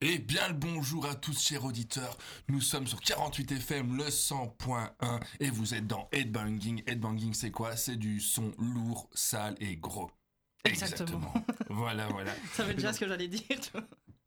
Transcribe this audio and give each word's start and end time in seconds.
Et 0.00 0.18
bien 0.18 0.48
le 0.48 0.54
bonjour 0.54 1.06
à 1.06 1.14
tous 1.14 1.40
chers 1.40 1.64
auditeurs, 1.64 2.16
nous 2.48 2.60
sommes 2.60 2.86
sur 2.86 3.00
48 3.00 3.52
FM 3.52 3.96
le 3.96 4.04
100.1 4.04 5.20
et 5.40 5.50
vous 5.50 5.74
êtes 5.74 5.86
dans 5.86 6.08
Headbanging. 6.12 6.82
Headbanging 6.86 7.34
c'est 7.34 7.50
quoi? 7.50 7.76
C'est 7.76 7.96
du 7.96 8.20
son 8.20 8.52
lourd, 8.58 9.08
sale 9.14 9.54
et 9.60 9.76
gros. 9.76 10.10
Exactement. 10.64 11.32
voilà, 11.70 12.08
voilà. 12.08 12.32
Ça 12.52 12.64
veut 12.64 12.74
déjà 12.74 12.92
ce 12.92 13.00
que 13.00 13.08
j'allais 13.08 13.28
dire. 13.28 13.42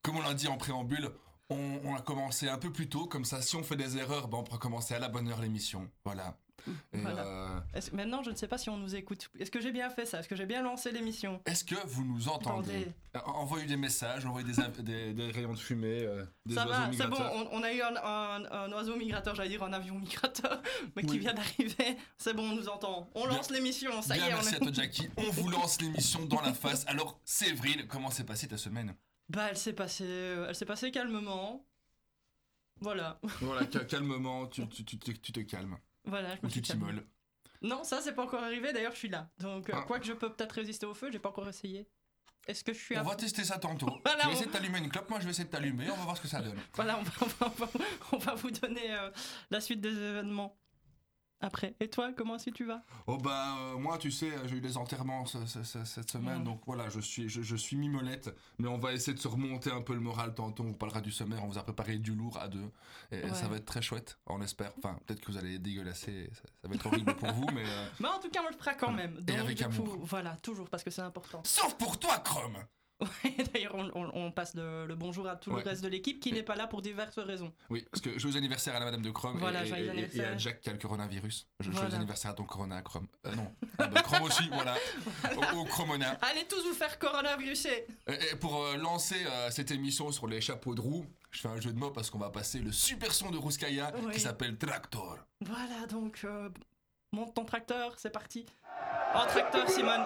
Comme 0.01 0.17
on 0.17 0.21
l'a 0.21 0.33
dit 0.33 0.47
en 0.47 0.57
préambule, 0.57 1.09
on, 1.49 1.79
on 1.83 1.95
a 1.95 2.01
commencé 2.01 2.47
un 2.47 2.57
peu 2.57 2.71
plus 2.71 2.89
tôt, 2.89 3.05
comme 3.05 3.25
ça 3.25 3.41
si 3.41 3.55
on 3.55 3.63
fait 3.63 3.77
des 3.77 3.97
erreurs, 3.97 4.27
ben, 4.27 4.37
on 4.37 4.43
peut 4.43 4.57
commencer 4.57 4.93
à 4.93 4.99
la 4.99 5.09
bonne 5.09 5.27
heure 5.27 5.41
l'émission. 5.41 5.89
Voilà. 6.05 6.37
Et, 6.93 6.97
Voilà. 6.97 7.21
euh, 7.75 7.81
Maintenant, 7.93 8.23
je 8.23 8.31
ne 8.31 8.35
sais 8.35 8.47
pas 8.47 8.57
si 8.57 8.69
on 8.69 8.77
nous 8.77 8.95
écoute. 8.95 9.29
Est-ce 9.39 9.51
que 9.51 9.59
j'ai 9.61 9.71
bien 9.71 9.89
fait 9.89 10.05
ça? 10.05 10.19
Est-ce 10.19 10.27
que 10.27 10.35
j'ai 10.35 10.45
bien 10.45 10.61
lancé 10.63 10.91
l'émission? 10.91 11.41
Est-ce 11.45 11.63
que 11.63 11.75
vous 11.87 12.03
nous 12.05 12.27
entendez? 12.27 12.87
Euh, 13.15 13.19
Envoyez 13.25 13.65
des 13.65 13.77
messages, 13.77 14.25
envoyez 14.25 14.47
des, 14.47 14.59
av- 14.59 14.81
des, 14.81 15.13
des 15.13 15.31
rayons 15.31 15.53
de 15.53 15.59
fumée, 15.59 16.01
euh, 16.03 16.25
des 16.45 16.55
Ça 16.55 16.65
oiseaux 16.67 16.91
va, 16.91 16.97
c'est 16.97 17.07
bon, 17.07 17.17
on, 17.51 17.59
on 17.59 17.63
a 17.63 17.71
eu 17.71 17.81
un, 17.81 17.95
un- 17.95 18.51
un 18.51 18.71
oiseau 18.71 18.95
migrateur, 18.95 19.35
j'allais 19.35 19.49
dire 19.49 19.63
un 19.63 19.73
avion 19.73 19.95
migrateur, 19.99 20.61
mais 20.95 21.03
qui 21.03 21.19
vient 21.19 21.33
d'arriver. 21.33 21.97
C'est 22.17 22.33
bon, 22.33 22.49
on 22.51 22.55
nous 22.55 22.67
entend. 22.69 23.09
On 23.15 23.25
lance 23.27 23.51
l'émission, 23.51 24.01
ça 24.01 24.15
Bien, 24.15 24.25
y 24.25 24.29
est, 24.29 24.33
merci 24.33 24.55
à 24.55 24.59
toi 24.59 24.71
Jackie. 24.73 25.09
On 25.17 25.29
vous 25.31 25.49
lance 25.49 25.79
l'émission 25.81 26.25
dans 26.25 26.41
la 26.41 26.53
face. 26.53 26.83
Alors, 26.87 27.19
Séverine, 27.25 27.85
comment 27.87 28.09
s'est 28.09 28.23
passée 28.25 28.47
ta 28.47 28.57
semaine? 28.57 28.95
Bah, 29.29 29.47
elle 29.49 29.57
s'est 29.57 29.73
passée, 29.73 30.05
elle 30.47 30.55
s'est 30.55 30.65
passée 30.65 30.91
calmement. 30.91 31.65
Voilà, 32.81 33.19
Voilà, 33.41 33.61
ca- 33.71 33.85
calmement, 33.85 34.47
tu, 34.47 34.67
tu, 34.67 34.83
tu, 34.85 34.97
tu 34.99 35.31
te 35.31 35.39
calmes. 35.41 35.77
Voilà, 36.07 36.35
je 36.35 36.41
me 36.41 36.47
Ou 36.47 36.49
suis 36.49 36.61
tu 36.61 36.67
calmée. 36.69 36.85
t'immoles. 36.87 37.05
Non, 37.61 37.83
ça, 37.83 38.01
c'est 38.01 38.13
pas 38.13 38.23
encore 38.23 38.43
arrivé, 38.43 38.73
d'ailleurs, 38.73 38.91
je 38.93 38.97
suis 38.99 39.09
là. 39.09 39.29
Donc, 39.39 39.69
euh, 39.69 39.73
Ah. 39.75 39.81
quoi 39.83 39.99
que 39.99 40.05
je 40.05 40.13
peux 40.13 40.31
peut-être 40.31 40.51
résister 40.53 40.85
au 40.85 40.93
feu, 40.93 41.09
j'ai 41.11 41.19
pas 41.19 41.29
encore 41.29 41.47
essayé. 41.47 41.87
Est-ce 42.47 42.63
que 42.63 42.73
je 42.73 42.79
suis 42.79 42.95
On 42.95 42.99
à 42.99 43.03
va 43.03 43.15
tester 43.15 43.43
ça 43.43 43.57
tantôt. 43.57 43.87
Voilà, 44.05 44.23
vas 44.23 44.29
on- 44.29 44.31
essayer 44.33 44.45
de 44.45 44.51
t'allumer 44.51 44.77
une 44.79 44.89
clope, 44.89 45.09
moi 45.09 45.19
je 45.19 45.25
vais 45.25 45.31
essayer 45.31 45.45
de 45.45 45.49
t'allumer, 45.49 45.89
on 45.89 45.95
va 45.95 46.03
voir 46.03 46.17
ce 46.17 46.21
que 46.21 46.27
ça 46.27 46.41
donne. 46.41 46.59
Voilà, 46.75 46.99
on 46.99 47.01
va, 47.03 47.11
on 47.21 47.25
va- 47.39 47.51
on 47.59 47.65
va- 47.65 47.85
on 48.11 48.17
va 48.17 48.35
vous 48.35 48.51
donner 48.51 48.93
euh, 48.93 49.09
la 49.49 49.61
suite 49.61 49.81
des 49.81 49.89
événements 49.97 50.55
après. 51.41 51.75
Et 51.79 51.89
toi, 51.89 52.11
comment 52.15 52.35
est-ce 52.35 52.45
que 52.45 52.49
tu 52.51 52.65
vas? 52.65 52.83
Oh 53.07 53.17
bah 53.17 53.55
euh, 53.59 53.77
moi 53.77 53.97
tu 53.97 54.09
sais 54.11 54.31
j'ai 54.45 54.55
eu 54.55 54.61
des 54.61 54.77
enterrements 54.77 55.25
ce- 55.25 55.45
ce- 55.45 55.63
ce- 55.63 55.85
cette 55.85 56.09
semaine 56.11 56.43
donc 56.43 56.61
voilà 56.65 56.89
je 56.89 56.99
suis 56.99 57.29
je, 57.29 57.41
je 57.41 57.55
suis 57.55 57.75
mimolette 57.75 58.33
mais 58.57 58.67
on 58.67 58.77
va 58.77 58.93
essayer 58.93 59.13
de 59.13 59.19
se 59.19 59.27
remonter 59.27 59.69
un 59.71 59.81
peu 59.81 59.93
le 59.93 59.99
moral 59.99 60.33
tantôt 60.33 60.63
on 60.63 60.67
vous 60.67 60.77
parlera 60.77 61.01
du 61.01 61.11
sommaire 61.11 61.43
on 61.43 61.47
vous 61.47 61.57
a 61.57 61.63
préparé 61.63 61.97
du 61.97 62.15
lourd 62.15 62.37
à 62.37 62.47
deux 62.47 62.71
et 63.11 63.21
Ouais. 63.23 63.33
ça 63.33 63.47
va 63.47 63.57
être 63.57 63.65
très 63.65 63.81
chouette 63.81 64.17
on 64.27 64.41
espère 64.41 64.71
enfin 64.77 64.97
peut-être 65.05 65.21
que 65.21 65.31
vous 65.31 65.37
allez 65.37 65.59
dégueulasser 65.59 66.29
ça, 66.33 66.41
ça 66.61 66.67
va 66.67 66.75
être 66.75 66.85
horrible 66.85 67.15
pour 67.15 67.31
vous 67.33 67.47
mais 67.53 67.63
euh, 67.65 67.87
Mais 67.99 68.07
en 68.15 68.19
tout 68.19 68.29
cas, 68.29 68.41
on 68.45 68.49
le 68.51 68.57
fera 68.57 68.73
quand 68.73 68.91
même. 68.91 69.15
Et 69.19 69.21
Donc, 69.23 69.37
avec 69.39 69.57
du 69.57 69.63
amour. 69.63 69.83
coup, 69.97 69.99
voilà, 70.05 70.37
toujours, 70.37 70.69
parce 70.69 70.83
que 70.83 70.89
c'est 70.89 71.01
important. 71.01 71.41
sauf 71.45 71.75
pour 71.75 71.99
toi 71.99 72.17
Chrome 72.19 72.57
Ouais, 73.01 73.35
D'ailleurs, 73.53 73.75
on, 73.75 73.91
on- 73.93 74.11
on 74.13 74.31
passe 74.31 74.55
le, 74.55 74.85
le 74.85 74.95
bonjour 74.95 75.27
à 75.27 75.35
tout 75.35 75.51
Ouais. 75.51 75.61
le 75.63 75.69
reste 75.69 75.83
de 75.83 75.89
l'équipe 75.89 76.19
qui 76.21 76.31
n'est 76.31 76.43
pas 76.43 76.55
là 76.55 76.65
pour 76.65 76.81
diverses 76.81 77.19
raisons. 77.19 77.51
oui 77.69 77.85
parce 77.91 78.01
que 78.01 78.17
joyeux 78.17 78.37
anniversaire 78.37 78.73
à 78.75 78.79
la 78.79 78.85
madame 78.85 79.01
de 79.01 79.11
Chrome 79.11 79.37
Voilà, 79.37 79.65
et, 79.65 79.69
et- 79.69 80.17
et- 80.17 80.23
à 80.23 80.37
Jack 80.37 80.61
qui 80.61 80.69
a 80.69 80.71
le 80.73 80.77
coronavirus 80.79 81.47
Je- 81.59 81.65
joyeux 81.65 81.79
Voilà. 81.79 81.95
anniversaire 81.97 82.31
à 82.31 82.33
ton 82.35 82.45
corona 82.45 82.81
Chrome 82.81 83.07
Euh, 83.27 83.35
non 83.35 83.53
Ah 83.79 83.87
bah, 83.87 84.01
Chrome 84.01 84.23
aussi 84.23 84.47
voilà 84.51 84.75
au, 85.35 85.57
au 85.59 85.65
Chromona 85.65 86.17
Allez 86.21 86.45
tous 86.47 86.63
vous 86.65 86.73
faire 86.73 86.97
coronaviruser 86.97 87.85
Et 88.07 88.13
et 88.31 88.35
pour 88.37 88.63
euh, 88.63 88.77
lancer 88.77 89.17
euh, 89.27 89.49
cette 89.51 89.71
émission 89.71 90.11
sur 90.13 90.27
les 90.27 90.39
chapeaux 90.39 90.73
de 90.73 90.79
roue, 90.81 91.05
je 91.31 91.41
fais 91.41 91.49
un 91.49 91.59
jeu 91.59 91.73
de 91.73 91.77
mots 91.79 91.91
parce 91.91 92.09
qu'on 92.09 92.19
va 92.19 92.29
passer 92.29 92.59
le 92.59 92.71
super 92.71 93.11
son 93.13 93.29
de 93.29 93.37
Ruskaya 93.37 93.91
Oui. 94.03 94.13
qui 94.13 94.19
s'appelle 94.21 94.57
Tractor. 94.57 95.17
Voilà, 95.41 95.85
donc, 95.89 96.25
monte 97.11 97.33
ton 97.33 97.43
tracteur, 97.43 97.93
c'est 97.97 98.09
parti. 98.09 98.45
En 99.13 99.25
tracteur, 99.25 99.69
Simone. 99.69 100.05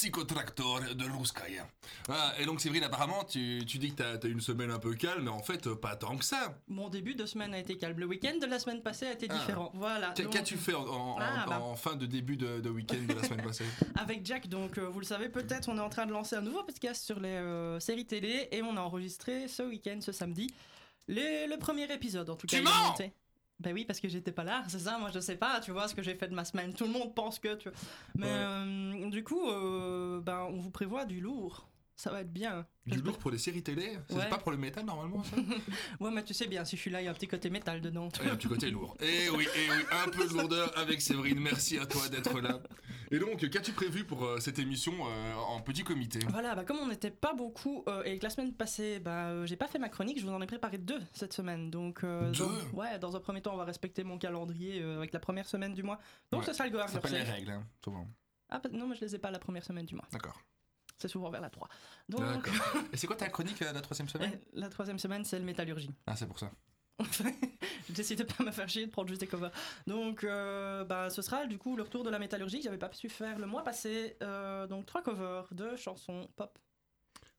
Psychotractor 0.00 0.80
de 0.94 1.04
Ruskaya. 1.04 1.66
Ah, 2.08 2.32
et 2.38 2.46
donc 2.46 2.60
Séverine, 2.60 2.84
apparemment, 2.84 3.22
tu, 3.24 3.62
tu 3.66 3.76
dis 3.78 3.90
que 3.90 3.96
t'as 4.02 4.14
as 4.26 4.30
une 4.30 4.40
semaine 4.40 4.70
un 4.70 4.78
peu 4.78 4.94
calme, 4.94 5.24
mais 5.24 5.30
en 5.30 5.42
fait, 5.42 5.66
euh, 5.66 5.74
pas 5.74 5.94
tant 5.94 6.16
que 6.16 6.24
ça. 6.24 6.54
Mon 6.68 6.88
début 6.88 7.14
de 7.14 7.26
semaine 7.26 7.52
a 7.52 7.58
été 7.58 7.76
calme. 7.76 7.98
Le 7.98 8.06
week-end 8.06 8.38
de 8.40 8.46
la 8.46 8.58
semaine 8.58 8.82
passée 8.82 9.06
a 9.06 9.12
été 9.12 9.26
Ah. 9.28 9.34
différent. 9.38 9.70
Voilà. 9.74 10.10
Donc, 10.12 10.30
Qu'as-tu 10.30 10.56
fait 10.56 10.72
en, 10.72 10.86
en- 10.86 11.16
Ah, 11.20 11.44
en- 11.44 11.48
bah. 11.50 11.60
en 11.60 11.76
fin 11.76 11.96
de 11.96 12.06
début 12.06 12.38
de, 12.38 12.60
de 12.60 12.70
week-end 12.70 13.02
de 13.06 13.12
la 13.14 13.22
semaine 13.24 13.42
passée 13.44 13.64
Avec 13.98 14.24
Jack, 14.24 14.48
donc 14.48 14.78
euh, 14.78 14.88
vous 14.88 15.00
le 15.00 15.06
savez 15.06 15.28
peut-être, 15.28 15.68
on 15.68 15.76
est 15.76 15.80
en 15.82 15.90
train 15.90 16.06
de 16.06 16.12
lancer 16.12 16.34
un 16.36 16.40
nouveau 16.42 16.62
podcast 16.62 17.04
sur 17.04 17.20
les 17.20 17.28
euh, 17.28 17.78
séries 17.78 18.06
télé 18.06 18.48
et 18.52 18.62
on 18.62 18.76
a 18.78 18.80
enregistré 18.80 19.48
ce 19.48 19.62
week-end, 19.62 19.98
ce 20.00 20.12
samedi, 20.12 20.52
les- 21.08 21.46
le 21.46 21.58
premier 21.58 21.92
épisode 21.92 22.30
en 22.30 22.36
tout 22.36 22.46
cas. 22.46 22.56
Tu 22.56 22.62
mens. 22.62 22.96
Ben 23.60 23.72
oui, 23.74 23.84
parce 23.84 24.00
que 24.00 24.08
j'étais 24.08 24.32
pas 24.32 24.42
là, 24.44 24.62
c'est 24.68 24.78
ça, 24.80 24.98
moi 24.98 25.10
je 25.12 25.20
sais 25.20 25.36
pas, 25.36 25.60
tu 25.60 25.70
vois 25.70 25.86
ce 25.86 25.94
que 25.94 26.02
j'ai 26.02 26.14
fait 26.14 26.28
de 26.28 26.34
ma 26.34 26.44
semaine. 26.44 26.72
Tout 26.74 26.84
le 26.84 26.90
monde 26.92 27.14
pense 27.14 27.38
que, 27.38 27.54
tu 27.54 27.68
vois. 27.68 27.78
Mais 28.16 28.26
Ouais. 28.26 28.32
euh, 28.34 29.10
du 29.10 29.22
coup, 29.22 29.48
euh, 29.50 30.20
ben, 30.20 30.46
on 30.50 30.58
vous 30.58 30.70
prévoit 30.70 31.04
du 31.04 31.20
lourd. 31.20 31.66
Ça 32.00 32.10
va 32.10 32.22
être 32.22 32.32
bien. 32.32 32.66
Du 32.86 32.98
lourd 33.02 33.18
pour 33.18 33.30
les 33.30 33.36
séries 33.36 33.62
télé 33.62 33.98
C'est 34.08 34.14
Ouais. 34.16 34.28
pas 34.30 34.38
pour 34.38 34.52
le 34.52 34.56
métal 34.56 34.86
normalement 34.86 35.22
ça 35.22 35.36
Ouais, 36.00 36.10
mais 36.10 36.24
tu 36.24 36.32
sais 36.32 36.46
bien, 36.46 36.64
si 36.64 36.76
je 36.76 36.80
suis 36.80 36.90
là, 36.90 37.02
il 37.02 37.04
y 37.04 37.08
a 37.08 37.10
un 37.10 37.14
petit 37.14 37.28
côté 37.28 37.50
métal 37.50 37.82
dedans. 37.82 38.08
tu 38.10 38.22
Et 38.24 38.30
un 38.30 38.36
petit 38.36 38.48
côté 38.48 38.70
lourd. 38.70 38.96
Et 39.00 39.28
oui, 39.28 39.44
et 39.54 39.70
oui, 39.70 39.84
un 39.92 40.08
peu 40.08 40.26
de 40.26 40.32
lourdeur 40.32 40.72
avec 40.78 41.02
Séverine. 41.02 41.38
Merci 41.40 41.76
à 41.78 41.84
toi 41.84 42.08
d'être 42.08 42.40
là. 42.40 42.58
Et 43.10 43.18
donc, 43.18 43.46
qu'as-tu 43.50 43.72
prévu 43.72 44.04
pour 44.04 44.24
euh, 44.24 44.40
cette 44.40 44.58
émission 44.58 44.94
euh, 45.06 45.34
en 45.34 45.60
petit 45.60 45.84
comité? 45.84 46.20
Voilà, 46.30 46.54
bah 46.54 46.64
comme 46.64 46.78
on 46.78 46.86
n'était 46.88 47.10
pas 47.10 47.34
beaucoup 47.34 47.84
euh, 47.86 48.02
et 48.04 48.18
que 48.18 48.24
la 48.24 48.30
semaine 48.30 48.54
passée, 48.54 48.98
bah 48.98 49.44
j'ai 49.44 49.56
pas 49.56 49.66
fait 49.68 49.78
ma 49.78 49.90
chronique, 49.90 50.18
je 50.18 50.24
vous 50.24 50.32
en 50.32 50.40
ai 50.40 50.46
préparé 50.46 50.78
deux 50.78 51.02
cette 51.12 51.34
semaine. 51.34 51.70
Donc, 51.70 52.00
Deux 52.02 52.30
dans, 52.32 52.78
ouais, 52.78 52.98
dans 52.98 53.14
un 53.14 53.20
premier 53.20 53.42
temps, 53.42 53.52
on 53.52 53.58
va 53.58 53.64
respecter 53.64 54.04
mon 54.04 54.16
calendrier 54.16 54.82
avec 54.82 55.12
la 55.12 55.20
première 55.20 55.46
semaine 55.48 55.74
du 55.74 55.82
mois. 55.82 55.98
Donc, 56.32 56.40
Ouais, 56.40 56.46
ce 56.46 56.54
sera 56.54 56.64
le 56.64 56.70
Go 56.70 56.78
Ça 56.78 56.84
Hard 56.84 56.92
s'appelle 56.94 57.12
les 57.12 57.22
règles, 57.22 57.50
hein, 57.50 57.66
souvent. 57.84 58.08
Ah, 58.48 58.58
pas- 58.58 58.70
non, 58.70 58.86
mais 58.88 58.96
je 58.96 59.02
les 59.02 59.14
ai 59.14 59.18
pas 59.18 59.30
la 59.30 59.38
première 59.38 59.64
semaine 59.64 59.84
du 59.86 59.94
mois. 59.94 60.06
D'accord. 60.12 60.40
C'est 61.00 61.08
souvent 61.08 61.30
vers 61.30 61.40
la 61.40 61.50
3. 61.50 61.68
Donc. 62.08 62.48
Et 62.92 62.96
c'est 62.96 63.06
quoi 63.06 63.16
ta 63.16 63.28
chronique 63.28 63.62
euh, 63.62 63.72
la 63.72 63.80
troisième 63.80 64.08
semaine? 64.08 64.38
La 64.52 64.68
troisième 64.68 64.98
semaine, 64.98 65.24
c'est 65.24 65.38
le 65.38 65.44
métallurgie. 65.44 65.94
Ah, 66.06 66.14
c'est 66.14 66.26
pour 66.26 66.38
ça. 66.38 66.50
J'ai 67.88 67.94
décidé 67.94 68.24
de 68.24 68.32
pas 68.32 68.44
me 68.44 68.50
faire 68.50 68.68
chier 68.68 68.86
de 68.86 68.90
prendre 68.90 69.08
juste 69.08 69.20
des 69.20 69.26
covers. 69.26 69.50
Donc, 69.86 70.24
euh, 70.24 70.84
bah, 70.84 71.08
ce 71.08 71.22
sera 71.22 71.46
du 71.46 71.56
coup 71.56 71.76
le 71.76 71.82
retour 71.82 72.04
de 72.04 72.10
la 72.10 72.18
métallurgie 72.18 72.60
j'avais 72.62 72.78
pas 72.78 72.92
su 72.92 73.08
faire 73.08 73.38
le 73.38 73.46
mois 73.46 73.64
passé. 73.64 74.16
Euh, 74.22 74.66
donc, 74.66 74.86
trois 74.86 75.02
covers 75.02 75.48
de 75.52 75.76
chansons 75.76 76.28
pop. 76.36 76.58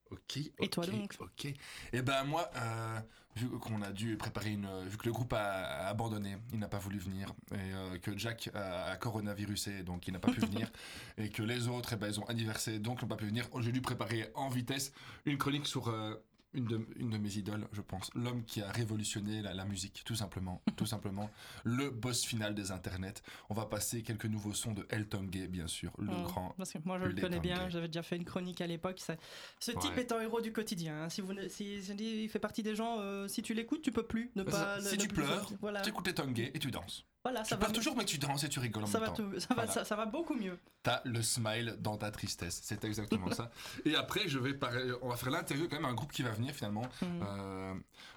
Ok. 0.09 0.37
Et 0.37 0.67
toi 0.69 0.85
donc? 0.85 1.15
Ok. 1.19 1.45
Et 1.93 2.01
ben 2.01 2.23
moi, 2.25 2.49
euh, 2.55 2.99
vu 3.35 3.47
qu'on 3.47 3.81
a 3.81 3.91
dû 3.91 4.17
préparer 4.17 4.51
une, 4.51 4.67
vu 4.85 4.97
que 4.97 5.05
le 5.05 5.11
groupe 5.11 5.33
a, 5.33 5.87
abandonné, 5.87 6.37
il 6.53 6.59
n'a 6.59 6.67
pas 6.67 6.79
voulu 6.79 6.99
venir, 6.99 7.33
et 7.51 7.55
euh, 7.55 7.97
que 7.97 8.17
Jack 8.17 8.49
a, 8.53 8.91
a 8.91 8.97
coronavirusé, 8.97 9.83
donc 9.83 10.07
il 10.07 10.13
n'a 10.13 10.19
pas 10.19 10.31
pu 10.31 10.41
venir, 10.41 10.69
et 11.17 11.29
que 11.29 11.43
les 11.43 11.67
autres, 11.67 11.93
eh 11.93 11.95
ben, 11.95 12.07
ils 12.07 12.19
ont 12.19 12.25
anniversé, 12.25 12.79
donc 12.79 13.01
n'ont 13.01 13.07
pas 13.07 13.15
pu 13.15 13.25
venir. 13.25 13.47
J'ai 13.59 13.71
dû 13.71 13.81
préparer 13.81 14.29
en 14.35 14.49
vitesse 14.49 14.91
une 15.25 15.37
chronique 15.37 15.67
sur 15.67 15.89
euh, 15.89 16.15
une 16.53 16.65
de, 16.65 16.85
une 16.97 17.09
de 17.11 17.17
mes 17.17 17.37
idoles, 17.37 17.67
je 17.71 17.81
pense, 17.81 18.11
l'homme 18.13 18.43
qui 18.43 18.61
a 18.61 18.69
révolutionné 18.71 19.41
la, 19.41 19.53
la 19.53 19.65
musique, 19.65 20.01
tout 20.05 20.15
simplement, 20.15 20.61
tout 20.75 20.85
simplement, 20.85 21.29
le 21.63 21.89
boss 21.89 22.25
final 22.25 22.53
des 22.55 22.71
internets. 22.71 23.13
On 23.49 23.53
va 23.53 23.65
passer 23.65 24.03
quelques 24.03 24.25
nouveaux 24.25 24.53
sons 24.53 24.73
de 24.73 24.85
Elton 24.89 25.23
Gay, 25.23 25.47
bien 25.47 25.67
sûr, 25.67 25.91
le 25.97 26.09
Oh, 26.11 26.23
grand. 26.23 26.53
Parce 26.57 26.73
que 26.73 26.79
moi 26.85 26.99
je 26.99 27.05
le 27.05 27.21
connais 27.21 27.39
bien, 27.39 27.69
j'avais 27.69 27.87
déjà 27.87 28.03
fait 28.03 28.17
une 28.17 28.25
chronique 28.25 28.61
à 28.61 28.67
l'époque. 28.67 28.99
ça- 28.99 29.15
Ce 29.59 29.71
type 29.71 29.97
est 29.97 30.11
un 30.11 30.19
héros 30.21 30.41
du 30.41 30.51
quotidien. 30.51 31.03
hein. 31.03 31.09
Si 31.09 31.21
vous, 31.21 31.33
si 31.49 31.77
il 31.77 32.29
fait 32.29 32.39
partie 32.39 32.63
des 32.63 32.75
gens. 32.75 32.97
euh, 32.99 33.27
si 33.27 33.41
tu 33.41 33.53
l'écoutes, 33.53 33.81
tu 33.81 33.91
peux 33.91 34.03
plus 34.05 34.31
ne 34.35 34.43
pas. 34.43 34.79
si 34.81 34.97
ne 34.97 35.01
tu 35.01 35.07
pleures, 35.07 35.49
voilà, 35.61 35.81
Tu 35.81 35.89
écoutes 35.89 36.07
Elton 36.07 36.31
Gay 36.31 36.51
et 36.53 36.59
tu 36.59 36.69
danses. 36.71 37.05
Voilà, 37.23 37.43
Tu 37.43 37.49
ça 37.49 37.55
va. 37.55 37.59
pleures 37.65 37.73
toujours, 37.73 37.95
mais 37.95 38.05
tu 38.05 38.17
danses 38.17 38.43
et 38.43 38.49
tu 38.49 38.59
rigoles 38.59 38.83
en 38.83 38.87
Ça 38.87 38.99
même 38.99 39.09
va, 39.09 39.15
temps. 39.15 39.23
tout- 39.29 39.39
ça, 39.39 39.53
va, 39.53 39.67
ça, 39.67 39.85
ça 39.85 39.95
va 39.95 40.05
beaucoup 40.05 40.33
mieux. 40.33 40.57
T'as 40.83 41.01
le 41.05 41.21
smile 41.21 41.75
dans 41.79 41.97
ta 41.97 42.09
tristesse. 42.09 42.59
C'est 42.63 42.83
exactement 42.83 43.31
ça. 43.31 43.51
Et 43.85 43.95
après, 43.95 44.27
je 44.27 44.39
vais 44.39 44.57
on 45.01 45.09
va 45.09 45.15
faire 45.15 45.29
l'interview 45.29 45.67
quand 45.69 45.75
même 45.75 45.85
un 45.85 45.93
groupe 45.93 46.11
qui 46.11 46.23
va 46.23 46.31
venir 46.31 46.53
finalement. 46.55 46.81
Mm. 47.01 47.05
Euh, 47.23 47.73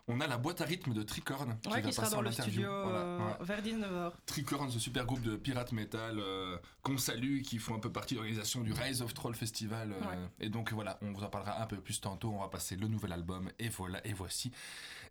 on 0.08 0.20
a 0.20 0.26
la 0.26 0.38
boîte 0.38 0.60
à 0.62 0.64
rythme 0.64 0.94
de 0.94 1.02
Tricorn 1.02 1.58
qui 1.60 1.68
ouais, 1.68 1.80
va 1.80 1.88
qui 1.88 1.92
sera 1.92 2.04
passer 2.04 2.16
dans 2.16 2.22
le 2.22 2.28
interview. 2.30 2.52
studio 2.62 2.82
Voilà, 2.82 2.98
euh, 2.98 3.18
ouais. 3.18 3.34
vers 3.40 3.62
19h. 3.62 4.12
Tricorn, 4.26 4.70
ce 4.70 4.78
super 4.78 5.05
groupe 5.05 5.22
de 5.22 5.36
pirate 5.36 5.72
metal 5.72 6.19
euh, 6.19 6.56
qu'on 6.82 6.96
salue, 6.98 7.43
qui 7.43 7.58
font 7.58 7.74
un 7.74 7.81
peu 7.81 7.93
partie 7.93 8.14
de 8.14 8.20
l'organisation 8.20 8.62
du 8.62 8.72
Rise 8.72 9.02
of 9.02 9.12
Troll 9.12 9.34
Festival. 9.34 9.90
Ouais. 9.90 10.19
Et 10.40 10.48
donc 10.48 10.72
voilà, 10.72 10.98
on 11.02 11.12
vous 11.12 11.22
en 11.22 11.29
parlera 11.29 11.60
un 11.62 11.67
peu 11.67 11.76
plus 11.76 12.00
tantôt. 12.00 12.31
On 12.32 12.40
va 12.40 12.48
passer 12.48 12.76
le 12.76 12.88
nouvel 12.88 13.12
album. 13.12 13.50
Et 13.58 13.69
voilà, 13.69 14.06
et 14.06 14.12
voici. 14.14 14.50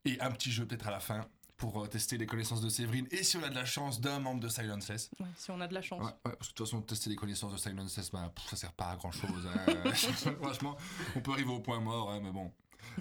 Et 0.06 0.20
un 0.20 0.32
petit 0.32 0.52
jeu 0.52 0.66
peut-être 0.66 0.88
à 0.88 0.92
la 0.92 1.00
fin 1.00 1.26
pour 1.58 1.84
euh, 1.84 1.88
tester 1.88 2.18
les 2.18 2.26
connaissances 2.26 2.62
de 2.62 2.70
Séverine. 2.70 3.08
Et 3.12 3.24
si 3.24 3.38
on 3.38 3.44
a 3.44 3.50
de 3.50 3.56
la 3.56 3.66
chance 3.66 4.02
d'un 4.02 4.20
membre 4.20 4.42
de 4.42 4.50
Silenceless. 4.50 5.10
Ouais, 5.20 5.28
si 5.38 5.52
on 5.52 5.62
a 5.62 5.68
de 5.68 5.74
la 5.74 5.82
chance. 5.82 6.02
Ouais, 6.02 6.08
ouais, 6.26 6.36
parce 6.38 6.48
que 6.48 6.54
de 6.54 6.58
toute 6.58 6.68
façon, 6.68 6.82
tester 6.82 7.10
les 7.10 7.16
connaissances 7.16 7.54
de 7.54 7.58
Silenceless, 7.58 8.12
bah, 8.12 8.32
pff, 8.36 8.50
ça 8.50 8.56
sert 8.56 8.74
pas 8.74 8.92
à 8.92 8.96
grand 8.96 9.12
chose. 9.12 9.48
Franchement, 10.42 10.76
on 11.16 11.22
peut 11.22 11.32
arriver 11.32 11.52
au 11.52 11.60
point 11.60 11.80
mort, 11.80 12.12
hein, 12.12 12.20
mais 12.24 12.32
bon. 12.32 12.52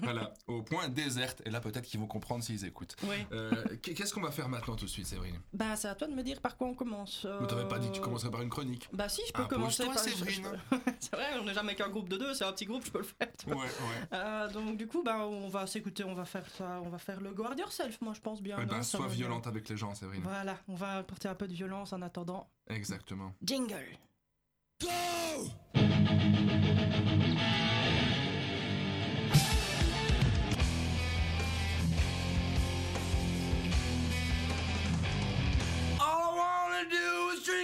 Voilà, 0.01 0.33
au 0.47 0.61
point 0.63 0.89
déserte, 0.89 1.41
et 1.45 1.49
là 1.49 1.59
peut-être 1.59 1.85
qu'ils 1.85 1.99
vont 1.99 2.07
comprendre 2.07 2.43
s'ils 2.43 2.65
écoutent. 2.65 2.95
Oui. 3.03 3.15
Euh, 3.31 3.51
qu'est- 3.81 3.93
Qu'est-ce 3.93 4.13
qu'on 4.13 4.21
va 4.21 4.31
faire 4.31 4.49
maintenant 4.49 4.75
tout 4.75 4.85
de 4.85 4.89
suite, 4.89 5.05
Séverine? 5.07 5.39
Bah, 5.53 5.75
c'est 5.75 5.87
à 5.87 5.95
toi 5.95 6.07
de 6.07 6.13
me 6.13 6.23
dire 6.23 6.41
par 6.41 6.57
quoi 6.57 6.67
on 6.67 6.73
commence. 6.73 7.25
Mais 7.41 7.47
t'avais 7.47 7.67
pas 7.67 7.79
dit 7.79 7.87
que 7.89 7.93
tu 7.93 7.99
Euh, 7.99 8.03
commencerais 8.03 8.31
par 8.31 8.41
une 8.41 8.49
chronique 8.49 8.89
Bah, 8.91 9.07
si, 9.09 9.21
je 9.27 9.31
peux 9.33 9.45
commencer 9.45 9.85
par. 9.85 9.97
Séverine. 9.99 10.47
c'est 10.99 11.13
vrai, 11.15 11.25
on 11.39 11.43
n'est 11.45 11.53
jamais 11.53 11.75
qu'un 11.75 11.89
groupe 11.89 12.09
de 12.09 12.17
deux, 12.17 12.33
c'est 12.33 12.45
un 12.45 12.51
petit 12.53 12.65
groupe, 12.65 12.83
je 12.85 12.91
peux 12.91 12.97
le 12.99 13.03
faire. 13.03 13.27
tu 13.37 13.47
Ouais, 13.47 13.53
vois. 13.55 13.63
ouais. 13.65 13.69
Euh, 14.13 14.49
donc 14.51 14.77
du 14.77 14.87
coup, 14.87 15.03
bah, 15.03 15.25
on 15.27 15.47
va 15.49 15.67
s'écouter, 15.67 16.03
on 16.03 16.15
va 16.15 16.25
faire 16.25 16.45
ça, 16.57 16.81
on 16.83 16.89
va 16.89 16.97
faire 16.97 17.21
le 17.21 17.31
Guard 17.33 17.57
Yourself, 17.57 17.99
moi 18.01 18.13
je 18.13 18.21
pense 18.21 18.41
bien. 18.41 18.57
Eh 18.61 18.65
ben, 18.65 18.81
ça 18.83 18.97
sois 18.97 19.07
violente 19.07 19.47
avec 19.47 19.69
les 19.69 19.77
gens, 19.77 19.93
Séverine. 19.95 20.23
Voilà, 20.23 20.57
on 20.67 20.75
va 20.75 20.97
apporter 20.97 21.27
un 21.27 21.35
peu 21.35 21.47
de 21.47 21.53
violence 21.53 21.93
en 21.93 22.01
attendant. 22.01 22.49
Exactement. 22.67 23.33
Jingle. 23.43 23.97
All 24.83 25.49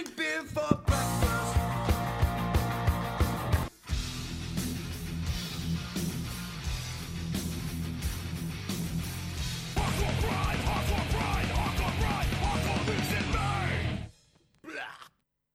drink 0.02 0.16
beer 0.16 0.44
for 0.44 0.76
breakfast. 0.86 1.56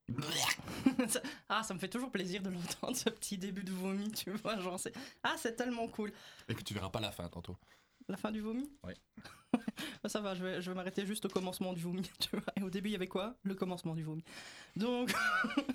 Ça- 1.08 1.20
ah, 1.48 1.62
ça 1.62 1.74
me 1.74 1.78
fait 1.78 1.88
toujours 1.88 2.10
plaisir 2.10 2.42
de 2.42 2.50
l'entendre, 2.50 2.96
ce 2.96 3.10
petit 3.10 3.36
début 3.38 3.62
de 3.62 3.70
vomi, 3.72 4.10
tu 4.12 4.30
vois, 4.30 4.58
genre 4.58 4.78
c'est... 4.78 4.92
Ah, 5.22 5.34
c'est 5.38 5.54
tellement 5.54 5.88
cool. 5.88 6.12
Et 6.48 6.54
que 6.54 6.62
tu 6.62 6.74
verras 6.74 6.88
pas 6.90 7.00
la 7.00 7.10
fin 7.12 7.28
tantôt. 7.28 7.56
La 8.08 8.16
fin 8.16 8.30
du 8.30 8.40
vomi 8.40 8.70
Oui. 8.84 8.92
Bah, 9.52 9.58
ça 10.08 10.20
va, 10.20 10.34
je 10.34 10.44
vais, 10.44 10.62
je 10.62 10.70
vais 10.70 10.76
m'arrêter 10.76 11.04
juste 11.06 11.24
au 11.24 11.28
commencement 11.28 11.72
du 11.72 11.80
vomi, 11.80 12.02
tu 12.20 12.30
vois. 12.32 12.42
Et 12.56 12.62
au 12.62 12.70
début, 12.70 12.88
il 12.90 12.92
y 12.92 12.96
avait 12.96 13.08
quoi? 13.08 13.36
Le 13.42 13.54
commencement 13.54 13.94
du 13.94 14.04
vomi. 14.04 14.22
Donc, 14.76 15.12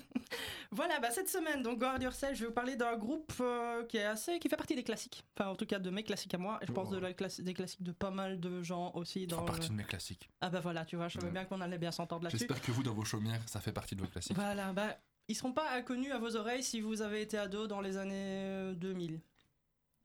voilà, 0.70 0.98
bah, 1.00 1.10
cette 1.10 1.28
semaine, 1.28 1.62
donc 1.62 1.78
Guard 1.78 2.00
Yourself, 2.00 2.34
je 2.34 2.40
vais 2.40 2.46
vous 2.46 2.54
parler 2.54 2.76
d'un 2.76 2.96
groupe 2.96 3.32
euh, 3.40 3.84
qui 3.84 3.98
est 3.98 4.04
assez... 4.04 4.38
qui 4.38 4.48
fait 4.48 4.56
partie 4.56 4.74
des 4.74 4.82
classiques. 4.82 5.24
Enfin, 5.36 5.50
en 5.50 5.56
tout 5.56 5.66
cas, 5.66 5.78
de 5.78 5.90
mes 5.90 6.02
classiques 6.04 6.32
à 6.34 6.38
moi. 6.38 6.58
Et 6.62 6.66
je 6.66 6.72
pense 6.72 6.88
de 6.90 6.96
la 6.98 7.12
classe, 7.12 7.40
des 7.40 7.52
classiques 7.54 7.82
de 7.82 7.92
pas 7.92 8.10
mal 8.10 8.40
de 8.40 8.62
gens 8.62 8.92
aussi. 8.94 9.22
Ça 9.22 9.26
Dans 9.26 9.36
fera 9.36 9.46
le- 9.46 9.52
partie 9.52 9.68
de 9.70 9.74
mes 9.74 9.84
classiques. 9.84 10.30
Ah 10.40 10.48
bah 10.48 10.60
voilà, 10.60 10.84
tu 10.86 10.96
vois, 10.96 11.08
je 11.08 11.18
savais 11.18 11.32
bien 11.32 11.44
qu'on 11.44 11.60
allait 11.60 11.78
bien 11.78 11.92
s'entendre 11.92 12.24
là-dessus. 12.24 12.38
J'espère 12.38 12.62
que 12.62 12.72
vous, 12.72 12.82
dans 12.82 12.94
vos 12.94 13.04
chaumières, 13.04 13.42
ça 13.46 13.60
fait 13.60 13.72
partie 13.72 13.94
de 13.94 14.00
vos 14.00 14.08
classiques. 14.08 14.36
Voilà, 14.36 14.72
bah, 14.72 14.96
ils 15.28 15.34
seront 15.34 15.52
pas 15.52 15.70
inconnus 15.72 16.12
à 16.12 16.18
vos 16.18 16.34
oreilles 16.36 16.62
si 16.62 16.80
vous 16.80 17.02
avez 17.02 17.20
été 17.20 17.36
ado 17.36 17.66
dans 17.66 17.80
les 17.82 17.96
années 17.98 18.14
euh, 18.16 18.74
2000. 18.74 19.20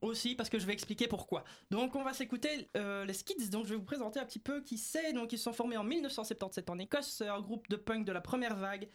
Aussi, 0.01 0.35
parce 0.35 0.49
que 0.49 0.59
je 0.59 0.65
vais 0.67 0.73
expliquer 0.73 1.07
pourquoi. 1.07 1.43
Donc, 1.71 1.95
on 1.95 2.03
va 2.03 2.13
s'écouter 2.13 2.69
euh, 2.77 3.03
les 3.05 3.13
Skids. 3.13 3.49
Donc, 3.49 3.65
je 3.65 3.71
vais 3.71 3.75
vous 3.77 3.83
présenter 3.83 4.19
un 4.19 4.25
petit 4.25 4.39
peu 4.39 4.61
qui 4.61 4.77
c'est. 4.77 5.11
Donc, 5.13 5.33
ils 5.33 5.37
se 5.37 5.45
sont 5.45 5.53
formés 5.53 5.77
en 5.77 5.83
1977 5.83 6.69
en 6.69 6.77
Écosse. 6.77 7.07
C'est 7.17 7.27
un 7.27 7.41
groupe 7.41 7.67
de 7.69 7.77
punk 7.77 8.05
de 8.05 8.11
la 8.11 8.21
première 8.21 8.55
vague 8.55 8.89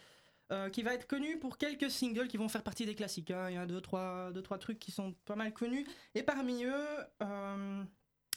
euh, 0.53 0.69
qui 0.69 0.81
va 0.81 0.93
être 0.93 1.05
connu 1.05 1.39
pour 1.39 1.57
quelques 1.57 1.91
singles 1.91 2.29
qui 2.29 2.37
vont 2.37 2.47
faire 2.47 2.63
partie 2.63 2.85
des 2.85 2.95
classiques. 2.95 3.31
hein. 3.31 3.49
Il 3.49 3.55
y 3.55 3.57
a 3.57 3.65
deux 3.65 3.81
trois, 3.81 4.31
deux, 4.31 4.41
trois 4.41 4.57
trucs 4.57 4.79
qui 4.79 4.91
sont 4.91 5.13
pas 5.25 5.35
mal 5.35 5.51
connus. 5.51 5.85
Et 6.15 6.23
parmi 6.23 6.63
eux, 6.63 6.97
euh, 7.21 7.83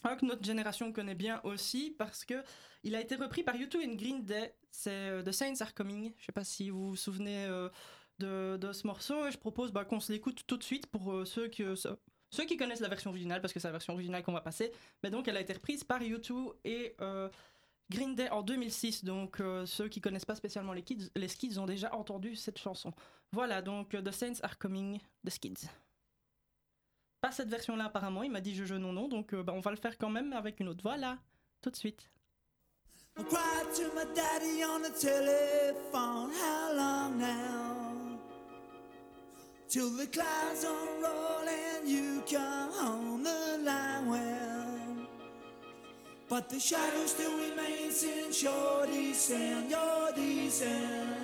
un 0.05 0.17
que 0.17 0.27
notre 0.27 0.45
génération 0.45 0.93
connaît 0.93 1.15
bien 1.15 1.41
aussi 1.45 1.95
parce 1.97 2.25
que 2.25 2.43
il 2.83 2.95
a 2.95 3.01
été 3.01 3.17
repris 3.17 3.43
par 3.43 3.57
U2 3.57 3.81
et 3.81 3.97
Green 3.97 4.25
Day. 4.25 4.55
C'est 4.71 4.91
euh, 4.91 5.23
The 5.23 5.33
Saints 5.33 5.61
Are 5.61 5.75
Coming. 5.75 6.13
Je 6.19 6.27
sais 6.27 6.33
pas 6.33 6.45
si 6.45 6.71
vous 6.71 6.91
vous 6.91 6.97
souvenez 6.97 7.47
euh, 7.47 7.69
de, 8.19 8.73
ce 8.73 8.87
morceau. 8.87 9.27
Et 9.27 9.33
je 9.33 9.39
propose 9.39 9.73
bah, 9.73 9.85
qu'on 9.85 10.01
se 10.01 10.13
l'écoute 10.13 10.45
tout 10.47 10.57
de 10.57 10.63
suite 10.63 10.87
pour 10.87 11.13
euh, 11.13 11.25
ceux, 11.25 11.49
qui, 11.49 11.63
euh, 11.63 11.75
ceux- 12.37 12.45
qui 12.45 12.57
connaissent 12.57 12.81
la 12.81 12.89
version 12.89 13.11
originale, 13.11 13.41
parce 13.41 13.53
que 13.53 13.61
c'est 13.61 13.69
la 13.69 13.73
version 13.73 13.93
originale 13.95 14.23
qu'on 14.23 14.33
va 14.33 14.41
passer. 14.41 14.73
Mais 15.03 15.11
donc, 15.11 15.29
elle 15.29 15.37
a 15.37 15.41
été 15.41 15.53
reprise 15.53 15.85
par 15.85 16.01
U2 16.01 16.55
et 16.65 16.95
euh, 17.01 17.29
Green 17.91 18.15
Day 18.15 18.29
en 18.31 18.43
2006. 18.43 19.05
Donc, 19.05 19.41
euh, 19.41 19.65
ceux 19.67 19.89
qui 19.89 20.01
connaissent 20.01 20.25
pas 20.25 20.35
spécialement 20.35 20.73
les, 20.73 20.83
kids, 20.83 21.11
les 21.17 21.29
Skids 21.29 21.59
ont 21.59 21.67
déjà 21.67 21.95
entendu 21.95 22.37
cette 22.37 22.59
chanson. 22.59 22.93
Voilà, 23.33 23.63
donc 23.63 23.91
The 23.91 24.11
Saints 24.13 24.41
Are 24.43 24.59
Coming, 24.59 25.01
The 25.25 25.31
Skids. 25.31 25.69
Pas 27.21 27.33
cette 27.33 27.49
version-là, 27.49 27.87
apparemment. 27.87 28.23
Il 28.23 28.31
m'a 28.31 28.41
dit 28.41 28.55
je, 28.55 28.65
je, 28.65 28.75
non, 28.75 28.93
non. 28.93 29.09
Donc, 29.09 29.33
euh, 29.35 29.43
bah, 29.43 29.53
on 29.55 29.61
va 29.61 29.71
le 29.71 29.77
faire 29.77 29.97
quand 29.99 30.11
même 30.11 30.33
avec 30.33 30.61
une 30.61 30.69
autre. 30.69 30.81
Voilà, 30.83 31.19
tout 31.63 31.71
de 31.71 31.77
suite. 31.77 32.11
You 41.87 42.23
come 42.31 42.71
on 42.73 43.23
the 43.23 43.61
line 43.65 44.07
well. 44.09 45.07
But 46.29 46.49
the 46.49 46.59
shadow 46.59 47.07
still 47.07 47.39
remains 47.39 48.03
in 48.03 48.33
your 48.33 48.87
descent, 48.87 49.71
your 49.71 50.13
descent. 50.13 51.16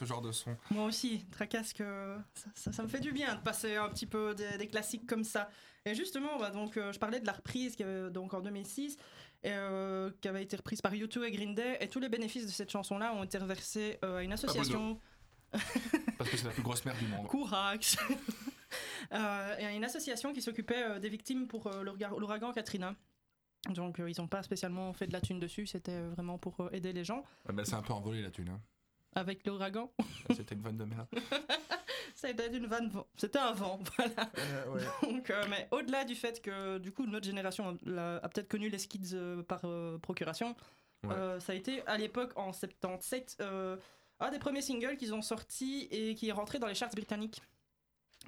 Ce 0.00 0.04
genre 0.06 0.20
de 0.22 0.32
son. 0.32 0.56
Moi 0.70 0.84
aussi, 0.86 1.24
Tracasque, 1.30 1.80
euh, 1.82 2.18
ça, 2.34 2.48
ça- 2.54 2.72
ça 2.72 2.82
me 2.82 2.88
fait 2.88 3.00
du 3.00 3.12
bien 3.12 3.34
de 3.36 3.40
passer 3.40 3.76
un 3.76 3.88
petit 3.90 4.06
peu 4.06 4.34
des, 4.34 4.56
des 4.58 4.66
classiques 4.66 5.06
comme 5.06 5.24
ça. 5.24 5.48
Et 5.84 5.94
justement, 5.94 6.38
bah, 6.38 6.50
donc, 6.50 6.76
euh, 6.76 6.92
je 6.92 6.98
parlais 6.98 7.20
de 7.20 7.26
la 7.26 7.32
reprise 7.32 7.76
qui 7.76 7.82
avait- 7.82 8.10
donc 8.10 8.34
en 8.34 8.40
2006, 8.40 8.96
et, 9.42 9.50
euh, 9.52 10.10
qui 10.20 10.28
avait 10.28 10.42
été 10.42 10.56
reprise 10.56 10.80
par 10.82 10.92
U2 10.92 11.24
et 11.24 11.30
Green 11.30 11.54
Day, 11.54 11.78
et 11.80 11.88
tous 11.88 12.00
les 12.00 12.08
bénéfices 12.08 12.46
de 12.46 12.50
cette 12.50 12.70
chanson-là 12.70 13.14
ont 13.14 13.24
été 13.24 13.38
reversés 13.38 13.98
euh, 14.04 14.18
à 14.18 14.22
une 14.22 14.32
association. 14.32 14.98
Parce 16.18 16.30
que 16.30 16.36
c'est 16.36 16.44
la 16.46 16.50
plus 16.52 16.62
grosse 16.62 16.84
merde 16.84 16.98
du 16.98 17.06
monde. 17.06 17.26
Courax 17.28 17.96
Euh, 19.12 19.56
et 19.58 19.66
à 19.66 19.72
une 19.72 19.82
association 19.84 20.32
qui 20.32 20.40
s'occupait 20.40 20.84
euh, 20.84 20.98
des 21.00 21.08
victimes 21.08 21.48
pour 21.48 21.66
euh, 21.66 21.82
l'ouragan 21.82 22.52
Katrina. 22.52 22.94
Donc 23.70 23.98
euh, 23.98 24.08
ils 24.08 24.14
n'ont 24.20 24.28
pas 24.28 24.42
spécialement 24.44 24.92
fait 24.92 25.08
de 25.08 25.12
la 25.12 25.20
thune 25.20 25.40
dessus, 25.40 25.66
c'était 25.66 26.00
vraiment 26.00 26.38
pour 26.38 26.60
euh, 26.60 26.68
aider 26.72 26.92
les 26.92 27.02
gens. 27.02 27.24
Ah 27.48 27.52
bah, 27.52 27.64
c'est 27.64 27.74
un 27.74 27.82
peu 27.82 27.92
envolé 27.92 28.22
la 28.22 28.30
thune. 28.30 28.50
Hein. 28.50 28.60
Avec 29.14 29.44
l'ouragan, 29.46 29.90
C'était 30.36 30.54
une 30.54 30.62
vanne 30.62 30.76
de 30.76 30.84
merde. 30.84 31.08
c'était 32.14 32.56
une 32.56 32.66
vanne. 32.66 32.92
C'était 33.16 33.38
un 33.40 33.52
vent, 33.52 33.80
voilà. 33.96 34.30
Donc, 35.02 35.30
euh, 35.30 35.44
mais 35.50 35.66
au-delà 35.72 36.04
du 36.04 36.14
fait 36.14 36.40
que 36.40 36.78
du 36.78 36.92
coup 36.92 37.06
notre 37.06 37.26
génération 37.26 37.76
a, 37.96 38.16
a 38.16 38.28
peut-être 38.28 38.48
connu 38.48 38.68
les 38.68 38.78
skids 38.78 39.10
euh, 39.14 39.42
par 39.42 39.60
euh, 39.64 39.98
procuration, 39.98 40.54
Ouais. 41.02 41.14
euh, 41.14 41.40
ça 41.40 41.52
a 41.52 41.56
été 41.56 41.82
à 41.86 41.96
l'époque 41.96 42.32
en 42.36 42.52
77 42.52 43.38
euh, 43.40 43.78
un 44.20 44.30
des 44.30 44.38
premiers 44.38 44.60
singles 44.60 44.98
qu'ils 44.98 45.14
ont 45.14 45.22
sorti 45.22 45.88
et 45.90 46.14
qui 46.14 46.28
est 46.28 46.32
rentré 46.32 46.58
dans 46.58 46.66
les 46.66 46.74
charts 46.74 46.90
britanniques. 46.90 47.40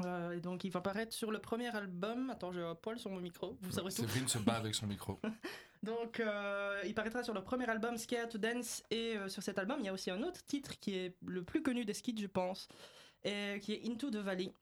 Euh, 0.07 0.31
et 0.33 0.41
donc 0.41 0.65
il 0.65 0.71
va 0.71 0.79
apparaître 0.79 1.13
sur 1.13 1.31
le 1.31 1.39
premier 1.39 1.69
album. 1.77 2.31
Attends, 2.31 2.51
j'ai 2.51 2.63
un 2.63 2.75
poil 2.75 2.99
sur 2.99 3.11
mon 3.11 3.21
micro. 3.21 3.59
Vous 3.61 3.73
saurez 3.73 3.91
tout. 3.93 4.01
Séverine 4.01 4.27
se 4.27 4.39
bat 4.39 4.55
avec 4.55 4.75
son 4.75 4.87
micro. 4.87 5.21
Donc 5.83 6.21
euh, 6.21 6.81
il 6.85 6.95
paraîtra 6.95 7.23
sur 7.25 7.35
le 7.35 7.43
premier 7.43 7.69
album 7.69 7.97
Scared 7.97 8.29
to 8.31 8.39
Dance 8.39 8.83
et 8.91 9.17
euh, 9.17 9.29
sur 9.29 9.43
cet 9.43 9.59
album 9.59 9.79
il 9.81 9.87
y 9.87 9.89
a 9.89 9.93
aussi 9.93 10.11
un 10.11 10.23
autre 10.23 10.45
titre 10.47 10.79
qui 10.79 10.95
est 10.97 11.17
le 11.27 11.43
plus 11.43 11.63
connu 11.63 11.85
des 11.85 11.95
skids 11.95 12.15
je 12.21 12.27
pense 12.29 12.69
et 13.25 13.59
qui 13.61 13.73
est 13.75 13.89
Into 13.89 14.11
the 14.11 14.17
Valley. 14.17 14.53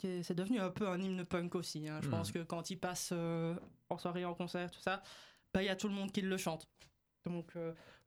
C'est 0.00 0.34
devenu 0.34 0.58
un 0.60 0.70
peu 0.70 0.88
un 0.88 1.00
hymne 1.00 1.24
punk 1.24 1.54
aussi. 1.54 1.88
hein. 1.88 2.00
Je 2.02 2.06
Mhm. 2.08 2.10
pense 2.10 2.32
que 2.32 2.40
quand 2.40 2.68
il 2.70 2.78
passe 2.78 3.10
euh, 3.12 3.54
en 3.88 3.96
soirée, 3.96 4.24
en 4.24 4.34
concert, 4.34 4.70
tout 4.70 4.80
ça, 4.80 5.02
bah, 5.52 5.62
il 5.62 5.66
y 5.66 5.68
a 5.70 5.76
tout 5.76 5.88
le 5.88 5.94
monde 5.94 6.10
qui 6.12 6.20
le 6.20 6.36
chante. 6.36 6.68
Donc 7.24 7.56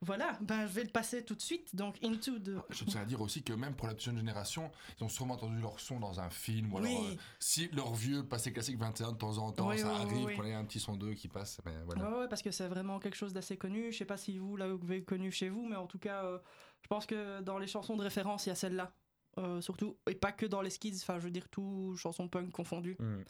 voilà, 0.01 0.38
ben, 0.42 0.68
je 0.68 0.74
vais 0.74 0.84
le 0.84 0.92
passer 0.92 1.25
tout 1.25 1.34
de 1.34 1.42
suite. 1.42 1.75
Donc 1.75 1.98
Into 2.04 2.38
the... 2.39 2.58
Je 2.70 2.84
tiens 2.86 3.01
à 3.01 3.06
dire 3.06 3.20
aussi 3.20 3.42
que 3.44 3.54
même 3.54 3.75
pour 3.75 3.88
la 3.88 3.98
jeune 3.98 4.18
génération, 4.18 4.72
ils 5.00 5.04
ont 5.04 5.10
sûrement 5.10 5.34
entendu 5.34 5.60
leur 5.60 5.80
son 5.80 6.00
dans 6.00 6.20
un 6.20 6.30
film. 6.30 6.72
Ou 6.74 6.80
Oui. 6.80 6.89
alors, 6.92 7.06
euh, 7.06 7.16
si 7.39 7.68
leur 7.70 7.94
vieux 7.96 8.24
passé 8.24 8.54
classique 8.54 8.77
21 8.77 9.13
de 9.13 9.18
temps 9.18 9.38
en 9.39 9.51
temps, 9.51 9.68
Oui, 9.70 9.80
ça 9.80 9.88
oui, 9.88 9.94
oui, 9.96 10.01
arrive 10.01 10.25
oui. 10.25 10.36
qu'on 10.36 10.44
ait 10.46 10.54
un 10.54 10.66
petit 10.66 10.80
son 10.80 10.96
d'eux 10.96 11.13
qui 11.13 11.27
passe. 11.27 11.60
Mais 11.66 11.74
voilà. 11.84 12.10
Ouais, 12.10 12.18
ouais, 12.20 12.27
parce 12.27 12.44
que 12.44 12.51
c'est 12.51 12.68
vraiment 12.68 13.00
quelque 13.00 13.18
chose 13.18 13.34
d'assez 13.34 13.58
connu. 13.58 13.92
Je 13.92 13.98
sais 13.98 14.06
pas 14.06 14.18
si 14.18 14.38
vous 14.38 14.56
l'avez 14.56 15.04
connu 15.04 15.32
chez 15.32 15.50
vous, 15.50 15.66
mais 15.68 15.75
en 15.75 15.88
tout 15.88 16.00
cas, 16.00 16.24
euh, 16.25 16.38
je 16.84 16.88
pense 16.88 17.08
que 17.08 17.42
dans 17.42 17.58
les 17.58 17.68
chansons 17.68 17.98
de 17.98 18.04
référence, 18.04 18.46
il 18.46 18.50
y 18.50 18.51
a 18.51 18.56
celle-là. 18.56 18.94
Euh, 19.39 19.62
surtout, 19.62 19.98
et 20.10 20.16
pas 20.16 20.32
que 20.32 20.46
dans 20.46 20.62
les 20.62 20.70
skids, 20.70 20.98
enfin, 21.01 21.20
je 21.20 21.25
veux 21.25 21.32
dire, 21.32 21.48
tout 21.50 21.96
chansons 21.96 22.27
punk 22.27 22.51
confondues. 22.51 22.98
Mm. 23.00 23.24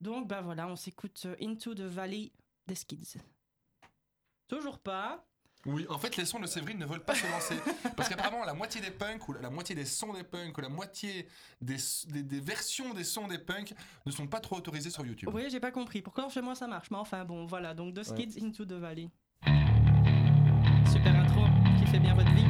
Donc, 0.00 0.28
ben 0.28 0.40
voilà, 0.40 0.66
on 0.68 0.76
s'écoute 0.76 1.26
Into 1.40 1.74
the 1.74 1.80
Valley 1.80 2.32
des 2.66 2.74
skids. 2.76 3.18
Toujours 4.48 4.78
pas. 4.78 5.27
Oui, 5.66 5.84
en 5.90 5.98
fait, 5.98 6.16
les 6.16 6.24
sons 6.24 6.38
de 6.38 6.46
Séverine 6.46 6.78
ne 6.78 6.86
veulent 6.86 7.04
pas 7.04 7.14
se 7.14 7.26
lancer. 7.30 7.56
Parce 7.96 8.08
qu'apparemment, 8.08 8.44
la 8.44 8.54
moitié 8.54 8.80
des 8.80 8.90
punks, 8.90 9.28
ou 9.28 9.32
la, 9.32 9.40
la 9.40 9.50
moitié 9.50 9.74
des 9.74 9.84
sons 9.84 10.12
des 10.12 10.22
punks, 10.22 10.56
ou 10.56 10.60
la 10.60 10.68
moitié 10.68 11.28
des, 11.60 11.76
des, 12.06 12.22
des 12.22 12.40
versions 12.40 12.94
des 12.94 13.04
sons 13.04 13.26
des 13.26 13.38
punks 13.38 13.74
ne 14.06 14.10
sont 14.10 14.26
pas 14.26 14.40
trop 14.40 14.56
autorisés 14.56 14.90
sur 14.90 15.04
YouTube. 15.04 15.28
Oui, 15.32 15.44
j'ai 15.50 15.60
pas 15.60 15.72
compris. 15.72 16.00
Pourquoi 16.00 16.28
chez 16.30 16.40
moi 16.40 16.54
ça 16.54 16.66
marche 16.68 16.90
Mais 16.90 16.96
enfin, 16.96 17.24
bon, 17.24 17.44
voilà. 17.46 17.74
Donc, 17.74 17.94
The 17.94 17.98
Ouais. 17.98 18.04
Skids 18.04 18.42
Into 18.44 18.64
the 18.64 18.72
Valley. 18.72 19.08
Super 20.90 21.14
intro 21.16 21.42
qui 21.78 21.86
fait 21.90 21.98
bien 21.98 22.14
votre 22.14 22.30
vie. 22.32 22.44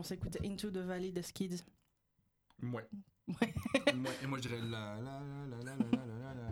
qu'on 0.00 0.04
s'écoute 0.04 0.38
Into 0.42 0.70
the 0.70 0.78
Valley 0.78 1.12
des 1.12 1.20
Skids. 1.20 1.62
Ouais. 2.62 2.88
Et 4.22 4.26
moi 4.26 4.38
je 4.38 4.48
dirais 4.48 4.58
la 4.62 4.96
la 4.96 5.20
la 5.20 5.56
la 5.62 5.74
la 5.74 5.76
la 5.76 6.34
la 6.34 6.50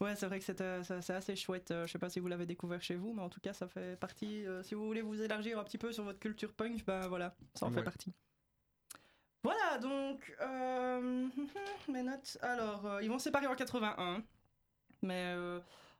Ouais, 0.00 0.14
c'est 0.14 0.26
vrai 0.26 0.38
que 0.38 0.44
c'est 0.44 0.60
euh, 0.60 0.82
assez 1.08 1.34
chouette. 1.34 1.72
Euh, 1.72 1.88
je 1.88 1.92
sais 1.92 1.98
pas 1.98 2.08
si 2.08 2.20
vous 2.20 2.28
l'avez 2.28 2.46
découvert 2.46 2.80
chez 2.80 2.94
vous, 2.94 3.12
mais 3.12 3.22
en 3.22 3.28
tout 3.28 3.40
cas, 3.40 3.52
ça 3.52 3.66
fait 3.66 3.98
partie. 3.98 4.46
Euh, 4.46 4.62
si 4.62 4.76
vous 4.76 4.86
voulez 4.86 5.02
vous 5.02 5.20
élargir 5.20 5.58
un 5.58 5.64
petit 5.64 5.76
peu 5.76 5.92
sur 5.92 6.04
votre 6.04 6.20
culture 6.20 6.52
punk, 6.52 6.84
ben 6.86 7.08
voilà, 7.08 7.34
ça 7.54 7.66
en 7.66 7.72
fait 7.72 7.82
partie. 7.82 8.12
Voilà, 9.42 9.78
donc 9.78 10.36
mes 11.88 12.02
notes. 12.04 12.38
Alors, 12.42 13.00
ils 13.02 13.08
vont 13.08 13.18
se 13.18 13.24
séparer 13.24 13.48
en 13.48 13.56
81, 13.56 14.22
mais 15.02 15.34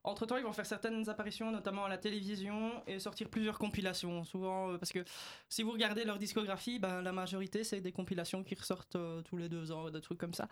entre 0.05 0.27
temps, 0.27 0.37
ils 0.37 0.45
vont 0.45 0.53
faire 0.53 0.67
certaines 0.67 1.09
apparitions, 1.09 1.51
notamment 1.51 1.87
à 1.87 1.89
la 1.89 1.97
télévision, 1.97 2.83
et 2.87 2.99
sortir 2.99 3.31
plusieurs 3.31 3.59
compilations. 3.59 4.23
Souvent, 4.25 4.71
euh, 4.71 4.79
parce 4.79 4.93
que 4.93 5.03
si 5.49 5.63
vous 5.63 5.73
regardez 5.73 6.05
leur 6.05 6.19
discographie, 6.19 6.79
ben, 6.79 7.01
la 7.01 7.13
majorité, 7.13 7.65
c'est 7.65 7.81
des 7.81 7.93
compilations 7.93 8.45
qui 8.45 8.55
ressortent 8.55 8.97
euh, 8.97 9.23
tous 9.23 9.39
les 9.39 9.49
deux 9.49 9.73
ans, 9.73 9.91
des 9.91 10.03
trucs 10.03 10.19
comme 10.19 10.35
ça. 10.35 10.47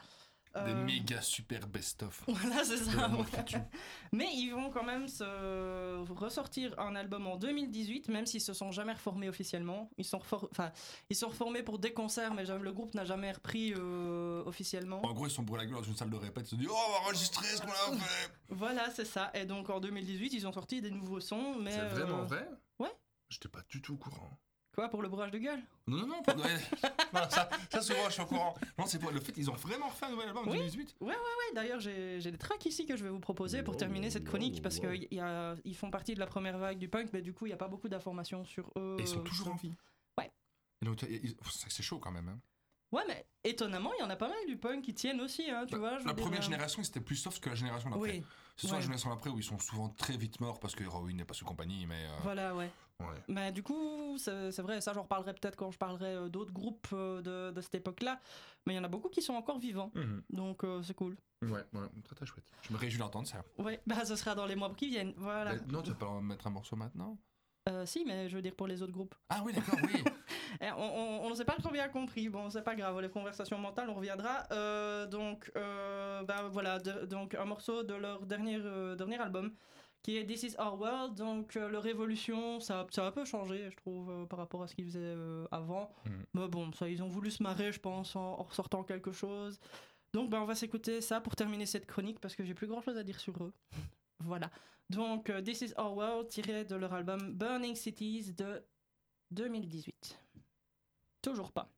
Des 0.54 0.60
Euh, 0.72 0.84
méga 0.84 1.20
super 1.22 1.66
best-of. 1.66 2.24
Voilà, 2.28 2.62
c'est 2.64 2.76
ça. 2.76 3.08
ouais. 3.08 3.60
Mais 4.12 4.28
ils 4.34 4.50
vont 4.50 4.70
quand 4.70 4.84
même 4.84 5.08
se 5.08 5.24
ressortir 6.12 6.78
un 6.78 6.94
album 6.94 7.26
en 7.26 7.36
2018, 7.36 8.08
même 8.08 8.26
s'ils 8.26 8.40
se 8.42 8.52
sont 8.52 8.70
jamais 8.70 8.92
reformés 8.92 9.28
officiellement. 9.30 9.90
Ils 9.96 10.04
sont, 10.04 10.20
enfin, 10.30 10.70
ils 11.08 11.16
sont 11.16 11.28
reformés 11.28 11.62
pour 11.62 11.78
des 11.78 11.92
concerts, 11.94 12.34
mais 12.34 12.44
le 12.44 12.72
groupe 12.72 12.94
n'a 12.94 13.04
jamais 13.06 13.32
repris 13.32 13.72
euh, 13.76 14.42
officiellement. 14.44 15.00
En 15.04 15.12
gros, 15.14 15.26
ils 15.26 15.30
sont 15.30 15.44
pour 15.44 15.56
la 15.56 15.64
gueule 15.64 15.76
dans 15.76 15.82
une 15.82 15.96
salle 15.96 16.10
de 16.10 16.16
répète. 16.16 16.46
Ils 16.48 16.50
se 16.50 16.56
disent 16.56 16.68
Oh, 16.70 16.76
on 16.88 16.92
va 16.92 16.98
enregistrer 17.06 17.46
ce 17.46 17.62
qu'on 17.62 17.70
a 17.70 17.96
fait. 17.98 18.30
Voilà, 18.50 18.90
c'est 18.90 19.06
ça. 19.06 19.30
Et 19.34 19.46
donc 19.46 19.70
en 19.70 19.80
2018, 19.80 20.32
ils 20.34 20.46
ont 20.46 20.52
sorti 20.52 20.82
des 20.82 20.90
nouveaux 20.90 21.20
sons, 21.20 21.56
mais 21.60 21.72
C'est 21.72 21.88
vraiment 21.88 22.18
euh, 22.20 22.24
vrai? 22.24 22.46
Ouais. 22.78 22.92
J'étais 23.30 23.48
pas 23.48 23.62
du 23.68 23.80
tout 23.80 23.94
au 23.94 23.96
courant. 23.96 24.38
Quoi 24.74 24.88
pour 24.88 25.02
le 25.02 25.08
bourrage 25.08 25.30
de 25.30 25.38
gueule? 25.38 25.61
Non, 25.87 25.98
non, 25.98 26.06
non, 26.06 26.22
pas- 26.22 26.35
ouais. 26.35 26.56
Non, 27.12 27.20
ça, 27.30 27.48
ça 27.70 27.80
souvent 27.82 28.06
je 28.06 28.12
suis 28.12 28.22
au 28.22 28.26
courant. 28.26 28.54
Non, 28.78 28.87
c'est 28.87 28.98
pas 28.98 29.11
le 29.11 29.20
fait, 29.20 29.32
ils 29.37 29.50
ont 29.50 29.54
vraiment 29.54 29.88
refait 29.88 30.06
un 30.06 30.11
nouvel 30.11 30.28
album 30.28 30.48
en 30.48 30.50
Oui. 30.50 30.58
2018. 30.58 30.96
Ouais, 31.00 31.14
d'ailleurs, 31.54 31.80
j'ai 31.80 32.18
des 32.20 32.38
tracks 32.38 32.64
ici 32.66 32.87
que 32.87 32.96
je 32.96 33.04
vais 33.04 33.11
vous 33.11 33.20
proposer 33.20 33.62
pour 33.62 33.76
terminer 33.76 34.11
cette 34.11 34.24
chronique 34.24 34.62
parce 34.62 34.78
qu'ils 34.80 35.76
font 35.76 35.90
partie 35.90 36.14
de 36.14 36.20
la 36.20 36.26
première 36.26 36.58
vague 36.58 36.78
du 36.78 36.88
punk, 36.88 37.11
mais 37.12 37.22
du 37.22 37.32
coup, 37.32 37.46
il 37.46 37.50
n'y 37.50 37.54
a 37.54 37.58
pas 37.58 37.68
beaucoup 37.68 37.88
d'informations 37.88 38.44
sur 38.44 38.70
eux. 38.76 38.96
Et 38.98 39.02
ils 39.02 39.08
sont 39.08 39.22
toujours 39.22 39.48
en 39.48 39.56
vie. 39.56 39.74
Ouais. 40.18 40.30
Et 40.80 40.85
donc, 40.87 41.04
c'est 41.68 41.82
chaud 41.82 41.98
quand 41.98 42.11
même. 42.12 42.28
Hein. 42.28 42.38
Ouais, 42.92 43.02
mais 43.09 43.26
étonnamment, 43.42 43.90
il 43.98 44.00
y 44.00 44.02
en 44.05 44.11
a 44.11 44.16
pas 44.16 44.28
mal 44.28 44.37
du 44.46 44.57
punk 44.59 44.83
qui 44.85 44.92
tiennent 44.94 45.20
aussi, 45.22 45.50
hein, 45.50 45.64
tu 45.66 45.72
La- 45.72 45.78
vois. 45.78 45.98
je 45.98 46.05
la 46.07 46.12
dire, 46.12 46.22
première 46.22 46.40
euh, 46.40 46.44
génération, 46.44 46.85
c'était 46.85 47.00
plus 47.00 47.16
soft 47.16 47.42
que 47.42 47.48
la 47.48 47.55
génération 47.55 47.88
d'après. 47.90 48.18
Oui, 48.18 48.24
C'est 48.57 48.66
soit 48.66 48.72
la 48.72 48.76
ouais. 48.76 48.83
génération 48.83 49.09
d'après 49.11 49.31
où 49.31 49.38
ils 49.38 49.42
sont 49.44 49.59
souvent 49.59 49.88
très 49.88 50.16
vite 50.16 50.40
morts 50.40 50.61
parce 50.61 50.74
que 50.74 50.85
Heroin 50.85 51.11
n'est 51.14 51.24
pas 51.24 51.33
sous 51.35 51.46
compagnie, 51.46 51.87
mais. 51.87 52.05
euh, 52.05 52.18
voilà, 52.22 52.55
ouais. 52.55 52.70
ouais. 53.00 53.07
Mais 53.28 53.50
du 53.50 53.62
coup, 53.62 54.18
c'est 54.18 54.61
vrai, 54.61 54.83
ça 54.83 54.92
j'en 54.92 55.02
reparlerai 55.02 55.33
peut-être 55.33 55.57
quand 55.57 55.70
je 55.70 55.78
parlerai 55.78 56.14
euh, 56.14 56.28
d'autres 56.28 56.52
groupes 56.52 56.88
de, 56.92 57.50
de 57.50 57.61
cette 57.62 57.76
époque-là. 57.76 58.20
Mais 58.66 58.74
il 58.74 58.76
y 58.76 58.78
en 58.78 58.85
a 58.85 58.88
beaucoup 58.88 59.09
qui 59.09 59.22
sont 59.22 59.35
encore 59.35 59.59
vivants, 59.59 59.90
Mhm. 59.94 60.22
donc 60.31 60.62
euh, 60.64 60.83
c'est 60.83 60.94
cool. 60.94 61.16
Ouais, 61.42 61.64
ouais, 61.72 61.88
très 62.05 62.14
très 62.14 62.26
chouette. 62.26 62.44
Je 62.61 62.72
me 62.74 62.78
réjouis 62.78 62.98
d'entendre 63.00 63.26
ça. 63.26 63.42
Ouais, 63.59 63.81
bah 63.87 64.05
ce 64.05 64.14
sera 64.16 64.35
dans 64.35 64.46
les 64.46 64.55
mois 64.55 64.72
qui 64.76 64.88
viennent, 64.90 65.14
voilà. 65.16 65.57
Non, 65.68 65.81
tu 65.83 65.88
vas 65.90 65.96
pas 65.96 66.20
mettre 66.20 66.46
un 66.46 66.50
morceau 66.50 66.76
maintenant? 66.76 67.18
Euh, 67.68 67.87
si, 67.87 68.05
mais 68.05 68.28
je 68.28 68.37
veux 68.37 68.42
dire 68.42 68.55
pour 68.55 68.66
les 68.66 68.83
autres 68.83 68.92
groupes. 68.92 69.14
Ah 69.28 69.40
oui, 69.44 69.52
d'accord, 69.52 69.78
oui. 69.83 70.02
Eh, 70.60 70.70
on 70.76 71.28
ne 71.30 71.34
s'est 71.34 71.44
pas 71.44 71.54
trop 71.56 71.70
bien 71.70 71.88
compris, 71.88 72.28
bon, 72.28 72.50
c'est 72.50 72.62
pas 72.62 72.74
grave, 72.74 73.00
les 73.00 73.08
conversations 73.10 73.58
mentales, 73.58 73.88
on 73.90 73.94
reviendra. 73.94 74.44
Euh, 74.52 75.06
donc, 75.06 75.50
euh, 75.56 76.22
bah 76.24 76.48
voilà, 76.50 76.78
de- 76.78 77.06
donc 77.06 77.34
un 77.34 77.44
morceau 77.44 77.82
de 77.82 77.94
leur 77.94 78.26
dernier, 78.26 78.56
euh, 78.56 78.94
dernier 78.94 79.18
album 79.18 79.52
qui 80.02 80.16
est 80.16 80.26
This 80.26 80.42
Is 80.42 80.56
Our 80.58 80.78
World. 80.80 81.14
Donc, 81.14 81.56
euh, 81.56 81.68
leur 81.68 81.86
évolution, 81.86 82.58
ça, 82.60 82.86
ça 82.90 83.04
a 83.04 83.08
un 83.08 83.12
peu 83.12 83.24
changé, 83.24 83.70
je 83.70 83.76
trouve, 83.76 84.26
par 84.28 84.38
rapport 84.40 84.62
à 84.62 84.66
ce 84.66 84.74
qu'ils 84.74 84.86
faisaient 84.86 85.14
avant. 85.52 85.90
Mhm. 86.06 86.24
Mais 86.34 86.48
bon, 86.48 86.72
ça, 86.72 86.88
ils 86.88 87.02
ont 87.02 87.08
voulu 87.08 87.30
se 87.30 87.42
marrer, 87.42 87.70
je 87.72 87.78
pense, 87.80 88.16
en, 88.16 88.20
en 88.40 88.42
ressortant 88.42 88.82
quelque 88.82 89.12
chose. 89.12 89.58
Donc, 90.12 90.28
bah, 90.28 90.40
on 90.42 90.44
va 90.44 90.54
s'écouter 90.56 91.00
ça 91.00 91.20
pour 91.20 91.36
terminer 91.36 91.66
cette 91.66 91.86
chronique 91.86 92.18
parce 92.20 92.34
que 92.36 92.44
j'ai 92.44 92.52
plus 92.54 92.66
grand 92.66 92.82
chose 92.82 92.96
à 92.98 93.02
dire 93.04 93.18
sur 93.20 93.42
eux. 93.44 93.52
voilà. 94.20 94.50
Donc, 94.90 95.32
This 95.44 95.62
Is 95.62 95.72
Our 95.78 95.96
World, 95.96 96.28
tiré 96.28 96.64
de 96.64 96.74
leur 96.74 96.92
album 96.92 97.32
Burning 97.32 97.74
Cities 97.76 98.32
de 98.34 98.62
2018. 99.30 100.18
Toujours 101.22 101.52
pas. 101.52 101.68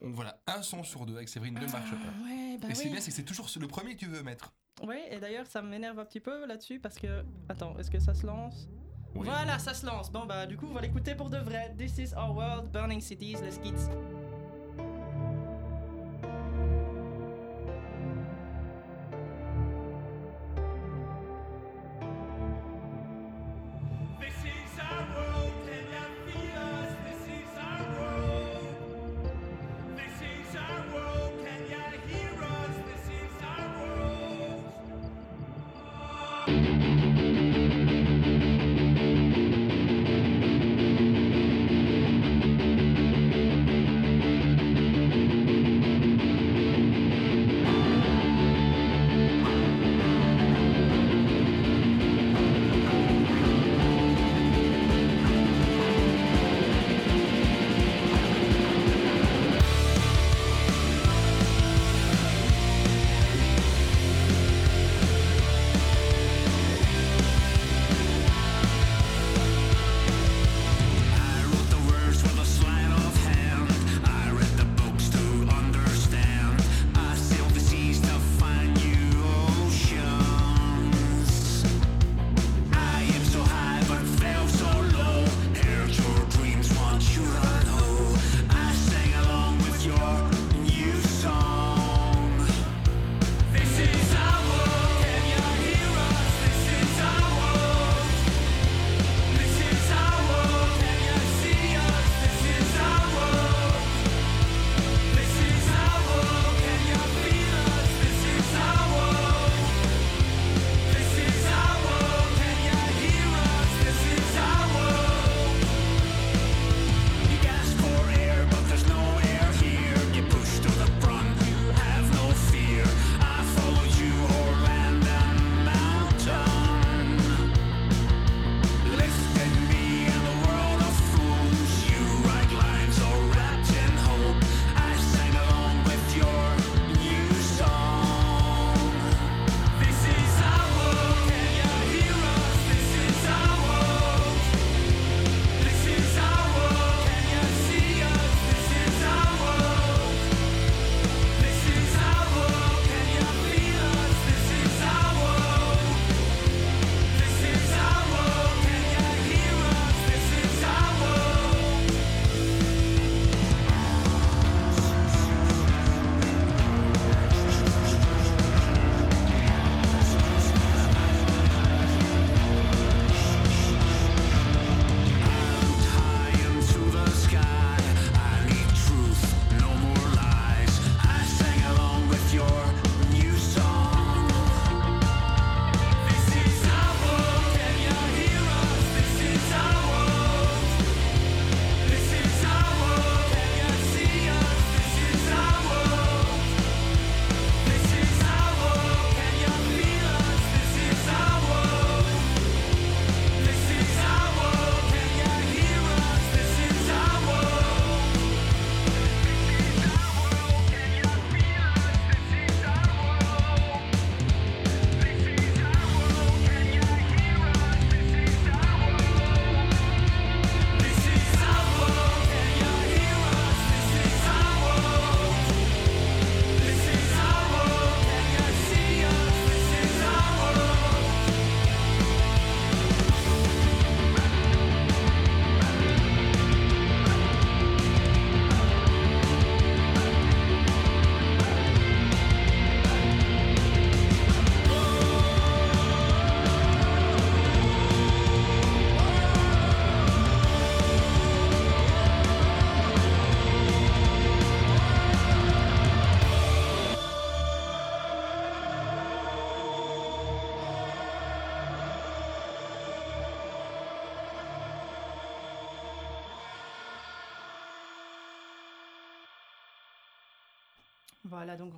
On, 0.00 0.10
voilà, 0.10 0.40
un 0.46 0.62
son 0.62 0.82
sur 0.82 1.06
deux 1.06 1.16
avec 1.16 1.28
Séverine 1.28 1.54
ne 1.54 1.60
marche 1.60 1.90
pas. 1.90 1.96
Ah, 2.06 2.22
Ouais, 2.24 2.58
bah 2.60 2.68
Et 2.70 2.74
c'est 2.74 2.88
bien, 2.88 3.00
c'est 3.00 3.10
que 3.10 3.16
c'est 3.16 3.22
toujours 3.22 3.48
le 3.60 3.68
premier 3.68 3.94
que 3.94 4.00
tu 4.00 4.06
veux 4.06 4.22
mettre. 4.22 4.52
Ouais, 4.82 5.14
et 5.14 5.20
d'ailleurs, 5.20 5.46
ça 5.46 5.62
m'énerve 5.62 5.98
un 5.98 6.04
petit 6.04 6.20
peu 6.20 6.46
là-dessus 6.46 6.80
parce 6.80 6.96
que. 6.96 7.24
Attends, 7.48 7.78
est-ce 7.78 7.90
que 7.90 7.98
ça 7.98 8.14
se 8.14 8.26
lance? 8.26 8.68
Oui. 9.14 9.26
Voilà, 9.26 9.58
ça 9.58 9.72
se 9.72 9.86
lance. 9.86 10.10
Bon, 10.12 10.26
bah, 10.26 10.46
du 10.46 10.56
coup, 10.56 10.66
on 10.68 10.74
va 10.74 10.82
l'écouter 10.82 11.14
pour 11.14 11.30
de 11.30 11.38
vrai. 11.38 11.74
This 11.78 11.96
is 11.98 12.14
our 12.14 12.34
world, 12.34 12.70
burning 12.70 13.00
cities, 13.00 13.36
les 13.42 13.58
kids. 13.62 13.88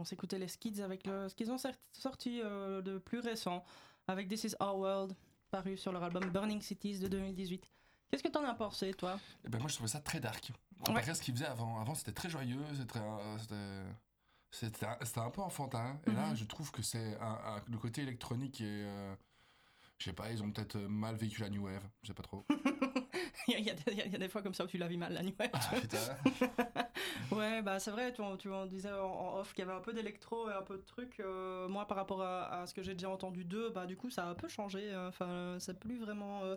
S'écoutait 0.09 0.39
les 0.39 0.49
Skids 0.49 0.81
avec 0.83 1.07
le, 1.07 1.29
ce 1.29 1.35
qu'ils 1.35 1.51
ont 1.51 1.57
sorti 1.93 2.41
euh, 2.43 2.83
de 2.83 2.99
plus 2.99 3.21
récent, 3.21 3.65
avec 4.07 4.29
This 4.29 4.45
Is 4.45 4.55
Our 4.61 4.77
World, 4.79 5.17
paru 5.51 5.77
sur 5.77 5.93
leur 5.93 6.03
album 6.03 6.25
Burning 6.31 6.61
Cities 6.61 6.99
de 6.99 7.09
2018. 7.09 7.65
Qu'est-ce 8.11 8.23
que 8.23 8.29
t'en 8.29 8.45
as 8.45 8.55
pensé, 8.55 8.93
toi? 8.95 9.19
Eh 9.45 9.49
ben 9.51 9.59
moi 9.59 9.69
je 9.69 9.75
trouvais 9.75 9.89
ça 9.91 10.01
très 10.01 10.19
dark. 10.21 10.51
Comparé 10.85 11.11
à 11.11 11.15
ce 11.15 11.21
qu'ils 11.23 11.35
faisaient 11.35 11.47
avant. 11.47 11.79
Avant 11.81 11.95
c'était 11.95 12.13
très 12.13 12.31
joyeux, 12.31 12.63
c'était 12.75 13.01
euh, 13.01 13.85
c'était- 14.51 14.87
un, 15.21 15.31
peu 15.31 15.43
enfantin. 15.43 16.01
Et 16.07 16.13
là 16.13 16.29
Mhm. 16.29 16.37
je 16.37 16.45
trouve 16.45 16.71
que 16.71 16.81
c'est 16.83 17.19
le 17.67 17.77
côté 17.79 18.03
électronique 18.03 18.61
et 18.63 18.85
euh, 18.87 19.15
je 19.99 20.05
sais 20.05 20.13
pas, 20.13 20.31
ils 20.31 20.43
ont 20.43 20.51
peut-être 20.51 20.77
euh, 20.77 20.89
mal 20.89 21.17
vécu 21.17 21.41
la 21.41 21.49
New 21.51 21.65
Wave, 21.65 21.83
je 22.03 22.09
sais 22.09 22.15
pas 22.15 22.23
trop. 22.23 22.45
Il 23.47 23.55
y, 23.55 23.57
a- 23.57 23.61
y 23.61 23.65
des- 23.75 23.93
il 23.93 24.13
y 24.13 24.15
a 24.15 24.19
des 24.19 24.29
fois 24.29 24.43
comme 24.43 24.53
ça 24.53 24.65
où 24.65 24.67
tu 24.67 24.77
la 24.77 24.89
vis 24.89 24.99
mal, 24.99 25.13
la 25.15 25.23
nuit. 25.23 25.35
ouais. 25.41 25.51
Ah, 25.55 25.71
putain. 25.81 25.99
Ouais, 27.31 27.63
bah 27.63 27.79
c'est 27.79 27.91
vrai, 27.91 28.13
tu, 28.13 28.23
tu 28.39 28.51
en 28.53 28.67
disais 28.67 28.93
en, 28.93 29.07
en 29.07 29.39
off 29.39 29.53
qu'il 29.55 29.65
y 29.65 29.69
avait 29.69 29.77
un 29.77 29.81
peu 29.81 29.93
d'électro 29.93 30.51
et 30.51 30.53
un 30.53 30.63
peu 30.63 30.77
de 30.77 30.83
trucs. 30.83 31.21
euh, 31.21 31.69
moi, 31.69 31.87
par 31.87 31.97
rapport 31.97 32.23
à, 32.23 32.61
à 32.63 32.67
ce 32.67 32.75
que 32.75 32.83
j'ai 32.83 32.93
déjà 32.95 33.09
entendu 33.11 33.45
d'eux, 33.45 33.71
bah 33.71 33.87
du 33.87 33.97
coup, 33.97 34.11
ça 34.11 34.25
a 34.27 34.31
un 34.31 34.35
peu 34.35 34.49
changé. 34.49 34.81
euh, 34.93 35.09
Enfin, 35.09 35.57
c'est 35.61 35.79
plus 35.79 35.99
vraiment 35.99 36.43
euh, 36.45 36.57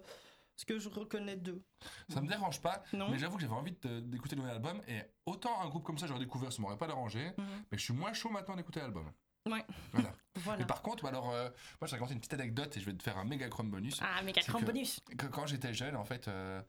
ce 0.58 0.66
que 0.66 0.80
je 0.80 0.90
reconnais 0.90 1.38
d'eux. 1.38 1.62
ça 2.10 2.22
me 2.22 2.28
dérange 2.28 2.62
pas, 2.62 2.84
Non 2.94 3.10
mais 3.10 3.18
j'avoue 3.20 3.36
que 3.38 3.42
j'avais 3.42 3.54
envie 3.54 3.76
d'écouter 3.84 4.36
le 4.36 4.42
nouvel 4.42 4.56
album 4.56 4.82
et 4.88 5.02
autant 5.26 5.62
un 5.62 5.68
groupe 5.70 5.84
comme 5.84 5.98
ça 5.98 6.08
j'aurais 6.08 6.20
découvert, 6.20 6.52
ça 6.52 6.62
m'aurait 6.62 6.78
pas 6.78 6.88
dérangé, 6.88 7.32
Mhm. 7.38 7.46
mais 7.72 7.78
je 7.78 7.84
suis 7.84 7.94
moins 7.94 8.14
chaud 8.14 8.30
maintenant 8.30 8.56
d'écouter 8.56 8.80
l'album. 8.82 9.10
Ouais. 9.50 9.66
Voilà. 9.94 10.14
Voilà. 10.44 10.60
Mais 10.60 10.66
par 10.66 10.82
contre, 10.82 11.06
alors, 11.06 11.30
euh, 11.32 11.50
moi 11.82 11.88
je 11.88 11.92
vais 11.92 11.98
raconter 11.98 12.14
une 12.14 12.20
petite 12.22 12.34
anecdote 12.34 12.76
et 12.78 12.80
je 12.80 12.86
vais 12.86 12.94
te 12.94 13.04
faire 13.04 13.18
un 13.18 13.26
méga 13.26 13.50
chrome 13.50 13.70
bonus. 13.70 14.00
Ah, 14.02 14.22
méga 14.24 14.42
chrome 14.42 14.64
bonus 14.64 15.02
Que- 15.18 15.26
quand 15.28 15.46
j'étais 15.46 15.74
jeune, 15.74 15.98
en 15.98 16.06
fait, 16.06 16.30
euh, 16.30 16.62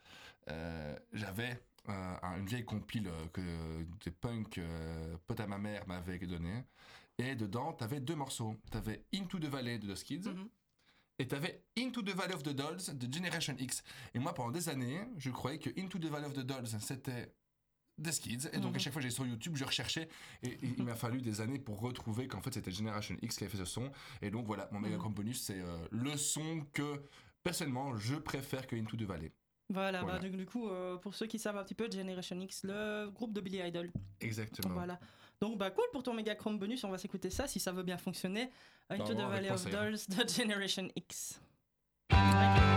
euh, 0.50 0.98
j'avais 1.12 1.62
un- 1.86 2.38
une 2.38 2.46
vieille 2.46 2.64
compile 2.64 3.08
que 3.32 3.84
des 4.04 4.10
punk 4.10 4.58
euh, 4.58 5.16
pote 5.28 5.38
à 5.38 5.46
ma 5.46 5.58
mère 5.58 5.86
m'avait 5.86 6.18
donné. 6.18 6.64
Et 7.18 7.36
dedans, 7.36 7.72
t'avais 7.72 8.00
deux 8.00 8.16
morceaux. 8.16 8.56
T'avais 8.72 9.04
Into 9.14 9.38
the 9.38 9.44
Valley 9.46 9.78
de 9.78 9.92
The 9.92 9.96
Skids 9.96 10.28
Mhm. 10.28 10.48
et 11.20 11.28
t'avais 11.28 11.62
Into 11.78 12.02
the 12.02 12.10
Valley 12.16 12.34
of 12.34 12.42
the 12.42 12.48
Dolls 12.50 12.94
de 12.94 13.14
Generation 13.14 13.54
X. 13.56 13.84
Et 14.12 14.18
moi, 14.18 14.34
pendant 14.34 14.50
des 14.50 14.68
années, 14.68 15.06
je 15.18 15.30
croyais 15.30 15.60
que 15.60 15.70
Into 15.80 16.00
the 16.00 16.06
Valley 16.06 16.26
of 16.26 16.34
the 16.34 16.40
Dolls, 16.40 16.66
c'était 16.80 17.32
The 18.02 18.12
Skids. 18.12 18.48
Et 18.52 18.58
donc, 18.58 18.70
Mhm. 18.72 18.76
à 18.76 18.78
chaque 18.78 18.92
fois 18.92 19.00
j'allais 19.02 19.14
sur 19.14 19.26
YouTube, 19.26 19.56
je 19.56 19.64
recherchais. 19.64 20.08
Et, 20.42 20.48
et 20.48 20.58
il 20.76 20.84
m'a 20.84 20.94
fallu 20.94 21.20
des 21.20 21.40
années 21.40 21.58
pour 21.58 21.80
retrouver 21.80 22.28
qu'en 22.28 22.40
fait, 22.42 22.54
c'était 22.54 22.70
Generation 22.70 23.16
X 23.22 23.36
qui 23.36 23.44
avait 23.44 23.50
fait 23.50 23.58
ce 23.58 23.64
son. 23.64 23.90
Et 24.20 24.30
donc, 24.30 24.46
voilà, 24.46 24.68
mon 24.72 24.80
méga 24.80 24.94
Mhm. 24.94 25.00
chrome 25.00 25.14
bonus, 25.14 25.42
c'est 25.42 25.60
euh, 25.60 25.76
le 25.90 26.16
son 26.16 26.66
que, 26.72 27.02
personnellement, 27.42 27.96
je 27.96 28.14
préfère 28.16 28.66
que 28.66 28.76
Into 28.76 28.96
the 28.96 29.02
Valley. 29.02 29.32
Voilà, 29.70 30.02
Voilà. 30.02 30.18
Bah, 30.18 30.28
donc, 30.28 30.36
du 30.36 30.44
coup, 30.44 30.68
euh, 30.68 30.96
pour 30.96 31.14
ceux 31.14 31.26
qui 31.26 31.38
savent 31.38 31.56
un 31.56 31.64
petit 31.64 31.74
peu, 31.74 31.90
Generation 31.90 32.38
X, 32.40 32.64
le 32.64 33.08
groupe 33.10 33.32
de 33.32 33.40
Billy 33.40 33.58
Idol. 33.66 33.90
Exactement. 34.20 34.74
Voilà. 34.74 35.00
Donc, 35.40 35.56
bah 35.58 35.70
cool 35.70 35.84
pour 35.92 36.02
ton 36.02 36.12
méga 36.14 36.34
chrome 36.36 36.58
bonus, 36.58 36.84
on 36.84 36.90
va 36.90 36.98
s'écouter 36.98 37.30
ça 37.30 37.48
si 37.48 37.58
ça 37.58 37.72
veut 37.72 37.82
bien 37.82 37.96
fonctionner. 37.96 38.50
Into 38.90 39.14
Bah, 39.14 39.14
the 39.14 39.28
Valley 39.30 39.50
of 39.50 39.62
plaisir. 39.62 39.80
Dolls 39.80 39.98
de 40.08 40.28
Generation 40.28 40.88
X. 40.94 41.40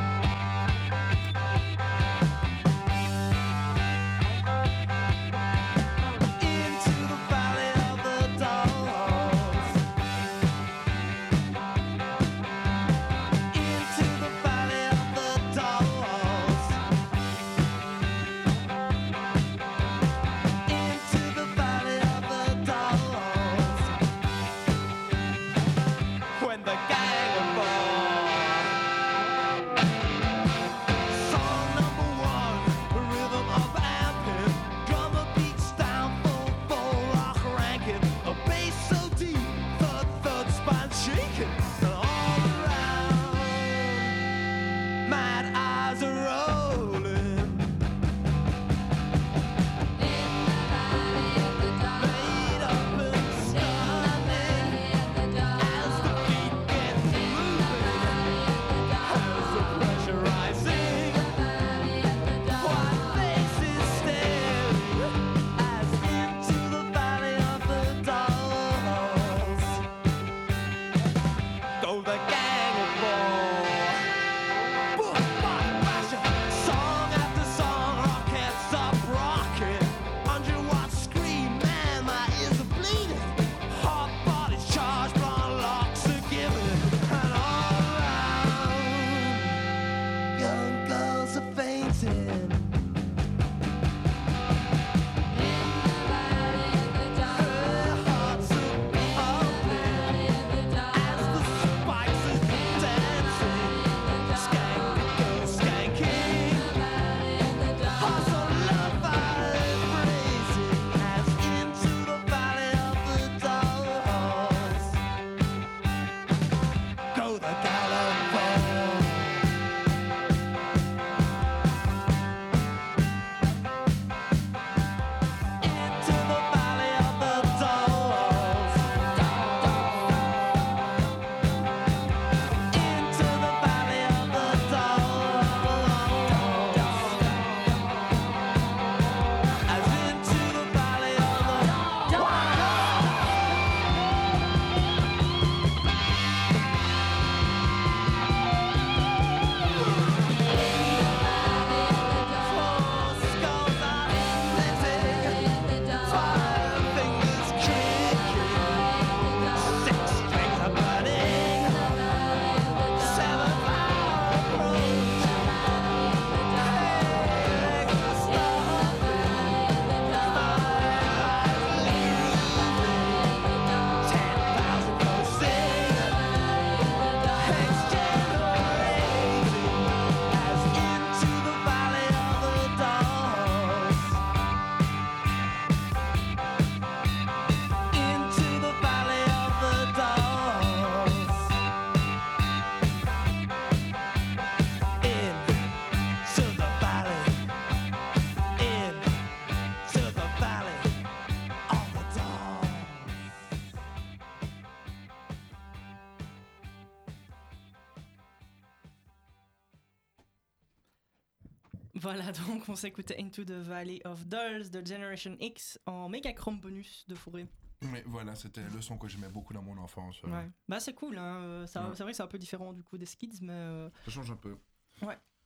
Voilà, 212.15 212.32
donc 212.47 212.69
on 212.69 212.75
s'écoutait 212.75 213.21
Into 213.21 213.43
the 213.43 213.51
Valley 213.51 214.01
of 214.06 214.25
Dolls 214.25 214.69
de 214.69 214.86
Generation 214.86 215.36
X 215.39 215.80
en 215.86 216.08
méga 216.10 216.32
chrome 216.34 216.60
bonus 216.60 217.06
de 217.08 217.15
fourré. 217.15 217.47
Mais 217.91 218.04
voilà, 218.08 218.36
c'était 218.36 218.63
le 218.73 218.82
son 218.82 218.97
que 218.97 219.08
j'aimais 219.08 219.28
beaucoup 219.30 219.54
dans 219.54 219.62
mon 219.62 219.78
enfance. 219.78 220.21
euh, 220.25 220.30
Ouais. 220.30 220.49
Bah 220.67 220.80
c'est 220.80 220.93
cool, 220.93 221.17
hein. 221.17 221.36
euh, 221.41 221.67
ça- 221.67 221.84
Ouais. 221.89 221.95
c'est 221.95 222.04
vrai 222.04 222.13
que 222.13 222.17
c'est 222.17 222.23
un 222.23 222.28
peu 222.28 222.38
différent 222.39 222.71
du 222.73 222.84
coup 222.84 222.97
des 222.97 223.06
Skids, 223.06 223.39
mais 223.41 223.51
euh, 223.54 223.89
Ça 224.06 224.12
change 224.12 224.32
un 224.32 224.38
peu. 224.38 224.58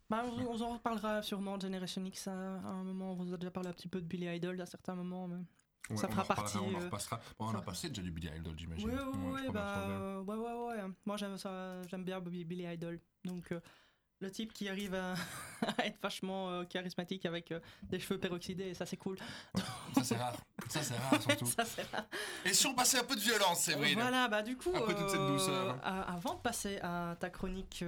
bah, 0.09 0.23
on, 0.25 0.45
on 0.47 0.61
en 0.61 0.73
reparlera 0.73 1.21
sûrement 1.23 1.57
de 1.57 1.63
Generation 1.63 2.03
X 2.05 2.27
à, 2.27 2.31
à 2.33 2.67
un 2.69 2.83
moment. 2.83 3.13
On 3.13 3.15
vous 3.15 3.33
a 3.33 3.37
déjà 3.37 3.51
parlé 3.51 3.69
un 3.69 3.73
petit 3.73 3.87
peu 3.87 3.99
de 3.99 4.05
Billy 4.05 4.27
Idol 4.27 4.59
à 4.61 4.65
certains 4.65 4.95
moments. 4.95 5.27
Mais... 5.27 5.37
Ouais, 5.89 5.97
Ça 5.97 6.07
fera 6.07 6.23
partie, 6.23 6.57
On 6.57 6.67
en 6.75 6.81
euh, 6.81 6.85
repassera. 6.85 7.19
Bon, 7.39 7.47
on 7.47 7.55
a 7.55 7.61
passé 7.63 7.89
déjà 7.89 8.03
du 8.03 8.11
Billy 8.11 8.29
Idol, 8.37 8.53
j'imagine. 8.57 8.87
Oui, 8.89 8.95
oui, 9.15 9.31
Ouais, 9.31 9.45
pas 9.47 9.51
bah, 9.87 10.21
ouais, 10.21 10.35
ouais, 10.35 10.67
ouais. 10.67 10.83
Moi 11.05 11.17
j'aime 11.17 11.35
ça, 11.37 11.81
j'aime 11.87 12.03
bien 12.03 12.19
Billy 12.21 12.65
Idol. 12.71 12.99
Donc 13.25 13.51
euh, 13.51 13.59
le 14.21 14.31
type 14.31 14.53
qui 14.53 14.67
arrive 14.69 14.95
à, 14.95 15.13
à 15.77 15.85
être 15.85 15.99
vachement 16.01 16.49
euh, 16.49 16.63
charismatique 16.65 17.25
avec 17.25 17.51
euh, 17.51 17.59
des 17.83 17.99
cheveux 17.99 18.19
peroxydés, 18.19 18.73
ça 18.73 18.85
c'est 18.85 18.97
cool. 18.97 19.17
Ça, 19.95 20.03
c'est 20.03 20.17
rare. 20.17 20.35
Ça, 20.67 20.81
c'est 20.83 20.95
rare, 20.97 21.21
surtout. 21.21 21.45
ça 21.47 21.63
Et 22.45 22.53
si 22.53 22.67
on 22.67 22.73
passait 22.73 22.99
un 22.99 23.03
peu 23.03 23.15
de 23.15 23.21
violence, 23.21 23.59
c'est 23.61 23.73
vrai. 23.73 23.93
Voilà, 23.93 24.27
bah 24.27 24.41
du 24.43 24.57
coup, 24.57 24.71
peu 24.71 24.93
toute 24.93 25.09
cette 25.09 25.19
euh, 25.19 25.29
douceur. 25.29 25.79
hein. 25.83 26.05
avant 26.07 26.35
de 26.35 26.41
passer 26.41 26.79
à 26.81 27.15
ta 27.19 27.29
chronique 27.29 27.83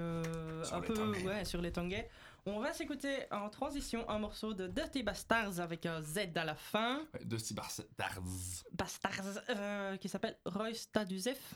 Sur 0.63 0.73
un 0.75 0.81
peu 0.81 0.93
Tangais. 0.93 1.23
ouais, 1.25 1.45
sur 1.45 1.61
les 1.61 1.71
Tangais, 1.71 2.09
on 2.45 2.59
va 2.59 2.73
s'écouter 2.73 3.25
en 3.31 3.49
transition 3.49 4.09
un 4.09 4.17
morceau 4.17 4.53
de 4.53 4.65
Dirty 4.67 5.03
Bastards 5.03 5.59
avec 5.59 5.85
un 5.85 6.01
Z 6.01 6.29
à 6.35 6.43
la 6.43 6.55
fin. 6.55 7.01
De 7.23 7.37
Stars. 7.37 7.81
Bastards, 8.71 9.43
euh, 9.49 9.97
qui 9.97 10.09
s'appelle 10.09 10.37
Roy 10.45 10.73
Stadusef. 10.73 11.55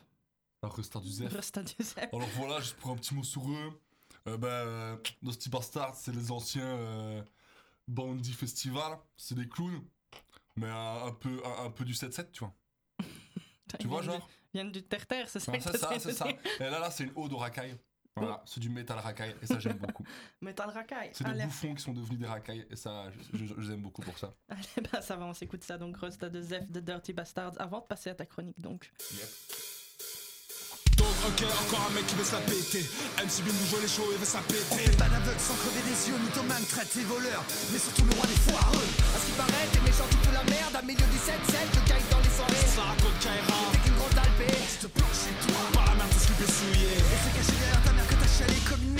Alors, 0.61 0.83
Star 0.83 1.01
du 1.01 1.09
Zef. 1.09 1.31
Roy 1.31 1.41
Stadusef. 1.41 1.97
Alors 2.13 2.27
voilà, 2.37 2.59
juste 2.59 2.75
pour 2.77 2.91
un 2.91 2.95
petit 2.95 3.13
mot 3.15 3.23
sur 3.23 3.49
eux. 3.49 3.81
Euh, 4.27 4.37
bah, 4.37 4.47
euh, 4.47 4.97
Dusty 5.21 5.49
Bastard, 5.49 5.95
c'est 5.95 6.11
les 6.13 6.31
anciens 6.31 6.63
euh, 6.65 7.23
Bandy 7.87 8.33
Festival. 8.33 8.97
C'est 9.17 9.35
des 9.35 9.47
clowns. 9.47 9.83
Mais 10.55 10.69
un, 10.69 11.05
un 11.07 11.11
peu, 11.11 11.41
un, 11.45 11.65
un 11.65 11.69
peu 11.71 11.83
du 11.85 11.93
7-7, 11.93 12.31
tu 12.31 12.39
vois. 12.39 12.53
Tu 13.79 13.87
vois, 13.87 14.01
genre? 14.01 14.29
Ils 14.53 14.57
viennent 14.61 14.71
du 14.71 14.83
terre-terre, 14.83 15.27
c'est 15.27 15.39
ça 15.39 15.51
C'est 15.59 15.77
ça, 15.77 15.93
de 15.95 15.99
c'est 15.99 16.13
ça. 16.13 16.27
Et 16.29 16.63
là, 16.63 16.79
là, 16.79 16.89
c'est 16.91 17.03
une 17.03 17.11
ode 17.15 17.33
au 17.33 17.37
racaille. 17.37 17.75
Voilà, 18.15 18.41
c'est 18.45 18.61
du 18.61 18.69
métal 18.69 18.97
racaille. 18.99 19.35
Et 19.41 19.45
ça, 19.45 19.59
j'aime 19.59 19.77
beaucoup. 19.77 20.05
Metal 20.41 20.69
racaille. 20.69 21.09
C'est 21.13 21.25
des 21.25 21.43
bouffons 21.43 21.75
qui 21.75 21.83
sont 21.83 21.91
devenus 21.91 22.17
des 22.19 22.25
racailles. 22.27 22.65
Et 22.69 22.77
ça, 22.77 23.11
je, 23.33 23.37
je- 23.39 23.53
je 23.57 23.59
les 23.59 23.73
aime 23.73 23.81
beaucoup 23.81 24.01
pour 24.01 24.17
ça. 24.17 24.33
allez, 24.47 24.87
bah, 24.89 25.01
ça 25.01 25.17
va, 25.17 25.25
on 25.25 25.33
s'écoute 25.33 25.63
ça. 25.65 25.77
Donc, 25.77 25.97
Roy 25.97 26.11
Stadusef 26.11 26.71
de 26.71 26.79
Dirty 26.79 27.11
Bastards 27.11 27.59
avant 27.59 27.81
de 27.81 27.85
passer 27.85 28.09
à 28.11 28.15
ta 28.15 28.25
chronique. 28.25 28.61
Donc, 28.61 28.89
Donc 30.97 31.15
ok, 31.27 31.41
encore 31.43 31.87
un 31.89 31.93
mec 31.93 32.07
qui 32.07 32.15
veut 32.15 32.23
se 32.23 32.31
la 32.31 32.43
péter. 32.47 32.83
MC 33.19 33.43
Bin 33.43 33.51
nous 33.51 33.67
joue 33.67 33.81
les 33.81 33.91
shows, 33.91 34.07
il 34.11 34.19
veut 34.19 34.25
se 34.25 34.39
la 34.39 34.43
On 34.43 34.47
péter 34.47 34.87
fait 34.87 34.95
pas 34.95 35.11
d'aveugle 35.11 35.41
sans 35.43 35.57
crever 35.59 35.83
des 35.83 35.99
yeux, 36.07 36.17
mythomane 36.23 36.63
traite 36.71 36.91
les 36.95 37.03
voleurs, 37.03 37.43
mais 37.71 37.79
surtout 37.79 38.05
le 38.07 38.15
roi 38.15 38.25
des 38.27 38.39
foireux. 38.47 38.87
À 39.11 39.17
ce 39.19 39.25
qui 39.27 39.35
paraît, 39.35 39.67
t'es 39.75 39.83
méchant, 39.83 40.07
tu 40.07 40.31
la 40.31 40.45
merde, 40.47 40.75
à 40.75 40.81
milieu 40.87 41.07
du 41.11 41.19
7-7, 41.19 41.35
le 41.75 41.81
caille 41.83 42.07
dans 42.07 42.23
les 42.23 42.31
soirées. 42.31 42.63
Ça 42.71 42.83
raconte 42.87 43.17
Kaira. 43.19 43.59
T'es 43.75 43.81
qu'une 43.83 43.97
grande 43.99 44.19
alpée, 44.19 44.55
je 44.55 44.77
te 44.85 44.87
planche 44.87 45.19
chez 45.19 45.35
toi. 45.43 45.59
Par 45.75 45.85
la 45.91 45.95
merde, 45.99 46.11
tout 46.15 46.23
slip 46.23 46.39
est 46.39 46.53
souillé 46.55 46.91
Et 46.95 47.17
c'est 47.19 47.33
caché 47.35 47.53
derrière 47.59 47.83
ta 47.83 47.91
mère 47.91 48.07
que 48.07 48.15
t'as 48.15 48.31
chialé 48.31 48.57
comme 48.63 48.83
une 48.87 48.94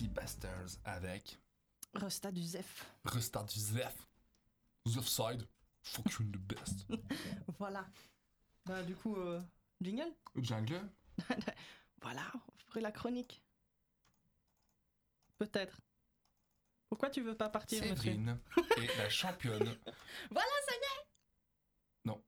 Dirty 0.00 0.08
Bastards 0.08 0.78
avec 0.84 1.38
Resta 1.94 2.32
du 2.32 2.42
Zef. 2.42 2.90
Restart 3.04 3.44
du 3.44 3.60
Zef. 3.60 4.08
Zef 4.88 5.06
Side. 5.06 5.46
Fuck 5.82 6.10
you 6.18 6.24
the 6.26 6.38
best. 6.38 6.86
Voilà. 7.58 7.86
Bah, 8.64 8.82
du 8.82 8.94
coup, 8.94 9.16
euh, 9.16 9.42
jingle 9.82 10.14
Jungle 10.36 10.88
Voilà, 12.02 12.22
ferait 12.66 12.80
la 12.80 12.92
chronique. 12.92 13.42
Peut-être. 15.36 15.82
Pourquoi 16.88 17.10
tu 17.10 17.20
veux 17.20 17.36
pas 17.36 17.50
partir, 17.50 17.82
monsieur 17.82 17.96
Séverine 17.96 18.38
est 18.78 18.96
la 18.96 19.10
championne. 19.10 19.76
Voilà, 20.30 20.50
ça 20.66 20.74
y 20.74 20.78
est 20.78 21.06
Non. 22.06 22.24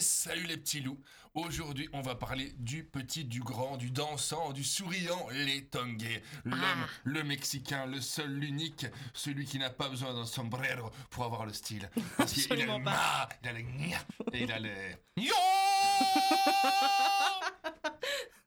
Salut 0.00 0.44
les 0.44 0.56
petits 0.56 0.80
loups. 0.80 1.00
Aujourd'hui, 1.34 1.88
on 1.92 2.00
va 2.00 2.14
parler 2.14 2.52
du 2.58 2.84
petit, 2.84 3.24
du 3.24 3.40
grand, 3.40 3.76
du 3.76 3.90
dansant, 3.90 4.52
du 4.52 4.62
souriant, 4.62 5.26
les 5.32 5.64
tongués. 5.66 6.22
L'homme, 6.44 6.86
le 7.04 7.24
mexicain, 7.24 7.86
le 7.86 8.00
seul, 8.00 8.30
l'unique, 8.32 8.86
celui 9.12 9.44
qui 9.44 9.58
n'a 9.58 9.70
pas 9.70 9.88
besoin 9.88 10.14
d'un 10.14 10.26
sombrero 10.26 10.90
pour 11.10 11.24
avoir 11.24 11.44
le 11.44 11.52
style. 11.52 11.90
Parce 12.16 12.32
qu'il 12.32 12.52
a 12.52 12.56
le 12.66 12.78
ma, 12.78 13.28
il 13.42 13.48
a 13.48 13.52
le 13.52 13.60
gna, 13.62 13.98
et 14.32 14.42
il 14.44 14.52
a 14.52 14.58
le 14.60 14.70
yo. 15.16 15.34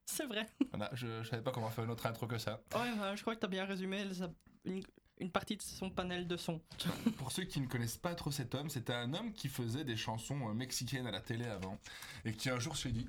C'est 0.06 0.26
vrai. 0.26 0.48
Voilà, 0.72 0.89
je, 0.93 1.24
je 1.24 1.30
savais 1.30 1.43
pas 1.43 1.52
comment 1.52 1.70
faire 1.70 1.84
une 1.84 1.91
autre 1.91 2.06
intro 2.06 2.26
que 2.26 2.38
ça. 2.38 2.62
Ouais, 2.74 3.16
je 3.16 3.22
crois 3.22 3.36
que 3.36 3.41
t'as 3.41 3.48
bien 3.48 3.66
résumé 3.66 4.14
ça- 4.14 4.32
une, 4.66 4.82
une 5.20 5.32
partie 5.32 5.57
de 5.57 5.61
son 5.61 5.89
panel 5.89 6.28
de 6.28 6.38
son. 6.38 6.59
Pour 7.18 7.32
ceux 7.32 7.43
qui 7.43 7.59
ne 7.59 7.68
connaissent 7.68 7.97
pas 7.97 8.15
trop 8.15 8.32
cet 8.32 8.53
homme, 8.55 8.70
c'était 8.70 8.93
un 8.93 9.13
homme 9.13 9.34
qui 9.34 9.47
faisait 9.49 9.84
des 9.84 9.97
chansons 9.97 10.49
euh, 10.49 10.53
mexicaines 10.53 11.07
à 11.07 11.11
la 11.11 11.22
télé 11.22 11.45
avant 11.45 11.80
et 12.26 12.34
qui 12.34 12.49
un 12.49 12.59
jour 12.59 12.78
s'est 12.78 12.91
dit 12.91 13.07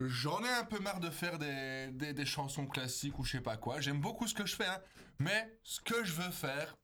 J'en 0.00 0.42
ai 0.44 0.48
un 0.48 0.64
peu 0.64 0.80
marre 0.80 0.98
de 1.00 1.10
faire 1.10 1.38
des, 1.38 1.88
des- 1.92 2.26
chansons 2.26 2.66
classiques 2.66 3.16
ou 3.18 3.24
je 3.24 3.32
sais 3.32 3.40
pas 3.40 3.56
quoi. 3.56 3.80
J'aime 3.80 4.00
beaucoup 4.00 4.26
ce 4.26 4.34
que 4.34 4.44
je 4.44 4.56
fais, 4.56 4.66
hein, 4.66 4.80
mais 5.20 5.56
ce 5.62 5.80
que 5.80 6.02
je 6.04 6.12
veux 6.12 6.30
faire, 6.32 6.76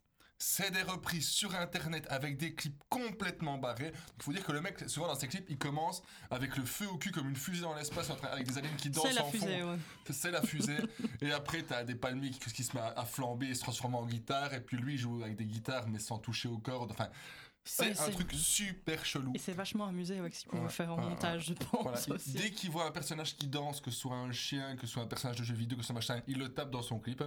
c'est 0.42 0.70
des 0.70 0.82
reprises 0.82 1.28
sur 1.28 1.54
internet 1.54 2.06
avec 2.08 2.38
des 2.38 2.54
clips 2.54 2.74
complètement 2.88 3.58
barrés. 3.58 3.92
Il 4.16 4.22
faut 4.22 4.32
dire 4.32 4.42
que 4.42 4.52
le 4.52 4.62
mec, 4.62 4.82
souvent 4.88 5.06
dans 5.06 5.14
ses 5.14 5.28
clips, 5.28 5.44
il 5.50 5.58
commence 5.58 6.02
avec 6.30 6.56
le 6.56 6.64
feu 6.64 6.88
au 6.88 6.96
cul 6.96 7.10
comme 7.10 7.28
une 7.28 7.36
fusée 7.36 7.60
dans 7.60 7.74
l'espace 7.74 8.10
avec 8.32 8.46
des 8.48 8.56
aliens 8.56 8.70
qui 8.78 8.88
dansent 8.88 9.06
C'est 9.06 9.12
la 9.12 9.24
en 9.26 9.30
fusée, 9.30 9.60
fond. 9.60 9.72
ouais. 9.72 9.78
C'est 10.10 10.30
la 10.30 10.40
fusée. 10.40 10.78
et 11.20 11.30
après, 11.30 11.62
t'as 11.62 11.84
des 11.84 11.94
palmiers 11.94 12.30
qui, 12.30 12.38
qui 12.52 12.64
se 12.64 12.74
met 12.74 12.82
à, 12.82 13.04
flamber 13.04 13.48
et 13.48 13.54
se 13.54 13.60
transformer 13.60 13.96
en 13.98 14.06
guitare. 14.06 14.54
Et 14.54 14.62
puis 14.62 14.78
lui, 14.78 14.94
il 14.94 14.98
joue 14.98 15.22
avec 15.22 15.36
des 15.36 15.44
guitarres, 15.44 15.86
mais 15.88 15.98
sans 15.98 16.18
toucher 16.18 16.48
aux 16.48 16.58
cordes. 16.58 16.90
Enfin, 16.92 17.10
c'est 17.62 17.90
Ouais, 18.00 18.08
un 18.08 18.10
truc 18.10 18.32
super 18.32 19.04
chelou. 19.04 19.32
Et 19.34 19.38
c'est 19.38 19.52
vachement 19.52 19.84
amusé 19.86 20.18
avec 20.18 20.34
ce 20.34 20.40
qu'il 20.40 20.48
pouvait 20.48 20.62
Ouais, 20.62 20.68
faire 20.70 20.90
en 20.94 20.96
ouais, 20.96 21.04
ouais. 21.04 21.10
montage, 21.10 21.44
je 21.48 21.52
pense 21.52 21.82
Voilà. 21.82 22.00
Il- 22.06 22.12
aussi. 22.14 22.32
Dès 22.32 22.50
qu'il 22.50 22.70
voit 22.70 22.86
un 22.86 22.90
personnage 22.90 23.36
qui 23.36 23.46
danse, 23.46 23.82
que 23.82 23.90
ce 23.90 23.98
soit 24.00 24.16
un 24.16 24.32
chien, 24.32 24.74
que 24.76 24.86
ce 24.86 24.94
soit 24.94 25.02
un 25.02 25.06
personnage 25.06 25.36
de 25.36 25.44
jeu 25.44 25.54
vidéo, 25.54 25.76
que 25.76 25.82
ce 25.82 25.88
soit 25.88 25.94
machin, 25.94 26.22
il 26.26 26.38
le 26.38 26.48
tape 26.54 26.70
dans 26.70 26.80
son 26.80 26.98
clip. 26.98 27.22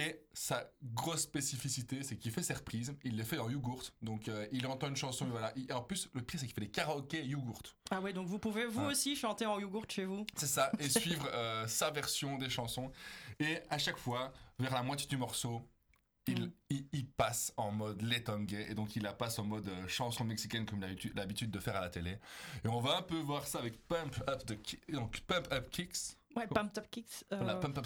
Et 0.00 0.22
sa 0.32 0.70
grosse 0.94 1.22
spécificité, 1.22 2.04
c'est 2.04 2.16
qu'il 2.16 2.30
fait 2.30 2.42
ses 2.44 2.54
reprises, 2.54 2.94
il 3.04 3.16
les 3.16 3.24
fait 3.24 3.38
en 3.38 3.50
yogourt. 3.50 3.82
Donc 4.00 4.28
euh, 4.28 4.46
il 4.52 4.64
entend 4.68 4.86
une 4.88 4.94
chanson, 4.96 5.26
et 5.26 5.30
voilà. 5.30 5.52
Et 5.56 5.72
en 5.72 5.82
plus, 5.82 6.08
le 6.14 6.22
pire, 6.22 6.38
c'est 6.38 6.46
qu'il 6.46 6.54
fait 6.54 6.60
des 6.60 6.70
karaokés 6.70 7.24
yogourt. 7.24 7.62
Ah 7.90 8.00
ouais, 8.00 8.12
donc 8.12 8.28
vous 8.28 8.38
pouvez 8.38 8.64
vous 8.66 8.82
aussi 8.84 9.16
chanter 9.16 9.44
en 9.44 9.58
yogourt 9.58 9.86
chez 9.88 10.04
vous? 10.04 10.24
C'est 10.36 10.46
ça, 10.46 10.70
et 10.78 10.88
suivre 10.88 11.28
euh, 11.34 11.66
sa 11.66 11.90
version 11.90 12.38
des 12.38 12.48
chansons. 12.48 12.92
Et 13.40 13.58
à 13.70 13.78
chaque 13.78 13.98
fois, 13.98 14.32
vers 14.60 14.72
la 14.72 14.82
moitié 14.84 15.08
du 15.08 15.16
morceau, 15.16 15.60
il, 16.28 16.42
Mm. 16.44 16.52
il, 16.70 16.86
il 16.92 17.06
passe 17.06 17.52
en 17.56 17.72
mode 17.72 18.02
letongay, 18.02 18.70
et 18.70 18.74
donc 18.74 18.94
il 18.94 19.02
la 19.02 19.14
passe 19.14 19.38
en 19.38 19.44
mode 19.44 19.66
euh, 19.66 19.88
chanson 19.88 20.24
mexicaine 20.24 20.66
comme 20.66 20.78
il 20.78 20.84
a 20.84 20.88
l'habitu- 20.88 21.12
l'habitude 21.16 21.50
de 21.50 21.58
faire 21.58 21.74
à 21.74 21.80
la 21.80 21.88
télé. 21.88 22.18
Et 22.64 22.68
on 22.68 22.80
va 22.80 22.98
un 22.98 23.02
peu 23.02 23.16
voir 23.18 23.46
ça 23.46 23.58
avec 23.60 23.78
Pump 23.88 24.14
Up, 24.28 24.44
the 24.46 24.92
donc, 24.92 25.18
Pump 25.22 25.48
Up 25.50 25.70
Kicks. 25.70 26.17
Ouais, 26.38 26.46
Pump 26.46 26.72
Top 26.72 26.88
Kicks. 26.90 27.24
euh, 27.32 27.36
Voilà, 27.36 27.56
Pump 27.56 27.78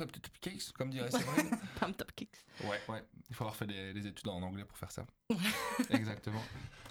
Up, 0.00 0.12
Kicks, 0.40 0.72
comme 0.72 0.90
dirait 0.90 1.10
Séverine. 1.10 1.50
Pump 1.80 1.96
Top 1.96 2.12
Kicks. 2.12 2.36
ouais, 2.64 2.80
ouais, 2.88 3.04
il 3.28 3.34
faut 3.34 3.44
avoir 3.44 3.56
fait 3.56 3.66
des, 3.66 3.92
des 3.92 4.06
études 4.06 4.28
en 4.28 4.40
anglais 4.42 4.64
pour 4.64 4.78
faire 4.78 4.90
ça. 4.90 5.04
Exactement. 5.90 6.42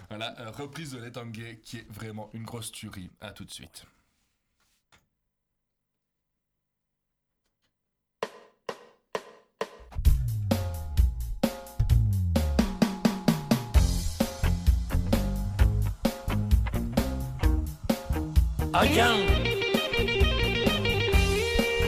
Voilà, 0.10 0.40
euh, 0.42 0.52
reprise 0.52 0.92
de 0.92 1.00
letongay 1.00 1.60
qui 1.64 1.78
est 1.78 1.90
vraiment 1.92 2.30
une 2.34 2.44
grosse 2.44 2.72
tuerie. 2.72 3.10
À 3.22 3.32
tout 3.32 3.46
de 3.46 3.52
suite. 3.52 3.86
Ayam, 18.74 19.20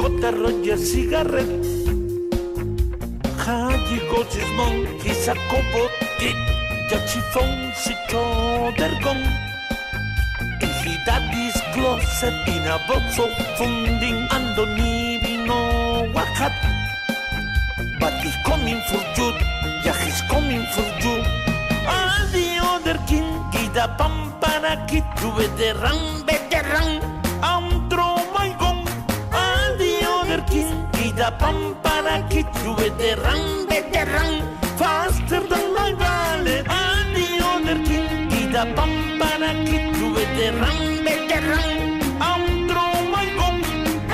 Gota 0.00 0.32
Roger 0.32 0.80
Cigarret 0.80 1.44
Haji 3.36 3.98
Goches 4.08 4.48
Monkey 4.56 5.12
Sakobo 5.12 5.92
Tit 6.16 6.40
Yachifon 6.88 7.68
Sito 7.76 8.24
Dergon 8.80 9.20
Ejidadis 10.64 11.52
Gloset 11.76 12.32
Inabozo 12.48 13.28
Funding 13.60 14.24
Andoni 14.32 15.20
Vino 15.20 16.08
Wakat 16.16 16.56
But 18.00 18.16
he's 18.24 18.40
coming 18.48 18.80
for 18.88 19.04
you 19.20 19.36
Yeah 19.84 20.00
he's 20.00 20.24
coming 20.32 20.64
for 20.72 20.88
you. 21.04 21.20
All 21.84 22.24
the 22.32 22.48
other 22.72 22.96
king 23.04 23.28
Gida 23.52 23.84
Pampara 24.00 24.80
Kit 24.88 25.04
Rube 25.20 25.44
de 25.60 25.76
Ram 25.76 26.24
Bederang 26.24 27.09
da 31.20 31.30
pam 31.36 31.76
para 31.82 32.16
kichu 32.30 32.70
veteran 32.80 33.42
veteran 33.68 34.32
faster 34.80 35.42
than 35.50 35.66
my 35.76 35.92
valet 36.00 36.62
and 36.82 37.08
the 37.16 37.26
other 37.52 37.78
king 37.88 38.50
da 38.54 38.64
pam 38.76 38.92
para 39.20 39.50
kichu 39.68 40.06
veteran 40.16 40.78
veteran 41.04 41.68
I'm 42.28 42.44
through 42.68 43.02
my 43.14 43.26
bomb 43.36 43.60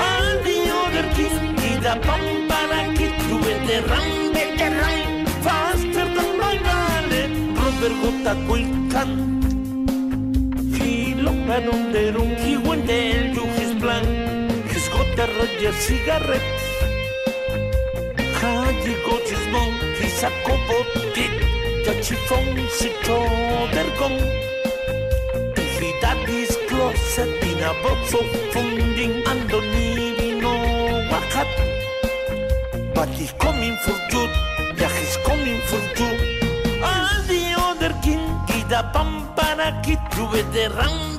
and 0.09 0.37
the 0.47 0.57
other 0.81 1.07
king 1.15 1.79
da 1.85 1.95
pam 2.05 2.23
para 2.49 2.81
kichu 2.99 3.35
veteran 3.47 4.07
veteran 4.35 5.25
faster 5.47 6.07
than 6.17 6.29
my 6.43 6.55
valet 6.67 7.25
Robert 7.61 7.95
Gota 8.03 8.33
Quilcan 8.45 9.11
He 10.75 11.15
looked 11.25 11.49
at 11.57 11.73
on 11.73 11.83
the 11.93 12.05
room 12.15 12.35
he 12.45 12.57
went 12.69 12.85
there 12.85 13.33
to 13.33 13.43
his 13.59 13.71
plan 13.81 14.05
He's 14.71 14.89
got 14.89 15.07
the 15.15 15.25
Roger 15.37 15.73
cigarette 15.87 16.66
Haji 18.47 18.93
got 19.05 19.27
his 19.27 19.45
mom, 19.51 19.73
he's 19.99 20.23
a 20.23 20.29
cobot, 20.45 20.87
did 21.15 21.33
Touchy 21.85 22.15
phone, 22.27 22.67
si 22.69 22.89
their 23.73 23.89
gun. 23.99 24.15
He 25.79 25.93
daddy's 26.01 26.55
closet 26.67 27.43
in 27.43 27.59
a 27.59 27.73
box 27.83 28.13
of 28.13 28.27
funding, 28.53 29.23
and 29.27 29.49
don't 29.49 29.73
even 29.75 30.39
know 30.39 30.57
what 31.11 31.23
hat. 31.35 31.47
But 32.95 33.09
he's 33.09 33.33
coming 33.33 33.75
for 33.83 33.97
you, 34.11 34.23
yeah, 34.79 34.93
he's 34.99 35.17
coming 35.27 35.59
for 35.69 35.81
you. 35.99 36.09
All 36.83 37.21
the 37.27 37.43
other 37.67 37.93
king, 38.01 38.25
Gida 38.47 38.91
Pampana, 38.93 39.83
Kid, 39.83 39.99
you 40.15 40.25
veteran, 40.27 41.17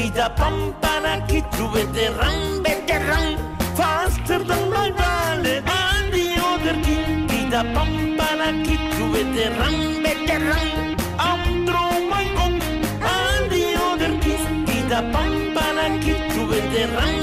Rida 0.00 0.34
pampana 0.34 1.20
ki 1.28 1.42
true 1.52 1.68
veteran, 1.74 2.62
veteran, 2.64 3.36
faster 3.76 4.38
than 4.38 4.70
my 4.70 4.88
valet 4.98 5.58
and 5.58 6.10
the 6.14 6.26
other 6.50 6.76
king. 6.86 7.28
Rida 7.28 7.60
pampana 7.74 8.48
ki 8.64 8.76
true 8.92 9.12
veteran, 9.12 10.02
veteran, 10.02 10.96
I'm 11.18 11.66
through 11.66 12.08
my 12.08 12.24
gun 12.34 12.54
and 13.12 13.50
the 13.52 13.64
other 13.88 14.12
king. 14.24 14.64
Rida 14.64 15.00
pampana 15.12 15.86
ki 16.02 16.14
true 16.32 16.46
veteran. 16.46 17.19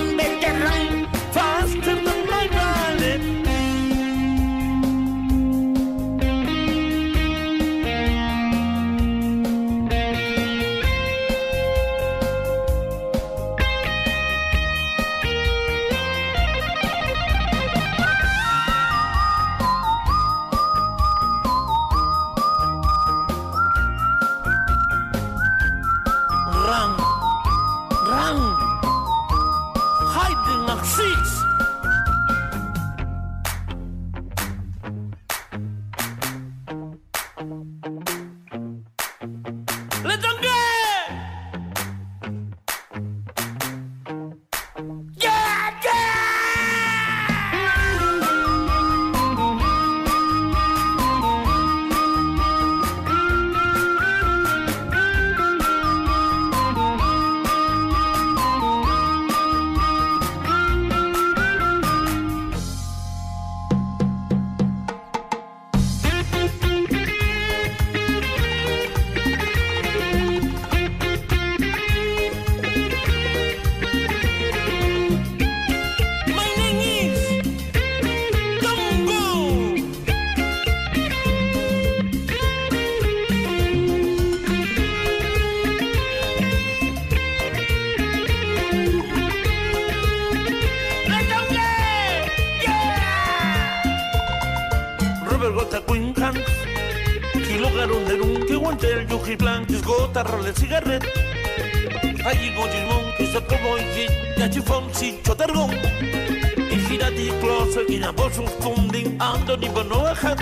דוני 109.48 109.70
בנוחת. 109.70 110.40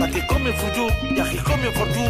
Porque 0.00 0.20
come 0.30 0.50
fuyú, 0.60 0.86
ya 1.16 1.24
que 1.32 1.40
come 1.48 1.68
fortú. 1.78 2.04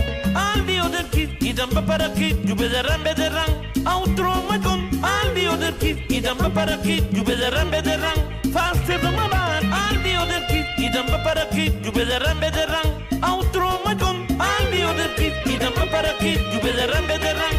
Al 0.45 0.61
dio 0.67 0.85
del 0.95 1.07
kit, 1.15 1.31
y 1.49 1.53
dan 1.59 1.71
para 1.89 2.09
kit, 2.19 2.37
yo 2.49 2.55
bederán, 2.61 3.03
bederán. 3.07 3.51
Outro 3.95 4.31
macón, 4.49 4.81
al 5.15 5.29
dio 5.37 5.53
del 5.63 5.75
kit, 5.83 5.97
y 6.17 6.19
dan 6.27 6.37
para 6.57 6.77
kit, 6.85 7.05
yo 7.17 7.23
bederán, 7.29 7.69
bederán. 7.75 8.19
Faste 8.55 8.95
de 9.03 9.11
mamá, 9.19 9.43
al 9.83 9.97
dio 10.05 10.23
del 10.31 10.45
kit, 10.51 10.67
y 10.85 10.87
dan 10.95 11.09
para 11.25 11.45
kit, 11.55 11.73
yo 11.85 11.91
bederán, 11.99 12.39
bederán. 12.45 12.89
Outro 13.33 13.69
macón, 13.87 14.17
al 14.51 14.65
dio 14.73 14.91
del 14.99 15.13
kit, 15.19 15.35
y 15.53 15.55
dan 15.63 15.77
para 15.93 16.13
kit, 16.23 16.41
yo 16.53 16.59
bederán, 16.67 17.05
bederán. 17.13 17.58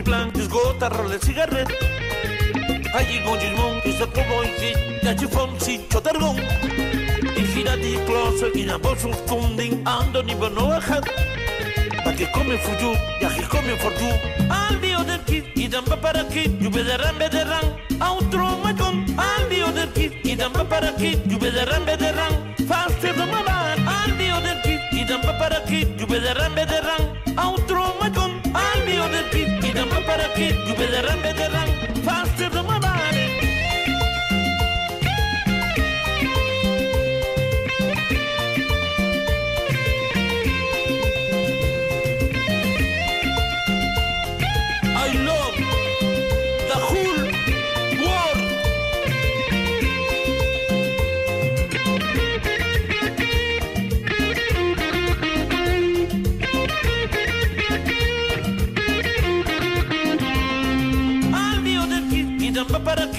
i 0.00 0.02
blanc, 0.02 0.36
és 0.40 0.48
gota, 0.48 0.88
rolet, 0.88 1.24
cigarret. 1.24 1.68
Allí 2.96 3.20
gongis 3.24 3.52
montis 3.56 3.98
de 4.00 4.06
coboiti, 4.16 4.70
llaci 5.04 5.28
fonsi, 5.28 5.74
xotargó. 5.92 6.30
I 7.36 7.44
girati 7.52 7.92
closa, 8.06 8.48
quina 8.54 8.78
bolsos 8.78 9.18
fundin, 9.28 9.80
andoni 9.84 10.34
benoajan. 10.40 11.04
Perquè 12.04 12.30
come 12.32 12.56
fuyu, 12.64 12.94
i 13.20 13.28
ahi 13.28 13.44
come 13.52 13.76
fortu, 13.82 14.08
al 14.48 14.80
dio 14.80 15.04
del 15.04 15.20
kit, 15.28 15.52
i 15.54 15.68
damba 15.68 15.96
para 16.00 16.24
kit, 16.32 16.56
i 16.62 16.66
ubederan, 16.66 17.18
bederan, 17.20 17.66
a 18.00 18.12
un 18.16 18.30
tromacón. 18.30 19.04
Al 19.20 19.48
dio 19.52 19.68
del 19.76 19.92
kit, 19.92 20.16
i 20.24 20.36
damba 20.36 20.64
para 20.64 20.94
kit, 20.96 21.26
i 21.28 21.36
ubederan, 21.36 21.84
bederan, 21.84 22.40
faste 22.68 23.12
de 23.12 23.26
mamar. 23.26 23.76
Al 23.98 24.16
dio 24.16 24.40
del 24.40 24.62
kit, 24.64 24.80
i 24.96 25.04
damba 25.04 25.36
para 25.38 25.60
kit, 25.68 25.92
i 26.00 26.08
ubederan, 26.08 26.54
bederan, 26.54 26.79
रखी 30.22 30.50
डूबे 30.66 30.86
रंग 31.08 31.22
बेदे 31.24 31.46
रंग 31.56 31.79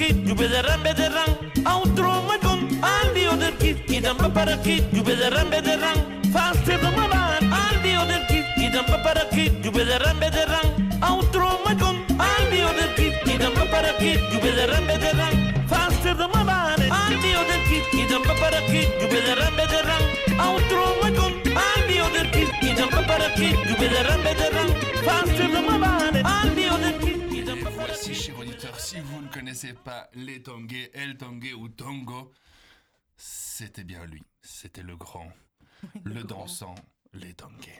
parakit 0.02 0.26
gübeleran 0.26 0.82
bederan 0.82 1.30
Autroma 1.64 2.38
con 2.42 2.58
al 2.82 3.14
dio 3.14 3.36
del 3.36 3.54
kit 3.58 3.86
Gidam 3.86 4.16
pa 4.16 4.28
parakit 4.28 4.84
gübeleran 4.92 5.50
bederan 5.50 5.98
Faste 6.32 6.76
domalan 6.78 7.52
al 7.52 7.82
dio 7.82 8.04
del 8.06 8.26
kit 8.26 8.44
Gidam 8.56 8.84
pa 8.86 8.98
parakit 9.02 9.52
gübeleran 9.62 10.18
bederan 10.18 10.66
Autroma 11.00 11.76
con 11.78 11.96
al 12.18 12.50
dio 12.50 12.68
del 12.74 12.94
kit 12.96 13.14
Gidam 13.24 13.52
pa 13.54 13.64
parakit 13.70 14.20
gübeleran 14.32 14.86
bederan 14.86 15.34
Faste 15.68 16.14
domalan 16.14 16.80
al 16.90 17.14
dio 17.22 17.40
del 17.50 17.62
kit 17.68 17.84
Gidam 17.92 18.22
pa 18.22 18.34
parakit 18.42 18.88
gübeleran 19.00 19.54
bederan 19.56 20.02
Autroma 20.38 21.08
con 21.18 21.32
al 21.54 21.80
dio 21.86 22.06
del 22.10 22.30
kit 22.34 22.50
Gidam 22.60 22.90
pa 22.90 23.02
parakit 23.06 23.56
gübeleran 23.68 24.20
bederan 24.24 24.68
Faste 25.06 25.46
domalan 25.46 25.71
si 28.92 29.00
vous 29.00 29.22
ne 29.22 29.28
connaissez 29.28 29.72
pas 29.72 30.08
les 30.14 30.42
Tongué, 30.42 30.90
El 30.92 31.16
Tongué 31.16 31.54
ou 31.54 31.68
Tongo, 31.68 32.30
c'était 33.16 33.84
bien 33.84 34.04
lui. 34.04 34.22
C'était 34.42 34.82
le 34.82 34.96
grand, 34.96 35.32
le 36.04 36.22
dansant, 36.24 36.74
les 37.14 37.32
Tongué. 37.34 37.72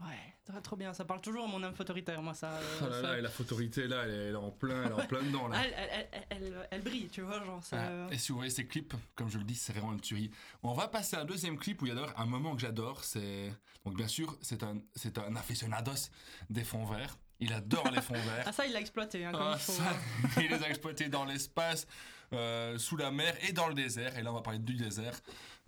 Ouais, 0.00 0.60
trop 0.62 0.76
bien. 0.76 0.92
Ça 0.92 1.04
parle 1.04 1.20
toujours 1.20 1.44
à 1.44 1.48
mon 1.48 1.62
âme 1.62 1.74
autoritaire, 1.78 2.22
moi, 2.22 2.34
ça. 2.34 2.52
euh, 2.52 2.78
Oh 2.82 2.88
là 2.88 2.90
ça- 2.90 3.02
là, 3.02 3.18
et 3.18 3.20
la 3.20 3.30
autorité 3.40 3.86
là, 3.88 4.02
elle 4.04 4.10
est, 4.10 4.14
elle 4.28 4.32
est 4.34 4.36
en 4.36 4.50
plein, 4.50 4.84
elle 4.84 4.90
est 4.90 4.94
en 4.94 5.06
plein 5.06 5.22
dedans 5.22 5.48
là. 5.48 5.56
Ah, 5.60 5.64
elle, 5.66 5.74
elle, 5.76 6.08
elle, 6.12 6.42
elle- 6.44 6.68
elle 6.70 6.82
brille, 6.82 7.08
tu 7.10 7.22
vois, 7.22 7.44
genre 7.44 7.62
ça. 7.64 7.76
Ah, 7.80 8.12
Et 8.12 8.18
si 8.18 8.30
vous 8.32 8.38
voyez 8.38 8.50
ces 8.50 8.66
clips, 8.66 8.94
comme 9.14 9.28
je 9.28 9.38
le 9.38 9.44
dis, 9.44 9.54
c'est 9.56 9.72
vraiment 9.72 9.92
une 9.92 10.00
tuerie. 10.00 10.30
On 10.62 10.72
va 10.74 10.88
passer 10.88 11.16
à 11.16 11.20
un 11.20 11.24
deuxième 11.24 11.58
clip 11.58 11.82
où 11.82 11.86
il 11.86 11.88
y 11.88 11.92
a 11.92 11.94
d'ailleurs 11.94 12.18
un 12.18 12.26
moment 12.26 12.54
que 12.54 12.60
j'adore. 12.60 13.02
C'est 13.04 13.52
donc 13.84 13.96
bien 13.96 14.08
sûr, 14.08 14.38
c'est 14.40 14.62
un 14.62 14.78
c'est 14.94 15.18
un 15.18 15.34
aficionados 15.36 16.10
des 16.48 16.64
fonds 16.64 16.84
verts. 16.86 17.16
Il 17.40 17.52
adore 17.52 17.90
les 17.90 18.00
fonds 18.00 18.14
verts. 18.14 18.44
Ah, 18.46 18.52
ça, 18.52 18.66
il 18.66 18.72
l'a 18.72 18.80
exploité, 18.80 19.24
hein, 19.24 19.32
comme 19.32 19.42
Ah, 19.42 19.54
il 19.56 19.60
faut. 19.60 19.72
ça, 19.72 19.90
hein. 19.90 20.28
il 20.38 20.48
les 20.48 20.62
a 20.62 20.68
exploités 20.68 21.08
dans 21.08 21.24
l'espace, 21.24 21.86
euh, 22.32 22.78
sous 22.78 22.96
la 22.96 23.10
mer 23.10 23.34
et 23.48 23.52
dans 23.52 23.68
le 23.68 23.74
désert. 23.74 24.16
Et 24.18 24.22
là, 24.22 24.30
on 24.30 24.34
va 24.34 24.42
parler 24.42 24.58
du 24.58 24.74
désert. 24.74 25.18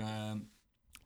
Euh, 0.00 0.36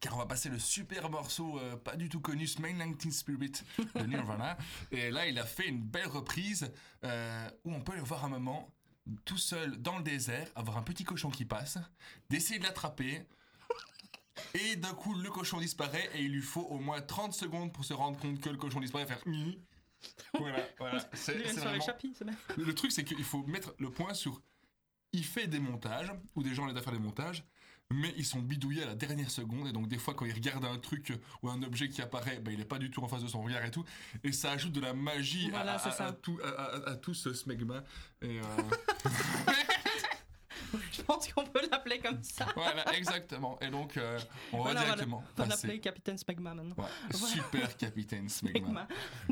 car 0.00 0.14
on 0.14 0.18
va 0.18 0.26
passer 0.26 0.48
le 0.48 0.58
super 0.58 1.08
morceau 1.08 1.58
euh, 1.58 1.76
pas 1.76 1.96
du 1.96 2.08
tout 2.08 2.20
connu, 2.20 2.46
Smell 2.46 2.76
19 2.76 3.12
Spirit 3.14 3.52
de 3.94 4.02
Nirvana. 4.02 4.58
Et 4.90 5.10
là, 5.10 5.26
il 5.26 5.38
a 5.38 5.44
fait 5.46 5.68
une 5.68 5.80
belle 5.80 6.08
reprise 6.08 6.70
où 7.64 7.72
on 7.72 7.80
peut 7.80 7.94
le 7.96 8.02
voir 8.02 8.24
un 8.24 8.28
moment 8.28 8.70
tout 9.24 9.38
seul 9.38 9.76
dans 9.80 9.96
le 9.98 10.02
désert, 10.02 10.48
avoir 10.56 10.76
un 10.76 10.82
petit 10.82 11.04
cochon 11.04 11.30
qui 11.30 11.44
passe, 11.44 11.78
d'essayer 12.28 12.58
de 12.58 12.64
l'attraper. 12.64 13.22
Et 14.54 14.76
d'un 14.76 14.92
coup, 14.94 15.14
le 15.14 15.30
cochon 15.30 15.60
disparaît 15.60 16.10
et 16.14 16.22
il 16.22 16.32
lui 16.32 16.42
faut 16.42 16.62
au 16.62 16.78
moins 16.78 17.00
30 17.00 17.32
secondes 17.32 17.72
pour 17.72 17.84
se 17.84 17.94
rendre 17.94 18.18
compte 18.18 18.40
que 18.40 18.50
le 18.50 18.56
cochon 18.58 18.80
disparaît 18.80 19.04
et 19.04 19.08
faire. 19.08 19.22
Voilà, 20.38 20.58
voilà. 20.78 20.98
C'est 21.12 21.32
vraiment- 21.60 21.84
le 22.56 22.74
truc, 22.74 22.92
c'est 22.92 23.04
qu'il 23.04 23.22
faut 23.24 23.42
mettre 23.46 23.74
le 23.78 23.90
point 23.90 24.14
sur. 24.14 24.40
Il 25.12 25.24
fait 25.24 25.46
des 25.46 25.60
montages, 25.60 26.12
ou 26.34 26.42
des 26.42 26.54
gens 26.54 26.66
l'aident 26.66 26.78
à 26.78 26.82
faire 26.82 26.92
des 26.92 26.98
montages, 26.98 27.44
mais 27.92 28.12
ils 28.16 28.24
sont 28.26 28.40
bidouillés 28.40 28.82
à 28.82 28.86
la 28.86 28.94
dernière 28.96 29.30
seconde, 29.30 29.68
et 29.68 29.72
donc 29.72 29.86
des 29.88 29.96
fois, 29.98 30.12
quand 30.14 30.24
il 30.26 30.32
regarde 30.34 30.64
un 30.64 30.76
truc 30.78 31.12
ou 31.42 31.48
un 31.48 31.62
objet 31.62 31.88
qui 31.88 32.02
apparaît, 32.02 32.40
ben, 32.40 32.52
il 32.52 32.60
est 32.60 32.64
pas 32.66 32.78
du 32.78 32.90
tout 32.90 33.02
en 33.02 33.08
face 33.08 33.22
de 33.22 33.28
son 33.28 33.40
regard 33.42 33.64
et 33.64 33.70
tout, 33.70 33.84
et 34.24 34.32
ça 34.32 34.50
ajoute 34.50 34.72
de 34.72 34.80
la 34.80 34.92
magie 34.92 35.46
à- 35.46 35.50
Voilà, 35.50 35.74
à, 35.74 35.78
c'est 35.78 35.88
à- 35.88 35.92
ça. 35.92 36.06
à 36.08 36.12
tout, 36.12 36.38
à 36.86 36.96
tout 36.96 37.14
ce 37.14 37.32
smegma. 37.32 37.84
Et 38.20 38.40
euh, 38.40 38.42
Je 40.92 41.02
pense 41.02 41.32
qu'on 41.32 41.44
peut 41.44 41.66
l'appeler 41.70 41.98
comme 41.98 42.22
ça. 42.22 42.46
voilà, 42.54 42.84
exactement. 42.96 43.58
Et 43.60 43.68
donc, 43.70 43.96
euh, 43.96 44.18
on 44.52 44.62
va 44.62 44.74
directement 44.74 45.24
On 45.36 45.42
va 45.42 45.48
l'appeler 45.48 45.80
Capitaine 45.80 46.18
Smegma 46.18 46.54
maintenant. 46.54 46.74
Ouais, 46.76 46.90
Voilà. 47.10 47.34
Super 47.34 47.76
capitaine 47.76 48.28
smegma. 48.28 48.86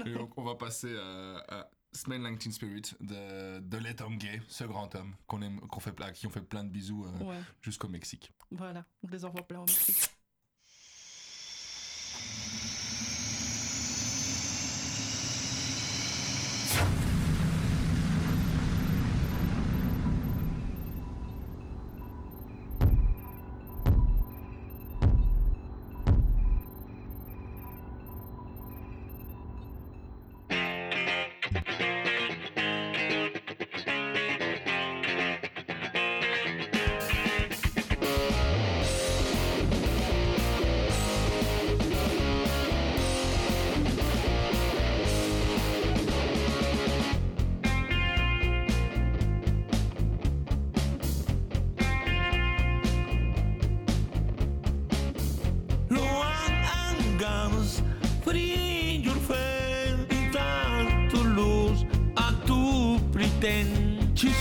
Et 0.04 0.12
donc, 0.12 0.32
on 0.36 0.42
va 0.44 0.54
passer 0.54 0.96
à, 0.96 1.44
à 1.60 1.70
Smell 1.92 2.22
19 2.22 2.52
Spirit 2.52 2.82
de, 3.00 3.60
de 3.60 3.76
Let 3.78 3.96
Gay, 4.18 4.42
ce 4.48 4.64
grand 4.64 4.92
homme 4.96 5.14
qu'on 5.26 5.40
aime, 5.42 5.60
qu'on 5.68 5.80
fait, 5.80 5.98
à 6.00 6.10
qui 6.12 6.26
on 6.26 6.30
fait 6.30 6.40
plein 6.40 6.64
de 6.64 6.70
bisous 6.70 7.04
euh, 7.06 7.24
Ouais, 7.24 7.40
jusqu'au 7.62 7.88
Mexique. 7.88 8.32
voilà. 8.50 8.84
On 9.02 9.08
les 9.08 9.24
envoie 9.24 9.46
plein 9.46 9.60
au 9.60 9.66
Mexique. 9.66 10.10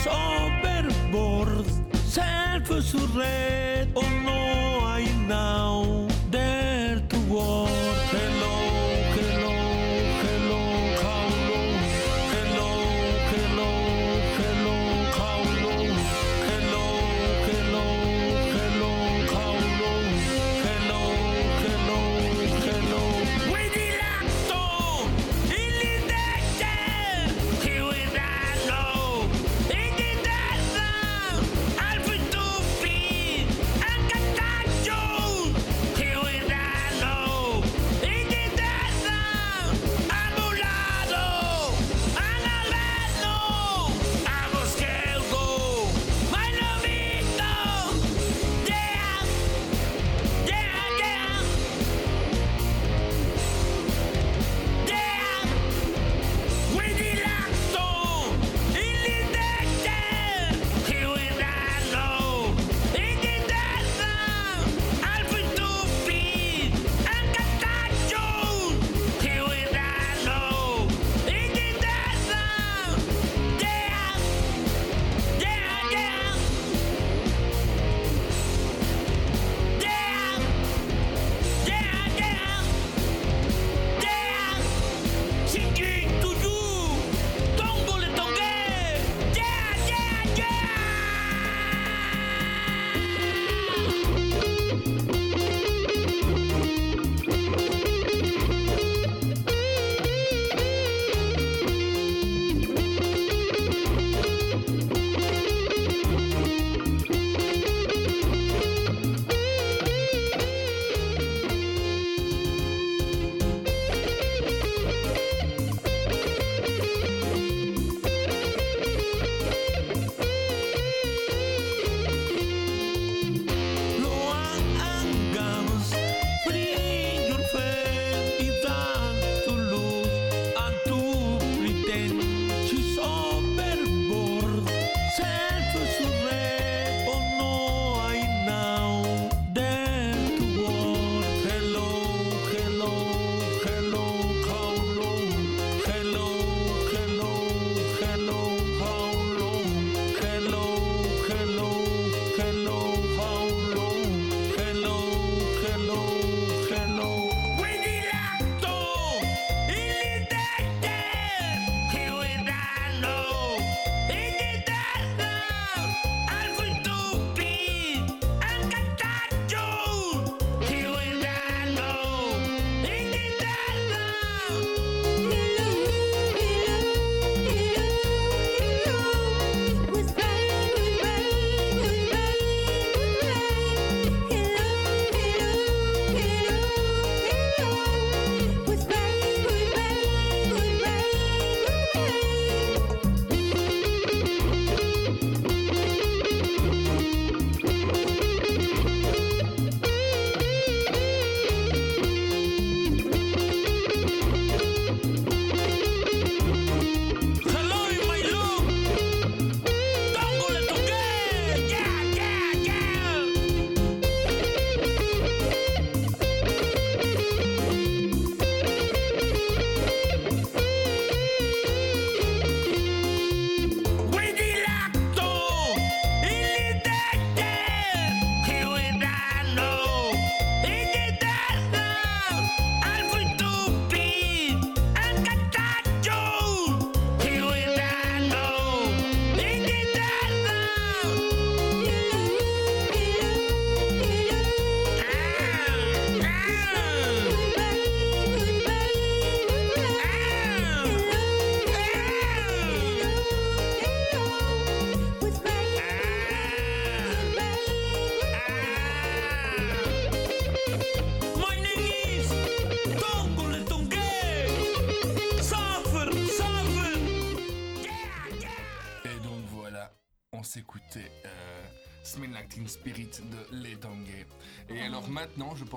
sover 0.04 0.92
self-surrender. 2.06 4.43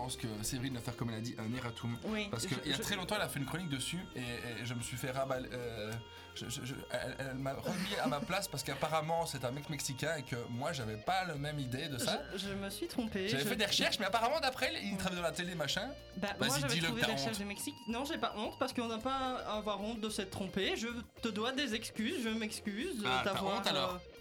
Pense 0.06 0.16
que 0.16 0.28
Séverine 0.42 0.74
va 0.74 0.80
faire 0.80 0.94
comme 0.96 1.10
elle 1.10 1.16
a 1.16 1.20
dit 1.20 1.34
un 1.36 1.52
erratum. 1.56 1.98
Oui, 2.04 2.28
Parce 2.30 2.46
qu'il 2.46 2.56
y 2.64 2.72
a 2.72 2.76
je- 2.76 2.82
très 2.82 2.94
longtemps, 2.94 3.16
elle 3.16 3.22
a 3.22 3.28
fait 3.28 3.40
une 3.40 3.46
chronique 3.46 3.68
dessus 3.68 3.98
et, 4.14 4.20
et 4.20 4.64
je 4.64 4.72
me 4.74 4.80
suis 4.80 4.96
fait 4.96 5.10
raballer. 5.10 5.48
euh, 5.52 5.92
je- 6.36 6.48
je- 6.48 6.64
je- 6.64 6.74
elle 6.92 7.16
elle 7.18 7.34
m'a 7.34 7.54
remis 7.54 7.94
à 8.00 8.06
ma 8.06 8.20
place 8.20 8.46
parce 8.46 8.62
qu'apparemment 8.62 9.26
c'est 9.26 9.44
un 9.44 9.50
mec 9.50 9.68
mexicain 9.68 10.14
et 10.16 10.22
que 10.22 10.36
moi 10.50 10.72
j'avais 10.72 10.98
pas 10.98 11.24
la 11.24 11.34
même 11.34 11.58
idée 11.58 11.88
de 11.88 11.98
ça. 11.98 12.20
Je, 12.36 12.50
me 12.50 12.70
suis 12.70 12.86
trompée. 12.86 13.28
J'avais 13.28 13.44
fait 13.44 13.56
des 13.56 13.66
recherches, 13.66 13.98
mais 13.98 14.06
apparemment 14.06 14.38
d'après, 14.38 14.70
il 14.84 14.96
travaille 14.96 15.16
dans 15.16 15.22
la 15.24 15.32
télé 15.32 15.54
machin. 15.56 15.88
Bah, 16.18 16.28
Vas-y, 16.38 16.48
moi 16.50 16.58
j'avais 16.60 16.80
trouvé 16.80 17.02
des 17.02 17.12
recherches 17.12 17.38
du 17.38 17.44
Mexique. 17.46 17.74
Non, 17.88 18.04
j'ai 18.04 18.18
pas 18.18 18.32
honte 18.36 18.56
parce 18.60 18.72
qu'on 18.72 18.86
n'a 18.86 18.98
pas 18.98 19.38
à 19.46 19.56
avoir 19.56 19.80
honte 19.80 20.00
de 20.00 20.08
s'être 20.10 20.30
trompé. 20.30 20.76
Je 20.76 20.88
te 21.20 21.28
dois 21.28 21.50
des 21.50 21.74
excuses, 21.74 22.22
je 22.22 22.28
m'excuse 22.28 23.02
Ah, 23.04 23.22
t'as 23.24 23.42
honte, 23.42 23.66
alors 23.66 23.94
euh, 23.94 24.15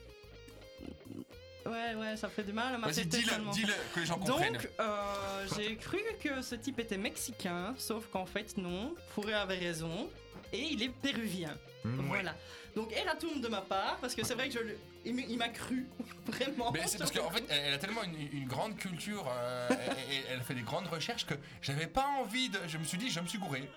Ouais, 1.65 1.95
ouais, 1.95 2.15
ça 2.15 2.29
fait 2.29 2.43
du 2.43 2.53
mal 2.53 2.75
à 2.75 2.77
ma 2.77 2.87
Vas-y, 2.87 3.07
tête. 3.07 3.09
dis-le, 3.09 3.51
dis-le, 3.51 3.73
que 3.93 3.99
les 3.99 4.05
gens 4.05 4.19
comprennent. 4.19 4.53
Donc, 4.53 4.69
euh, 4.79 5.47
j'ai 5.55 5.75
cru 5.77 5.99
que 6.23 6.41
ce 6.41 6.55
type 6.55 6.79
était 6.79 6.97
mexicain, 6.97 7.73
sauf 7.77 8.05
qu'en 8.11 8.25
fait, 8.25 8.55
non. 8.57 8.93
Fourré 9.09 9.33
avait 9.33 9.57
raison. 9.57 10.07
Et 10.53 10.61
il 10.61 10.83
est 10.83 10.89
péruvien. 10.89 11.57
Mm, 11.83 11.99
ouais. 12.01 12.05
Voilà. 12.07 12.35
Donc, 12.75 12.93
Eratum 12.93 13.41
de 13.41 13.47
ma 13.47 13.61
part, 13.61 13.97
parce 13.99 14.13
que 14.13 14.23
c'est 14.23 14.35
vrai 14.35 14.47
que 14.49 14.53
je 14.53 14.59
le- 14.59 14.77
il 15.05 15.37
m'a 15.37 15.49
cru. 15.49 15.87
Vraiment. 16.27 16.71
Mais 16.71 16.85
c'est 16.85 16.97
parce 16.99 17.11
qu'en 17.11 17.29
fait, 17.31 17.43
elle 17.49 17.73
a 17.73 17.77
tellement 17.79 18.03
une, 18.03 18.15
une 18.41 18.47
grande 18.47 18.75
culture, 18.77 19.25
euh, 19.29 19.67
et, 20.09 20.15
et 20.17 20.23
elle 20.29 20.41
fait 20.41 20.53
des 20.55 20.61
grandes 20.61 20.87
recherches 20.87 21.25
que 21.25 21.33
j'avais 21.61 21.87
pas 21.87 22.05
envie 22.19 22.49
de. 22.49 22.59
Je 22.67 22.77
me 22.77 22.83
suis 22.83 22.97
dit, 22.97 23.09
je 23.09 23.19
me 23.19 23.27
suis 23.27 23.39
gouré. 23.39 23.67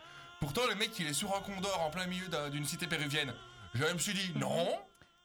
Pourtant, 0.40 0.62
le 0.68 0.74
mec, 0.74 0.90
il 1.00 1.06
est 1.06 1.12
sur 1.14 1.34
un 1.34 1.40
condor 1.40 1.80
en 1.80 1.90
plein 1.90 2.06
milieu 2.06 2.28
d'un- 2.28 2.50
d'une 2.50 2.64
cité 2.64 2.86
péruvienne. 2.86 3.32
Je 3.74 3.84
me 3.84 3.98
suis 3.98 4.14
dit, 4.14 4.32
non. 4.36 4.68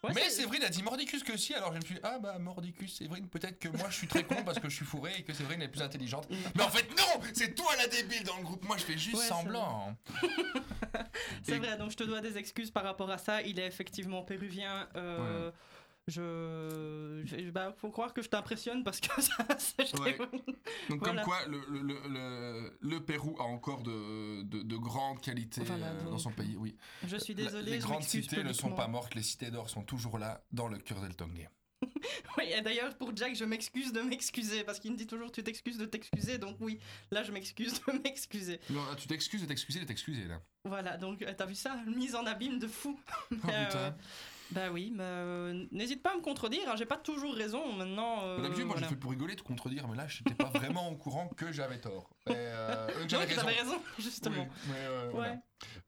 Ouais, 0.04 0.12
mais 0.14 0.30
Séverine 0.30 0.64
a 0.64 0.70
dit 0.70 0.84
Mordicus 0.84 1.24
que 1.24 1.38
si, 1.38 1.54
alors 1.54 1.72
je 1.72 1.78
me 1.80 1.86
suis 1.86 1.95
dit, 1.95 2.01
ah 2.04 2.20
bah 2.20 2.38
Mordicus, 2.38 2.97
Séverine, 2.97 3.28
peut-être 3.30 3.58
que 3.58 3.70
moi 3.70 3.88
je 3.89 3.95
suis 3.95 4.08
très 4.08 4.24
con 4.26 4.43
parce 4.43 4.60
que 4.60 4.68
je 4.70 4.76
suis 4.76 4.86
fourré 4.86 5.14
et 5.20 5.24
que 5.24 5.32
Séverine 5.34 5.62
est 5.62 5.70
plus 5.70 5.82
intelligente. 5.82 6.28
Mais 6.56 6.64
en 6.64 6.70
fait, 6.70 6.89
non 6.97 7.22
C'est 7.34 7.56
toi 7.56 7.72
la 7.78 7.88
débile 7.88 8.24
dans 8.26 8.36
le 8.38 8.43
groupe, 8.43 8.66
moi 8.66 8.76
je 8.78 8.84
fais 8.84 8.97
juste 8.97 9.16
Ouais, 9.16 9.26
semblant. 9.26 9.95
C'est 11.43 11.58
vrai, 11.58 11.78
donc 11.78 11.91
je 11.91 11.95
te 11.97 12.04
dois 12.04 12.22
des 12.22 12.38
excuses 12.38 12.72
par 12.72 12.84
rapport 12.84 13.10
à 13.10 13.18
ça. 13.18 13.41
Il 13.41 13.60
est 13.60 13.68
effectivement 13.68 14.24
péruvien. 14.24 14.88
euh, 14.95 15.51
Je. 16.08 17.22
je- 17.26 17.49
Bah, 17.51 17.74
faut 17.78 17.89
croire 17.89 18.14
que 18.14 18.22
je 18.22 18.28
t'impressionne 18.30 18.84
parce 18.84 18.99
que 18.99 19.08
ça. 19.22 19.45
ça, 19.58 19.84
Ouais. 20.01 20.18
Donc 20.89 20.99
Voilà. 20.99 21.22
comme 21.24 21.24
quoi, 21.24 21.45
le, 21.47 21.62
le, 21.70 21.82
le, 21.82 21.99
le- 22.10 22.78
le 22.82 22.99
Pérou 22.99 23.36
a 23.39 23.43
encore 23.43 23.84
de, 23.84 24.41
de, 24.43 24.62
de 24.64 24.78
grandes 24.78 25.22
qualités 25.22 25.64
Voilà, 25.64 25.88
euh, 25.88 26.04
dans 26.10 26.18
son 26.18 26.32
pays, 26.32 26.56
oui. 26.58 26.76
Je 27.08 27.18
suis 27.18 27.36
désolée. 27.36 27.72
les 27.72 27.80
je 27.82 27.86
grandes 27.86 28.04
cités 28.04 28.43
ne 28.43 28.54
sont 28.54 28.72
pas 28.72 28.88
mortes, 28.88 29.16
les 29.16 29.24
cités 29.24 29.49
d'or 29.51 29.70
sont 29.70 29.84
toujours 29.84 30.18
là, 30.18 30.43
dans 30.51 30.68
le 30.68 30.78
cœur 30.78 31.01
del 31.01 31.16
Tongue. 31.16 31.47
Oui, 32.38 32.45
et 32.54 32.62
d'ailleurs, 32.62 32.95
pour 32.97 33.16
Jack, 33.16 33.36
je 33.36 33.45
m'excuse 33.45 33.93
de 33.93 34.01
m'excuser 34.01 34.64
parce 34.64 34.80
qu'il 34.80 34.91
me 34.91 34.97
dit 34.97 35.06
toujours 35.06 35.32
tu 35.32 35.43
t'excuses 35.43 35.78
de 35.78 35.86
t'excuser. 35.86 36.38
Donc, 36.38 36.58
oui, 36.60 36.80
là, 37.12 37.24
je 37.24 37.32
m'excuse 37.32 37.80
de 37.88 37.91
m'excuser. 38.04 38.60
Non, 38.70 38.82
tu 38.97 39.08
t'excuses 39.08 39.41
de 39.41 39.45
t'excuser 39.45 39.80
de 39.82 39.86
t'excuser, 39.86 40.24
là. 40.26 40.41
Voilà, 40.66 40.97
donc 40.97 41.22
euh, 41.22 41.34
t'as 41.38 41.45
vu 41.45 41.56
ça? 41.56 41.76
Mise 41.86 42.16
en 42.16 42.26
abîme 42.26 42.58
de 42.60 42.68
fou. 42.68 42.97
Oh 43.32 43.36
euh, 43.49 43.66
putain. 43.66 43.95
Bah 44.54 44.70
oui, 44.72 44.91
mais 44.95 45.04
euh, 45.04 45.66
n'hésite 45.72 46.01
pas 46.04 46.14
à 46.14 46.16
me 46.16 46.22
contredire, 46.22 46.62
hein, 46.68 46.76
j'ai 46.78 46.86
pas 46.86 46.97
toujours 46.97 47.34
raison 47.34 47.74
maintenant. 47.74 48.20
euh, 48.24 48.41
D'habitude, 48.41 48.66
moi 48.66 48.74
voilà. 48.76 48.88
j'ai 48.88 48.93
fait 48.93 48.99
pour 48.99 49.12
rigoler, 49.12 49.36
te 49.36 49.43
contredire, 49.43 49.88
mais 49.88 49.97
là, 49.97 50.08
je 50.08 50.20
n'étais 50.20 50.36
pas 50.36 50.49
vraiment 50.58 50.89
au 50.89 50.95
courant 50.95 51.28
que 51.30 51.51
j'avais 51.51 51.80
tort. 51.80 52.10
Et, 52.28 52.34
euh, 52.36 52.88
que 53.04 53.10
j'avais 53.10 53.26
raison. 53.26 53.45
raison, 53.45 53.82
justement. 53.99 54.47
Oui, 54.49 54.70
mais, 54.70 54.76
euh, 54.80 55.06
Ouais. 55.08 55.12
voilà. 55.14 55.36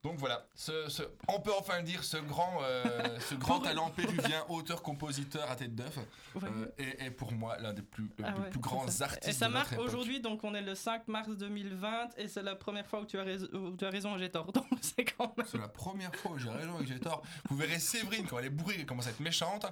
Donc 0.02 0.18
voilà, 0.18 0.46
ce, 0.54 0.88
ce- 0.88 1.02
on 1.28 1.40
peut 1.40 1.52
enfin 1.58 1.78
le 1.78 1.82
dire, 1.84 2.04
ce 2.04 2.16
grand, 2.18 2.58
euh, 2.62 3.18
ce 3.28 3.34
grand 3.34 3.60
talent 3.60 3.90
péruvien, 3.90 4.44
auteur-compositeur 4.48 5.50
à 5.50 5.56
tête 5.56 5.74
d'œuf, 5.74 5.98
Ouais. 6.34 6.42
euh, 6.48 6.66
est, 6.78 7.06
est 7.06 7.10
pour 7.10 7.32
moi 7.32 7.56
l'un 7.58 7.72
des 7.72 7.82
plus, 7.82 8.08
Ah 8.22 8.30
des 8.32 8.38
ouais, 8.40 8.44
plus 8.50 8.52
c'est 8.54 8.60
grands 8.60 8.88
ça. 8.88 9.04
artistes 9.04 9.28
Et 9.28 9.32
ça 9.32 9.48
de 9.48 9.52
marque 9.54 9.78
aujourd'hui, 9.78 10.20
donc 10.20 10.44
on 10.44 10.54
est 10.54 10.60
le 10.62 10.74
5 10.74 11.08
mars 11.08 11.28
2020, 11.30 12.10
et 12.18 12.28
c'est 12.28 12.42
la 12.42 12.54
première 12.54 12.86
fois 12.86 13.00
où 13.00 13.06
tu 13.06 13.18
as, 13.18 13.24
rais- 13.24 13.54
où 13.54 13.74
tu 13.76 13.84
as 13.86 13.90
raison 13.90 14.14
et 14.16 14.18
j'ai 14.18 14.30
tort. 14.30 14.52
Donc 14.52 14.66
c'est 14.82 15.04
quand 15.04 15.34
même. 15.36 15.46
C'est 15.50 15.58
la 15.58 15.68
première 15.68 16.14
fois 16.14 16.32
où 16.32 16.38
j'ai 16.38 16.50
raison 16.50 16.78
et 16.80 16.84
que 16.84 16.88
j'ai 16.92 17.00
tort. 17.00 17.22
Vous 17.48 17.56
verrez 17.56 17.78
Séverine 17.78 18.26
quand 18.26 18.38
elle 18.38 18.46
est 18.46 18.50
bourrée 18.50 18.76
et 18.80 18.84
commence 18.86 19.06
à 19.06 19.10
être 19.10 19.20
méchante. 19.20 19.66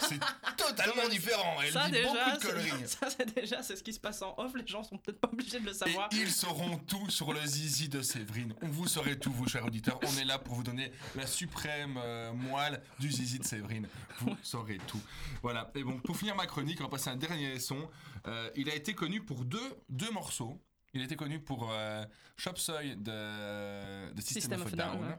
C'est 0.00 0.20
totalement 0.56 1.08
différent. 1.08 1.56
Elle 1.64 1.72
ça 1.72 1.86
dit 1.86 1.92
déjà, 1.92 2.08
beaucoup 2.30 2.38
de 2.38 2.46
conneries. 2.46 2.70
ça 2.88 3.08
c'est 3.10 3.34
déjà 3.34 3.62
c'est 3.62 3.76
ce 3.76 3.82
qui 3.82 3.92
se 3.92 4.00
passe 4.00 4.22
en 4.22 4.34
off. 4.38 4.52
Les 4.54 4.66
gens 4.66 4.82
sont 4.84 4.96
peut-être 4.98 5.20
pas 5.20 5.28
obligés 5.32 5.60
de 5.60 5.66
le 5.66 5.72
savoir. 5.72 6.08
Et 6.12 6.16
ils 6.16 6.30
sauront 6.30 6.78
tout 6.78 7.10
sur 7.10 7.32
le 7.32 7.40
zizi 7.44 7.88
de 7.88 8.02
Séverine. 8.02 8.54
On 8.62 8.68
vous 8.68 8.86
saurez 8.86 9.18
tout, 9.18 9.32
vous 9.32 9.43
chers 9.48 9.64
auditeurs. 9.64 9.98
On 10.02 10.16
est 10.18 10.24
là 10.24 10.38
pour 10.38 10.54
vous 10.54 10.62
donner 10.62 10.90
la 11.14 11.26
suprême 11.26 11.96
euh, 11.98 12.32
moelle 12.32 12.82
du 12.98 13.10
zizi 13.10 13.38
de 13.38 13.44
Séverine. 13.44 13.88
Vous 14.20 14.36
saurez 14.42 14.78
tout. 14.86 15.00
Voilà. 15.42 15.70
Et 15.74 15.82
bon, 15.84 15.98
pour 16.00 16.16
finir 16.16 16.34
ma 16.36 16.46
chronique, 16.46 16.80
on 16.80 16.84
va 16.84 16.90
passer 16.90 17.10
à 17.10 17.12
un 17.12 17.16
dernier 17.16 17.58
son. 17.58 17.88
Euh, 18.26 18.50
il 18.56 18.68
a 18.70 18.74
été 18.74 18.94
connu 18.94 19.20
pour 19.22 19.44
deux, 19.44 19.76
deux 19.88 20.10
morceaux. 20.10 20.60
Il 20.92 21.00
a 21.00 21.04
été 21.04 21.16
connu 21.16 21.40
pour 21.40 21.70
euh, 21.72 22.04
Chop 22.36 22.56
Suey 22.58 22.94
de, 22.96 24.12
de 24.12 24.20
System, 24.20 24.40
System 24.42 24.60
of 24.60 24.66
of 24.66 24.74
Down, 24.76 24.98
Down. 25.00 25.08
ouais. 25.10 25.18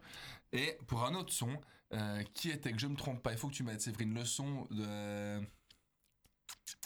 Et 0.54 0.78
pour 0.88 1.04
un 1.04 1.14
autre 1.16 1.34
son, 1.34 1.50
euh, 1.94 2.24
qui 2.34 2.50
était, 2.50 2.72
que 2.72 2.80
je 2.80 2.88
me 2.88 2.96
trompe 2.96 3.22
pas, 3.22 3.34
il 3.34 3.38
faut 3.38 3.50
que 3.50 3.54
tu 3.56 3.64
m'aides 3.64 3.82
Séverine, 3.82 4.14
le 4.14 4.24
son 4.24 4.66
de, 4.72 5.42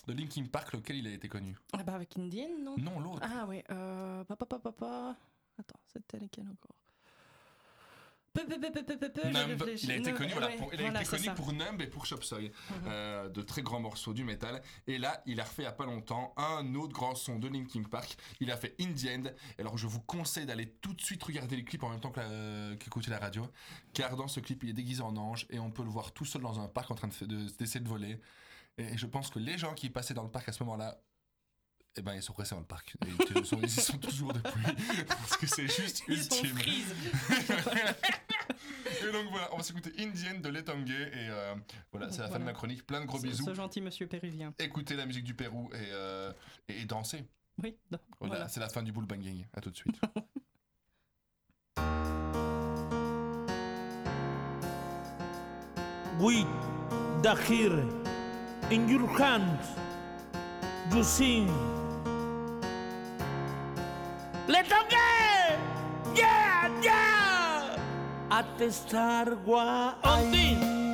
de 0.08 0.14
Linkin 0.14 0.46
Park, 0.46 0.74
lequel 0.74 0.98
il 0.98 1.08
a 1.08 1.12
été 1.12 1.28
connu. 1.28 1.56
Ah 1.74 1.84
bah 1.84 1.94
avec 1.94 2.18
Indian, 2.18 2.50
non? 2.64 2.76
Non, 2.80 3.00
l'autre. 3.00 3.20
Ah 3.22 3.46
ouais, 3.46 3.64
euh. 3.70 4.24
Papa, 4.24 4.48
papa, 4.48 4.72
papa. 4.72 5.16
Attends, 5.60 5.80
c'était 5.86 6.18
lequel 6.18 6.46
encore 6.48 6.76
Peu, 6.84 6.84
peu, 6.84 6.88
peu, 6.88 6.88
peu, 6.88 6.88
peu, 6.90 7.76
peu, 7.76 8.29
peu, 8.29 8.29
je 8.29 8.29
Numb, 8.44 9.64
il 9.84 9.92
a 9.92 9.96
été 9.96 10.14
connu, 10.14 10.32
voilà, 10.34 10.48
pour, 10.50 10.74
il 10.74 10.80
a 10.80 10.84
voilà, 10.84 11.02
été 11.02 11.10
c'est 11.10 11.16
connu 11.18 11.26
ça. 11.28 11.34
pour 11.34 11.54
Numb 11.54 11.82
et 11.82 11.88
pour 11.88 12.06
Chop 12.06 12.24
Suey, 12.24 12.52
Mhm. 12.72 12.76
euh, 12.88 13.30
de 13.30 13.42
très 13.42 13.62
grands 13.62 13.80
morceaux 13.80 14.14
du 14.14 14.24
métal. 14.24 14.62
Et 14.88 14.98
là, 14.98 15.22
il 15.26 15.40
a 15.40 15.44
refait 15.44 15.64
il 15.64 15.66
y 15.66 15.68
a 15.68 15.72
pas 15.72 15.86
longtemps 15.86 16.34
un 16.38 16.76
autre 16.76 16.94
grand 16.94 17.16
son 17.16 17.40
de 17.40 17.48
Linkin 17.48 17.84
Park. 17.84 18.18
Il 18.40 18.52
a 18.52 18.58
fait 18.58 18.76
In 18.80 18.92
the 18.94 19.06
End. 19.08 19.24
Alors, 19.60 19.78
je 19.78 19.88
vous 19.88 20.02
conseille 20.02 20.46
d'aller 20.46 20.68
tout 20.82 20.94
de 20.94 21.02
suite 21.02 21.24
regarder 21.24 21.56
le 21.56 21.64
clip 21.64 21.84
en 21.84 21.90
même 21.90 22.00
temps 22.00 22.12
que 22.12 22.76
qu'écouter 22.76 23.12
la 23.12 23.20
radio, 23.20 23.48
car 23.94 24.16
dans 24.16 24.28
ce 24.28 24.40
clip, 24.40 24.64
il 24.64 24.70
est 24.70 24.74
déguisé 24.74 25.02
en 25.02 25.16
ange 25.18 25.46
et 25.50 25.60
on 25.60 25.72
peut 25.72 25.84
le 25.84 25.90
voir 25.90 26.12
tout 26.12 26.26
seul 26.26 26.42
dans 26.42 26.60
un 26.60 26.68
parc 26.68 26.90
en 26.92 26.96
train 26.96 27.08
de 27.08 27.14
fa- 27.14 27.26
de- 27.26 27.48
d'essayer 27.58 27.80
de, 27.80 27.88
voler. 27.90 28.20
Et 28.78 28.98
je 28.98 29.06
pense 29.06 29.30
que 29.30 29.40
les 29.40 29.58
gens 29.58 29.74
qui 29.74 29.90
passaient 29.90 30.14
dans 30.14 30.24
le 30.24 30.32
parc 30.32 30.48
à 30.50 30.52
ce 30.52 30.64
moment-là. 30.64 31.02
Eh 31.98 32.02
ben, 32.02 32.14
ils 32.14 32.22
sont 32.22 32.34
restés 32.34 32.54
dans 32.56 32.62
le 32.62 32.68
parc. 32.68 32.94
Ils, 33.36 33.46
sont, 33.46 33.58
ils 33.62 33.66
y 33.66 33.70
sont 33.70 33.98
toujours 33.98 34.32
depuis. 34.32 34.62
Parce 35.08 35.36
que 35.36 35.48
c'est 35.48 35.68
juste 35.68 36.04
Ils 36.08 36.24
sont 36.24 36.44
ultime. 36.44 36.58
freeze. 36.58 36.96
Et 39.08 39.12
donc 39.12 39.28
voilà, 39.32 39.50
on 39.54 39.58
va 39.58 39.64
s'écouter 39.64 39.91
Indienne 40.00 40.41
de 40.41 40.50
Letangé 40.50 40.93
et 41.04 41.30
euh, 41.30 41.56
voilà, 41.91 42.12
c'est 42.12 42.22
la 42.22 42.28
fin 42.30 42.39
de 42.39 42.43
ma 42.43 42.54
chronique. 42.54 42.86
Plein 42.86 43.02
de 43.02 43.06
gros 43.06 43.20
bisous. 43.20 43.45
ce 43.45 43.54
gentil 43.54 43.82
monsieur 43.82 44.08
péruvien. 44.08 44.54
Écoutez 44.60 44.95
la 44.95 45.06
musique 45.06 45.24
du 45.24 45.34
Pérou 45.34 45.70
et, 45.74 45.78
euh, 45.91 46.34
et, 46.68 46.82
et 46.82 46.86
dansez. 46.86 47.24
Oui, 47.62 47.76
non, 47.91 48.00
Voilà, 48.20 48.36
voilà. 48.36 48.50
c'est 48.50 48.60
la 48.60 48.70
fin 48.70 48.82
du 48.84 48.91
bull 48.91 49.06
banging. 49.06 49.45
À 49.54 49.62
tout 49.62 49.70
de 49.72 49.76
suite. 49.76 50.00
with 56.20 56.45
the 57.24 57.34
here 57.47 57.80
in 58.72 58.89
your 58.89 59.08
hands 59.18 59.68
you 60.93 61.02
sing 61.04 61.47
let's 64.47 64.68
go 64.70 64.76
yeah 66.16 66.49
at 68.40 68.58
the 68.58 68.72
star 68.72 69.26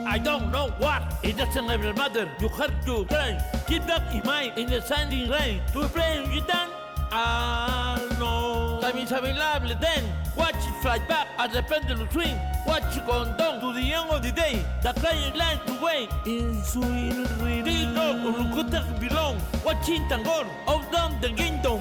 I 0.07 0.19
don't 0.23 0.51
know 0.51 0.69
what. 0.79 1.03
It 1.23 1.37
doesn't 1.37 1.69
ever 1.69 1.93
matter 1.93 2.27
you 2.41 2.47
have 2.49 2.73
to 2.85 3.05
try 3.05 3.37
keep 3.67 3.85
that 3.85 4.03
in 4.15 4.23
mind 4.25 4.57
in 4.57 4.67
the 4.67 4.81
standing 4.81 5.29
rain. 5.29 5.61
To 5.73 5.87
play 5.89 6.25
you 6.33 6.41
done? 6.41 6.71
Ah, 7.11 8.01
I 8.01 8.19
know 8.19 8.79
time 8.81 8.97
is 8.97 9.11
available 9.11 9.75
then. 9.79 10.03
Watch 10.35 10.55
it 10.55 10.75
fly 10.81 10.97
back 11.07 11.27
at 11.37 11.53
the 11.53 11.61
pendulum 11.61 12.09
swing. 12.11 12.35
Watch 12.65 12.97
it 12.97 13.05
go 13.05 13.25
down 13.37 13.61
to 13.61 13.73
the 13.73 13.93
end 13.93 14.09
of 14.09 14.23
the 14.23 14.31
day. 14.31 14.65
The 14.81 14.93
client 14.93 15.35
line 15.37 15.59
to 15.67 15.73
wait. 15.85 16.09
In 16.25 16.63
sweet 16.63 17.13
really 17.45 17.85
no 17.93 18.07
Ulukuta 18.25 18.81
belong. 18.99 19.37
Watching 19.63 20.01
Tangor 20.09 20.45
out 20.67 20.91
down 20.91 21.21
the 21.21 21.29
kingdom 21.29 21.79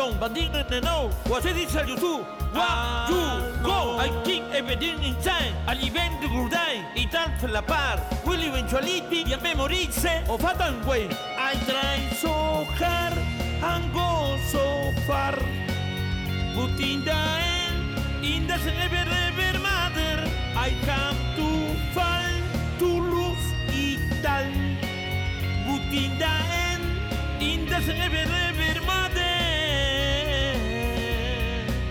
trying 0.00 0.12
to 0.12 0.14
hold 0.14 0.14
on 0.14 0.18
but 0.18 0.34
didn't 0.34 0.84
know 0.84 1.10
what 1.26 1.44
it 1.44 1.56
is 1.56 1.74
you 1.74 1.96
do? 1.96 2.24
What 2.52 3.10
you 3.10 3.62
go 3.62 3.98
I 3.98 4.22
keep 4.24 4.42
everything 4.52 5.02
inside 5.02 5.54
al 5.66 5.78
event 5.78 6.20
will 6.32 6.48
die. 6.48 6.84
It 6.94 7.12
alza 7.12 7.48
la 7.48 7.60
par 7.62 8.00
will 8.26 8.42
eventuality 8.42 9.24
y 9.24 9.36
memorize 9.42 10.22
of 10.28 10.44
a 10.44 10.54
time 10.54 10.86
way 10.86 11.08
I 11.38 11.54
try 11.66 12.08
so 12.16 12.64
hard 12.78 13.18
and 13.62 13.92
go 13.92 14.38
so 14.50 14.92
far. 15.06 15.36
But 16.56 16.80
in 16.80 17.04
the 17.04 17.14
end, 17.14 18.24
in 18.24 18.46
the 18.46 18.56
never 18.56 19.04
ever 19.28 19.58
matter, 19.60 20.18
I 20.56 20.70
come 20.84 21.18
to 21.38 21.48
fall, 21.94 22.32
to 22.80 22.88
lose 23.14 23.48
it 23.68 24.26
all. 24.26 24.50
But 25.66 25.92
in 25.92 26.18
the 26.18 26.34
end, 26.68 26.84
in 27.40 27.66
the 27.66 27.78
never 27.92 28.49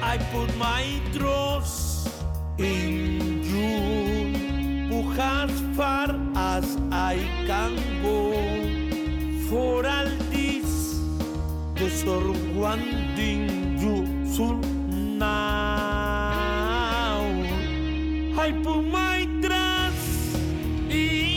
I 0.10 0.18
put 0.34 0.50
my 0.58 1.00
trust 1.14 2.10
in 2.58 3.44
you. 3.44 4.90
Who 4.90 5.14
as 5.22 5.52
far 5.78 6.08
as 6.36 6.66
I 6.92 7.16
can 7.46 7.76
go 8.02 8.34
for 9.50 9.86
all 9.86 10.10
this 10.34 10.72
the 11.76 11.90
surrounding 11.92 13.78
you 13.78 13.98
so 14.34 14.46
now 15.24 15.30
I 18.46 18.52
put 18.64 18.82
my 18.82 19.28
trust 19.44 20.36
in 20.90 21.29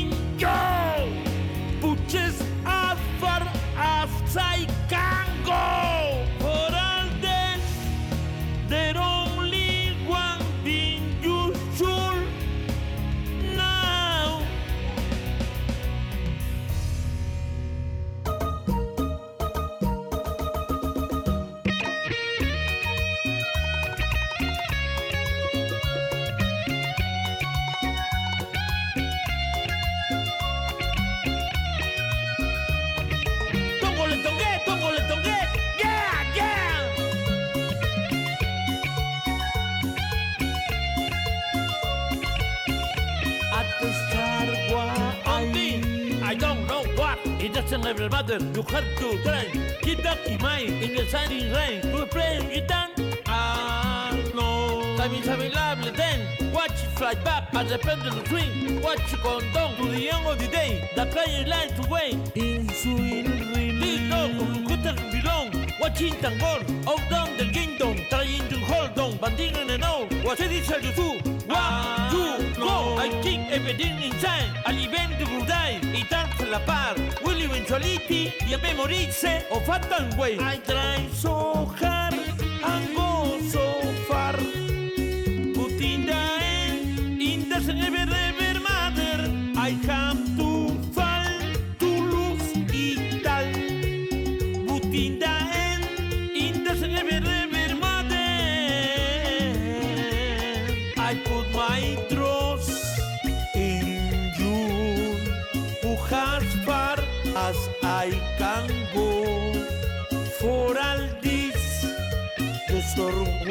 It 47.72 47.80
doesn't 47.80 48.00
ever. 48.00 48.42
You 48.54 48.62
have 48.64 48.98
to 48.98 49.22
try. 49.22 49.46
Keep 49.80 50.02
that 50.02 50.26
in 50.26 50.42
mind 50.42 50.82
in 50.82 50.94
the 50.94 51.06
shining 51.06 51.50
rain. 51.54 51.80
To 51.80 52.04
play 52.04 52.36
it 52.52 52.68
down. 52.68 52.90
Ah, 53.24 54.14
no. 54.34 54.94
Time 54.98 55.14
is 55.14 55.26
available 55.26 55.90
then. 55.96 56.52
Watch 56.52 56.72
it 56.72 56.90
fly 56.98 57.14
back 57.14 57.48
as 57.54 57.70
the 57.70 57.78
pendulum 57.78 58.26
swing. 58.26 58.82
Watch 58.82 59.14
it 59.14 59.22
go 59.22 59.40
down 59.54 59.74
to 59.76 59.88
the 59.88 60.10
end 60.10 60.26
of 60.26 60.38
the 60.38 60.48
day. 60.48 60.90
The 60.94 61.06
player 61.06 61.46
line 61.46 61.70
to 61.80 61.88
wait. 61.88 62.18
In 62.34 62.68
swing, 62.68 63.30
really. 63.54 64.00
no, 64.06 64.28
couldn't 64.68 65.10
belong. 65.10 65.51
Watching 65.82 66.14
Tangor, 66.22 66.62
out 66.86 67.10
down 67.10 67.36
the 67.36 67.50
kingdom, 67.50 67.96
trying 68.08 68.48
to 68.48 68.56
hold 68.60 68.96
on, 69.00 69.16
banding 69.16 69.56
in 69.56 69.68
and 69.68 69.82
out. 69.82 70.12
What 70.22 70.38
did 70.38 70.52
it 70.52 70.64
tell 70.64 70.80
you 70.80 70.92
to? 70.92 71.18
One, 71.50 72.10
two, 72.12 72.54
go! 72.54 72.94
I 72.96 73.08
keep 73.20 73.50
everything 73.50 74.00
inside. 74.00 74.62
Alimento 74.64 75.44
die. 75.44 75.80
I 75.82 76.06
dance 76.08 76.40
la 76.48 76.60
par. 76.60 76.94
Will 77.24 77.42
eventuality 77.42 78.32
y 78.48 78.54
a 78.54 78.58
memorizze 78.58 79.44
o 79.50 79.58
fatal 79.58 80.06
way. 80.16 80.38
I 80.38 80.58
try 80.58 81.08
so 81.12 81.66
hard 81.66 82.14
and 82.14 82.94
go 82.94 83.40
so 83.50 83.82
far. 84.06 84.34
But 84.36 85.80
in 85.82 86.06
the 86.06 86.14
end, 86.14 87.20
it 87.20 87.50
doesn't 87.50 87.80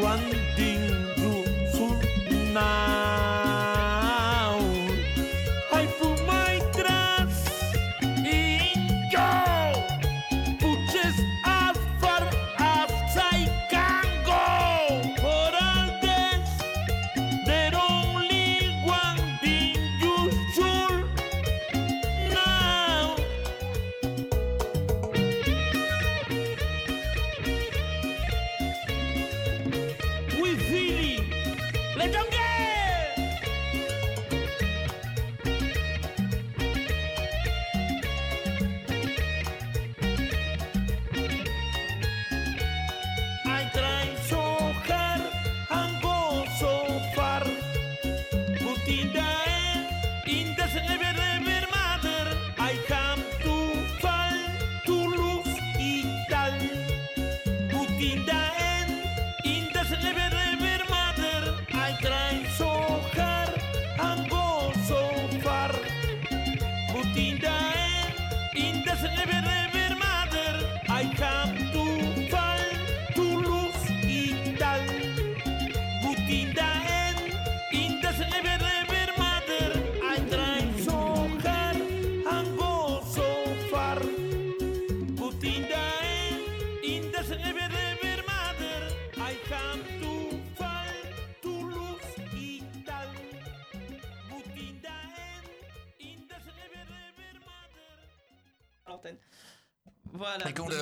one 0.01 0.40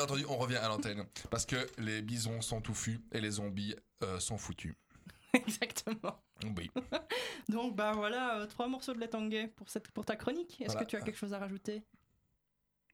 entendu, 0.10 0.26
on 0.28 0.38
revient 0.38 0.58
à 0.58 0.68
l'antenne. 0.68 1.06
Parce 1.30 1.46
que 1.46 1.56
les 1.78 2.02
bisons 2.02 2.42
sont 2.42 2.62
touffus 2.62 3.00
et 3.12 3.22
les 3.22 3.32
zombies 3.32 3.76
euh, 4.04 4.20
sont 4.20 4.38
foutus. 4.38 4.76
Exactement. 5.34 6.24
Oui. 6.58 6.72
Donc 7.50 7.76
bah 7.76 7.92
voilà, 7.94 8.40
euh, 8.40 8.46
trois 8.48 8.68
morceaux 8.68 8.94
de 8.94 9.00
Letangay 9.00 9.48
pour, 9.48 9.70
cette, 9.70 9.90
pour 9.92 10.06
ta 10.06 10.16
chronique. 10.16 10.60
Est-ce 10.62 10.72
Voilà. 10.72 10.86
que 10.86 10.90
tu 10.90 10.96
as 10.96 11.02
quelque 11.02 11.18
chose 11.18 11.34
à 11.34 11.40
rajouter? 11.40 11.84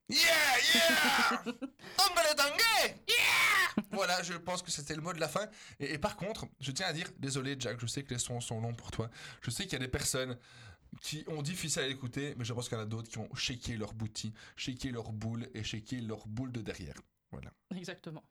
Yeah, 0.07 0.19
yeah 0.75 1.43
Hombre 1.45 2.35
tangué 2.35 2.95
Yeah 3.07 3.83
Voilà, 3.91 4.21
je 4.21 4.33
pense 4.33 4.61
que 4.61 4.69
c'était 4.69 4.93
le 4.95 5.01
mot 5.01 5.13
de 5.13 5.19
la 5.19 5.27
fin. 5.27 5.47
Et, 5.79 5.93
et 5.93 5.97
par 5.97 6.15
contre, 6.15 6.45
je 6.59 6.71
tiens 6.71 6.85
à 6.87 6.93
dire, 6.93 7.07
désolé 7.17 7.55
Jack, 7.57 7.79
je 7.79 7.87
sais 7.87 8.03
que 8.03 8.13
les 8.13 8.19
sons 8.19 8.39
sont 8.41 8.59
longs 8.61 8.75
pour 8.75 8.91
toi. 8.91 9.09
Je 9.41 9.49
sais 9.49 9.63
qu'il 9.63 9.73
y 9.73 9.77
a 9.77 9.79
des 9.79 9.87
personnes 9.87 10.37
qui 11.01 11.23
ont 11.27 11.41
difficile 11.41 11.81
à 11.83 11.87
l'écouter, 11.87 12.33
mais 12.37 12.45
je 12.45 12.53
pense 12.53 12.67
qu'il 12.69 12.77
y 12.77 12.81
en 12.81 12.83
a 12.83 12.87
d'autres 12.87 13.09
qui 13.09 13.17
ont 13.17 13.29
shaké 13.35 13.77
leur 13.77 13.93
bouti, 13.93 14.33
shaké 14.55 14.91
leur 14.91 15.11
boule 15.11 15.47
et 15.53 15.63
shaké 15.63 16.01
leur 16.01 16.25
boule 16.27 16.51
de 16.51 16.61
derrière. 16.61 16.95
Voilà. 17.31 17.51
Exactement. 17.75 18.23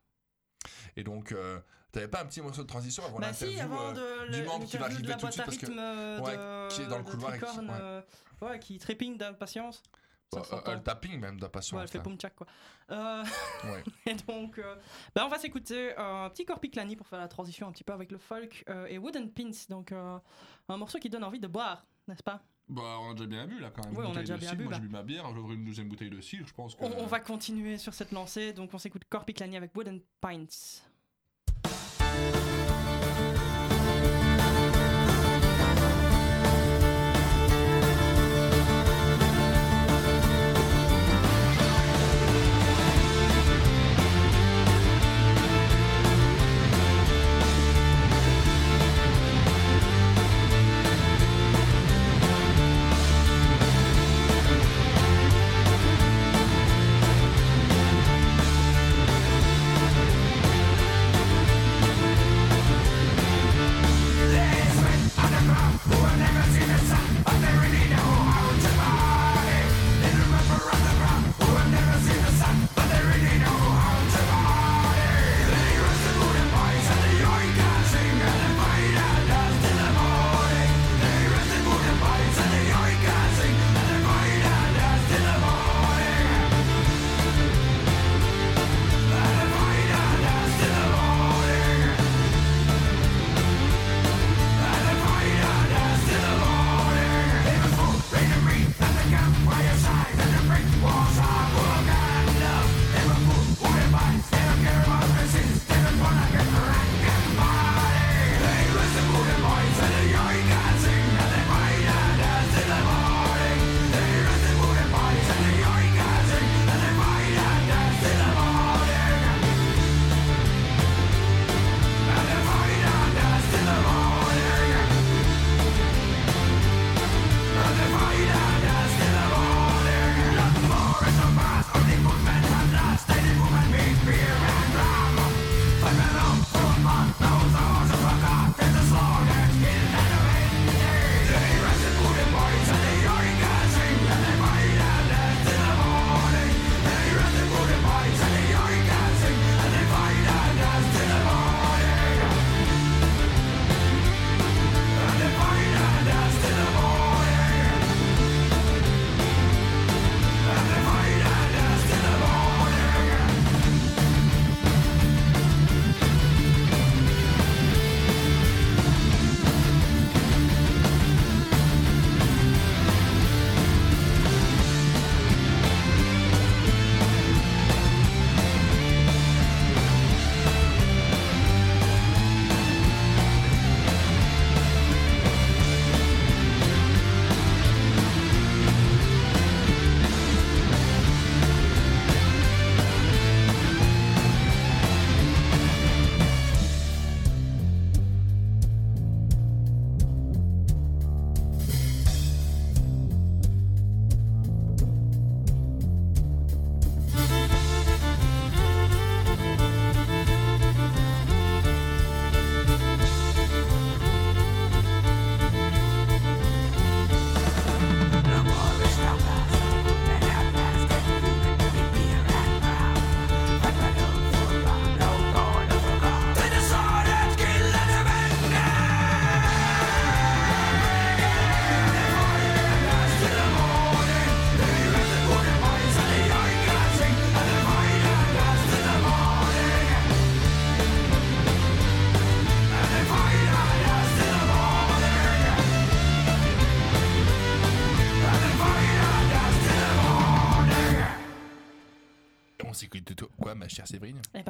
Et 0.95 1.03
donc, 1.03 1.31
euh, 1.31 1.59
t'avais 1.91 2.07
pas 2.07 2.21
un 2.21 2.25
petit 2.25 2.41
morceau 2.41 2.63
de 2.63 2.67
transition 2.67 3.05
avant 3.05 3.19
bah 3.19 3.27
l'interview 3.27 3.57
si, 3.57 3.61
euh, 3.63 4.27
de 4.27 4.31
du 4.33 4.43
membre 4.43 4.65
qui 4.65 4.77
va 4.77 4.87
l'interview 4.89 5.05
de 5.05 5.11
arriver 5.11 5.13
la 5.13 5.15
tout 5.17 5.27
de 5.27 5.31
suite 5.31 5.45
parce 5.45 5.57
que 5.57 5.65
rythme 5.67 6.23
ouais, 6.25 6.67
qui 6.69 6.81
est 6.81 6.87
dans 6.87 6.97
le 6.97 7.03
couloir 7.03 7.35
et 7.35 7.39
qui- 7.39 7.45
ouais. 7.45 7.67
euh, 7.69 8.01
ouais, 8.41 8.59
qui 8.59 8.77
trépigne 8.79 9.17
d'impatience. 9.17 9.83
Bah, 10.31 10.41
euh, 10.67 10.75
le 10.75 10.81
tapping 10.83 11.19
même 11.19 11.39
d'impatience. 11.39 11.77
Ouais, 11.77 11.83
elle 11.83 11.87
fait 11.87 12.01
poum 12.01 12.17
tchak 12.17 12.35
quoi. 12.35 12.47
Euh, 12.91 13.23
Ouais. 13.63 13.83
et 14.07 14.15
donc, 14.15 14.57
euh, 14.57 14.75
bah, 15.13 15.23
on 15.25 15.29
va 15.29 15.37
s'écouter 15.37 15.95
un 15.97 16.29
petit 16.31 16.45
Corpiclani 16.45 16.95
pour 16.95 17.07
faire 17.07 17.19
la 17.19 17.27
transition 17.27 17.67
un 17.67 17.71
petit 17.71 17.83
peu 17.83 17.93
avec 17.93 18.11
le 18.11 18.17
folk 18.17 18.63
euh, 18.69 18.87
et 18.87 18.97
Wooden 18.97 19.31
Pins. 19.31 19.51
Donc, 19.69 19.91
euh, 19.91 20.17
un 20.67 20.77
morceau 20.77 20.97
qui 20.97 21.09
donne 21.09 21.23
envie 21.23 21.39
de 21.39 21.47
boire, 21.47 21.85
n'est-ce 22.07 22.23
pas? 22.23 22.41
Bah, 22.67 22.97
on 23.01 23.11
a 23.11 23.13
déjà 23.13 23.27
bien 23.27 23.45
bu 23.47 23.59
là 23.59 23.69
quand 23.69 23.85
même. 23.85 23.95
Ouais, 23.95 24.05
on 24.05 24.05
a 24.05 24.07
Bouteille 24.07 24.23
déjà 24.23 24.33
de 24.35 24.39
bien 24.39 24.53
bu, 24.55 24.63
Moi, 24.63 24.73
j'ai 24.73 24.79
bu 24.79 24.89
ma 24.89 25.03
bière, 25.03 25.31
j'ouvre 25.35 25.51
une 25.51 25.65
deuxième 25.65 25.87
bouteille 25.87 26.09
de 26.09 26.19
cidre, 26.19 26.47
je 26.47 26.53
pense 26.53 26.75
que. 26.75 26.83
on, 26.83 27.03
on 27.03 27.05
va 27.05 27.19
continuer 27.19 27.77
sur 27.77 27.93
cette 27.93 28.11
lancée. 28.11 28.53
Donc, 28.53 28.73
on 28.73 28.79
s'écoute 28.79 29.03
Corpiclani 29.07 29.55
avec 29.55 29.75
Wooden 29.75 30.01
Pints. 30.19 30.81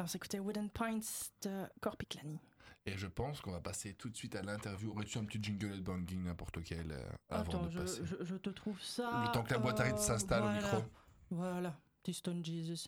On 0.06 0.08
s'écoutait 0.08 0.38
Wooden 0.38 0.70
Pints 0.70 1.32
de 1.42 1.64
Corpiclani. 1.80 2.38
Et 2.86 2.96
je 2.96 3.08
pense 3.08 3.40
qu'on 3.40 3.50
va 3.50 3.60
passer 3.60 3.94
tout 3.94 4.08
de 4.08 4.16
suite 4.16 4.36
à 4.36 4.42
l'interview. 4.42 4.92
Aurais-tu 4.92 5.18
un 5.18 5.24
petit 5.24 5.42
jingle 5.42 5.78
de 5.78 5.80
banging, 5.80 6.22
n'importe 6.22 6.56
lequel, 6.58 6.92
euh, 6.92 7.10
avant 7.28 7.42
Attends, 7.42 7.64
de 7.66 7.70
je, 7.70 7.78
passer 7.80 8.02
je, 8.04 8.14
je 8.24 8.36
te 8.36 8.50
trouve 8.50 8.80
ça. 8.80 9.24
Le 9.26 9.32
temps 9.32 9.42
que 9.42 9.52
la 9.52 9.58
boîte 9.58 9.80
à 9.80 9.82
rythme 9.82 9.96
euh, 9.98 10.00
s'installe 10.00 10.44
au 10.44 10.50
micro. 10.50 10.84
Voilà, 11.30 11.76
Stone 12.08 12.44
Jesus. 12.44 12.86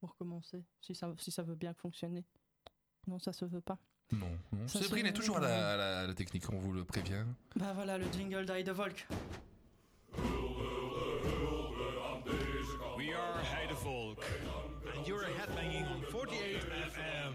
Pour 0.00 0.16
commencer, 0.16 0.64
si 0.80 0.94
ça, 0.94 1.12
si 1.18 1.30
ça 1.30 1.42
veut 1.42 1.56
bien 1.56 1.74
fonctionner. 1.74 2.24
Non, 3.06 3.18
ça 3.18 3.34
se 3.34 3.44
veut 3.44 3.60
pas. 3.60 3.76
Non, 4.12 4.38
non. 4.52 4.66
Séverine 4.68 5.04
est 5.06 5.12
toujours 5.12 5.36
à 5.36 5.40
la, 5.40 5.72
à 5.72 5.76
la- 5.76 6.00
à 6.00 6.06
la 6.06 6.14
technique, 6.14 6.50
on 6.50 6.58
vous 6.58 6.72
le 6.72 6.84
prévient. 6.84 7.24
Bah 7.56 7.72
voilà, 7.74 7.98
le 7.98 8.10
jingle 8.10 8.46
d'Aïe 8.46 8.64
de 8.64 8.72
Volk. 8.72 9.06
We 12.96 13.12
are 13.12 13.40
Heide 13.42 13.72
Volk, 13.82 14.18
and 14.20 14.55
you're 15.06 15.22
headbanging 15.22 15.86
on 15.94 16.00
48 16.10 16.56
FM. 16.88 17.34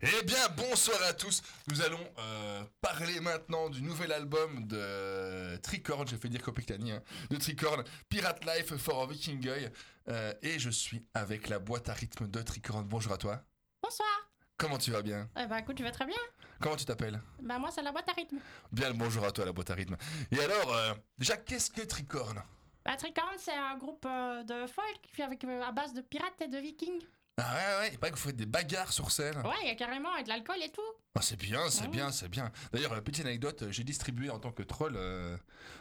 Eh 0.00 0.22
bien, 0.24 0.36
bonsoir 0.56 1.02
à 1.02 1.12
tous. 1.12 1.42
Nous 1.68 1.82
allons 1.82 1.98
euh, 2.18 2.62
parler 2.80 3.20
maintenant 3.20 3.68
du 3.68 3.82
nouvel 3.82 4.12
album 4.12 4.66
de 4.66 5.56
Tricorn, 5.56 6.06
j'ai 6.06 6.16
fait 6.16 6.28
dire 6.28 6.40
Copicani, 6.40 6.92
hein, 6.92 7.02
de 7.30 7.36
Tricorn, 7.36 7.82
Pirate 8.08 8.44
Life 8.44 8.76
for 8.76 9.02
a 9.02 9.06
Viking 9.06 9.40
Guy. 9.40 9.68
Euh, 10.08 10.32
et 10.40 10.58
je 10.58 10.70
suis 10.70 11.04
avec 11.14 11.48
la 11.48 11.58
boîte 11.58 11.88
à 11.88 11.94
rythme 11.94 12.28
de 12.28 12.40
Tricorn. 12.40 12.84
Bonjour 12.86 13.12
à 13.12 13.18
toi. 13.18 13.42
Bonsoir. 13.82 14.08
Comment 14.56 14.78
tu 14.78 14.90
vas 14.90 15.02
bien? 15.02 15.28
Eh 15.36 15.46
bah 15.46 15.60
écoute, 15.60 15.78
je 15.78 15.84
vais 15.84 15.92
très 15.92 16.06
bien. 16.06 16.16
Comment 16.60 16.76
tu 16.76 16.84
t'appelles 16.84 17.20
Bah 17.40 17.58
moi 17.58 17.70
c'est 17.70 17.82
la 17.82 17.92
boîte 17.92 18.08
à 18.08 18.12
rythme. 18.12 18.38
Bien 18.72 18.88
le 18.88 18.94
bonjour 18.94 19.24
à 19.24 19.30
toi, 19.30 19.44
la 19.44 19.52
boîte 19.52 19.70
à 19.70 19.74
rythme. 19.74 19.96
Et 20.32 20.40
alors, 20.40 20.74
euh, 20.74 20.94
déjà, 21.16 21.36
qu'est-ce 21.36 21.70
que 21.70 21.82
Tricorn 21.82 22.42
Bah 22.84 22.96
Tricorn 22.96 23.34
c'est 23.38 23.54
un 23.54 23.76
groupe 23.76 24.04
euh, 24.06 24.42
de 24.42 24.66
folk 24.66 24.98
qui 25.02 25.12
fait 25.12 25.22
avec 25.22 25.44
euh, 25.44 25.62
à 25.62 25.70
base 25.72 25.94
de 25.94 26.00
pirates 26.00 26.40
et 26.40 26.48
de 26.48 26.58
vikings. 26.58 27.02
Ah 27.40 27.54
ouais, 27.54 27.78
ouais, 27.80 27.90
il 27.92 27.98
paraît 27.98 28.10
que 28.10 28.16
vous 28.18 28.22
faites 28.26 28.36
des 28.36 28.46
bagarres 28.46 28.92
sur 28.92 29.12
scène. 29.12 29.36
Ouais, 29.38 29.54
il 29.62 29.68
y 29.68 29.70
a 29.70 29.76
carrément 29.76 30.12
avec 30.12 30.24
de 30.24 30.30
l'alcool 30.30 30.56
et 30.60 30.70
tout. 30.70 30.80
Ah, 31.14 31.22
c'est 31.22 31.36
bien, 31.36 31.70
c'est 31.70 31.86
bien, 31.88 32.10
c'est 32.10 32.28
bien. 32.28 32.50
D'ailleurs, 32.72 32.92
euh, 32.92 33.00
petite 33.00 33.24
anecdote, 33.24 33.62
euh, 33.62 33.70
j'ai 33.70 33.84
distribué 33.84 34.28
en 34.30 34.40
tant 34.40 34.50
que 34.50 34.62
troll 34.64 34.94
euh, 34.96 35.36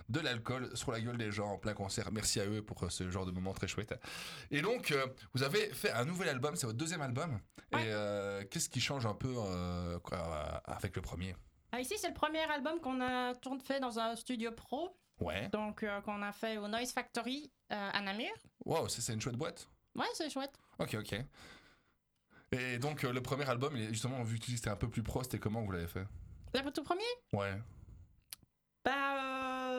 de 0.10 0.20
l'alcool 0.20 0.70
sur 0.78 0.92
la 0.92 1.02
gueule 1.02 1.18
des 1.18 1.32
gens 1.32 1.48
en 1.54 1.58
plein 1.58 1.74
concert. 1.74 2.12
Merci 2.12 2.40
à 2.40 2.46
eux 2.46 2.62
pour 2.62 2.92
ce 2.92 3.10
genre 3.10 3.26
de 3.26 3.32
moment 3.32 3.54
très 3.54 3.68
chouette. 3.68 3.96
Et 4.52 4.62
donc, 4.62 4.92
euh, 4.92 5.08
vous 5.34 5.42
avez 5.42 5.70
fait 5.74 5.92
un 5.92 6.06
nouvel 6.06 6.30
album, 6.30 6.56
c'est 6.56 6.68
votre 6.68 6.78
deuxième 6.78 7.02
album. 7.02 7.40
Ouais. 7.74 7.82
Et 7.82 7.86
euh, 7.88 8.44
qu'est-ce 8.52 8.70
qui 8.70 8.80
change 8.80 9.06
un 9.08 9.16
peu 9.16 9.34
quoi, 10.04 10.18
avec 10.66 10.96
le 10.96 11.02
premier? 11.02 11.36
Ah, 11.72 11.82
ici 11.82 11.96
c'est 11.98 12.08
le 12.10 12.14
premier 12.14 12.44
album 12.44 12.80
qu'on 12.80 13.02
a 13.02 13.34
fait 13.66 13.80
dans 13.80 14.00
un 14.00 14.16
studio 14.16 14.52
pro, 14.52 14.96
Ouais. 15.20 15.50
donc 15.50 15.84
qu'on 16.06 16.22
a 16.22 16.32
fait 16.32 16.58
au 16.58 16.68
Noise 16.68 16.92
Factory 16.94 17.52
à 17.70 18.00
Namur. 18.02 18.32
Wow, 18.64 18.88
c'est 18.88 19.12
une 19.12 19.20
chouette 19.20 19.36
boîte. 19.36 19.68
Ouais, 19.98 20.06
c'est 20.14 20.30
chouette. 20.30 20.54
Ok, 20.80 20.96
ok. 21.00 21.16
Et 22.52 22.78
donc, 22.78 23.04
euh, 23.04 23.12
le 23.12 23.22
premier 23.22 23.50
album, 23.50 23.76
il 23.76 23.84
est- 23.84 23.90
justement, 23.90 24.24
vu 24.24 24.40
que 24.40 24.46
c'était 24.46 24.70
un 24.70 24.76
peu 24.76 24.90
plus 24.90 25.04
pro, 25.04 25.22
c'était 25.24 25.40
comment 25.40 25.62
que 25.62 25.66
vous 25.66 25.72
l'avez 25.74 25.88
fait? 25.88 26.06
Le 26.54 26.72
tout 26.72 26.84
premier? 26.84 27.04
Ouais. 27.34 27.60
Bah, 28.86 29.22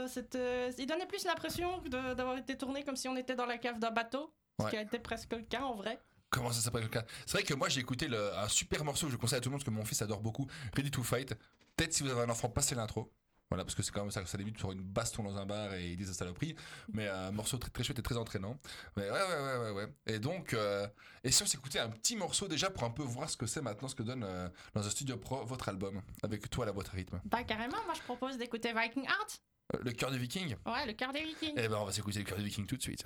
euh, 0.02 0.08
c'était- 0.08 0.70
il 0.78 0.86
donnait 0.86 1.06
plus 1.06 1.24
l'impression 1.24 1.78
de- 1.82 2.14
d'avoir 2.14 2.36
été 2.36 2.56
tourné 2.58 2.84
comme 2.84 2.96
si 2.96 3.08
on 3.08 3.16
était 3.16 3.34
dans 3.34 3.46
la 3.46 3.58
cave 3.58 3.78
d'un 3.78 3.90
bateau. 3.90 4.34
Ce 4.60 4.64
Ouais. 4.64 4.70
qui 4.70 4.76
a 4.76 4.82
été 4.82 4.98
presque 4.98 5.32
le 5.32 5.42
cas 5.42 5.62
en 5.62 5.74
vrai. 5.76 5.98
Comment 6.30 6.52
ça 6.52 6.60
s'appelle 6.60 6.82
le 6.82 6.88
cas? 6.88 7.04
C'est 7.24 7.32
vrai 7.32 7.42
que 7.42 7.54
moi 7.54 7.68
j'ai 7.68 7.80
écouté 7.80 8.06
le- 8.08 8.36
un 8.36 8.48
super 8.48 8.84
morceau 8.84 9.06
que 9.06 9.12
je 9.12 9.16
conseille 9.16 9.38
à 9.38 9.40
tout 9.40 9.48
le 9.48 9.52
monde 9.52 9.60
parce 9.60 9.70
que 9.70 9.70
mon 9.78 9.84
fils 9.84 10.02
adore 10.02 10.20
beaucoup, 10.20 10.46
Ready 10.76 10.90
to 10.90 11.02
Fight. 11.02 11.32
Peut-être 11.76 11.92
si 11.94 12.02
vous 12.02 12.10
avez 12.10 12.22
un 12.22 12.28
enfant, 12.28 12.48
passez 12.50 12.74
l'intro. 12.74 13.10
Voilà, 13.50 13.64
parce 13.64 13.74
que 13.74 13.82
c'est 13.82 13.92
quand 13.92 14.02
même 14.02 14.10
ça, 14.10 14.24
ça 14.26 14.36
débute 14.36 14.58
sur 14.58 14.72
une 14.72 14.82
baston 14.82 15.22
dans 15.22 15.36
un 15.38 15.46
bar 15.46 15.72
et 15.74 15.90
ils 15.90 15.96
disent 15.96 16.08
des 16.08 16.14
saloperies. 16.14 16.54
Mais 16.92 17.08
un 17.08 17.30
morceau 17.30 17.56
très, 17.56 17.70
très 17.70 17.82
chouette 17.82 17.98
et 17.98 18.02
très 18.02 18.16
entraînant. 18.16 18.58
Mais 18.96 19.04
ouais, 19.04 19.10
ouais, 19.10 19.40
ouais, 19.40 19.58
ouais. 19.58 19.70
ouais. 19.70 19.94
Et 20.06 20.18
donc, 20.18 20.52
euh, 20.52 20.86
et 21.24 21.30
si 21.30 21.42
on 21.42 21.46
s'écoutait 21.46 21.78
un 21.78 21.88
petit 21.88 22.16
morceau 22.16 22.46
déjà 22.46 22.68
pour 22.68 22.84
un 22.84 22.90
peu 22.90 23.02
voir 23.02 23.30
ce 23.30 23.36
que 23.36 23.46
c'est 23.46 23.62
maintenant, 23.62 23.88
ce 23.88 23.94
que 23.94 24.02
donne 24.02 24.24
euh, 24.24 24.48
dans 24.74 24.86
un 24.86 24.90
studio 24.90 25.16
pro 25.16 25.44
votre 25.46 25.68
album, 25.68 26.02
avec 26.22 26.50
toi 26.50 26.64
à 26.64 26.66
la 26.66 26.72
boîte 26.72 26.88
à 26.88 26.92
rythme? 26.92 27.20
Bah 27.24 27.42
carrément, 27.44 27.78
moi 27.86 27.94
je 27.94 28.02
propose 28.02 28.36
d'écouter 28.36 28.72
Viking 28.74 29.06
Art. 29.06 29.28
Euh, 29.74 29.78
le 29.82 29.92
cœur 29.92 30.10
des 30.10 30.18
vikings 30.18 30.56
Ouais, 30.66 30.86
le 30.86 30.92
cœur 30.92 31.12
des 31.12 31.24
vikings. 31.24 31.54
Eh 31.56 31.68
ben 31.68 31.76
on 31.78 31.84
va 31.84 31.92
s'écouter 31.92 32.18
le 32.18 32.24
cœur 32.24 32.38
des 32.38 32.44
vikings 32.44 32.66
tout 32.66 32.76
de 32.76 32.82
suite. 32.82 33.04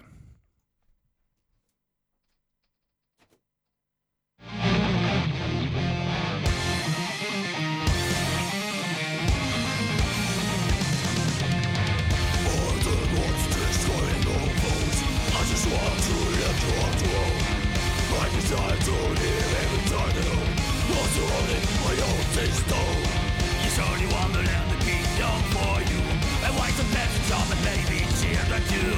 It's 23.72 23.80
only 23.80 24.04
one 24.12 24.30
will 24.32 24.44
end 24.44 24.68
the 24.68 24.84
kingdom 24.84 25.38
for 25.48 25.80
you. 25.80 26.00
And 26.44 26.52
why 26.60 26.68
some 26.76 26.84
peasants 26.92 27.32
of 27.32 27.48
the 27.48 27.56
baby 27.64 28.04
children 28.20 28.60
too? 28.68 28.92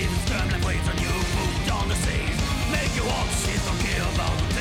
It's 0.00 0.08
a 0.08 0.20
scrum 0.24 0.48
that 0.48 0.64
waits 0.64 0.88
on 0.88 0.96
you, 0.96 1.12
put 1.12 1.72
on 1.76 1.88
the 1.90 1.94
seas. 1.94 2.38
Make 2.72 2.96
you 2.96 3.04
walk, 3.04 3.28
shit, 3.44 3.60
don't 3.66 3.78
care 3.84 4.00
about 4.00 4.53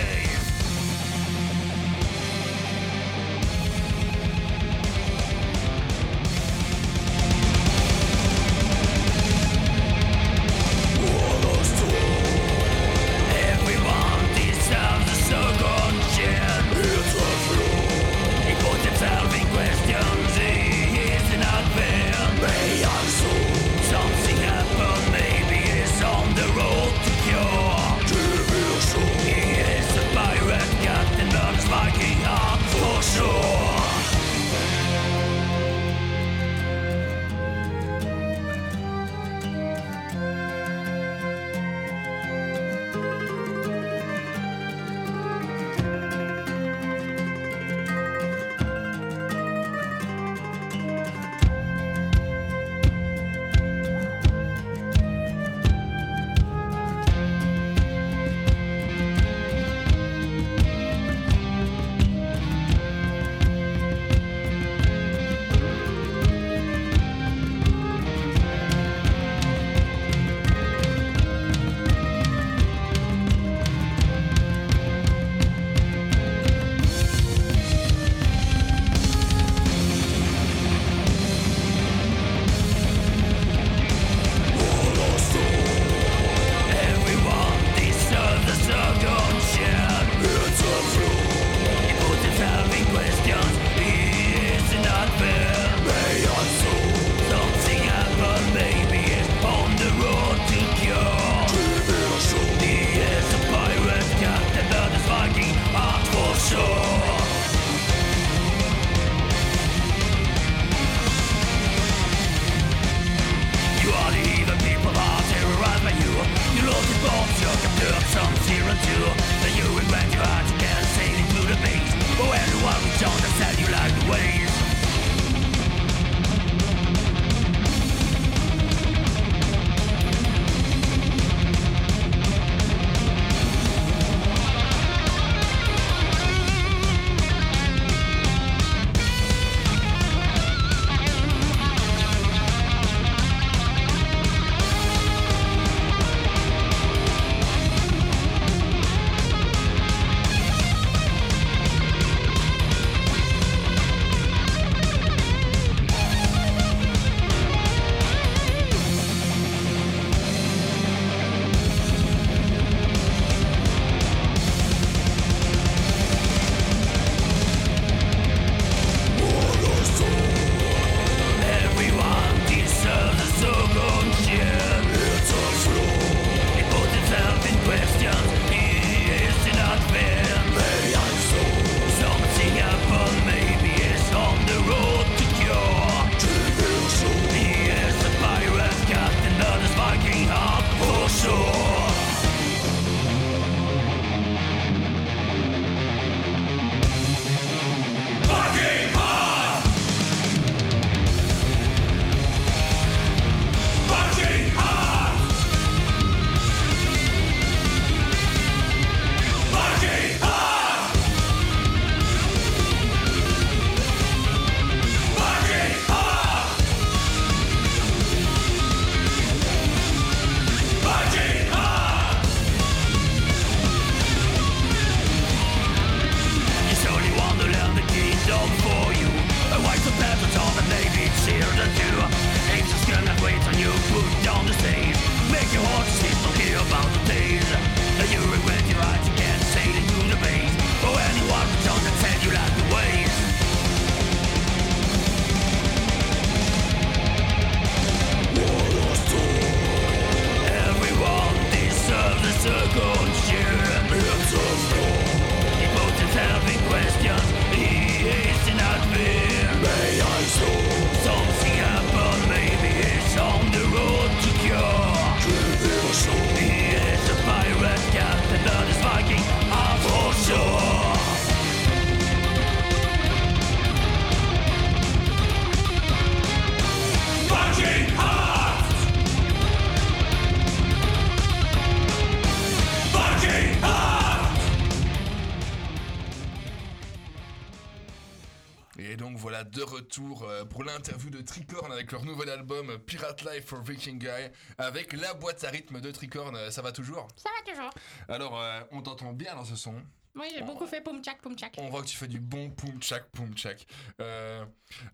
leur 291.94 292.06
nouvel 292.06 292.30
album 292.30 292.80
Pirate 292.80 293.22
Life 293.22 293.46
for 293.46 293.62
Viking 293.62 294.00
Guy 294.00 294.32
avec 294.58 294.94
la 294.94 295.14
boîte 295.14 295.44
à 295.44 295.52
rythme 295.52 295.80
de 295.80 295.92
Tricorn. 295.92 296.36
Euh, 296.36 296.50
Ça 296.50 296.64
va 296.64 296.72
toujours? 296.72 297.08
Ça 297.16 297.30
va 297.30 297.52
toujours. 297.52 297.70
Alors, 298.10 298.40
euh, 298.42 298.62
on 298.72 298.82
t'entend 298.82 299.14
bien 299.14 299.36
dans 299.36 299.46
ce 299.46 299.56
son. 299.56 299.76
Oui, 300.16 300.28
j'ai 300.34 300.42
beaucoup 300.42 300.66
fait 300.66 300.82
poum 300.82 301.04
tchak 301.04 301.22
poum 301.22 301.36
tchak. 301.36 301.54
On 301.60 301.70
voit 301.70 301.84
que 301.84 301.88
tu 301.88 301.96
fais 301.96 302.08
du 302.08 302.20
bon 302.20 302.50
poum 302.50 302.80
tchak 302.82 303.06
poum 303.12 303.32
tchak. 303.36 303.68
Euh, 304.02 304.44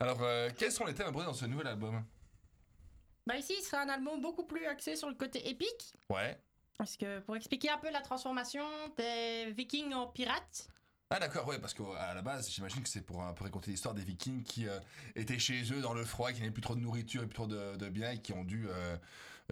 alors, 0.01 0.21
euh, 0.23 0.49
quels 0.57 0.73
sont 0.73 0.85
les 0.85 0.93
thèmes 0.93 1.07
abordés 1.07 1.27
dans 1.27 1.33
ce 1.33 1.45
nouvel 1.45 1.67
album? 1.67 2.03
Bah 3.25 3.37
ici, 3.37 3.55
ce 3.61 3.69
sera 3.69 3.83
un 3.83 3.89
album 3.89 4.21
beaucoup 4.21 4.43
plus 4.43 4.65
axé 4.65 4.97
sur 4.97 5.07
le 5.07 5.15
côté 5.15 5.47
épique. 5.47 5.93
Ouais. 6.09 6.37
Parce 6.77 6.97
que 6.97 7.19
pour 7.19 7.37
expliquer 7.37 7.69
un 7.69 7.77
peu 7.77 7.89
la 7.91 8.01
transformation 8.01 8.65
des 8.97 9.51
vikings 9.51 9.93
en 9.93 10.07
pirates, 10.07 10.67
Ah 11.11 11.19
d'accord, 11.19 11.47
ouais, 11.47 11.57
parce 11.57 11.73
qu'à 11.73 12.13
la 12.13 12.21
base, 12.21 12.51
j'imagine 12.51 12.83
que 12.83 12.89
c'est 12.89 13.01
pour 13.01 13.23
un 13.23 13.33
peu 13.33 13.43
raconter 13.43 13.71
l'histoire 13.71 13.95
des 13.95 14.03
Vikings 14.03 14.43
qui 14.43 14.67
euh, 14.67 14.79
étaient 15.15 15.39
chez 15.39 15.63
eux 15.73 15.81
dans 15.81 15.93
le 15.95 16.05
froid, 16.05 16.31
qui 16.31 16.39
n'avaient 16.39 16.51
plus 16.51 16.61
trop 16.61 16.75
de 16.75 16.81
nourriture 16.81 17.23
et 17.23 17.25
plus 17.25 17.33
trop 17.33 17.47
de, 17.47 17.75
de 17.77 17.89
biens 17.89 18.11
et 18.11 18.19
qui 18.21 18.31
ont 18.33 18.43
dû, 18.43 18.67
euh, 18.69 18.95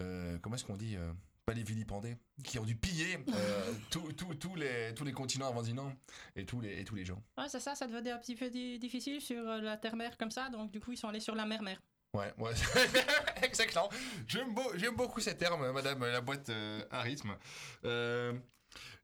euh, 0.00 0.38
comment 0.40 0.54
est-ce 0.54 0.64
qu'on 0.64 0.76
dit, 0.76 0.94
euh, 0.96 1.12
pas 1.46 1.54
les 1.54 1.64
vilipender, 1.64 2.16
qui 2.44 2.60
ont 2.60 2.64
dû 2.64 2.76
piller 2.76 3.18
euh, 3.34 3.72
tous- 3.90 4.12
tous- 4.12 4.34
tous 4.36 4.54
les 4.54 4.94
tous 4.94 5.02
les 5.04 5.12
continents 5.12 5.48
avoisinants 5.48 5.92
et 6.36 6.44
tous 6.46 6.60
les 6.60 6.78
et 6.80 6.84
tous 6.84 6.94
les 6.94 7.04
gens. 7.04 7.20
ouais, 7.38 7.48
c'est 7.48 7.58
ça, 7.58 7.74
ça 7.74 7.88
devenait 7.88 8.12
un 8.12 8.18
petit 8.18 8.36
peu 8.36 8.50
di- 8.50 8.78
difficile 8.78 9.20
sur 9.20 9.48
euh, 9.48 9.60
la 9.60 9.76
terre-mer 9.76 10.16
comme 10.16 10.30
ça, 10.30 10.50
donc 10.50 10.70
du 10.70 10.78
coup, 10.78 10.92
ils 10.92 10.96
sont 10.96 11.08
allés 11.08 11.18
sur 11.20 11.34
la 11.34 11.44
mer-mer. 11.44 11.80
Ouais, 12.14 12.32
ouais, 12.38 12.52
exactement. 13.42 13.88
J'aime 14.28 14.54
beau- 14.54 14.72
j'aime 14.76 14.94
beaucoup 14.94 15.20
ces 15.20 15.36
termes, 15.36 15.72
Madame 15.72 16.00
la 16.04 16.20
boîte 16.20 16.50
euh, 16.50 16.84
à 16.92 17.02
rythme. 17.02 17.36
Euh, 17.84 18.32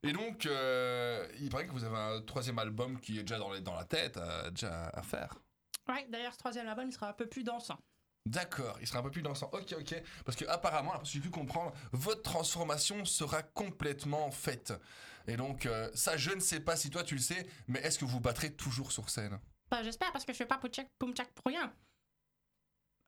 et 0.07 0.13
donc, 0.13 0.45
euh, 0.45 1.27
il 1.39 1.49
paraît 1.49 1.65
que 1.67 1.71
vous 1.71 1.83
avez 1.83 1.97
un 1.97 2.21
troisième 2.21 2.59
album 2.59 2.99
qui 2.99 3.17
est 3.19 3.23
déjà 3.23 3.37
dans, 3.37 3.51
les- 3.51 3.61
dans 3.61 3.75
la 3.75 3.85
tête, 3.85 4.17
euh, 4.17 4.49
déjà 4.51 4.87
à 4.93 5.01
faire. 5.01 5.35
Ouais, 5.87 6.05
d'ailleurs, 6.09 6.33
ce 6.33 6.37
troisième 6.39 6.67
album, 6.67 6.87
il 6.87 6.93
sera 6.93 7.09
un 7.09 7.13
peu 7.13 7.27
plus 7.27 7.43
dansant. 7.43 7.77
D'accord, 8.25 8.77
il 8.81 8.87
sera 8.87 8.99
un 8.99 9.03
peu 9.03 9.11
plus 9.11 9.21
dansant. 9.21 9.49
Ok, 9.53 9.75
ok. 9.79 10.01
Parce 10.25 10.35
que 10.35 10.45
apparemment, 10.45 10.97
que 10.97 11.05
j'ai 11.05 11.19
pu 11.19 11.29
comprendre, 11.29 11.73
votre 11.91 12.23
transformation 12.23 13.05
sera 13.05 13.43
complètement 13.43 14.31
faite. 14.31 14.73
Et 15.27 15.37
donc, 15.37 15.65
euh, 15.67 15.91
ça, 15.93 16.17
je 16.17 16.31
ne 16.31 16.39
sais 16.39 16.59
pas 16.59 16.75
si 16.75 16.89
toi 16.89 17.03
tu 17.03 17.15
le 17.15 17.21
sais, 17.21 17.45
mais 17.67 17.79
est-ce 17.81 17.99
que 17.99 18.05
vous 18.05 18.19
battrez 18.19 18.51
toujours 18.53 18.91
sur 18.91 19.09
scène? 19.11 19.39
Bah, 19.69 19.83
j'espère, 19.83 20.11
parce 20.11 20.25
que 20.25 20.33
je 20.33 20.37
fais 20.37 20.45
pas 20.45 20.57
poum 20.57 20.71
tchak 20.71 20.87
poum 20.97 21.13
tchak 21.13 21.31
pour 21.33 21.45
rien. 21.51 21.71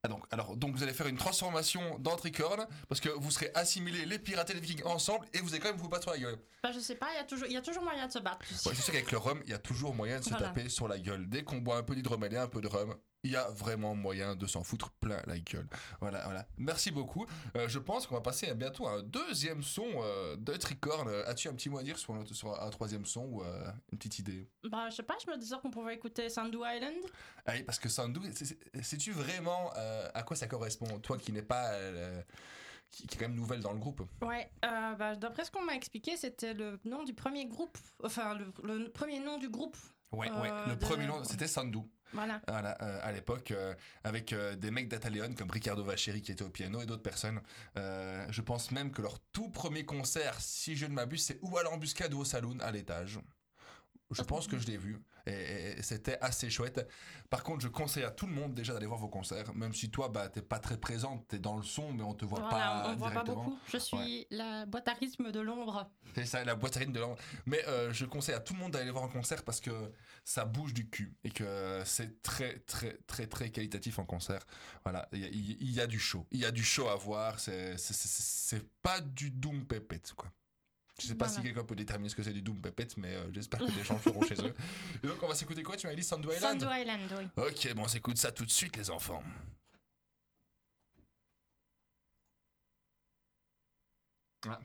Ah 0.08 0.10
donc, 0.10 0.24
alors, 0.32 0.56
donc 0.56 0.76
vous 0.76 0.84
allez 0.84 0.94
faire 0.94 1.08
une 1.08 1.18
transformation 1.18 2.00
dans 2.00 2.16
Tricorn, 2.16 2.66
parce 2.88 3.02
que 3.02 3.10
vous 3.10 3.30
serez 3.32 3.52
assimilés 3.56 4.06
les 4.06 4.20
pirates 4.20 4.50
et 4.50 4.54
les 4.54 4.60
vikings 4.60 4.84
ensemble, 4.86 5.26
et 5.34 5.40
vous 5.40 5.50
allez 5.50 5.60
quand 5.60 5.70
même 5.70 5.78
vous 5.78 5.90
battre 5.90 6.04
sur 6.04 6.12
la 6.12 6.18
gueule. 6.20 6.38
Bah, 6.64 6.72
je 6.74 6.80
sais 6.80 6.96
pas, 6.96 7.08
il 7.14 7.18
y, 7.18 7.20
a 7.20 7.24
toujours- 7.24 7.48
il 7.48 7.54
y 7.54 7.58
a 7.58 7.62
toujours 7.62 7.84
moyen 7.84 8.08
de 8.08 8.12
se 8.12 8.20
battre. 8.20 8.40
Ouais, 8.66 8.74
je 8.74 8.82
sais 8.82 8.92
qu'avec 8.92 9.12
le 9.12 9.18
rhum, 9.18 9.42
il 9.46 9.52
y 9.52 9.54
a 9.54 9.60
toujours 9.60 9.94
moyen 9.94 10.20
de 10.20 10.24
se 10.24 10.30
Voilà. 10.30 10.48
taper 10.48 10.70
sur 10.70 10.88
la 10.88 10.98
gueule. 11.00 11.28
Dès 11.30 11.44
qu'on 11.44 11.58
boit 11.58 11.78
un 11.78 11.84
peu 11.84 11.96
d'hydromel 11.96 12.34
et 12.34 12.38
un 12.38 12.48
peu 12.48 12.62
de 12.62 12.68
rhum, 12.68 12.96
il 13.24 13.32
y 13.32 13.36
a 13.36 13.50
vraiment 13.50 13.96
moyen 13.96 14.36
de 14.36 14.46
s'en 14.48 14.64
foutre 14.64 14.92
plein 14.92 15.22
la 15.26 15.38
gueule. 15.40 15.68
Voilà, 16.00 16.24
voilà. 16.26 16.48
Merci 16.58 16.92
beaucoup. 16.92 17.26
Euh, 17.56 17.68
je 17.68 17.80
pense 17.80 18.08
qu'on 18.08 18.16
va 18.16 18.22
passer 18.22 18.48
à 18.48 18.54
bientôt 18.54 18.88
à 18.88 18.92
un 18.92 19.02
deuxième 19.04 19.64
son 19.64 19.88
euh, 19.98 20.36
de 20.38 20.54
Tricorn. 20.54 21.08
Euh, 21.10 21.26
As-tu 21.28 21.48
un 21.50 21.54
petit 21.54 21.70
mot 21.70 21.80
à 21.80 21.84
dire 21.84 21.98
sur 21.98 22.14
un, 22.14 22.26
sur 22.26 22.62
un 22.62 22.70
troisième 22.70 23.06
son 23.06 23.26
ou 23.26 23.44
euh, 23.44 23.72
une 23.92 23.98
petite 23.98 24.20
idée? 24.20 24.48
Bah, 24.70 24.90
je 24.90 24.96
sais 24.96 25.04
pas, 25.04 25.16
je 25.26 25.30
me 25.32 25.38
disais 25.38 25.56
qu'on 25.62 25.72
pouvait 25.72 25.96
écouter 25.96 26.30
Sandu 26.30 26.58
Island. 26.58 26.96
Ah 27.46 27.54
oui, 27.56 27.64
parce 27.64 27.80
que 27.80 27.90
Sandu, 27.90 28.20
sais-tu 28.82 29.12
vraiment 29.12 29.72
à 30.14 30.24
quoi 30.24 30.36
ça 30.36 30.48
correspond 30.48 31.00
Toi 31.00 31.18
qui 31.18 31.32
n'es 31.32 31.42
pas... 31.42 31.72
qui, 32.90 33.08
qui 33.08 33.16
est 33.16 33.20
quand 33.20 33.28
même 33.28 33.36
nouvelle 33.36 33.62
dans 33.62 33.74
le 33.74 33.80
groupe? 33.80 34.02
Ouais, 34.22 34.50
bah, 34.62 35.16
d'après 35.16 35.44
ce 35.44 35.52
qu'on 35.52 35.64
m'a 35.64 35.76
expliqué, 35.76 36.18
c'était 36.18 36.54
le 36.54 36.80
nom 36.86 37.04
du 37.04 37.14
premier 37.14 37.46
groupe, 37.46 37.78
enfin, 38.04 38.36
le, 38.36 38.52
le 38.64 38.90
premier 38.92 39.20
nom 39.20 39.38
du 39.38 39.50
groupe. 39.50 39.78
Ouais, 40.12 40.30
Euh, 40.30 40.42
ouais. 40.42 40.50
Le 40.68 40.76
de- 40.76 40.80
premier 40.80 41.06
nom, 41.08 41.24
c'était 41.24 41.48
Sandu. 41.48 41.80
Voilà. 42.14 42.42
Voilà, 42.48 42.78
euh, 42.82 43.00
à 43.04 43.12
l'époque, 43.12 43.52
euh, 43.52 43.74
avec 44.06 44.32
euh, 44.32 44.56
des 44.56 44.72
mecs 44.72 44.88
d'Ataleon 44.88 45.34
comme 45.34 45.52
Ricardo 45.52 45.84
Vacheri 45.84 46.22
qui 46.22 46.32
était 46.32 46.44
au 46.44 46.50
piano 46.50 46.80
et 46.82 46.86
d'autres 46.86 47.02
personnes. 47.04 47.42
Euh, 47.78 48.26
je 48.30 48.42
pense 48.42 48.72
même 48.72 48.92
que 48.92 49.02
leur 49.02 49.20
tout 49.34 49.50
premier 49.50 49.84
concert, 49.86 50.40
si 50.40 50.78
je 50.78 50.86
ne 50.86 50.94
m'abuse, 50.94 51.26
c'est 51.26 51.38
ou 51.42 51.58
à 51.58 51.64
l'embuscade 51.64 52.14
ou 52.14 52.20
au 52.20 52.26
saloon 52.26 52.58
à 52.62 52.72
l'étage. 52.72 53.20
Je 54.12 54.22
pense 54.22 54.48
que 54.48 54.58
je 54.58 54.68
l'ai 54.68 54.78
vu 54.78 55.02
et, 55.26 55.82
c'était 55.82 56.18
assez 56.22 56.50
chouette. 56.50 56.88
Par 57.30 57.44
contre, 57.44 57.62
je 57.62 57.68
conseille 57.68 58.04
à 58.06 58.12
tout 58.12 58.26
le 58.26 58.32
monde 58.34 58.54
déjà 58.54 58.74
d'aller 58.74 58.86
voir 58.86 59.00
vos 59.00 59.10
concerts, 59.10 59.54
même 59.54 59.74
si 59.74 59.92
toi, 59.92 60.08
bah, 60.08 60.30
t'es 60.30 60.42
pas 60.42 60.60
très 60.60 60.78
présente, 60.78 61.28
t'es 61.28 61.40
dans 61.40 61.58
le 61.58 61.64
son, 61.64 61.92
mais 61.92 62.04
on 62.04 62.14
te 62.14 62.24
voit 62.24 62.40
Voilà, 62.40 62.56
pas 62.56 62.84
on 62.90 62.92
ne 62.94 62.98
voit 62.98 63.08
pas 63.08 63.14
directement. 63.16 63.44
beaucoup. 63.44 63.60
Je 63.68 63.78
suis 63.78 64.26
la 64.32 64.66
boîte 64.66 64.88
à 64.88 64.94
rythme 64.94 65.32
de 65.34 65.40
l'ombre. 65.42 65.92
C'est 66.16 66.26
ça, 66.26 66.46
la 66.46 66.56
boîte 66.56 66.78
à 66.78 66.80
rythme 66.80 66.94
de 66.94 67.02
l'an. 67.02 67.16
Mais 67.46 67.62
euh, 67.68 67.92
je 67.92 68.06
conseille 68.06 68.36
à 68.36 68.40
tout 68.40 68.54
le 68.54 68.60
monde 68.60 68.72
d'aller 68.72 68.90
voir 68.92 69.04
en 69.04 69.10
concert 69.10 69.44
parce 69.44 69.60
que 69.60 69.92
ça 70.24 70.46
bouge 70.46 70.74
du 70.74 70.90
cul 70.90 71.14
et 71.26 71.32
que 71.32 71.82
c'est 71.86 72.22
très, 72.22 72.60
très, 72.60 72.94
très, 73.08 73.28
très 73.28 73.50
qualitatif 73.50 74.00
en 74.00 74.06
concert. 74.06 74.46
Voilà, 74.86 75.10
il 75.12 75.20
y, 75.20 75.26
a- 75.26 75.30
il 75.30 75.72
y 75.72 75.82
a 75.82 75.88
du 75.88 76.00
show. 76.00 76.26
Il 76.32 76.40
y 76.40 76.46
a 76.46 76.52
du 76.52 76.64
show 76.64 76.88
à 76.88 76.96
voir. 76.96 77.40
C'est 77.42 77.76
pas 78.82 79.02
du 79.02 79.32
doom 79.32 79.66
pépette, 79.66 80.14
quoi. 80.14 80.32
Je 81.00 81.06
sais 81.08 81.16
pas 81.16 81.26
Voilà. 81.28 81.42
si 81.42 81.46
quelqu'un 81.46 81.64
peut 81.64 81.76
déterminer 81.76 82.10
ce 82.10 82.16
que 82.16 82.24
c'est 82.24 82.34
du 82.34 82.42
doom 82.42 82.60
pépette, 82.60 82.98
mais 82.98 83.14
euh, 83.14 83.32
j'espère 83.32 83.60
que 83.60 83.66
les 83.72 83.84
gens 83.84 83.94
le 83.94 84.00
feront 84.00 84.24
chez 84.24 84.34
eux. 84.42 84.56
Et 85.04 85.08
donc, 85.08 85.22
on 85.22 85.28
va 85.28 85.36
s'écouter 85.36 85.62
quoi 85.62 85.78
Tu 85.78 85.86
m'as 85.86 85.94
dit 85.94 86.04
Sandu 86.04 86.28
Island 86.28 86.60
Sandu 86.60 86.74
Island, 86.76 87.02
oui. 87.20 87.44
Ok, 87.44 87.74
bon, 87.76 87.84
on 87.84 87.88
s'écoute 87.88 88.18
ça 88.18 88.32
tout 88.32 88.46
de 88.46 88.50
suite, 88.52 88.76
les 88.78 88.90
enfants. 88.90 89.24
Ah. 94.48 94.60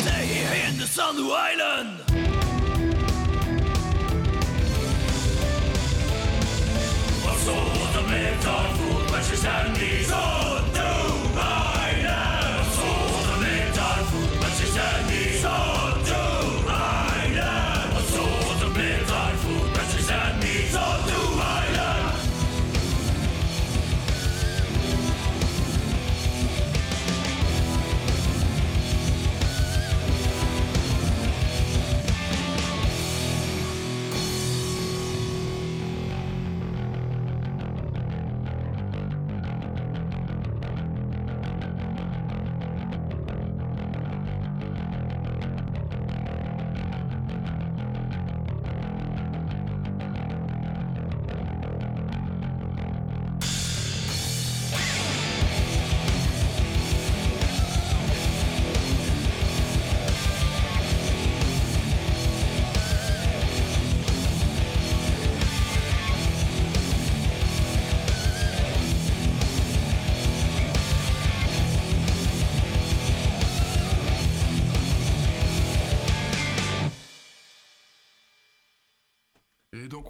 Stay 0.00 0.68
in 0.68 0.78
the 0.78 0.86
Sandu 0.86 1.30
Island. 1.30 1.90
Also 7.26 7.54
the 7.94 8.02
metal 8.08 8.62
food, 8.76 9.10
which 9.12 9.32
is 9.32 9.42
handy. 9.42 10.04
Sandu 10.04 10.57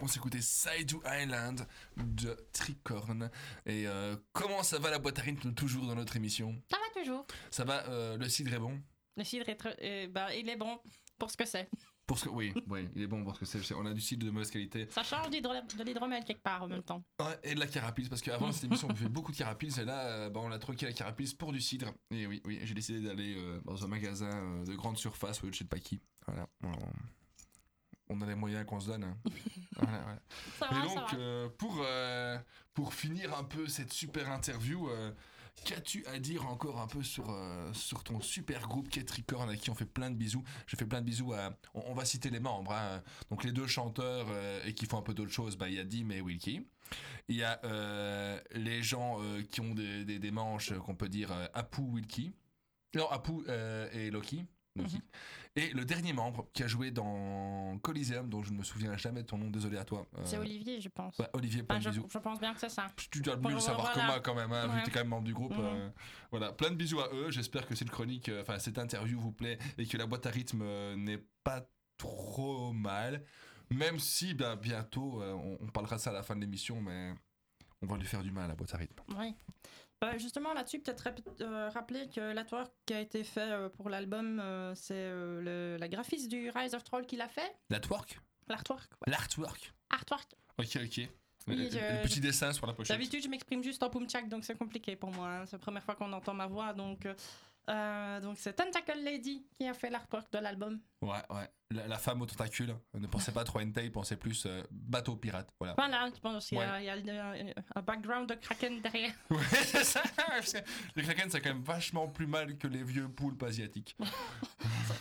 s'écoutait 0.09 0.41
Side 0.41 0.93
Island 1.07 1.67
de 1.97 2.37
Tricorn. 2.53 3.31
Et 3.67 3.87
euh, 3.87 4.17
comment 4.33 4.63
ça 4.63 4.79
va 4.79 4.91
la 4.91 4.99
boîte 4.99 5.19
à 5.19 5.23
rythme 5.23 5.55
toujours 5.55 5.87
dans 5.87 5.95
notre 5.95 6.17
émission? 6.17 6.61
Ça 6.71 6.77
va 6.77 7.01
toujours. 7.01 7.27
Ça 7.51 7.65
va, 7.65 7.87
euh, 7.89 8.17
le 8.17 8.29
cidre 8.29 8.53
est 8.53 8.59
bon? 8.59 8.81
Le 9.17 9.25
cidre 9.25 9.49
est 9.49 9.59
euh, 9.83 10.09
bah, 10.09 10.35
il 10.35 10.49
est 10.49 10.57
bon 10.57 10.79
pour 11.19 11.31
ce 11.31 11.37
que 11.37 11.45
c'est. 11.45 11.69
pour 12.07 12.19
ce 12.19 12.27
que, 12.27 12.31
Oui, 12.31 12.55
oui, 12.69 12.89
il 12.95 13.03
est 13.03 13.07
bon 13.09 13.25
parce 13.25 13.39
que 13.39 13.45
c'est, 13.45 13.75
on 13.75 13.85
a 13.85 13.93
du 13.93 14.01
cidre 14.01 14.25
de 14.25 14.31
mauvaise 14.31 14.51
qualité. 14.53 14.87
Ça 14.91 15.03
change 15.03 15.29
de 15.31 15.85
l'hydromel 15.85 16.25
quelque 16.25 16.43
part 16.43 16.63
en 16.63 16.69
même 16.69 16.85
temps. 16.85 17.03
Ouais, 17.21 17.37
et 17.43 17.55
de 17.55 17.61
la 17.61 17.67
carapils, 17.67 18.09
parce 18.09 18.23
qu'avant 18.23 18.53
cette 18.53 18.65
émission 18.65 18.87
on 18.89 18.93
buvait 18.93 19.09
beaucoup 19.09 19.33
de 19.33 19.37
carapils 19.37 19.79
et 19.81 19.85
là 19.85 20.07
euh, 20.07 20.31
bah, 20.31 20.41
on 20.43 20.53
a 20.53 20.59
troqué 20.61 20.87
la 20.87 20.93
carapils 20.93 21.37
pour 21.37 21.53
du 21.53 21.61
cidre. 21.61 21.93
Et 22.13 22.27
oui, 22.29 22.41
oui, 22.45 22.61
j'ai 22.63 22.75
décidé 22.75 23.01
d'aller 23.01 23.35
euh, 23.37 23.61
dans 23.65 23.85
un 23.85 23.89
magasin 23.89 24.31
euh, 24.31 24.65
de 24.65 24.75
grande 24.75 24.97
surface, 24.97 25.43
ouais, 25.43 25.51
je 25.53 25.59
sais 25.59 25.65
pas 25.65 25.81
qui. 25.81 26.01
Voilà. 26.27 26.49
On, 28.09 28.21
a 28.23 28.27
les 28.27 28.35
moyens 28.35 28.65
qu'on 28.67 28.81
se 28.81 28.87
donne. 28.89 29.05
hein. 29.05 29.17
Voilà, 29.77 29.99
voilà. 30.01 30.21
Ça 30.59 30.67
Et 30.71 30.75
ça 30.75 30.83
donc, 30.83 31.13
va. 31.13 31.19
euh, 31.19 31.49
pour, 31.57 31.79
euh, 31.85 32.39
pour 32.75 32.95
finir 32.95 33.37
un 33.39 33.45
peu 33.45 33.69
cette 33.69 33.93
super 33.93 34.29
interview, 34.31 34.89
euh, 34.89 35.13
qu'as-tu 35.65 36.05
à 36.07 36.19
dire 36.19 36.47
encore 36.49 36.81
un 36.81 36.87
peu 36.89 37.03
sur, 37.05 37.31
euh, 37.31 37.73
sur 37.75 38.03
ton 38.03 38.21
super 38.21 38.67
groupe 38.67 38.89
Cat 38.89 39.03
Recorn 39.15 39.49
à 39.51 39.57
qui 39.57 39.71
on 39.71 39.75
fait 39.75 39.85
plein 39.87 40.11
de 40.11 40.17
bisous? 40.17 40.43
Je 40.67 40.75
fais 40.77 40.85
plein 40.87 41.01
de 41.01 41.07
bisous 41.07 41.33
à. 41.33 41.57
On, 41.75 41.83
on 41.89 41.95
va 41.95 42.05
citer 42.05 42.29
les 42.31 42.41
membres. 42.41 42.73
hein. 42.73 43.03
Donc, 43.31 43.45
les 43.45 43.53
deux 43.53 43.67
chanteurs 43.69 44.27
euh, 44.31 44.61
et 44.65 44.75
qui 44.75 44.87
font 44.87 44.99
un 44.99 45.03
peu 45.03 45.15
d'autres 45.15 45.31
choses, 45.33 45.57
bah, 45.57 45.69
il 45.69 45.75
y 45.77 45.79
a 45.81 45.85
Dim 45.85 46.11
et 46.11 46.21
Wilkie. 46.21 46.67
Il 47.29 47.37
y 47.37 47.45
a 47.45 47.61
les 48.53 48.83
gens 48.83 49.19
qui 49.51 49.61
ont 49.61 49.75
des, 49.75 50.05
des, 50.07 50.19
des 50.19 50.31
manches 50.31 50.73
qu'on 50.79 50.95
peut 50.95 51.11
dire 51.11 51.31
Apu, 51.53 51.83
Wilkie. 51.83 52.33
Non, 52.95 53.07
Apu 53.11 53.33
et 53.93 54.11
Loki. 54.11 54.47
Loki. 54.75 54.99
Et 55.59 55.71
le 55.73 55.85
dernier 55.85 56.13
membre 56.13 56.47
qui 56.53 56.63
a 56.63 56.69
joué 56.69 56.91
dans 56.93 57.77
Coliseum, 57.83 58.29
dont 58.31 58.43
je 58.45 58.53
ne 58.53 58.59
me 58.59 58.63
souviens 58.63 58.97
jamais 58.97 59.23
de 59.23 59.27
ton 59.27 59.39
nom, 59.39 59.51
désolé 59.51 59.77
à 59.77 59.85
toi. 59.85 60.07
euh, 60.17 60.21
C'est 60.25 60.39
Olivier, 60.39 60.81
je 60.81 60.89
pense. 60.89 61.19
Ouais, 61.19 61.29
Olivier, 61.33 61.63
plein 61.65 61.79
de 61.79 61.83
je, 61.83 61.91
bisous. 61.91 62.07
je 62.09 62.19
pense 62.19 62.39
bien 62.39 62.55
que 62.55 62.61
c'est 62.61 62.69
ça. 62.69 62.87
Tu 63.11 63.21
dois 63.21 63.37
mieux 63.37 63.55
le 63.55 63.61
savoir 63.61 63.93
que 63.93 63.99
moi 64.01 64.21
quand 64.21 64.35
même, 64.37 64.53
hein, 64.53 64.69
vu 64.69 64.79
que 64.81 64.85
tu 64.85 64.91
es 64.91 64.93
quand 64.93 65.01
même 65.01 65.09
membre 65.09 65.25
du 65.25 65.35
groupe. 65.35 65.57
Mhm. 65.57 65.65
euh, 65.65 65.91
voilà, 66.31 66.53
plein 66.53 66.71
de 66.71 66.77
bisous 66.77 67.01
à 67.01 67.09
eux. 67.13 67.31
J'espère 67.31 67.67
que 67.67 67.75
cette 67.75 67.91
chronique, 67.91 68.29
euh, 68.29 68.43
enfin 68.43 68.59
cette 68.61 68.79
interview 68.79 69.19
vous 69.19 69.33
plaît 69.33 69.59
et 69.79 69.87
que 69.87 69.97
la 69.97 70.07
boîte 70.07 70.27
à 70.27 70.31
rythme 70.31 70.63
n'est 70.95 71.23
pas 71.43 71.69
trop 71.97 72.73
mal. 72.73 73.25
Même 73.71 73.99
si 73.99 74.35
ben, 74.35 74.55
bientôt, 74.57 75.21
on, 75.23 75.59
on 75.61 75.67
parlera 75.67 75.97
de 75.97 76.01
ça 76.01 76.11
à 76.11 76.13
la 76.15 76.23
fin 76.23 76.37
de 76.37 76.41
l'émission, 76.41 76.81
mais 76.81 77.13
on 77.83 77.87
va 77.87 77.97
lui 77.97 78.07
faire 78.07 78.23
du 78.23 78.31
mal 78.31 78.45
à 78.45 78.49
la 78.49 78.55
boîte 78.55 78.73
à 78.75 78.79
rythme. 78.79 79.03
Oui. 79.19 79.35
Bah, 80.01 80.17
justement, 80.17 80.53
là-dessus, 80.55 80.79
peut-être 80.81 81.09
euh, 81.41 81.69
rappeler 81.71 82.09
que 82.09 82.21
l'artwork 82.33 82.71
qui 82.87 82.95
a 82.95 83.01
été 83.01 83.25
fait 83.25 83.41
euh, 83.51 83.69
pour 83.69 83.91
l'album, 83.91 84.39
euh, 84.41 84.73
c'est 84.77 84.95
euh, 84.95 85.77
la 85.77 85.89
graphiste 85.89 86.29
du 86.29 86.51
Rise 86.51 86.75
of 86.75 86.85
Troll 86.85 87.05
qui 87.05 87.17
l'a 87.17 87.29
fait. 87.29 87.57
L'artwork? 87.71 88.21
L'artwork, 88.49 88.89
ouais. 88.93 89.11
L'artwork 89.13 89.73
Artwork. 89.91 90.31
Ok, 90.59 90.77
ok. 90.77 91.09
Oui, 91.49 91.57
le, 91.57 91.71
je- 91.71 92.03
petit 92.03 92.21
dessin 92.21 92.53
sur 92.53 92.67
la 92.67 92.75
pochette. 92.75 92.95
D'habitude, 92.95 93.23
je 93.25 93.29
m'exprime 93.29 93.63
juste 93.65 93.83
en 93.83 93.89
pumchak, 93.91 94.29
donc 94.29 94.45
c'est 94.45 94.57
compliqué 94.57 94.95
pour 94.97 95.11
moi. 95.11 95.29
hein. 95.29 95.47
C'est 95.47 95.53
la 95.57 95.59
première 95.61 95.83
fois 95.83 95.95
qu'on 95.95 96.13
entend 96.13 96.35
ma 96.35 96.47
voix, 96.47 96.73
donc 96.75 97.07
euh, 97.69 98.21
donc 98.21 98.37
c'est 98.39 98.55
Tentacle 98.55 98.99
Lady 99.03 99.47
qui 99.59 99.67
a 99.69 99.75
fait 99.75 99.91
l'artwork 99.91 100.33
de 100.33 100.39
l'album. 100.39 100.81
Ouais, 101.03 101.11
ouais. 101.31 101.49
La, 101.71 101.87
la 101.87 101.99
femme 101.99 102.23
au 102.23 102.27
tentacule. 102.27 102.75
Ne 102.95 103.07
pensez 103.07 103.31
pas 103.31 103.45
trop 103.45 103.61
hentai, 103.61 103.91
pensez 103.91 104.17
plus 104.17 104.47
euh, 104.47 104.63
bateau 104.71 105.17
pirate. 105.17 105.53
Voilà. 105.61 105.75
Voilà, 105.77 106.09
je 106.15 106.19
pense 106.19 106.47
qu'il 106.47 106.57
y 106.57 106.61
a, 106.63 106.73
Ouais. 106.73 106.83
il 106.99 107.07
y 107.07 107.11
a 107.11 107.27
un, 107.27 107.35
un 107.77 107.83
background 107.83 108.29
de 108.29 108.35
Kraken 108.35 108.81
derrière. 108.81 109.13
Ouais, 109.31 109.39
c'est 109.51 109.85
ça. 109.85 110.03
Les 110.97 111.03
kraken, 111.03 111.31
c'est 111.31 111.41
quand 111.43 111.51
même 111.53 111.63
vachement 111.63 112.09
plus 112.09 112.27
mal 112.27 112.57
que 112.57 112.67
les 112.69 112.83
vieux 112.83 113.09
poulpes 113.09 113.43
asiatiques. 113.43 113.97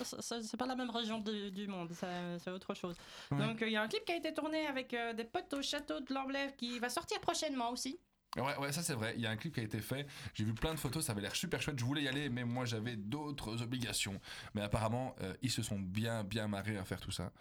C'est 0.03 0.57
pas 0.57 0.65
la 0.67 0.75
même 0.75 0.89
région 0.89 1.19
du, 1.19 1.51
du 1.51 1.67
monde, 1.67 1.91
c'est 1.93 2.51
autre 2.51 2.73
chose. 2.73 2.95
Ouais. 3.31 3.37
Donc 3.39 3.61
euh, 3.61 3.67
il 3.67 3.73
y 3.73 3.77
a 3.77 3.81
un 3.81 3.87
clip 3.87 4.03
qui 4.05 4.11
a 4.11 4.15
été 4.17 4.33
tourné 4.33 4.67
avec 4.67 4.93
euh, 4.93 5.13
des 5.13 5.23
potes 5.23 5.53
au 5.53 5.61
château 5.61 5.99
de 5.99 6.13
l'Amblève 6.13 6.55
qui 6.55 6.79
va 6.79 6.89
sortir 6.89 7.19
prochainement 7.21 7.69
aussi. 7.71 7.99
Ouais, 8.37 8.55
ouais, 8.57 8.71
ça 8.71 8.83
c'est 8.83 8.93
vrai. 8.93 9.13
Il 9.15 9.21
y 9.21 9.25
a 9.25 9.31
un 9.31 9.35
clip 9.35 9.53
qui 9.53 9.59
a 9.59 9.63
été 9.63 9.79
fait. 9.79 10.07
J'ai 10.33 10.43
vu 10.43 10.53
plein 10.53 10.73
de 10.73 10.79
photos, 10.79 11.05
ça 11.05 11.11
avait 11.11 11.21
l'air 11.21 11.35
super 11.35 11.61
chouette. 11.61 11.79
Je 11.79 11.85
voulais 11.85 12.03
y 12.03 12.07
aller, 12.07 12.29
mais 12.29 12.43
moi 12.43 12.65
j'avais 12.65 12.95
d'autres 12.95 13.61
obligations. 13.61 14.19
Mais 14.53 14.61
apparemment, 14.61 15.15
euh, 15.21 15.33
ils 15.41 15.51
se 15.51 15.63
sont 15.63 15.79
bien, 15.79 16.23
bien 16.23 16.47
marrés 16.47 16.77
à 16.77 16.85
faire 16.85 16.99
tout 16.99 17.11
ça. 17.11 17.31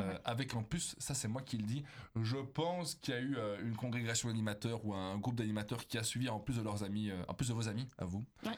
Euh, 0.00 0.18
Avec 0.24 0.54
en 0.54 0.62
plus, 0.62 0.96
ça 0.98 1.14
c'est 1.14 1.28
moi 1.28 1.42
qui 1.42 1.56
le 1.56 1.64
dis, 1.64 1.84
je 2.20 2.36
pense 2.36 2.96
qu'il 2.96 3.14
y 3.14 3.16
a 3.16 3.20
eu 3.20 3.36
euh, 3.36 3.60
une 3.62 3.76
congrégation 3.76 4.28
d'animateurs 4.28 4.84
ou 4.84 4.94
un 4.94 5.18
groupe 5.18 5.36
d'animateurs 5.36 5.86
qui 5.86 5.98
a 5.98 6.02
suivi 6.02 6.28
en 6.28 6.40
plus 6.40 6.56
de 6.56 6.62
leurs 6.62 6.82
amis, 6.82 7.10
en 7.28 7.34
plus 7.34 7.48
de 7.48 7.54
vos 7.54 7.68
amis, 7.68 7.88
à 7.98 8.04
vous. 8.04 8.24
Ouais. 8.44 8.50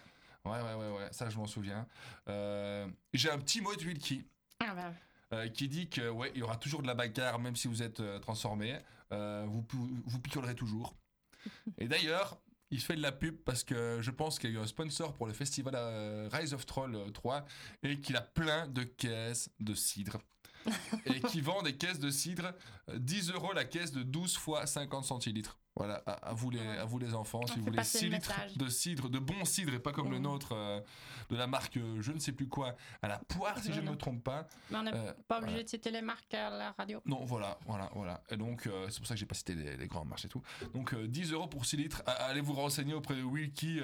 Ouais, 0.44 0.62
ouais, 0.62 0.74
ouais, 0.74 0.97
ouais, 0.97 1.09
ça 1.10 1.28
je 1.28 1.36
m'en 1.36 1.47
souviens. 1.47 1.86
J'ai 2.27 3.31
un 3.31 3.39
petit 3.39 3.60
mot 3.60 3.74
de 3.74 3.85
Wilkie. 3.85 4.24
Ah 4.60 4.74
bah, 4.74 4.93
euh, 5.32 5.48
qui 5.48 5.68
dit 5.68 5.89
que 5.89 6.09
ouais, 6.09 6.31
il 6.35 6.39
y 6.39 6.43
aura 6.43 6.56
toujours 6.56 6.82
de 6.82 6.86
la 6.86 6.94
bagarre 6.94 7.40
même 7.40 7.56
si 7.56 7.66
vous 7.66 7.82
êtes 7.82 8.01
euh, 8.01 8.18
transformé. 8.20 8.78
Euh, 9.12 9.44
vous 9.48 9.64
vous 10.06 10.20
picolerez 10.20 10.55
toujours. 10.55 10.94
Et 11.78 11.89
d'ailleurs, 11.89 12.40
il 12.70 12.81
fait 12.81 12.97
de 12.97 13.02
la 13.02 13.12
pub 13.12 13.36
parce 13.44 13.64
que 13.64 14.01
je 14.01 14.10
pense 14.10 14.39
qu'il 14.39 14.51
y 14.51 14.56
a 14.56 14.56
eu 14.56 14.62
un 14.62 14.66
sponsor 14.66 15.14
pour 15.14 15.27
le 15.27 15.32
festival 15.32 15.74
euh, 15.77 16.28
Rise 16.32 16.55
of 16.55 16.66
Troll 16.66 16.94
euh, 16.94 17.10
3 17.10 17.44
et 17.82 18.01
qu'il 18.01 18.16
a 18.16 18.20
plein 18.20 18.66
de 18.68 18.82
caisses 18.82 19.51
de 19.60 19.74
cidre. 19.74 20.18
et 21.06 21.20
qui 21.20 21.40
vend 21.40 21.62
des 21.62 21.77
caisses 21.77 22.01
de 22.01 22.10
cidre 22.10 22.52
euh, 22.89 22.98
10 22.98 23.31
euros 23.31 23.52
la 23.52 23.64
caisse 23.64 23.93
de 23.93 24.02
12 24.02 24.36
fois 24.36 24.66
50 24.66 25.05
centilitres. 25.05 25.59
Voilà, 25.77 26.03
à, 26.07 26.12
à 26.31 26.32
vous, 26.32 26.48
les, 26.51 26.59
à 26.66 26.85
vous 26.86 26.98
les 26.98 27.12
enfants, 27.15 27.47
si 27.47 27.59
vous 27.59 27.65
voulez 27.66 27.77
passer 27.77 27.98
6 27.98 28.05
le 28.07 28.11
litres 28.15 28.31
message. 28.31 28.57
de 28.57 28.69
cidre, 28.69 29.09
de 29.11 29.19
bon 29.19 29.44
cidre 29.44 29.74
et 29.74 29.78
pas 29.78 29.93
comme 29.93 30.11
le 30.11 30.16
Mhm. 30.16 30.23
nôtre 30.23 30.53
euh, 30.53 30.81
de 31.28 31.36
la 31.36 31.47
marque 31.47 31.77
euh, 31.77 32.01
je 32.01 32.12
ne 32.12 32.19
sais 32.19 32.32
plus 32.32 32.48
quoi, 32.48 32.74
à 33.03 33.09
la 33.09 33.19
poire 33.19 33.59
si 33.59 33.73
je 33.74 33.81
ne 33.82 33.90
me 33.90 33.97
trompe 33.97 34.24
pas. 34.24 34.47
mais 34.70 34.78
on 34.78 34.82
n'est 34.85 34.94
Euh, 34.94 35.12
pas 35.28 35.36
obligé 35.36 35.51
voilà. 35.53 35.65
de 35.65 35.69
citer 35.69 35.90
les 35.90 36.01
marques 36.01 36.32
à 36.32 36.48
la 36.48 36.73
radio. 36.73 37.03
Non, 37.05 37.24
voilà, 37.27 37.59
voilà, 37.66 37.90
voilà. 37.94 38.23
Et 38.31 38.39
donc, 38.39 38.69
c'est 38.89 38.98
pour 38.98 39.07
ça 39.07 39.15
que 39.15 39.20
j'ai 39.20 39.27
pas 39.27 39.35
cité 39.35 39.55
les, 39.55 39.77
les 39.77 39.86
grands 39.86 40.05
marchés 40.07 40.27
et 40.27 40.31
tout. 40.31 40.43
Donc, 40.73 40.94
euh, 40.94 41.07
10 41.07 41.32
euros 41.32 41.47
pour 41.47 41.66
6 41.66 41.77
litres. 41.77 42.03
Allez 42.07 42.40
vous 42.40 42.55
renseigner 42.55 42.94
auprès 42.94 43.15
de 43.16 43.23
Wilkie 43.23 43.81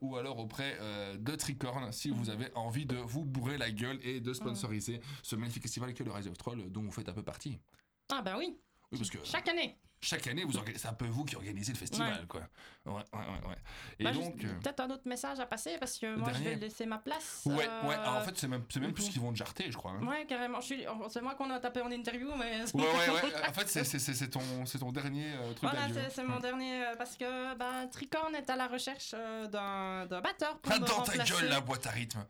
ou 0.00 0.16
alors 0.16 0.38
auprès 0.38 0.76
de 1.18 1.34
Tricorn 1.36 1.92
si 1.92 2.10
vous 2.10 2.30
avez 2.30 2.52
envie 2.56 2.84
de 2.86 2.96
vous 2.96 3.24
bourrer 3.24 3.58
la 3.58 3.70
gueule 3.70 4.00
et 4.02 4.20
de 4.20 4.32
sponsoriser 4.32 5.00
ce 5.22 5.36
magnifique 5.36 5.62
festival 5.62 5.94
que 5.94 6.02
le 6.02 6.10
Rise 6.10 6.26
of 6.26 6.36
Troll 6.36 6.68
dont 6.70 6.82
vous 6.82 6.90
faites 6.92 7.08
un 7.08 7.12
peu 7.12 7.22
partie. 7.22 7.58
Ah 8.10 8.22
bah 8.22 8.34
oui, 8.38 8.56
Oui, 8.90 8.98
parce 8.98 9.10
que. 9.10 9.18
chaque 9.24 9.48
année. 9.48 9.76
Chaque 10.00 10.26
année, 10.26 10.44
vous 10.44 10.52
c'est 10.76 10.86
un 10.88 10.92
peu 10.92 11.06
vous 11.06 11.24
qui 11.24 11.36
organisez 11.36 11.72
le 11.72 11.78
festival, 11.78 12.12
Ouais. 12.20 12.26
quoi. 12.28 12.40
Ouais, 12.86 12.94
ouais, 13.12 13.48
ouais. 13.48 13.56
Et 13.98 14.04
Bah, 14.04 14.12
donc. 14.12 14.42
euh, 14.44 14.54
Peut-être 14.62 14.80
un 14.80 14.90
autre 14.90 15.02
message 15.06 15.40
à 15.40 15.46
passer 15.46 15.76
parce 15.78 15.98
que 15.98 16.14
moi 16.16 16.28
je 16.32 16.38
dernier. 16.38 16.54
vais 16.56 16.66
laisser 16.66 16.86
ma 16.86 16.98
place. 16.98 17.42
Ouais, 17.44 17.66
euh, 17.68 17.88
ouais. 17.88 17.94
Alors, 17.94 18.16
en 18.16 18.20
fait, 18.22 18.36
c'est 18.38 18.48
même, 18.48 18.64
c'est 18.70 18.80
même 18.80 18.92
plus 18.92 19.06
mhm. 19.06 19.10
qu'ils 19.12 19.20
vont 19.20 19.32
te 19.32 19.36
jarter, 19.36 19.70
je 19.70 19.76
crois. 19.76 19.92
hein. 19.92 20.06
Ouais, 20.06 20.24
carrément. 20.26 20.60
Suis... 20.60 20.84
C'est 21.10 21.20
moi 21.20 21.34
qu'on 21.34 21.50
a 21.50 21.60
tapé 21.60 21.80
en 21.82 21.90
interview, 21.90 22.30
mais. 22.36 22.62
Ouais, 22.72 22.82
ouais, 22.82 23.10
ouais. 23.10 23.48
En 23.48 23.52
fait, 23.52 23.68
c'est- 23.68 24.28
ton, 24.30 24.64
c'est 24.66 24.78
ton 24.78 24.92
dernier 24.92 25.32
euh, 25.34 25.52
truc 25.54 25.70
Voilà, 25.70 25.88
c'est 26.10 26.24
mon 26.24 26.38
dernier 26.38 26.84
euh, 26.86 26.96
parce 26.96 27.16
que 27.16 27.54
bah, 27.56 27.86
Tricorn 27.90 28.34
est 28.34 28.48
à 28.50 28.56
la 28.56 28.66
recherche 28.68 29.12
euh, 29.14 29.46
d'un 29.48 30.06
d'un 30.06 30.20
batteur 30.20 30.58
pour 30.58 30.72
Ah, 30.72 30.78
me 30.80 30.86
dans 30.86 31.02
ta 31.02 31.18
gueule, 31.18 31.48
la 31.48 31.60
boîte 31.60 31.86
à 31.86 31.90
rythme. 31.90 32.24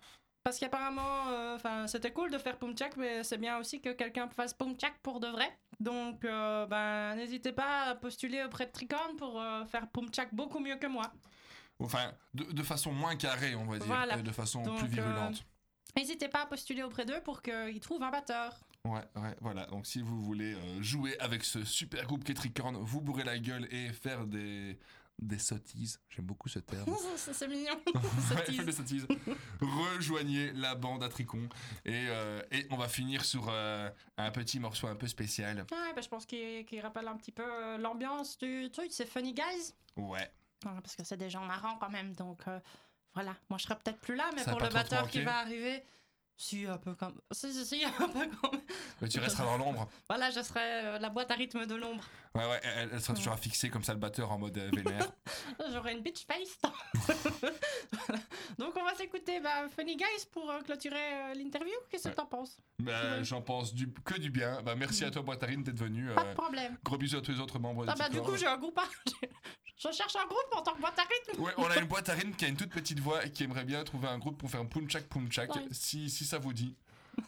Parce 0.49 0.61
qu'apparemment, 0.61 1.29
euh, 1.29 1.87
c'était 1.89 2.11
cool 2.11 2.31
de 2.31 2.39
faire 2.39 2.57
Pumchak, 2.57 2.97
mais 2.97 3.23
c'est 3.23 3.37
bien 3.37 3.59
aussi 3.59 3.83
que 3.83 3.91
quelqu'un 3.91 4.31
fasse 4.31 4.55
Pumchak 4.55 4.95
pour 5.03 5.21
de 5.21 5.27
vrai. 5.27 5.47
Donc, 5.79 6.25
euh, 6.25 6.65
ben, 6.65 7.17
n'hésitez 7.17 7.53
pas 7.53 7.91
à 7.91 7.95
postuler 7.95 8.43
auprès 8.43 8.65
de 8.65 8.71
Tricorn 8.71 9.15
pour 9.19 9.39
euh, 9.39 9.67
faire 9.67 9.87
Pumchak 9.91 10.33
beaucoup 10.33 10.59
mieux 10.59 10.77
que 10.77 10.87
moi. 10.87 11.13
Enfin, 11.81 12.15
de, 12.33 12.45
de 12.45 12.63
façon 12.63 12.93
moins 12.93 13.15
carrée, 13.17 13.55
on 13.57 13.67
va 13.67 13.77
dire. 13.77 13.87
Voilà. 13.87 14.17
et 14.17 14.23
de 14.23 14.33
façon 14.33 14.63
Donc, 14.63 14.79
plus 14.79 14.89
virulente. 14.89 15.45
N'hésitez 15.95 16.29
pas 16.29 16.45
à 16.45 16.47
postuler 16.47 16.83
auprès 16.83 17.05
d'eux 17.05 17.21
pour 17.23 17.43
qu'ils 17.43 17.81
trouvent 17.81 18.03
un 18.03 18.11
batteur. 18.11 18.59
Ouais, 18.87 19.05
ouais, 19.17 19.37
voilà. 19.43 19.67
Donc, 19.67 19.87
si 19.87 20.01
vous 20.01 20.23
voulez 20.23 20.55
euh, 20.55 20.83
jouer 20.83 21.19
avec 21.21 21.45
ce 21.45 21.63
super 21.63 22.07
groupe 22.07 22.25
qu'est 22.25 22.33
Tricorn, 22.33 22.75
vous 22.77 23.03
bourrer 23.03 23.25
la 23.25 23.39
gueule 23.39 23.69
et 23.71 23.93
faire 23.93 24.27
des, 24.27 24.79
des 25.19 25.39
sottises. 25.39 26.01
J'aime 26.09 26.27
beaucoup 26.27 26.49
ce 26.49 26.59
terme. 26.61 26.95
c'est 27.17 27.49
mignon. 27.49 27.75
Des 28.65 28.73
sottises. 28.73 29.07
Rejoignez 29.61 30.53
la 30.53 30.75
bande 30.75 31.03
à 31.03 31.09
Tricon. 31.09 31.49
Et, 31.85 32.07
euh, 32.09 32.41
et 32.51 32.67
on 32.71 32.77
va 32.77 32.89
finir 32.89 33.25
sur 33.25 33.49
euh, 33.49 33.91
un 34.17 34.31
petit 34.31 34.61
morceau 34.61 34.87
un 34.87 34.95
peu 34.95 35.07
spécial. 35.07 35.67
Ouais, 35.71 36.03
je 36.03 36.09
pense 36.09 36.27
qu'il 36.27 36.81
rappelle 36.81 37.09
un 37.09 37.17
petit 37.17 37.33
peu 37.33 37.45
euh, 37.45 37.79
l'ambiance 37.79 38.39
du 38.39 38.71
truc. 38.71 38.89
C'est 38.91 39.07
Funny 39.07 39.35
Guys. 39.35 39.75
Ouais. 39.97 40.31
Parce 40.61 40.97
que 40.97 41.05
c'est 41.05 41.17
des 41.17 41.31
gens 41.31 41.45
marrants 41.45 41.79
quand 41.79 41.91
même. 41.91 42.15
Donc, 42.15 42.43
voilà. 43.15 43.35
Moi, 43.49 43.59
je 43.59 43.65
serai 43.65 43.77
peut-être 43.77 44.01
plus 44.01 44.17
là, 44.17 44.31
mais 44.35 44.43
Ça 44.43 44.53
pour 44.53 44.61
le 44.61 44.69
batteur 44.69 45.09
qui 45.09 45.23
va 45.23 45.39
arriver. 45.39 45.85
Si, 46.41 46.65
un 46.67 46.79
peu 46.79 46.95
comme. 46.95 47.21
Si, 47.33 47.53
si, 47.53 47.67
si, 47.67 47.85
un 47.99 48.09
peu 48.09 48.27
comme. 48.41 48.61
Mais 49.03 49.09
tu 49.09 49.19
resteras 49.19 49.45
dans 49.45 49.59
l'ombre. 49.59 49.89
Voilà, 50.09 50.31
je 50.31 50.41
serai 50.41 50.61
euh, 50.63 50.99
la 51.01 51.09
boîte 51.11 51.33
à 51.33 51.35
rythme 51.35 51.67
de 51.67 51.75
l'ombre. 51.75 52.05
Ouais, 52.33 52.47
ouais, 52.49 52.61
elle, 52.63 52.91
elle 52.93 53.01
sera 53.01 53.15
toujours 53.15 53.37
fixée 53.37 53.71
comme 53.71 53.83
ça 53.83 53.93
le 53.93 53.99
batteur 53.99 54.31
en 54.31 54.39
mode 54.39 54.57
euh, 54.57 54.71
vénère. 54.73 55.11
J'aurai 55.73 55.95
une 55.95 56.01
bitch 56.01 56.25
face. 56.27 56.59
Voilà. 58.07 58.23
Donc, 58.59 58.75
on 58.77 58.85
va 58.85 58.95
s'écouter 58.95 59.41
bah, 59.41 59.69
Funny 59.75 59.97
Guys 59.97 60.27
pour 60.33 60.49
euh, 60.51 60.61
clôturer 60.61 60.97
euh, 60.97 61.35
l'interview. 61.35 61.73
Qu'est-ce 61.91 62.05
que 62.05 62.09
Ouais. 62.11 62.15
t'en 62.15 62.27
penses? 62.27 62.57
Bah, 62.79 63.23
J'en 63.25 63.43
pense 63.43 63.75
du, 63.75 63.93
que 63.93 64.19
du 64.19 64.31
bien. 64.31 64.63
Bah, 64.63 64.75
merci 64.77 65.05
à 65.05 65.11
toi, 65.11 65.23
Boitarine, 65.23 65.63
d'être 65.65 65.79
venu. 65.79 66.09
Pas 66.15 66.25
de 66.25 66.35
problème. 66.35 66.79
gros 66.85 66.97
bisous 66.99 67.17
à 67.19 67.21
tous 67.21 67.33
les 67.33 67.41
autres 67.41 67.59
membres 67.59 67.85
de 67.85 67.91
Ah, 67.91 67.95
bah, 67.99 68.09
du 68.09 68.21
coup, 68.21 68.37
j'ai 68.37 68.47
un 68.47 68.57
groupe. 68.59 68.79
À- 69.85 69.91
Je 69.91 69.97
cherche 69.97 70.17
un 70.17 70.27
groupe 70.27 70.49
en 70.53 70.63
tant 70.63 70.73
que 70.75 70.81
boîte 70.81 70.99
à 70.99 71.03
rythme. 71.03 71.43
Ouais, 71.43 71.53
on 71.57 71.67
a 71.71 71.77
une 71.79 71.87
boîtarine 71.87 72.35
qui 72.35 72.45
a 72.45 72.49
une 72.49 72.57
toute 72.57 72.71
petite 72.71 73.01
voix 73.01 73.25
et 73.25 73.31
qui 73.31 73.45
aimerait 73.45 73.65
bien 73.65 73.83
trouver 73.85 74.09
un 74.09 74.19
groupe 74.19 74.39
pour 74.39 74.51
faire 74.51 74.61
un 74.61 74.67
punchak 74.67 75.05
punchak. 75.09 75.55
Ouais. 75.55 75.63
Si, 75.73 76.11
si 76.11 76.25
ça 76.25 76.39
vous 76.39 76.53
dit. 76.53 76.75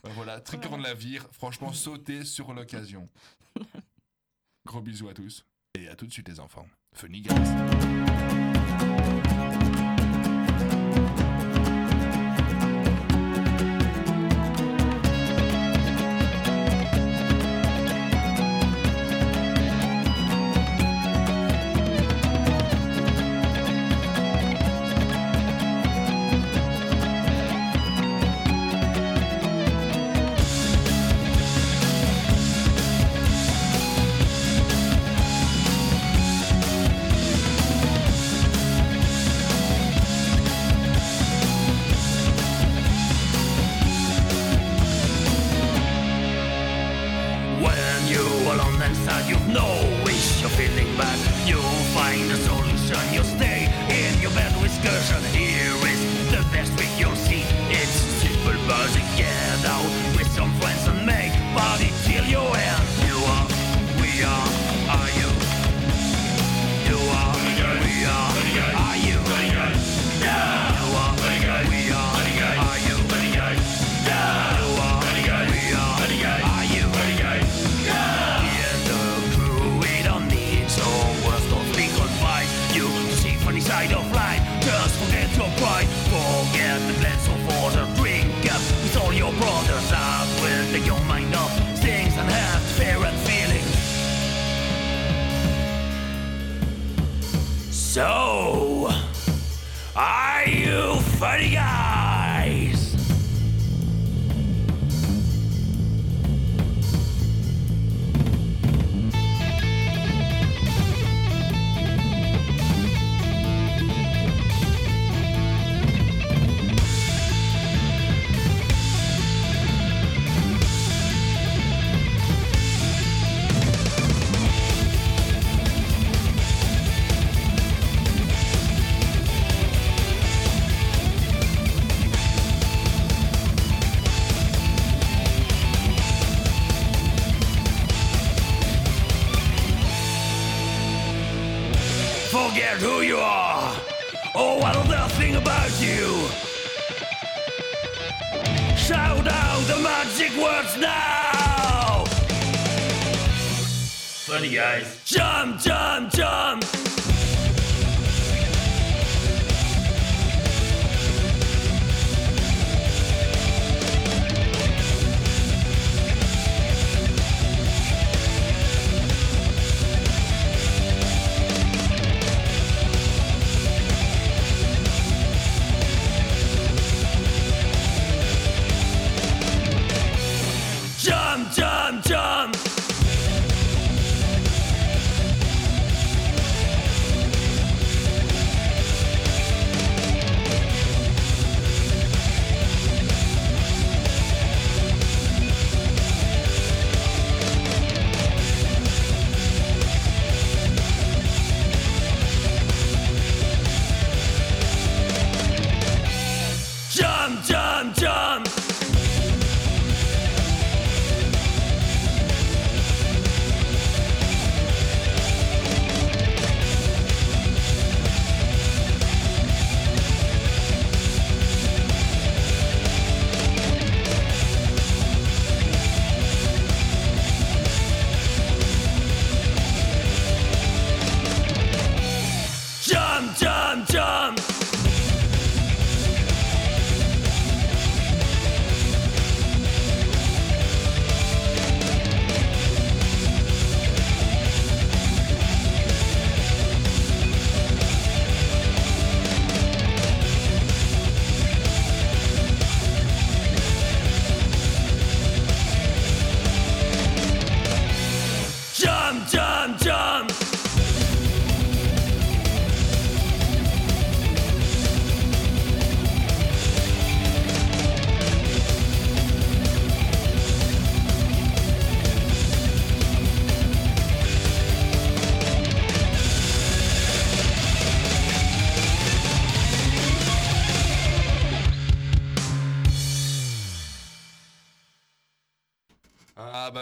Bah, 0.02 0.10
voilà, 0.14 0.40
Tricorn 0.42 0.80
la 0.82 0.94
vire. 0.94 1.26
Franchement, 1.32 1.72
sautez 1.72 2.24
sur 2.24 2.52
l'occasion. 2.52 3.08
Gros 4.66 4.80
bisous 4.80 5.08
à 5.08 5.14
tous. 5.14 5.44
Et 5.74 5.88
à 5.88 5.94
tout 5.96 6.06
de 6.06 6.12
suite, 6.12 6.28
les 6.28 6.40
enfants. 6.40 6.66
Funny 6.94 7.20
guys. 7.22 8.49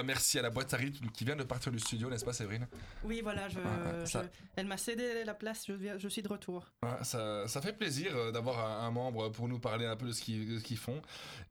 Merci 0.09 0.39
à 0.39 0.43
la 0.43 0.51
boîte 0.51 0.73
à 0.75 0.77
rythme 0.79 1.07
qui 1.11 1.25
vient 1.25 1.37
de 1.37 1.45
partir 1.45 1.71
du 1.71 1.79
studio, 1.79 2.09
n'est-ce 2.11 2.25
pas 2.25 2.33
Séverine? 2.33 2.67
Oui, 3.05 3.21
voilà, 3.23 3.49
je, 3.49 3.59
Ouais, 3.61 4.07
ça- 4.07 4.23
je- 4.25 4.29
elle 4.57 4.67
m'a 4.67 4.77
cédé 4.79 5.23
la 5.25 5.35
place, 5.35 5.65
je, 5.69 5.73
viens- 5.75 5.99
je 5.99 6.09
suis 6.09 6.23
de 6.23 6.29
retour. 6.29 6.67
Ça, 7.03 7.47
ça 7.47 7.61
fait 7.61 7.73
plaisir 7.75 8.17
euh, 8.17 8.33
d'avoir 8.33 8.59
un, 8.59 8.87
un 8.87 8.91
membre 8.91 9.29
pour 9.29 9.47
nous 9.49 9.59
parler 9.61 9.87
un 9.87 9.97
peu 9.97 10.07
de 10.07 10.13
ce 10.13 10.23
qu'ils 10.23 10.79
font. 10.79 11.01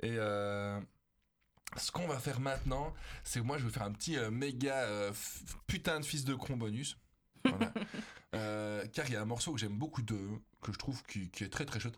Et 0.01 0.15
euh, 0.17 0.79
ce 1.77 1.91
qu'on 1.91 2.07
va 2.07 2.17
faire 2.19 2.39
maintenant, 2.39 2.93
c'est 3.23 3.39
que 3.39 3.45
moi 3.45 3.57
je 3.57 3.65
vais 3.65 3.71
faire 3.71 3.83
un 3.83 3.91
petit 3.91 4.17
euh, 4.17 4.31
méga 4.31 4.75
euh, 4.85 5.11
putain 5.67 5.99
de 5.99 6.05
fils 6.05 6.25
de 6.25 6.33
con 6.35 6.57
bonus. 6.57 6.97
Voilà. 7.45 7.71
Euh, 8.35 8.85
car 8.93 9.05
il 9.07 9.13
y 9.13 9.15
a 9.15 9.21
un 9.21 9.25
morceau 9.25 9.53
que 9.53 9.57
j'aime 9.59 9.77
beaucoup 9.77 10.01
d'eux, 10.01 10.29
que 10.61 10.73
je 10.73 10.77
trouve 10.77 11.01
qui, 11.03 11.29
qui 11.31 11.45
est 11.45 11.49
très 11.49 11.63
très 11.65 11.79
chouette. 11.79 11.97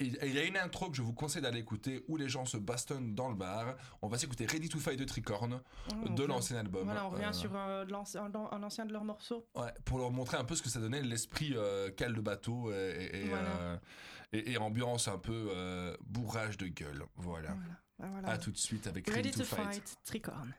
Il 0.00 0.34
y 0.34 0.38
a 0.40 0.44
une 0.44 0.56
intro 0.56 0.90
que 0.90 0.96
je 0.96 1.02
vous 1.02 1.12
conseille 1.12 1.40
d'aller 1.42 1.60
écouter 1.60 2.04
où 2.08 2.16
les 2.16 2.28
gens 2.28 2.44
se 2.46 2.56
bastonnent 2.56 3.14
dans 3.14 3.28
le 3.28 3.36
bar. 3.36 3.76
On 4.02 4.08
va 4.08 4.18
s'écouter 4.18 4.44
Ready 4.44 4.68
to 4.68 4.80
Fight 4.80 4.98
de 4.98 5.04
Tricorn 5.04 5.60
Oh, 6.04 6.08
de 6.08 6.24
l'ancien 6.24 6.56
album. 6.56 6.84
Voilà, 6.84 7.06
on 7.06 7.10
revient 7.10 7.26
Euh, 7.26 7.32
sur 7.32 7.54
euh, 7.54 7.84
un, 8.16 8.32
un 8.56 8.62
ancien 8.64 8.86
de 8.86 8.92
leurs 8.92 9.04
morceaux. 9.04 9.46
Ouais, 9.54 9.72
pour 9.84 9.98
leur 9.98 10.10
montrer 10.10 10.36
un 10.36 10.44
peu 10.44 10.56
ce 10.56 10.62
que 10.62 10.68
ça 10.68 10.80
donnait, 10.80 11.00
l'esprit 11.02 11.52
euh, 11.54 11.90
cale 11.92 12.12
de 12.14 12.20
bateau 12.20 12.72
et, 12.72 12.74
et, 13.12 13.20
et, 13.24 13.28
Voilà. 13.28 13.48
euh, 13.60 13.76
et- 14.32 14.52
et 14.52 14.56
ambiance 14.58 15.06
un 15.06 15.18
peu 15.18 15.96
bourrage 16.04 16.56
de 16.58 16.66
gueule. 16.66 17.04
Voilà. 17.16 17.50
Voilà. 17.52 17.74
Ah, 18.02 18.06
voilà. 18.10 18.28
À 18.30 18.38
tout 18.38 18.50
de 18.50 18.56
suite 18.58 18.88
avec 18.88 19.08
Ready, 19.08 19.28
Ready, 19.30 19.38
to, 19.38 19.44
fight. 19.44 19.96
Tricorn. 20.04 20.52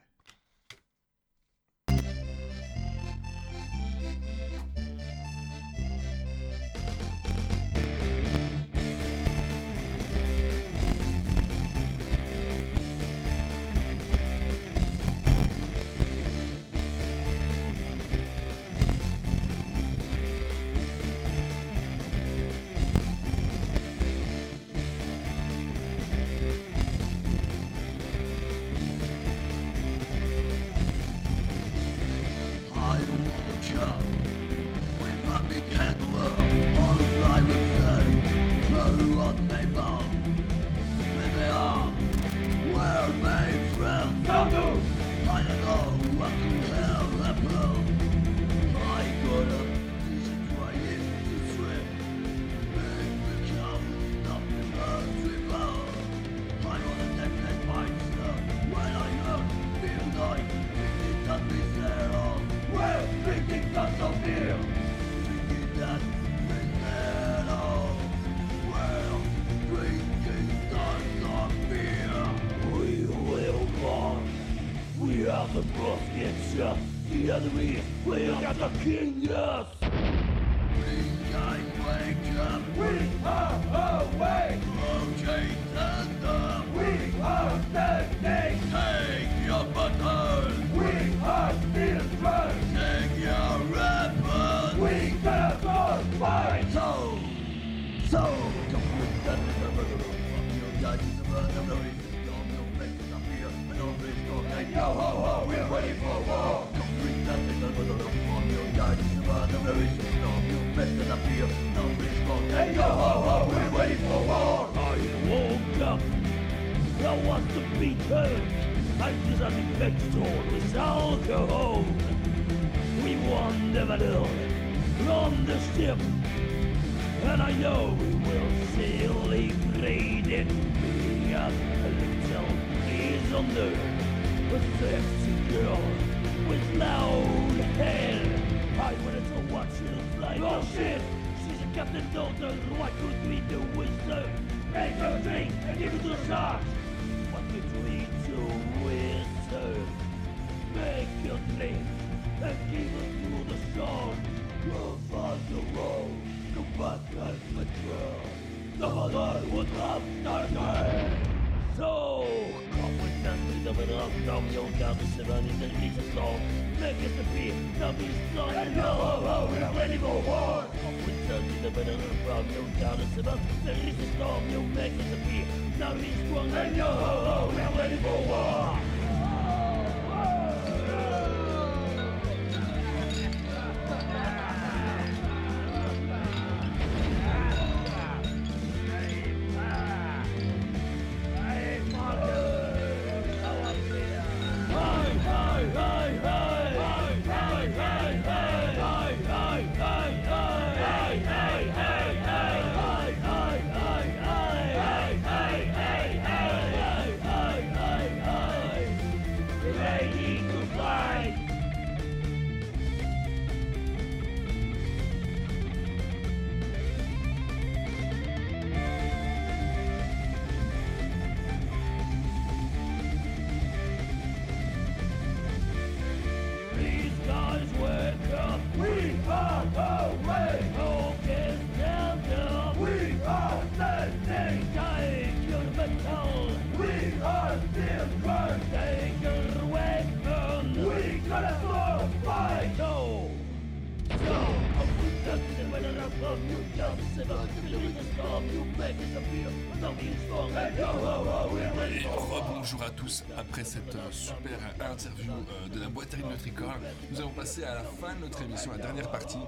Cette 253.66 253.96
euh, 253.96 254.12
super 254.12 254.60
interview 254.80 255.32
euh, 255.34 255.68
de 255.74 255.80
la 255.80 255.88
boîterie 255.90 256.22
de 256.22 256.28
Nutricole. 256.28 256.68
Nous 257.12 257.20
avons 257.20 257.32
passé 257.32 257.64
à 257.64 257.76
la 257.76 257.84
fin 257.84 258.14
de 258.14 258.20
notre 258.22 258.42
émission, 258.44 258.72
la 258.72 258.78
dernière 258.78 259.10
partie, 259.12 259.40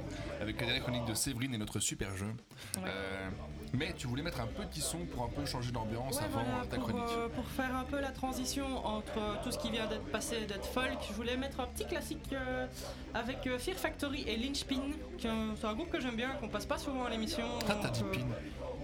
avec 0.42 0.60
la 0.60 0.66
dernière 0.66 0.84
chronique 0.84 1.06
de 1.06 1.14
Séverine 1.14 1.54
et 1.54 1.58
notre 1.58 1.80
super 1.80 2.16
jeu. 2.18 2.34
Euh, 2.86 3.30
mais 3.74 3.94
tu 3.94 4.08
voulais 4.08 4.24
mettre 4.24 4.40
un 4.42 4.48
petit 4.48 4.82
son 4.82 5.00
pour 5.06 5.24
un 5.26 5.30
peu 5.30 5.46
changer 5.46 5.72
d'ambiance 5.72 6.18
Ouais, 6.18 6.24
avant 6.26 6.44
voilà, 6.44 6.62
euh, 6.64 6.66
ta 6.66 6.78
pour, 6.78 6.88
chronique. 6.88 7.04
euh, 7.18 7.28
pour 7.30 7.46
faire 7.48 7.76
un 7.76 7.84
peu 7.84 8.00
la 8.00 8.12
transition 8.12 8.86
entre 8.86 9.18
euh, 9.18 9.36
tout 9.44 9.52
ce 9.52 9.58
qui 9.60 9.70
vient 9.72 9.88
d'être 9.88 10.06
passé 10.12 10.38
et 10.44 10.46
d'être 10.46 10.66
folk, 10.66 10.98
je 11.08 11.14
voulais 11.14 11.38
mettre 11.38 11.60
un 11.60 11.68
petit 11.68 11.86
classique 11.86 12.30
euh, 12.34 12.66
avec 13.14 13.46
euh, 13.48 13.60
Fear 13.60 13.78
Factory 13.78 14.24
et 14.28 14.38
Lynchpin, 14.38 14.82
qui 15.18 15.28
est 15.28 15.30
un- 15.30 15.56
c'est 15.60 15.68
un 15.68 15.74
groupe 15.74 15.90
que 15.90 16.00
j'aime 16.00 16.16
bien, 16.16 16.30
qu'on 16.40 16.48
passe 16.50 16.66
pas 16.66 16.78
souvent 16.78 17.06
à 17.06 17.10
l'émission. 17.10 17.46
Ah, 17.70 17.76
t'as 17.82 17.90
dit 17.90 18.04
euh, 18.04 18.12
pin. 18.14 18.26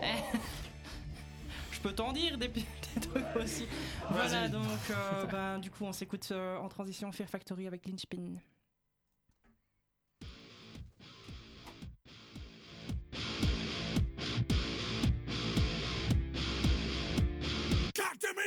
je 1.84 1.90
peux 1.90 1.96
t'en 1.96 2.14
dire 2.14 2.38
des, 2.38 2.48
des 2.48 2.64
trucs 3.02 3.36
aussi. 3.36 3.68
Voilà, 4.10 4.48
donc 4.48 4.64
euh, 4.90 5.26
ben, 5.26 5.60
du 5.60 5.70
coup 5.70 5.84
on 5.84 5.92
s'écoute 5.92 6.30
euh, 6.32 6.58
en 6.58 6.70
transition 6.70 7.12
Fear 7.12 7.28
Factory 7.28 7.68
avec 7.68 7.86
me 7.88 7.98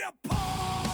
a 0.03 0.86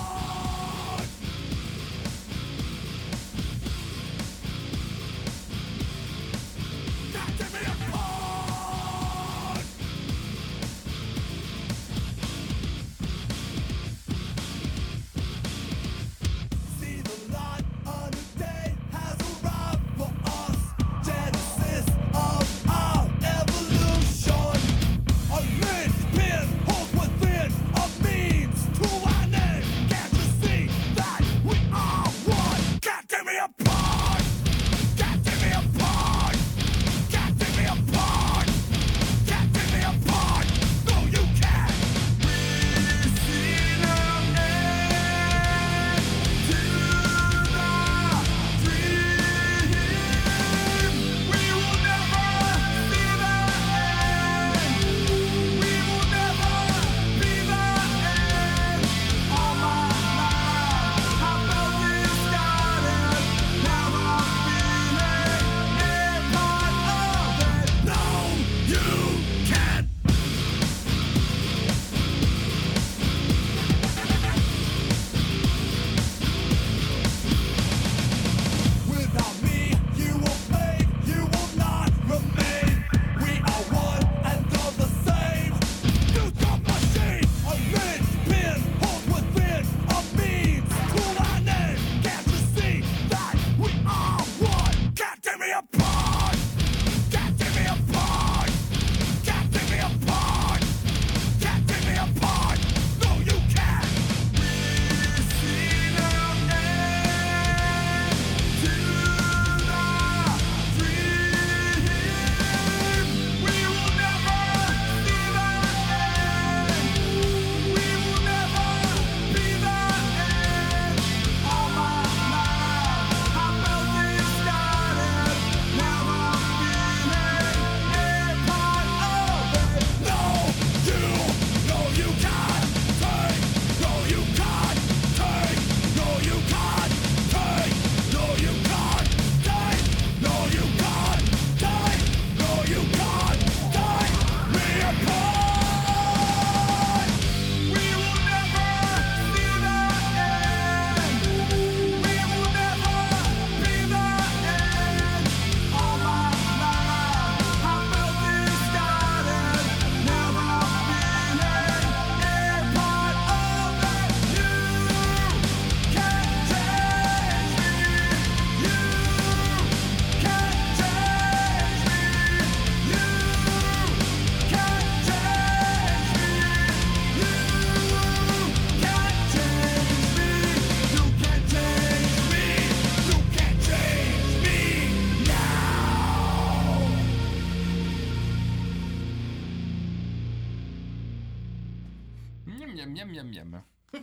Miam, 193.12 193.28
miam. 193.28 193.62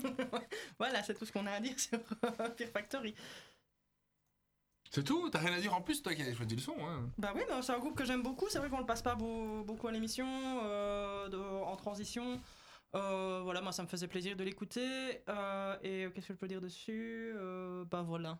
Voilà, 0.80 1.02
c'est 1.04 1.16
tout 1.16 1.26
ce 1.26 1.32
qu'on 1.32 1.46
a 1.48 1.52
à 1.52 1.60
dire 1.60 1.80
sur 1.80 2.00
Fear 2.58 2.70
Factory. 2.72 3.16
C'est 4.92 5.04
tout 5.04 5.30
T'as 5.30 5.40
rien 5.40 5.54
à 5.54 5.60
dire 5.60 5.74
en 5.74 5.82
plus, 5.82 6.02
toi 6.02 6.14
qui 6.16 6.22
as 6.24 6.34
choisi 6.34 6.56
le 6.56 6.62
son 6.62 6.76
hein 6.80 7.10
Bah 7.18 7.32
oui, 7.36 7.42
bah, 7.48 7.62
c'est 7.62 7.72
un 7.74 7.80
groupe 7.80 7.96
que 7.96 8.06
j'aime 8.06 8.24
beaucoup. 8.24 8.48
C'est 8.50 8.58
vrai 8.60 8.70
qu'on 8.70 8.80
le 8.80 8.86
passe 8.86 9.02
pas 9.04 9.16
beau- 9.16 9.64
beaucoup 9.64 9.88
à 9.88 9.92
l'émission, 9.92 10.28
euh, 10.64 11.62
en 11.64 11.76
transition. 11.76 12.42
Euh, 12.96 13.42
voilà, 13.44 13.62
moi 13.62 13.72
ça 13.72 13.84
me 13.84 13.88
faisait 13.88 14.08
plaisir 14.08 14.36
de 14.36 14.44
l'écouter. 14.44 15.22
Euh, 15.30 15.78
et 15.84 16.08
qu'est-ce 16.14 16.28
que 16.30 16.34
je 16.34 16.40
peux 16.40 16.48
dire 16.48 16.62
dessus 16.62 17.34
Euh, 17.36 17.86
Bah 17.86 18.02
voilà. 18.02 18.40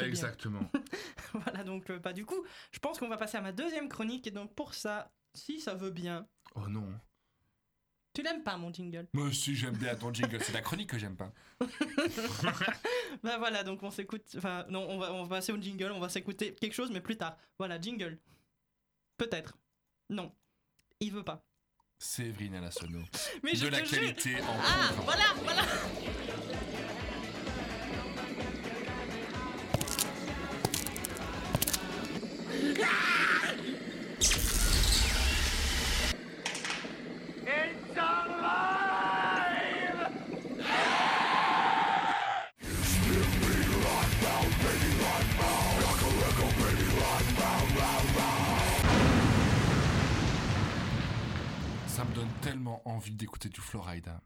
Exactement. 0.00 0.60
Voilà, 1.34 1.64
donc 1.64 1.88
euh, 1.88 1.98
bah 1.98 2.12
du 2.12 2.26
coup, 2.26 2.44
je 2.72 2.78
pense 2.78 2.98
qu'on 2.98 3.08
va 3.08 3.16
passer 3.16 3.38
à 3.38 3.40
ma 3.40 3.52
deuxième 3.52 3.88
chronique. 3.88 4.26
Et 4.26 4.30
donc 4.30 4.54
pour 4.54 4.74
ça, 4.74 5.10
si 5.34 5.60
ça 5.60 5.74
veut 5.74 5.90
bien. 5.90 6.28
Oh 6.54 6.68
non. 6.68 6.92
Tu 8.14 8.22
l'aimes 8.22 8.42
pas 8.42 8.56
mon 8.58 8.72
jingle? 8.72 9.06
Moi 9.14 9.32
si 9.32 9.54
j'aime 9.54 9.76
bien 9.76 9.94
ton 9.94 10.12
jingle, 10.12 10.38
c'est 10.42 10.52
la 10.52 10.60
chronique 10.60 10.90
que 10.90 10.98
j'aime 10.98 11.16
pas. 11.16 11.32
Bah 13.22 13.38
voilà, 13.38 13.62
donc 13.62 13.82
on 13.82 13.90
s'écoute. 13.90 14.24
Enfin, 14.36 14.64
non, 14.68 14.86
on 14.88 14.98
va, 14.98 15.12
on 15.12 15.22
va 15.24 15.36
passer 15.36 15.52
au 15.52 15.60
jingle, 15.60 15.92
on 15.92 16.00
va 16.00 16.08
s'écouter 16.08 16.54
quelque 16.54 16.72
chose, 16.74 16.90
mais 16.90 17.00
plus 17.00 17.16
tard. 17.16 17.36
Voilà, 17.58 17.80
jingle. 17.80 18.18
Peut-être. 19.16 19.56
Non. 20.10 20.32
Il 21.00 21.12
veut 21.12 21.22
pas. 21.24 21.44
Séverine 21.98 22.56
à 22.56 22.60
la 22.60 22.70
sono. 22.70 23.00
Mais 23.42 23.54
je 23.54 23.66
de 23.66 23.70
la 23.70 23.80
te 23.80 23.86
jure. 23.86 24.00
qualité 24.00 24.40
en 24.40 24.56
Ah, 24.60 24.90
voilà, 25.04 25.24
voilà. 25.42 25.62
Tellement 52.52 52.82
envie 52.88 53.14
d'écouter 53.14 53.48
du 53.48 53.60
Florida. 53.60 54.20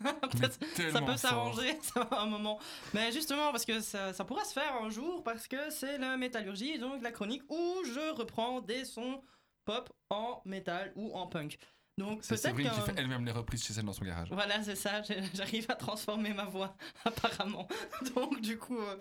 Mais 0.04 0.90
ça 0.90 1.00
peut 1.02 1.16
s'arranger 1.16 1.78
ça 1.82 2.04
va, 2.04 2.20
un 2.20 2.26
moment. 2.26 2.58
Mais 2.92 3.12
justement, 3.12 3.50
parce 3.52 3.64
que 3.64 3.80
ça, 3.80 4.12
ça 4.12 4.24
pourra 4.24 4.44
se 4.44 4.52
faire 4.52 4.74
un 4.82 4.90
jour, 4.90 5.22
parce 5.22 5.46
que 5.46 5.70
c'est 5.70 5.98
la 5.98 6.16
métallurgie, 6.16 6.78
donc 6.78 7.02
la 7.02 7.12
chronique 7.12 7.42
où 7.48 7.82
je 7.84 8.14
reprends 8.14 8.60
des 8.60 8.84
sons 8.84 9.22
pop 9.64 9.90
en 10.10 10.42
métal 10.44 10.92
ou 10.96 11.12
en 11.14 11.26
punk. 11.26 11.58
Donc 11.96 12.20
C'est 12.22 12.30
peut-être 12.30 12.56
Séverine 12.56 12.70
qui 12.70 12.80
fait 12.80 12.98
elle-même 12.98 13.24
les 13.24 13.32
reprises 13.32 13.64
chez 13.64 13.74
elle 13.78 13.84
dans 13.84 13.92
son 13.92 14.04
garage. 14.04 14.28
Voilà, 14.30 14.62
c'est 14.62 14.74
ça, 14.74 15.02
j'arrive 15.34 15.66
à 15.70 15.76
transformer 15.76 16.34
ma 16.34 16.44
voix, 16.44 16.76
apparemment. 17.04 17.68
Donc, 18.14 18.40
du 18.40 18.58
coup. 18.58 18.78
euh, 18.78 18.96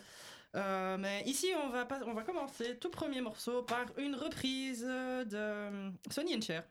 euh, 0.55 0.97
mais 0.99 1.23
ici, 1.25 1.47
on 1.63 1.69
va, 1.69 1.85
pas, 1.85 1.99
on 2.05 2.13
va 2.13 2.21
commencer 2.21 2.77
tout 2.77 2.91
premier 2.91 3.21
morceau 3.21 3.63
par 3.63 3.85
une 3.97 4.15
reprise 4.15 4.81
de 4.81 5.35
euh, 5.35 5.89
Sonny 6.11 6.35
and 6.35 6.41
Cher. 6.41 6.63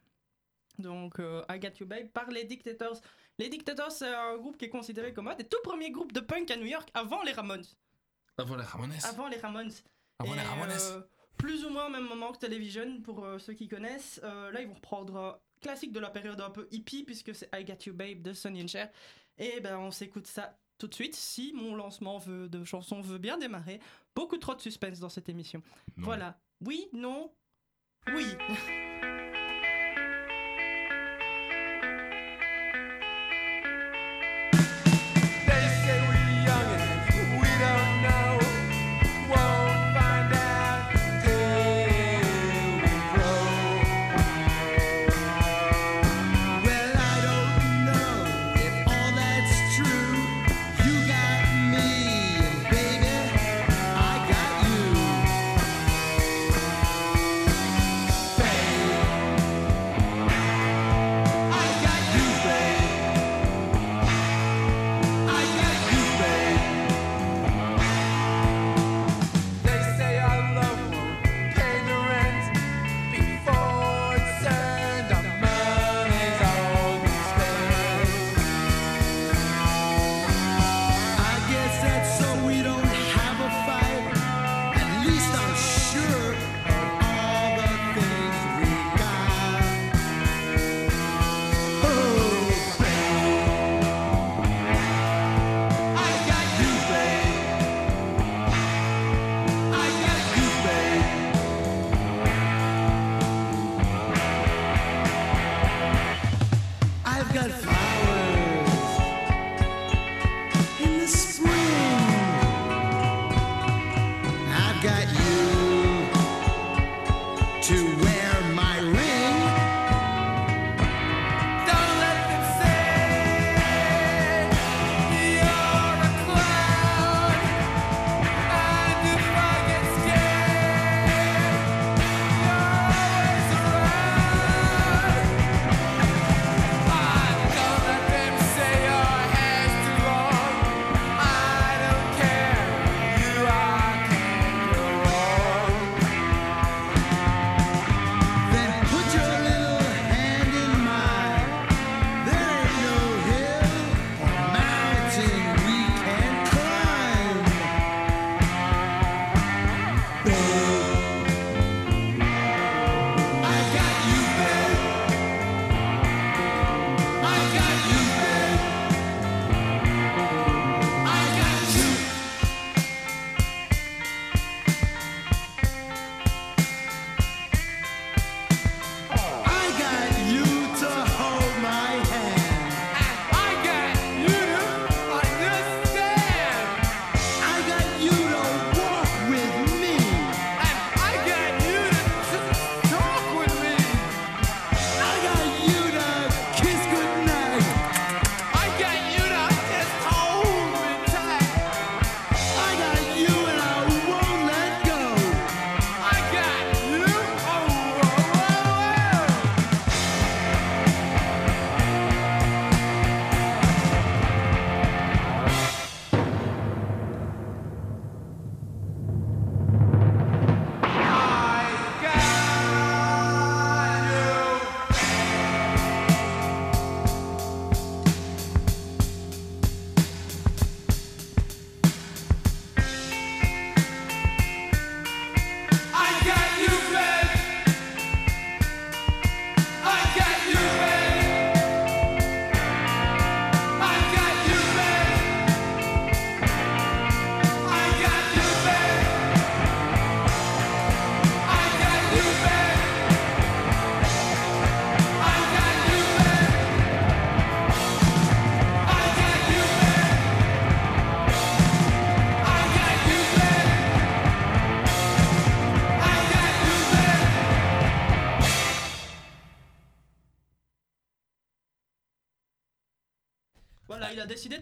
Donc, 0.82 1.18
euh, 1.18 1.42
I 1.50 1.58
Got 1.58 1.70
You 1.80 1.86
Babe 1.86 2.08
par 2.08 2.28
les 2.30 2.44
Dictators. 2.44 3.00
Les 3.38 3.48
Dictators, 3.48 3.90
c'est 3.90 4.12
un 4.14 4.36
groupe 4.36 4.56
qui 4.58 4.66
est 4.66 4.70
considéré 4.70 5.12
comme 5.14 5.28
un 5.28 5.34
des 5.34 5.44
tout 5.44 5.60
premiers 5.64 5.90
groupes 5.90 6.12
de 6.12 6.20
punk 6.20 6.50
à 6.50 6.56
New 6.56 6.66
York 6.66 6.88
avant 6.92 7.22
les 7.22 7.32
Ramones. 7.32 7.64
Avant 8.36 8.56
les 8.56 8.64
Ramones. 8.64 8.92
Avant 9.04 9.28
les 9.28 9.38
Ramones. 9.38 9.72
Avant 10.18 10.34
les 10.34 10.40
Ramones. 10.42 10.70
euh, 10.70 11.00
plus 11.38 11.64
ou 11.64 11.70
moins 11.70 11.86
au 11.86 11.90
même 11.90 12.06
moment 12.06 12.32
que 12.32 12.38
Television, 12.38 13.00
pour 13.02 13.24
euh, 13.24 13.38
ceux 13.38 13.54
qui 13.54 13.68
connaissent. 13.68 14.20
Là, 14.22 14.60
ils 14.60 14.68
vont 14.68 14.74
reprendre 14.74 15.16
un 15.16 15.38
classique 15.60 15.92
de 15.92 16.00
la 16.00 16.10
période 16.10 16.40
un 16.40 16.50
peu 16.50 16.68
hippie, 16.70 17.04
puisque 17.04 17.34
c'est 17.34 17.48
I 17.54 17.64
Got 17.64 17.84
You 17.86 17.94
Babe 17.94 18.20
de 18.22 18.32
Sonny 18.32 18.62
and 18.62 18.68
Cher. 18.68 18.90
Et 19.38 19.60
ben, 19.60 19.78
on 19.78 19.90
s'écoute 19.90 20.26
ça 20.26 20.58
tout 20.78 20.88
de 20.88 20.94
suite, 20.94 21.14
si 21.14 21.52
mon 21.54 21.76
lancement 21.76 22.18
veut, 22.18 22.48
de 22.48 22.64
chanson 22.64 23.00
veut 23.00 23.18
bien 23.18 23.38
démarrer. 23.38 23.78
Beaucoup 24.16 24.36
trop 24.36 24.54
de 24.54 24.60
suspense 24.60 24.98
dans 24.98 25.08
cette 25.08 25.28
émission. 25.28 25.62
Non. 25.96 26.04
Voilà. 26.04 26.38
Oui, 26.60 26.88
non, 26.92 27.32
oui. 28.08 28.26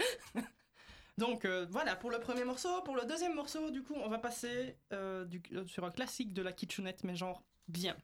Donc 1.19 1.45
euh, 1.45 1.67
voilà 1.71 1.97
pour 1.97 2.11
le 2.11 2.19
premier 2.21 2.45
morceau. 2.45 2.83
Pour 2.83 2.95
le 2.97 3.05
deuxième 3.07 3.35
morceau, 3.35 3.71
du 3.71 3.83
coup, 3.83 3.95
on 3.97 4.09
va 4.09 4.19
passer 4.19 4.77
euh, 4.93 5.25
du- 5.25 5.43
euh, 5.53 5.67
sur 5.67 5.85
un 5.85 5.91
classique 5.91 6.33
de 6.35 6.43
la 6.43 6.53
kitschunette, 6.53 7.05
mais 7.05 7.17
genre 7.17 7.43
bien. 7.69 7.97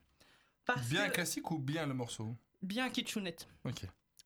Parce 0.65 0.87
Bien 0.87 1.09
que- 1.09 1.13
classique 1.15 1.49
ou 1.51 1.59
bien 1.59 1.85
le 1.85 1.93
morceau 1.93 2.35
bien 2.61 2.89
kitschunette. 2.89 3.47
Ok. 3.65 3.81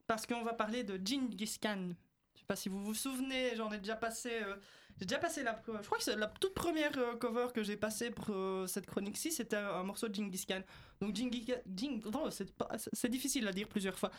Parce 0.06 0.24
qu'on 0.26 0.42
va 0.42 0.54
parler 0.54 0.84
de 0.84 0.94
Genghis 0.94 1.58
Khan. 1.60 1.90
Je 2.34 2.40
sais 2.40 2.46
pas 2.46 2.56
si 2.56 2.68
vous 2.68 2.82
vous 2.82 2.94
souvenez, 2.94 3.54
j'en 3.56 3.70
ai 3.72 3.78
déjà 3.78 3.96
passé. 3.96 4.30
euh, 4.42 4.56
j'ai 4.98 5.04
déjà 5.06 5.18
passé 5.18 5.42
la. 5.42 5.60
Je 5.66 5.86
crois 5.86 5.98
que 5.98 6.04
c'est 6.04 6.16
la 6.16 6.28
toute 6.28 6.54
première 6.54 6.96
euh, 6.98 7.14
cover 7.16 7.48
que 7.54 7.62
j'ai 7.62 7.76
passée 7.76 8.10
pour 8.10 8.30
euh, 8.30 8.66
cette 8.66 8.86
chronique-ci, 8.86 9.32
c'était 9.32 9.56
un 9.56 9.82
morceau 9.82 10.08
de 10.08 10.14
Genghis 10.14 10.46
Khan. 10.46 10.62
Donc 11.00 11.14
Genghis. 11.14 11.52
Jing- 11.76 12.02
oh, 12.14 12.28
c'est 12.30 13.08
difficile 13.10 13.46
à 13.48 13.52
dire 13.52 13.68
plusieurs 13.68 13.98
fois. 13.98 14.10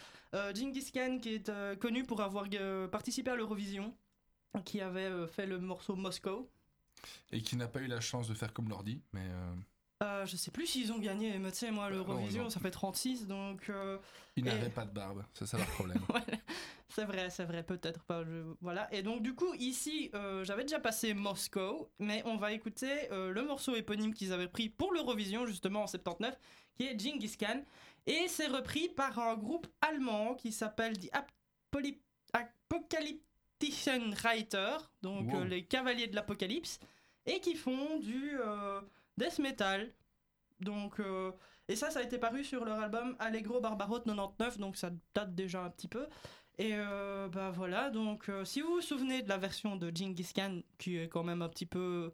Genghis 0.54 0.92
Khan 0.94 1.18
qui 1.20 1.36
est 1.36 1.80
connu 1.80 2.04
pour 2.04 2.22
avoir 2.22 2.46
participé 2.92 3.32
à 3.32 3.36
l'Eurovision, 3.36 3.96
qui 4.66 4.82
avait 4.82 5.06
euh, 5.06 5.28
fait 5.28 5.46
le 5.46 5.60
morceau 5.60 5.96
Moscow. 5.96 6.50
Et 7.32 7.42
qui 7.42 7.56
n'a 7.56 7.68
pas 7.68 7.80
eu 7.82 7.88
la 7.88 8.02
chance 8.02 8.28
de 8.28 8.34
faire 8.34 8.54
comme 8.54 8.70
l'ordi, 8.70 9.02
mais. 9.14 9.28
euh, 9.30 9.54
Euh, 10.02 10.26
je 10.26 10.36
sais 10.38 10.52
plus 10.52 10.66
s'ils 10.66 10.92
ont 10.94 11.00
gagné, 11.00 11.38
mais 11.40 11.52
tu 11.52 11.58
sais, 11.60 11.72
moi, 11.72 11.90
l'Eurovision, 11.90 12.44
non. 12.44 12.50
ça 12.50 12.60
fait 12.62 12.72
36, 12.72 13.28
donc. 13.28 13.70
euh, 13.70 13.98
Ils 14.38 14.48
Et- 14.48 14.50
n'avaient 14.50 14.70
pas 14.70 14.86
de 14.86 14.92
barbe, 14.94 15.24
c'est 15.34 15.46
ça 15.46 15.58
leur 15.58 15.68
problème. 15.68 16.00
Ouais, 16.14 16.40
c'est 16.90 17.04
vrai, 17.06 17.30
c'est 17.30 17.44
vrai, 17.46 17.64
peut-être 17.64 18.04
pas. 18.04 18.24
je- 18.24 18.54
Voilà. 18.62 18.94
Et 18.94 19.02
donc, 19.04 19.22
du 19.22 19.36
coup, 19.36 19.54
ici, 19.56 20.10
euh, 20.14 20.44
j'avais 20.46 20.64
déjà 20.64 20.80
passé 20.80 21.14
Moscow, 21.14 21.90
mais 22.00 22.22
on 22.26 22.38
va 22.38 22.52
écouter 22.54 23.08
le 23.12 23.42
morceau 23.44 23.76
éponyme 23.76 24.14
qu'ils 24.14 24.32
avaient 24.34 24.48
pris 24.48 24.70
pour 24.70 24.94
l'Eurovision, 24.94 25.46
justement 25.46 25.84
en 25.84 25.88
79, 25.88 26.38
qui 26.76 26.86
est 26.86 26.98
Genghis 27.00 27.36
Khan. 27.38 27.62
Et 28.08 28.28
c'est 28.30 28.48
repris 28.48 28.88
par 28.90 29.20
un 29.20 29.36
groupe 29.36 29.68
allemand 29.82 30.34
qui 30.36 30.52
s'appelle 30.54 30.98
The 30.98 31.10
Apoli- 31.14 32.00
Apocalyptician 33.62 34.12
Writer, 34.24 34.78
donc 35.02 35.32
Wow. 35.34 35.42
euh, 35.42 35.46
les 35.46 35.66
cavaliers 35.66 36.08
de 36.08 36.16
l'apocalypse, 36.16 36.80
et 37.26 37.40
qui 37.40 37.56
font 37.56 38.00
du 38.00 38.40
euh, 38.40 38.82
death 39.18 39.40
metal. 39.40 39.92
Donc. 40.60 41.00
euh, 41.00 41.32
et 41.68 41.76
ça, 41.76 41.92
ça 41.92 42.00
a 42.00 42.04
été 42.04 42.18
paru 42.18 42.44
sur 42.44 42.66
leur 42.66 42.80
album 42.82 43.16
Allegro 43.20 43.60
Barbarotte 43.62 44.06
99, 44.06 44.58
donc 44.58 44.76
ça 44.76 44.90
date 45.14 45.36
déjà 45.36 45.62
un 45.64 45.70
petit 45.70 45.88
peu. 45.88 46.08
Et 46.58 46.74
bah 47.32 47.52
voilà, 47.52 47.90
donc 47.90 48.30
si 48.44 48.60
vous 48.62 48.74
vous 48.76 48.82
souvenez 48.82 49.22
de 49.22 49.30
la 49.30 49.38
version 49.38 49.76
de 49.78 49.92
Genghis 49.96 50.32
Khan, 50.36 50.62
qui 50.78 50.98
est 50.98 51.08
quand 51.08 51.24
même 51.24 51.42
un 51.42 51.48
petit 51.48 51.66
peu 51.68 52.12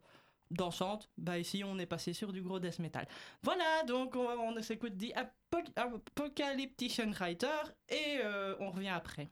dansante, 0.52 1.10
bah 1.18 1.40
ici 1.40 1.64
on 1.66 1.80
est 1.80 1.88
passé 1.88 2.12
sur 2.14 2.32
du 2.34 2.42
gros 2.44 2.60
death 2.60 2.78
metal. 2.80 3.08
Voilà, 3.42 3.82
donc 3.88 4.16
on, 4.18 4.28
on 4.28 4.62
s'écoute 4.62 4.98
The 5.00 5.14
Apo- 5.16 5.72
Apocalyptician 5.78 7.12
Writer 7.12 7.72
et 7.90 8.20
on 8.60 8.70
revient 8.72 8.90
après. 8.90 9.30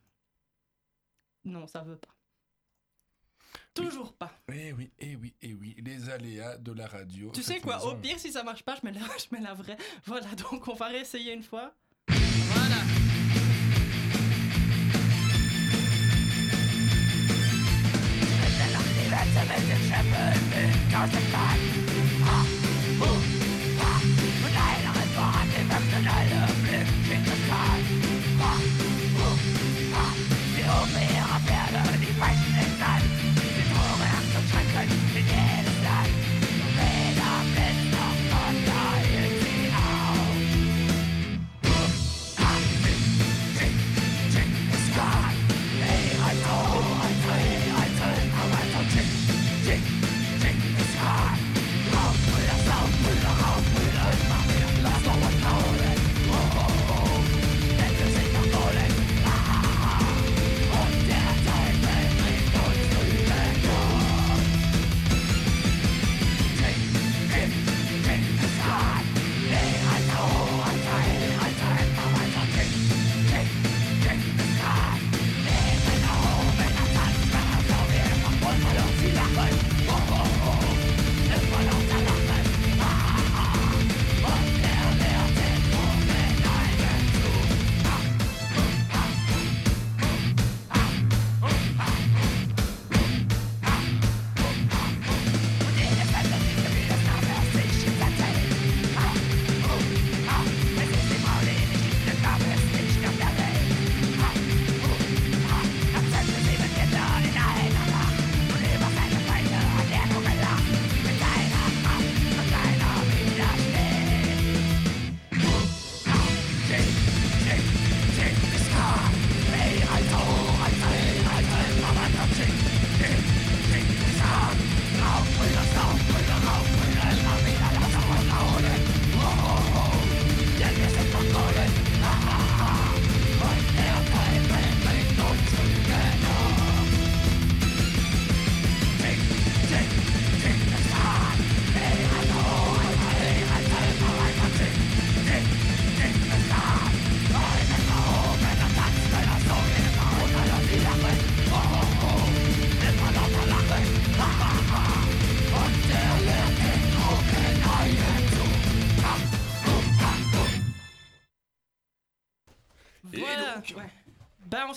Non, 1.46 1.68
ça 1.68 1.82
veut 1.82 1.98
pas. 1.98 2.14
Toujours 3.74 4.14
pas. 4.14 4.32
Eh 4.52 4.72
oui, 4.74 4.92
eh 5.00 5.16
oui, 5.16 5.34
eh 5.42 5.54
oui, 5.56 5.76
les 5.84 6.10
aléas 6.10 6.58
de 6.58 6.72
la 6.72 6.86
radio. 6.88 7.32
Tu 7.34 7.42
sais 7.42 7.60
quoi, 7.60 7.78
maison. 7.78 7.94
au 7.94 7.96
pire, 7.96 8.20
si 8.20 8.32
ça 8.32 8.44
marche 8.44 8.64
pas, 8.64 8.76
je 8.76 8.86
mets 8.86 8.92
la, 8.92 9.02
je 9.18 9.36
mets 9.36 9.42
la 9.42 9.54
vraie. 9.54 9.78
Voilà, 10.06 10.28
donc 10.36 10.68
on 10.68 10.76
va 10.76 10.88
réessayer 10.88 11.34
une 11.34 11.44
fois. 11.44 11.74
Voilà. 12.08 12.84
You'll 30.74 30.86
feel 30.88 31.40
better 31.46 31.84
if 32.02 32.22
I 32.22 32.34
stay 32.34 33.13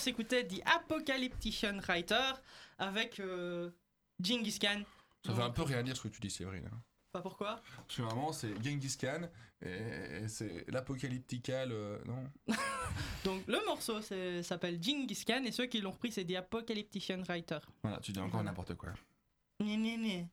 s'écoutait 0.07 0.47
The 0.47 0.61
Apocalyptician 0.65 1.79
Writer 1.87 2.31
avec 2.77 3.19
euh, 3.19 3.69
Genghis 4.23 4.57
Khan. 4.59 4.81
Ça 5.25 5.33
veut 5.33 5.43
un 5.43 5.49
peu 5.49 5.63
rien 5.63 5.83
dire 5.83 5.97
ce 5.97 6.03
que 6.03 6.07
tu 6.07 6.21
dis, 6.21 6.29
Séverine. 6.29 6.65
hein. 6.71 6.81
Enfin, 7.13 7.21
pourquoi? 7.21 7.61
Parce 7.75 7.97
que 7.97 8.01
vraiment, 8.03 8.31
c'est 8.31 8.53
Genghis 8.63 8.95
Khan 8.99 9.27
et, 9.61 9.67
et 10.23 10.27
c'est 10.29 10.65
l'apocalyptical. 10.69 11.71
euh, 11.73 11.97
non? 12.05 12.23
Donc, 13.25 13.43
le 13.47 13.65
morceau 13.65 14.01
s'appelle 14.01 14.81
Genghis 14.81 15.25
Khan 15.25 15.43
et 15.45 15.51
ceux 15.51 15.65
qui 15.65 15.81
l'ont 15.81 15.91
repris, 15.91 16.11
c'est 16.13 16.23
The 16.23 16.35
Apocalyptician 16.35 17.21
Writer. 17.27 17.59
Voilà, 17.83 17.99
tu 17.99 18.13
dis 18.13 18.19
encore 18.19 18.31
Voilà. 18.31 18.45
n'importe 18.51 18.75
quoi. 18.75 18.89
Gné, 19.59 19.75
gné, 19.75 19.97
gné. 19.97 20.27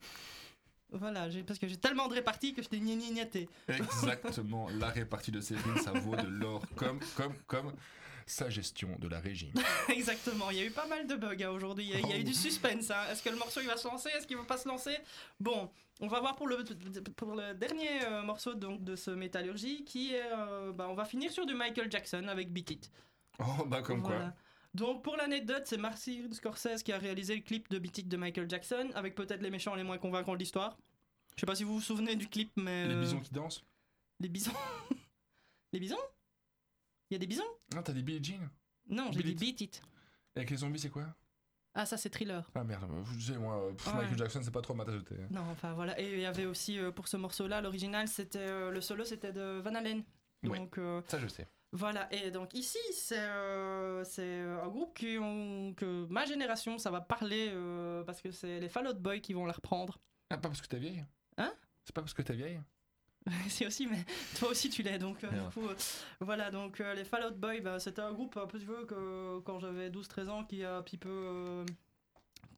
Voilà, 0.90 1.26
parce 1.44 1.58
que 1.58 1.66
j'ai 1.66 1.78
tellement 1.78 2.06
de 2.06 2.14
réparties 2.14 2.54
que 2.54 2.62
je 2.62 2.68
t'ai 2.68 2.78
gné, 2.78 2.94
gné, 2.94 3.10
gnété. 3.10 3.48
Exactement, 3.66 4.68
la 4.68 4.90
répartie 4.90 5.32
de 5.32 5.40
Céline, 5.40 5.78
ça 5.82 5.90
vaut 5.92 6.14
de 6.14 6.28
l'or, 6.28 6.62
comme, 6.76 7.00
comme, 7.16 7.34
comme 7.48 7.72
sa 8.26 8.48
gestion 8.50 8.96
de 8.98 9.08
la 9.08 9.20
régie. 9.20 9.52
Exactement, 9.88 10.50
il 10.50 10.58
y 10.58 10.60
a 10.60 10.64
eu 10.64 10.70
pas 10.70 10.86
mal 10.86 11.06
de 11.06 11.14
bugs 11.16 11.36
hein, 11.42 11.50
aujourd'hui, 11.50 11.84
il 11.84 11.90
y 11.90 11.94
a- 11.94 11.98
il 12.00 12.08
y, 12.08 12.12
a 12.12 12.16
eu 12.18 12.22
Oh. 12.22 12.24
du 12.24 12.34
suspense. 12.34 12.90
hein. 12.90 13.04
Est-ce 13.10 13.22
que 13.22 13.28
le 13.30 13.36
morceau 13.36 13.60
il 13.60 13.66
va 13.66 13.76
se 13.76 13.86
lancer? 13.88 14.08
Est-ce 14.10 14.26
qu'il 14.26 14.36
va 14.36 14.44
pas 14.44 14.56
se 14.58 14.68
lancer? 14.68 14.96
Bon, 15.40 15.70
on 16.00 16.06
va 16.08 16.20
voir 16.20 16.34
pour 16.36 16.46
le, 16.48 16.64
pour 17.16 17.34
le 17.34 17.54
dernier 17.54 18.04
euh, 18.06 18.22
morceau 18.22 18.54
donc, 18.54 18.82
de 18.84 18.96
ce 18.96 19.10
métallurgie 19.10 19.84
qui 19.84 20.14
est. 20.14 20.22
euh, 20.32 20.72
bah, 20.72 20.86
on 20.90 20.94
va 20.94 21.04
finir 21.04 21.30
sur 21.30 21.46
du 21.46 21.54
Michael 21.54 21.90
Jackson 21.90 22.26
avec 22.28 22.52
Beat 22.52 22.70
It. 22.70 22.90
Oh, 23.38 23.64
bah 23.66 23.82
comme 23.82 24.00
Voilà. 24.00 24.20
quoi. 24.20 24.34
Donc 24.74 25.04
pour 25.04 25.16
l'anecdote, 25.16 25.62
c'est 25.66 25.76
Marcy 25.76 26.24
Scorsese 26.32 26.82
qui 26.82 26.92
a 26.92 26.98
réalisé 26.98 27.36
le 27.36 27.42
clip 27.42 27.68
de 27.70 27.78
Beat 27.78 27.98
It 27.98 28.08
de 28.08 28.16
Michael 28.16 28.48
Jackson 28.50 28.90
avec 28.94 29.14
peut-être 29.14 29.40
les 29.42 29.50
méchants 29.50 29.74
les 29.76 29.84
moins 29.84 29.98
convaincants 29.98 30.32
de 30.34 30.38
l'histoire. 30.38 30.76
Je 31.36 31.40
sais 31.40 31.46
pas 31.46 31.54
si 31.54 31.62
vous 31.64 31.74
vous 31.74 31.80
souvenez 31.80 32.16
du 32.16 32.28
clip, 32.28 32.50
mais. 32.56 32.86
Les 32.88 32.94
euh, 32.94 33.00
bisons 33.00 33.20
qui 33.20 33.32
dansent? 33.32 33.62
Les 34.20 34.28
bisons 34.28 34.52
Les 35.72 35.80
bisons? 35.80 35.98
Il 37.14 37.18
y 37.18 37.18
a 37.18 37.20
des 37.20 37.26
bisons 37.28 37.44
Ah, 37.76 37.82
t'as 37.84 37.92
des 37.92 38.02
Billie 38.02 38.24
Jean 38.24 38.40
Non, 38.88 39.12
j'ai 39.12 39.22
dit 39.22 39.36
Beat 39.36 39.60
It. 39.60 39.82
Et 40.34 40.40
avec 40.40 40.50
les 40.50 40.56
zombies, 40.56 40.80
c'est 40.80 40.90
quoi 40.90 41.14
Ah, 41.72 41.86
ça 41.86 41.96
c'est 41.96 42.10
thriller. 42.10 42.50
Ah 42.56 42.64
merde, 42.64 42.84
vous 42.90 43.20
savez, 43.20 43.38
moi, 43.38 43.68
pff, 43.76 43.86
Ouais. 43.86 44.00
Michael 44.02 44.18
Jackson, 44.18 44.40
c'est 44.42 44.50
pas 44.50 44.62
trop 44.62 44.74
ma 44.74 44.84
tasse 44.84 45.04
thé. 45.04 45.14
Non, 45.30 45.42
enfin 45.52 45.74
voilà. 45.74 46.00
Et 46.00 46.12
il 46.14 46.18
y 46.18 46.26
avait 46.26 46.46
aussi 46.46 46.76
euh, 46.76 46.90
pour 46.90 47.06
ce 47.06 47.16
morceau-là, 47.16 47.60
l'original, 47.60 48.08
c'était 48.08 48.38
euh, 48.40 48.72
le 48.72 48.80
solo, 48.80 49.04
c'était 49.04 49.32
de 49.32 49.60
Van 49.62 49.76
Halen. 49.76 50.02
Donc 50.42 50.76
euh, 50.78 51.02
Ça, 51.06 51.20
je 51.20 51.28
sais. 51.28 51.46
voilà. 51.70 52.12
Et 52.12 52.32
donc 52.32 52.52
ici, 52.54 52.78
c'est 52.92 53.20
euh, 53.20 54.02
c'est 54.02 54.22
euh, 54.40 54.64
un 54.64 54.68
groupe 54.68 54.92
qui 54.98 55.16
ont, 55.20 55.72
que 55.74 56.04
ma 56.10 56.24
génération, 56.24 56.78
ça 56.78 56.90
va 56.90 57.00
parler 57.00 57.50
euh, 57.52 58.02
parce 58.02 58.20
que 58.20 58.32
c'est 58.32 58.58
les 58.58 58.68
Fall 58.68 58.88
Out 58.88 58.98
Boy 58.98 59.20
qui 59.20 59.34
vont 59.34 59.46
la 59.46 59.52
reprendre. 59.52 60.00
Ah, 60.30 60.36
pas 60.38 60.48
parce 60.48 60.60
que 60.60 60.66
t'es 60.66 60.80
vieille 60.80 61.04
Hein 61.36 61.52
C'est 61.84 61.94
pas 61.94 62.00
parce 62.02 62.12
que 62.14 62.22
t'es 62.22 62.34
vieille 62.34 62.60
c'est 63.48 63.66
aussi, 63.66 63.86
mais 63.86 64.04
toi 64.38 64.50
aussi 64.50 64.70
tu 64.70 64.82
l'es. 64.82 64.98
Donc 64.98 65.24
euh, 65.24 65.28
du 65.28 65.50
coup, 65.52 65.66
euh, 65.66 65.74
voilà. 66.20 66.50
Donc 66.50 66.80
euh, 66.80 66.94
les 66.94 67.04
Fall 67.04 67.26
Out 67.26 67.38
Boy, 67.38 67.60
bah, 67.60 67.78
c'était 67.78 68.02
un 68.02 68.12
groupe 68.12 68.36
un 68.36 68.46
peu 68.46 68.58
tu 68.58 68.66
veux 68.66 68.84
que 68.84 69.40
quand 69.40 69.58
j'avais 69.60 69.90
12-13 69.90 70.28
ans, 70.28 70.44
qui 70.44 70.64
a 70.64 70.76
un 70.76 70.82
petit 70.82 70.98
peu 70.98 71.64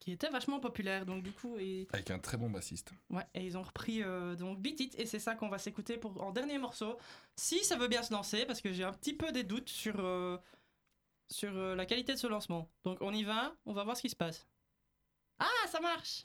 qui 0.00 0.12
était 0.12 0.28
vachement 0.28 0.60
populaire. 0.60 1.06
Donc 1.06 1.22
du 1.22 1.32
coup, 1.32 1.56
et 1.58 1.86
Avec 1.92 2.10
un 2.10 2.18
très 2.18 2.36
bon 2.36 2.50
bassiste. 2.50 2.92
Ouais, 3.10 3.26
et 3.34 3.44
ils 3.44 3.56
ont 3.56 3.62
repris 3.62 4.02
donc 4.38 4.60
Beat 4.60 4.80
It, 4.80 4.98
et 4.98 5.06
c'est 5.06 5.20
ça 5.20 5.34
qu'on 5.34 5.48
va 5.48 5.58
s'écouter 5.58 5.98
pour 5.98 6.20
en 6.22 6.32
dernier 6.32 6.58
morceau. 6.58 6.98
Si 7.36 7.64
ça 7.64 7.76
veut 7.76 7.88
bien 7.88 8.02
se 8.02 8.12
lancer, 8.12 8.44
parce 8.44 8.60
que 8.60 8.72
j'ai 8.72 8.84
un 8.84 8.92
petit 8.92 9.14
peu 9.14 9.30
des 9.32 9.44
doutes 9.44 9.68
sur, 9.68 9.94
sur 11.30 11.52
la 11.52 11.86
qualité 11.86 12.12
de 12.14 12.18
ce 12.18 12.26
lancement. 12.26 12.68
Donc 12.84 12.98
on 13.00 13.12
y 13.12 13.22
va, 13.22 13.54
on 13.66 13.72
va 13.72 13.84
voir 13.84 13.96
ce 13.96 14.02
qui 14.02 14.10
se 14.10 14.16
passe. 14.16 14.46
Ah, 15.38 15.68
ça 15.68 15.80
marche 15.80 16.22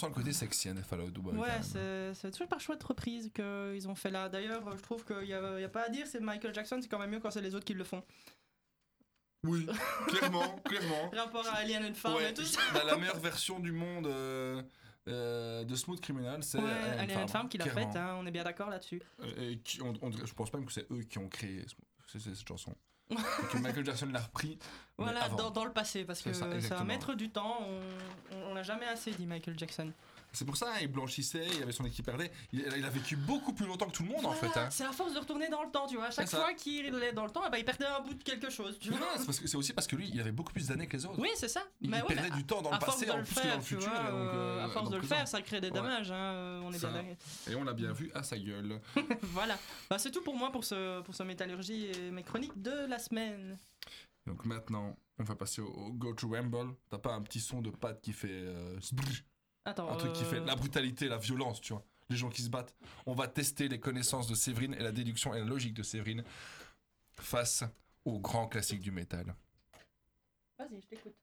sent 0.00 0.06
le 0.08 0.14
côté 0.14 0.32
sexy 0.32 0.68
hein, 0.68 0.74
des 0.74 0.82
Fall 0.82 1.00
Out 1.02 1.12
Boy. 1.14 1.34
quand 1.34 1.40
Ouais, 1.42 2.12
c'est 2.14 2.30
toujours 2.30 2.48
par 2.48 2.60
choix 2.60 2.76
de 2.76 2.84
reprise 2.84 3.30
qu'ils 3.34 3.88
ont 3.88 3.94
fait 3.94 4.10
là. 4.10 4.28
D'ailleurs, 4.28 4.76
je 4.76 4.82
trouve 4.82 5.04
qu'il 5.04 5.18
n'y 5.26 5.32
a, 5.34 5.58
il 5.58 5.62
y 5.62 5.64
a 5.64 5.68
pas 5.68 5.84
à 5.84 5.88
dire, 5.88 6.06
c'est 6.06 6.20
Michael 6.20 6.54
Jackson, 6.54 6.78
c'est 6.82 6.88
quand 6.88 6.98
même 6.98 7.10
mieux 7.10 7.20
quand 7.20 7.30
c'est 7.30 7.40
les 7.40 7.54
autres 7.54 7.64
qui 7.64 7.74
le 7.74 7.84
font. 7.84 8.02
Oui, 9.46 9.66
clairement, 10.08 10.56
clairement. 10.64 11.10
Rapport 11.14 11.46
à 11.48 11.56
Alien 11.56 11.84
and 11.86 11.94
Farm 11.94 12.16
Ouais, 12.16 12.30
et 12.30 12.34
tout 12.34 12.44
ça. 12.44 12.60
la, 12.84 12.96
meilleure 12.96 13.18
version 13.18 13.58
du 13.58 13.72
monde 13.72 14.06
euh, 14.06 14.62
euh, 15.08 15.64
de 15.64 15.74
Smooth 15.74 16.00
Criminal, 16.00 16.42
c'est 16.42 16.58
Ouais, 16.58 16.68
Alien 16.70 16.98
Alien 17.00 17.18
and 17.22 17.28
Farm 17.28 17.48
qui 17.48 17.56
l'a 17.56 17.64
faite, 17.66 17.96
hein, 17.96 18.16
on 18.18 18.26
est 18.26 18.30
bien 18.30 18.44
d'accord 18.44 18.68
là-dessus. 18.68 19.00
Euh, 19.20 19.50
Et 19.52 19.58
qui, 19.60 19.80
on, 19.80 19.94
on 20.02 20.10
dirait- 20.10 20.26
je 20.26 20.34
pense 20.34 20.52
même 20.52 20.66
que 20.66 20.72
c'est 20.72 20.90
eux 20.92 21.02
qui 21.04 21.16
ont 21.18 21.28
créé 21.30 21.64
ce- 22.06 22.18
ce- 22.18 22.34
cette 22.34 22.46
chanson. 22.46 22.74
Que 23.50 23.58
Michael 23.58 23.84
Jackson 23.84 24.08
l'a 24.12 24.20
repris. 24.20 24.58
Voilà, 24.98 25.28
dans, 25.30 25.50
dans 25.50 25.64
le 25.64 25.72
passé, 25.72 26.04
parce 26.04 26.20
que 26.22 26.32
C'est 26.32 26.72
un 26.74 26.84
maître 26.84 27.14
du 27.14 27.30
temps, 27.30 27.58
on- 27.60 28.36
on 28.36 28.50
on 28.50 28.54
l'a 28.54 28.62
jamais 28.62 28.86
assez 28.86 29.12
dit 29.12 29.26
Michael 29.26 29.58
Jackson. 29.58 29.92
C'est 30.32 30.44
pour 30.44 30.56
ça, 30.56 30.80
il 30.80 30.88
blanchissait, 30.88 31.46
il 31.56 31.62
avait 31.62 31.72
son 31.72 31.84
équipe 31.84 32.04
perdait. 32.04 32.30
Il, 32.52 32.60
il 32.76 32.84
a 32.84 32.90
vécu 32.90 33.16
beaucoup 33.16 33.52
plus 33.52 33.66
longtemps 33.66 33.86
que 33.86 33.92
tout 33.92 34.02
le 34.04 34.10
monde 34.10 34.24
en 34.26 34.32
fait. 34.32 34.56
Hein. 34.58 34.68
C'est 34.70 34.84
à 34.84 34.92
force 34.92 35.12
de 35.14 35.18
retourner 35.18 35.48
dans 35.48 35.62
le 35.64 35.70
temps, 35.70 35.86
tu 35.86 35.96
vois. 35.96 36.06
À 36.06 36.10
chaque 36.10 36.28
fois 36.28 36.54
qu'il 36.54 36.86
est 37.02 37.12
dans 37.12 37.24
le 37.24 37.30
temps, 37.30 37.42
eh 37.46 37.50
ben, 37.50 37.58
il 37.58 37.64
perdait 37.64 37.86
un 37.86 38.00
bout 38.00 38.14
de 38.14 38.22
quelque 38.22 38.48
chose, 38.50 38.78
tu 38.78 38.90
vois. 38.90 39.00
c'est 39.16 39.26
parce 39.26 39.40
que- 39.40 39.48
c'est 39.48 39.56
aussi 39.56 39.72
parce 39.72 39.86
que 39.86 39.96
lui, 39.96 40.08
il 40.12 40.20
avait 40.20 40.32
beaucoup 40.32 40.52
plus 40.52 40.68
d'années 40.68 40.86
que 40.86 40.96
les 40.96 41.04
autres. 41.06 41.18
Oui, 41.20 41.30
c'est 41.36 41.48
ça. 41.48 41.62
Il 41.80 41.90
Mais 41.90 42.00
ouais, 42.02 42.06
perdait 42.14 42.30
mais 42.30 42.36
du 42.36 42.44
temps 42.46 42.62
dans 42.62 42.70
le 42.70 42.78
passé 42.78 43.10
en 43.10 43.16
le 43.18 43.24
plus 43.24 43.34
que 43.34 43.48
dans 43.48 43.56
le 43.56 43.62
tu 43.62 43.74
futur. 43.74 43.90
vois, 43.90 44.00
et 44.00 44.04
donc, 44.04 44.12
euh, 44.12 44.58
euh, 44.60 44.64
à 44.64 44.68
force 44.68 44.90
de 44.90 44.96
le 44.96 45.02
faire, 45.02 45.26
ça 45.28 45.42
crée 45.42 45.60
des 45.60 45.68
Ouais. 45.68 45.74
dommages, 45.74 46.10
hein, 46.12 46.14
euh, 46.16 46.60
on 46.64 46.72
est 46.72 46.78
Ça. 46.78 46.88
bien 46.90 47.02
d'accord. 47.02 47.16
Et 47.50 47.54
on 47.56 47.64
l'a 47.64 47.72
bien 47.72 47.92
vu 47.92 48.10
à 48.14 48.22
sa 48.22 48.38
gueule. 48.38 48.80
voilà. 49.22 49.58
Bah, 49.88 49.98
c'est 49.98 50.10
tout 50.10 50.22
pour 50.22 50.36
moi 50.36 50.50
pour 50.52 50.64
ce, 50.64 51.00
pour 51.02 51.14
ce 51.14 51.22
métallurgie 51.22 51.86
et 51.86 52.10
mes 52.10 52.22
chroniques 52.22 52.60
de 52.60 52.86
la 52.88 52.98
semaine. 52.98 53.58
Donc 54.26 54.44
maintenant, 54.44 54.96
on 55.18 55.24
va 55.24 55.34
passer 55.34 55.60
au, 55.62 55.68
au 55.68 55.92
Go 55.92 56.12
to 56.14 56.28
Ramble. 56.28 56.74
T'as 56.90 56.98
pas 56.98 57.14
un 57.14 57.22
petit 57.22 57.40
son 57.40 57.60
de 57.62 57.70
patte 57.70 58.00
qui 58.00 58.12
fait. 58.12 58.28
euh, 58.30 58.78
Attends. 59.64 59.90
un 59.90 59.96
truc 59.96 60.12
qui 60.12 60.24
euh, 60.24 60.30
fait 60.30 60.40
la 60.40 60.56
brutalité, 60.56 61.08
la 61.08 61.18
violence, 61.18 61.60
tu 61.60 61.72
vois. 61.72 61.84
Les 62.08 62.16
gens 62.16 62.28
qui 62.28 62.42
se 62.42 62.48
battent. 62.50 62.74
On 63.06 63.14
va 63.14 63.28
tester 63.28 63.68
les 63.68 63.78
connaissances 63.78 64.26
de 64.26 64.34
Séverine 64.34 64.74
et 64.74 64.82
la 64.82 64.92
déduction 64.92 65.34
et 65.34 65.38
la 65.38 65.44
logique 65.44 65.74
de 65.74 65.82
Séverine 65.82 66.24
face 67.12 67.64
au 68.04 68.18
grand 68.18 68.48
classique 68.48 68.80
du 68.80 68.90
métal. 68.90 69.34
Vas-y, 70.58 70.80
je 70.80 70.86
t'écoute. 70.86 71.14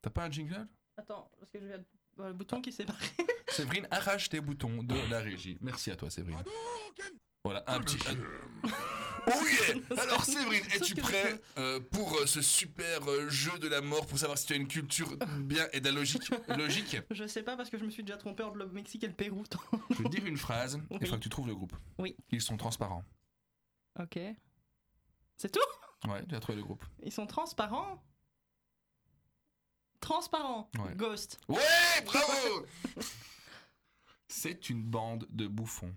T'as 0.00 0.10
pas 0.10 0.24
un 0.24 0.30
jingle? 0.30 0.66
Attends, 0.96 1.30
parce 1.38 1.50
que 1.50 1.60
je 1.60 1.66
viens 1.66 1.78
de... 1.78 1.84
le 2.18 2.32
bouton 2.32 2.60
qui 2.60 2.72
s'est 2.72 2.84
barré. 2.84 3.06
Séverine, 3.48 3.86
arrache 3.90 4.28
tes 4.28 4.40
boutons 4.40 4.82
de 4.82 5.10
la 5.10 5.20
régie. 5.20 5.58
Merci 5.60 5.90
à 5.90 5.96
toi, 5.96 6.10
Séverine. 6.10 6.42
Voilà, 7.44 7.64
un 7.66 7.80
petit. 7.80 7.98
un- 8.08 8.68
Oh 9.24 9.30
yeah 9.46 10.02
Alors, 10.02 10.24
Séverine, 10.24 10.64
es-tu 10.74 10.96
prêt 10.96 11.40
euh, 11.56 11.78
pour 11.78 12.12
euh, 12.18 12.26
ce 12.26 12.42
super 12.42 13.08
euh, 13.08 13.28
jeu 13.28 13.56
de 13.60 13.68
la 13.68 13.80
mort 13.80 14.04
pour 14.06 14.18
savoir 14.18 14.36
si 14.36 14.46
tu 14.46 14.52
as 14.52 14.56
une 14.56 14.66
culture 14.66 15.16
bien 15.38 15.68
et 15.72 15.80
de 15.80 15.84
la 15.86 15.92
logique? 15.92 16.28
Logique 16.48 16.96
Je 17.08 17.26
sais 17.28 17.44
pas 17.44 17.56
parce 17.56 17.70
que 17.70 17.78
je 17.78 17.84
me 17.84 17.90
suis 17.90 18.02
déjà 18.02 18.18
trompé 18.18 18.42
entre 18.42 18.56
le 18.56 18.66
Mexique 18.66 19.04
et 19.04 19.06
le 19.06 19.12
Pérou. 19.12 19.44
Je 19.90 19.96
vais 19.98 20.04
te 20.04 20.08
dire 20.08 20.26
une 20.26 20.36
phrase, 20.36 20.80
il 20.90 20.98
Oui. 21.00 21.06
faut 21.06 21.14
que 21.14 21.20
tu 21.20 21.28
trouves 21.28 21.46
le 21.46 21.54
groupe. 21.54 21.72
Oui. 21.98 22.16
Ils 22.30 22.40
sont 22.42 22.56
transparents. 22.56 23.04
ok. 24.00 24.18
C'est 25.36 25.52
tout? 25.52 26.08
Ouais, 26.10 26.24
tu 26.26 26.34
as 26.34 26.40
trouvé 26.40 26.56
le 26.56 26.64
groupe. 26.64 26.84
Ils 27.04 27.12
sont 27.12 27.26
transparents? 27.28 28.02
Transparents. 30.00 30.68
Ouais. 30.80 30.96
Ghost. 30.96 31.38
Ouais, 31.48 31.60
bravo 32.04 32.66
C'est 34.26 34.68
une 34.68 34.82
bande 34.82 35.28
de 35.30 35.46
bouffons. 35.46 35.94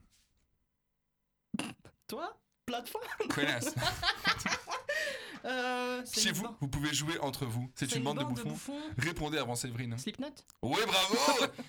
Toi? 2.07 2.39
Plateforme? 2.65 3.03
Connasse. 3.29 3.73
euh, 5.45 6.03
Chez 6.11 6.31
vous, 6.31 6.47
vous 6.59 6.67
pouvez 6.67 6.93
jouer 6.93 7.19
entre 7.19 7.45
vous. 7.45 7.69
C'est 7.75 7.95
une 7.95 8.03
bande 8.03 8.19
de 8.19 8.23
bouffons. 8.23 8.79
Répondez 8.97 9.37
avant 9.37 9.55
Séverine. 9.55 9.97
Slipknot? 9.97 10.27
Ouais, 10.63 10.85
bravo 10.85 11.15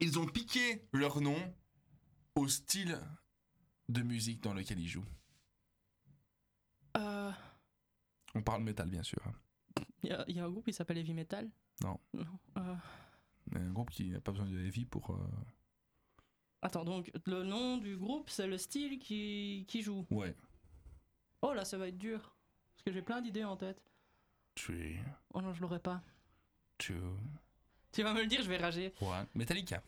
Ils 0.00 0.18
ont 0.18 0.26
piqué 0.26 0.86
leur 0.92 1.20
nom 1.20 1.36
au 2.34 2.46
style 2.48 3.00
de 3.88 4.02
musique 4.02 4.42
dans 4.42 4.52
lequel 4.52 4.78
ils 4.78 4.88
jouent. 4.88 5.06
Euh, 6.96 7.32
On 8.34 8.42
parle 8.42 8.62
métal, 8.62 8.90
bien 8.90 9.02
sûr. 9.02 9.18
hein. 9.26 9.32
Il 10.02 10.10
y, 10.10 10.12
a- 10.12 10.24
il 10.28 10.36
y 10.36 10.40
a 10.40 10.44
un 10.44 10.50
groupe 10.50 10.66
qui 10.66 10.72
s'appelle 10.72 10.98
Heavy 10.98 11.14
Metal? 11.14 11.50
Non. 11.82 11.98
Non. 12.12 12.38
euh, 12.58 12.74
un 13.54 13.70
groupe 13.72 13.90
qui 13.90 14.10
n'a 14.10 14.20
pas 14.20 14.32
besoin 14.32 14.46
de 14.46 14.58
heavy 14.60 14.84
pour... 14.84 15.18
Attends, 16.62 16.84
donc 16.84 17.10
le 17.26 17.42
nom 17.44 17.76
du 17.78 17.96
groupe, 17.96 18.28
c'est 18.30 18.46
le 18.46 18.58
style 18.58 18.98
qui, 18.98 19.64
qui 19.68 19.82
joue. 19.82 20.06
Ouais. 20.10 20.34
Oh 21.42 21.52
là, 21.52 21.64
ça 21.64 21.78
va 21.78 21.88
être 21.88 21.98
dur. 21.98 22.18
Parce 22.74 22.82
que 22.86 22.92
j'ai 22.92 23.02
plein 23.02 23.20
d'idées 23.20 23.44
en 23.44 23.56
tête. 23.56 23.82
Three, 24.54 24.96
Oh 25.34 25.40
non, 25.42 25.52
je 25.52 25.60
l'aurais 25.60 25.78
pas. 25.80 26.02
two, 26.78 26.94
Tu 27.92 28.02
vas 28.02 28.14
me 28.14 28.20
le 28.22 28.26
dire, 28.26 28.42
je 28.42 28.48
vais 28.48 28.56
rager. 28.56 28.92
one. 29.00 29.26
Metallica. 29.34 29.82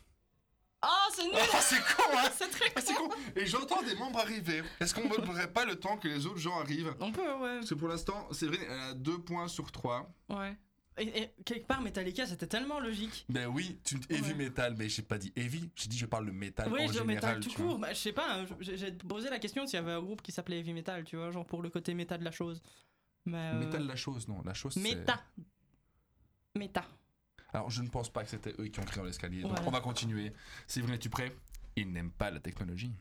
Ah, 0.81 1.07
c'est 1.13 1.23
nul 1.25 1.33
Ah, 1.35 1.59
c'est 1.59 1.79
con, 1.81 2.03
hein 2.17 2.29
C'est 2.37 2.49
très 2.49 2.71
Ah, 2.75 2.81
con 2.95 3.09
Et 3.35 3.45
j'entends 3.45 3.81
des 3.81 3.95
membres 3.95 4.19
arriver. 4.19 4.63
Est-ce 4.79 4.93
qu'on 4.93 5.03
ne 5.09 5.09
prendrait 5.15 5.51
pas 5.51 5.65
le 5.65 5.75
temps 5.77 5.97
que 5.97 6.07
les 6.07 6.25
autres 6.25 6.37
gens 6.37 6.57
arrivent? 6.59 6.95
On 7.01 7.11
peut, 7.11 7.33
ouais. 7.39 7.55
Parce 7.57 7.69
que 7.69 7.75
pour 7.75 7.89
l'instant, 7.89 8.31
Séverine, 8.31 8.61
elle 8.69 8.79
a 8.79 8.93
deux 8.93 9.19
points 9.19 9.47
sur 9.49 9.71
trois. 9.71 10.09
Ouais. 10.29 10.55
Et, 10.99 11.21
et 11.23 11.31
quelque 11.45 11.65
part, 11.65 11.81
Metallica, 11.81 12.25
c'était 12.27 12.45
tellement 12.47 12.79
logique. 12.79 13.25
Ben 13.29 13.47
oui, 13.47 13.79
tu 13.83 13.95
heavy 14.09 14.31
Ouais. 14.31 14.33
metal, 14.35 14.75
mais 14.77 14.89
j'ai 14.89 15.01
pas 15.01 15.17
dit 15.17 15.31
heavy, 15.35 15.69
j'ai 15.75 15.87
dit 15.87 15.97
je 15.97 16.05
parle 16.05 16.25
de 16.25 16.31
métal 16.31 16.71
oui, 16.71 16.81
en 16.83 16.87
je 16.87 16.93
général. 16.93 17.07
métal 17.07 17.39
tout 17.39 17.53
court. 17.53 17.79
Bah, 17.79 17.93
je 17.93 17.97
sais 17.99 18.11
pas, 18.13 18.41
hein, 18.41 18.45
j'ai 18.59 18.91
posé 18.91 19.29
la 19.29 19.39
question 19.39 19.65
s'il 19.65 19.77
y 19.79 19.81
avait 19.81 19.93
un 19.93 20.01
groupe 20.01 20.21
qui 20.21 20.31
s'appelait 20.31 20.59
Heavy 20.59 20.73
Metal, 20.73 21.03
tu 21.05 21.15
vois, 21.15 21.31
genre 21.31 21.45
pour 21.45 21.61
le 21.61 21.69
côté 21.69 21.93
méta 21.93 22.17
de 22.17 22.23
la 22.25 22.31
chose. 22.31 22.61
Mais. 23.25 23.37
euh, 23.53 23.59
Métal 23.59 23.87
la 23.87 23.95
chose, 23.95 24.27
non, 24.27 24.41
la 24.43 24.53
chose 24.53 24.73
c'est... 24.73 24.81
Méta. 24.81 25.23
Méta. 26.55 26.85
Alors 27.53 27.69
je 27.69 27.81
ne 27.81 27.87
pense 27.89 28.09
pas 28.09 28.23
que 28.23 28.29
c'était 28.29 28.53
eux 28.59 28.67
qui 28.67 28.79
ont 28.79 28.83
créé 28.83 29.03
l'escalier, 29.03 29.41
donc 29.41 29.57
on 29.65 29.71
va 29.71 29.79
continuer. 29.81 30.33
Séverine, 30.67 30.95
es-tu 30.95 31.09
prêt? 31.09 31.33
Ils 31.75 31.89
n'aiment 31.91 32.11
pas 32.11 32.29
la 32.29 32.39
technologie. 32.39 32.91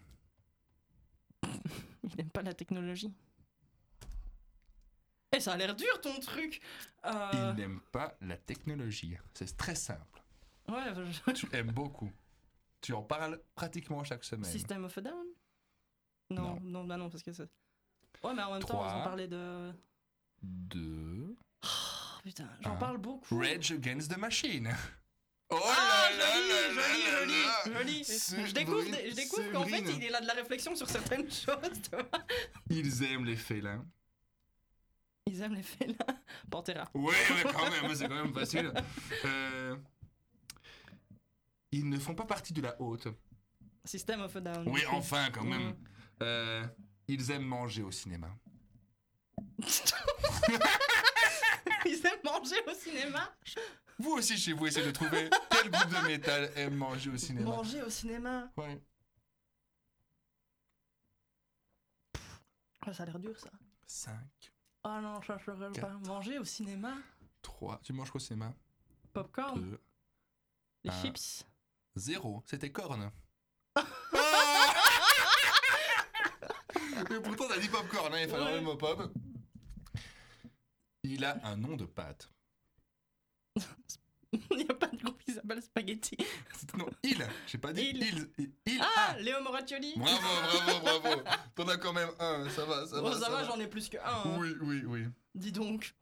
Il 2.04 2.16
n'aime 2.16 2.30
pas 2.30 2.42
la 2.42 2.54
technologie. 2.54 3.12
Ça 5.40 5.52
a 5.52 5.56
l'air 5.56 5.74
dur 5.74 6.00
ton 6.00 6.18
truc 6.20 6.60
Euh, 7.04 7.30
Ils 7.32 7.54
n'aiment 7.60 7.80
pas 7.92 8.16
la 8.20 8.36
technologie. 8.36 9.16
C'est 9.34 9.56
très 9.56 9.74
simple. 9.74 10.22
Ouais, 10.68 10.82
je- 10.94 11.32
Tu 11.32 11.48
aimes 11.54 11.70
beaucoup. 11.72 12.10
Tu 12.80 12.92
en 12.92 13.02
parles 13.02 13.40
pratiquement 13.54 14.02
chaque 14.04 14.24
semaine. 14.24 14.50
System 14.50 14.84
of 14.84 14.96
a 14.98 15.00
Down? 15.00 15.26
Non, 16.30 16.42
Non. 16.42 16.60
non, 16.60 16.84
bah 16.84 16.96
non, 16.96 17.08
parce 17.10 17.22
que 17.22 17.32
c'est. 17.32 17.48
Ouais, 18.22 18.34
mais 18.34 18.42
en 18.42 18.52
même 18.52 18.60
temps, 18.62 18.68
Trois. 18.78 18.96
ont 18.96 19.02
parlé 19.04 19.26
de. 19.28 19.72
Deux. 20.42 21.34
Oh 21.64 21.68
putain, 22.22 22.48
j'en 22.60 22.76
parle 22.76 22.98
beaucoup. 22.98 23.38
Rage 23.38 23.72
Against 23.72 24.12
the 24.12 24.18
Machine. 24.18 24.70
Oh 25.50 25.58
Ah, 25.64 26.08
là 26.10 26.18
là 26.18 26.34
joli, 26.34 26.48
là 26.48 26.82
joli, 26.82 27.02
là 27.02 27.20
joli, 27.20 27.32
là. 27.32 27.78
joli. 27.80 28.04
Séverine, 28.04 28.46
Je 28.48 28.52
découvre, 28.54 28.84
des- 28.84 29.10
je 29.10 29.14
découvre 29.16 29.52
qu'en 29.52 29.64
fait, 29.64 29.80
il 29.80 30.04
est 30.04 30.10
là 30.10 30.20
de 30.20 30.26
la 30.26 30.34
réflexion 30.34 30.76
sur 30.76 30.88
certaines 30.88 31.30
choses, 31.30 31.82
tu 31.82 31.90
vois. 31.96 32.10
Ils 32.70 33.02
aiment 33.04 33.24
les 33.24 33.36
félins. 33.36 33.84
Ils 35.28 35.42
aiment 35.42 35.54
les 35.54 35.62
félins. 35.62 35.94
Pantera. 36.50 36.88
Ouais, 36.94 37.14
mais 37.36 37.42
quand 37.52 37.70
même, 37.70 37.94
c'est 37.94 38.08
quand 38.08 38.22
même 38.24 38.32
facile. 38.32 38.72
Euh, 39.26 39.76
Ils 41.70 41.86
ne 41.88 41.98
font 41.98 42.14
pas 42.14 42.24
partie 42.24 42.54
de 42.54 42.62
la 42.62 42.80
haute. 42.80 43.08
System 43.84 44.22
of 44.22 44.34
a 44.36 44.40
Down. 44.40 44.68
Oui, 44.68 44.80
enfin, 44.90 45.28
quand 45.30 45.44
même. 45.44 45.68
Mm. 45.70 45.76
Euh, 46.22 46.66
ils 47.08 47.30
aiment 47.30 47.44
manger 47.44 47.82
au 47.82 47.90
cinéma. 47.90 48.28
Ils 51.84 52.06
aiment 52.06 52.24
manger 52.24 52.56
au 52.66 52.74
cinéma? 52.74 53.32
Vous 53.98 54.12
aussi, 54.12 54.36
chez 54.36 54.52
vous, 54.52 54.66
essayez 54.66 54.86
de 54.86 54.90
trouver 54.90 55.30
quel 55.50 55.70
groupe 55.70 55.90
de 55.90 56.06
métal 56.06 56.50
aime 56.56 56.74
manger 56.74 57.10
au 57.10 57.16
cinéma. 57.16 57.46
Manger 57.50 57.82
au 57.82 57.90
cinéma? 57.90 58.50
Ouais. 58.56 58.80
Ah, 62.80 62.92
ça 62.92 63.02
a 63.04 63.06
l'air 63.06 63.18
dur, 63.18 63.38
ça. 63.38 63.50
5, 63.86 64.12
Ah 64.84 65.00
non, 65.00 65.20
ça, 65.22 65.36
je 65.38 65.50
Quatre. 65.50 65.80
pas. 65.80 66.08
Manger 66.08 66.38
au 66.38 66.44
cinéma. 66.44 66.94
3. 67.42 67.80
Tu 67.82 67.92
manges 67.92 68.10
quoi 68.10 68.18
au 68.20 68.24
cinéma? 68.24 68.54
Popcorn. 69.12 69.60
2, 69.60 69.80
Les 70.84 70.90
un. 70.90 71.02
chips. 71.02 71.44
0. 71.96 72.42
C'était 72.46 72.70
corne. 72.72 73.10
Mais 77.10 77.20
pourtant, 77.22 77.48
t'as 77.48 77.58
dit 77.58 77.68
popcorn, 77.68 78.12
hein, 78.14 78.20
il 78.22 78.28
fallait 78.28 78.44
Ouais. 78.44 78.54
le 78.56 78.60
mot 78.60 78.76
pop. 78.76 79.12
Il 81.02 81.24
a 81.24 81.38
un 81.46 81.56
nom 81.56 81.76
de 81.76 81.84
pâte. 81.86 82.30
Il 84.50 84.56
n'y 84.58 84.68
a 84.68 84.74
pas 84.74 84.88
de 84.88 84.96
groupe 84.98 85.22
qui 85.24 85.32
s'appelle 85.32 85.62
Spaghetti. 85.62 86.16
Non, 86.76 86.86
il. 87.02 87.26
J'ai 87.46 87.56
pas 87.58 87.72
dit 87.72 87.92
Il. 87.94 88.28
il. 88.66 88.80
Ah, 88.80 89.12
a. 89.12 89.18
Léo 89.20 89.40
Moraccioli. 89.42 89.94
Bravo, 89.96 90.20
bravo, 90.20 91.00
bravo. 91.00 91.22
T'en 91.54 91.68
as 91.68 91.76
quand 91.78 91.92
même 91.94 92.10
un, 92.18 92.48
ça 92.50 92.64
va, 92.66 92.86
ça 92.86 93.00
Bon, 93.00 93.08
va. 93.10 93.18
ça, 93.18 93.30
va, 93.30 93.44
j'en 93.44 93.58
ai 93.58 93.66
plus 93.66 93.88
qu'un. 93.88 94.00
hein. 94.04 94.36
Oui, 94.38 94.54
oui, 94.60 94.82
oui. 94.84 95.06
Dis 95.34 95.50
donc. 95.52 95.94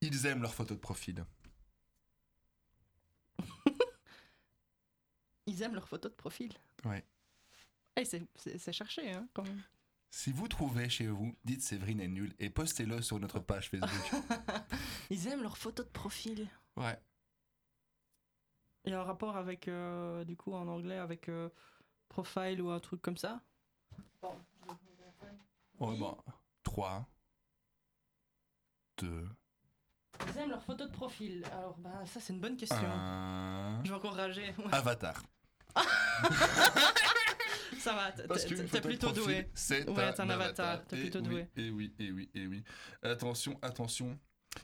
Ils 0.00 0.26
aiment 0.26 0.42
leurs 0.42 0.54
photos 0.54 0.76
de 0.76 0.80
profil. 0.82 1.24
Ils 5.46 5.62
aiment 5.62 5.74
leurs 5.74 5.88
photos 5.88 6.10
de 6.10 6.16
profil. 6.16 6.52
Ouais. 6.84 7.04
Eh, 7.96 8.04
c'est- 8.04 8.26
c'est 8.34 8.58
c'est 8.58 8.72
cherché, 8.72 9.10
hein, 9.12 9.26
quand 9.32 9.44
même. 9.44 9.62
Si 10.16 10.32
vous 10.32 10.48
trouvez 10.48 10.88
chez 10.88 11.08
vous, 11.08 11.36
dites 11.44 11.60
Séverine 11.60 12.00
est 12.00 12.08
nulle 12.08 12.32
et 12.38 12.48
postez-le 12.48 13.02
sur 13.02 13.20
notre 13.20 13.38
page 13.38 13.68
Facebook. 13.68 14.22
Ils 15.10 15.28
aiment 15.28 15.42
leurs 15.42 15.58
photos 15.58 15.84
de 15.84 15.90
profil. 15.90 16.48
ouais. 16.76 16.98
Il 18.86 18.92
y 18.92 18.94
a 18.94 19.00
un 19.00 19.04
rapport 19.04 19.36
avec, 19.36 19.68
euh, 19.68 20.24
du 20.24 20.34
coup, 20.34 20.54
en 20.54 20.68
anglais, 20.68 20.96
avec 20.96 21.28
euh, 21.28 21.50
profile 22.08 22.62
ou 22.62 22.70
un 22.70 22.80
truc 22.80 23.02
comme 23.02 23.18
ça? 23.18 23.42
Oh, 24.22 25.92
bah, 25.92 26.16
3, 26.62 27.06
2, 28.96 29.28
Ils 30.28 30.38
aiment 30.38 30.48
leur 30.48 30.62
photo 30.62 30.86
de 30.86 30.92
profil. 30.92 31.44
Alors, 31.52 31.76
bah, 31.76 32.06
ça, 32.06 32.20
c'est 32.20 32.32
une 32.32 32.40
bonne 32.40 32.56
question. 32.56 32.78
1. 32.78 33.84
Je 33.84 33.90
vais 33.90 33.96
encore 33.96 34.14
rager. 34.14 34.54
Ouais, 34.56 34.72
Avatar. 34.72 35.22
ça 37.86 37.94
va, 37.94 38.12
t'es- 38.36 38.80
plutôt 38.80 39.12
doué. 39.12 39.48
C'est 39.54 39.88
Ouais, 39.88 40.20
un, 40.20 40.30
avatar, 40.30 40.84
t'es 40.86 41.00
plutôt 41.00 41.20
doué. 41.20 41.48
Et 41.56 41.70
oui, 41.70 41.94
et 41.98 42.10
oui, 42.12 42.30
et 42.34 42.46
oui. 42.46 42.62
Attention, 43.02 43.58
attention. 43.62 44.18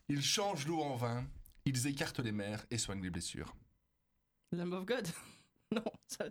Ils 0.08 0.22
changent 0.22 0.66
l'eau 0.66 0.80
en 0.82 0.96
vin, 0.96 1.26
ils 1.64 1.86
écartent 1.86 2.20
les 2.20 2.32
mers 2.32 2.64
et 2.70 2.78
soignent 2.78 3.02
les 3.02 3.10
blessures. 3.10 3.54
Lamb 4.52 4.72
of 4.74 4.84
God? 4.86 5.06
Non, 5.74 5.84
ça... 6.06 6.26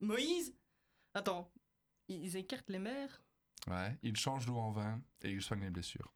Moïse? 0.00 0.52
Attends, 1.14 1.50
ils 2.08 2.36
écartent 2.36 2.68
les 2.68 2.78
mers? 2.78 3.22
Ouais, 3.68 3.96
ils 4.02 4.16
changent 4.16 4.46
l'eau 4.46 4.58
en 4.58 4.70
vin 4.70 5.00
et 5.22 5.30
ils 5.30 5.40
soignent 5.42 5.62
les 5.62 5.70
blessures. 5.70 6.12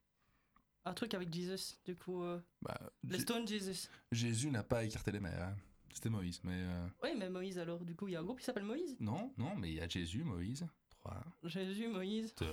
Un 0.84 0.92
truc 0.92 1.14
avec 1.14 1.32
Jesus, 1.32 1.76
du 1.86 1.96
coup. 1.96 2.22
euh, 2.22 2.38
Bah, 2.60 2.78
les 3.04 3.18
Stones 3.20 3.46
Jesus. 3.48 3.88
Jésus 4.12 4.50
n'a 4.50 4.62
pas 4.62 4.84
écarté 4.84 5.10
les 5.12 5.20
mers. 5.20 5.42
hein. 5.42 5.56
C'était 5.92 6.08
Moïse, 6.08 6.40
mais 6.44 6.54
euh, 6.54 6.86
Oui, 7.02 7.10
mais 7.18 7.28
Moïse 7.28 7.58
alors, 7.58 7.80
du 7.84 7.94
coup, 7.94 8.08
il 8.08 8.12
y 8.12 8.16
a 8.16 8.20
un 8.20 8.24
groupe 8.24 8.38
qui 8.38 8.44
s'appelle 8.44 8.64
Moïse? 8.64 8.96
non, 9.00 9.32
non, 9.36 9.54
mais 9.56 9.68
il 9.70 9.74
y 9.74 9.80
a 9.80 9.88
Jésus, 9.88 10.22
Moïse. 10.24 10.66
3, 11.02 11.16
Jésus, 11.44 11.88
Moïse. 11.88 12.34
2, 12.36 12.46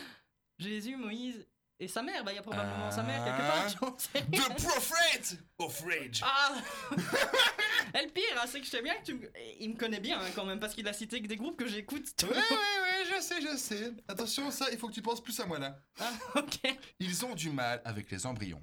Jésus, 0.58 0.96
Moïse. 0.96 1.46
Et 1.82 1.88
sa 1.88 2.02
mère, 2.02 2.22
bah 2.24 2.32
il 2.32 2.36
y 2.36 2.38
a 2.38 2.42
probablement 2.42 2.90
sa 2.90 3.02
mère 3.02 3.24
quelque 3.24 3.38
part, 3.38 3.68
j'en 3.70 3.96
sais. 3.98 4.20
The 4.26 4.62
Prophet 4.62 5.38
of 5.58 5.80
Rage. 5.80 6.20
Ah 6.22 6.54
Et 7.98 8.04
le 8.04 8.10
pire, 8.12 8.22
hein, 8.36 8.44
c'est 8.46 8.60
que 8.60 8.66
je 8.66 8.70
sais 8.70 8.82
bien 8.82 8.94
que 8.96 9.04
tu 9.06 9.14
me... 9.14 9.30
Il 9.58 9.70
me 9.70 9.76
connaît 9.76 9.98
bien 9.98 10.20
hein, 10.20 10.28
quand 10.34 10.44
même, 10.44 10.60
parce 10.60 10.74
qu'il 10.74 10.86
a 10.86 10.92
cité 10.92 11.22
que 11.22 11.26
des 11.26 11.36
groupes 11.36 11.56
que 11.56 11.66
j'écoute. 11.66 12.04
Ouais, 12.22 12.28
ouais, 12.28 12.36
ouais, 12.36 13.16
je 13.16 13.22
sais, 13.22 13.40
je 13.40 13.56
sais. 13.56 13.92
Attention, 14.08 14.50
ça, 14.50 14.70
il 14.70 14.76
faut 14.78 14.88
que 14.88 14.92
tu 14.92 15.00
penses 15.00 15.22
plus 15.22 15.40
à 15.40 15.46
moi 15.46 15.58
là. 15.58 15.80
Ah, 15.98 16.12
ok. 16.40 16.58
Ils 16.98 17.24
ont 17.24 17.34
du 17.34 17.48
mal 17.48 17.80
avec 17.86 18.10
les 18.10 18.26
embryons. 18.26 18.62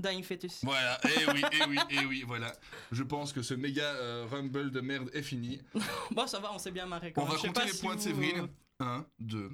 Dying 0.00 0.22
Fetus. 0.22 0.64
Voilà, 0.64 0.98
et 1.04 1.26
oui, 1.32 1.42
et 1.52 1.64
oui, 1.68 1.78
et 1.90 2.04
oui, 2.06 2.24
voilà. 2.26 2.52
Je 2.92 3.02
pense 3.02 3.32
que 3.32 3.42
ce 3.42 3.54
méga 3.54 3.84
euh, 3.84 4.26
rumble 4.30 4.70
de 4.70 4.80
merde 4.80 5.10
est 5.12 5.22
fini. 5.22 5.60
Bon, 6.12 6.26
ça 6.26 6.40
va, 6.40 6.52
on 6.52 6.58
s'est 6.58 6.70
bien 6.72 6.86
marré 6.86 7.12
quand 7.12 7.22
On 7.22 7.24
même. 7.24 7.32
va 7.32 7.36
Je 7.36 7.42
sais 7.42 7.48
compter 7.48 7.60
pas 7.60 7.66
les 7.66 7.72
si 7.72 7.80
points 7.82 7.94
de 7.94 8.00
vous, 8.00 8.04
Séverine. 8.04 8.48
euh, 8.82 8.84
1, 8.84 9.06
2, 9.20 9.50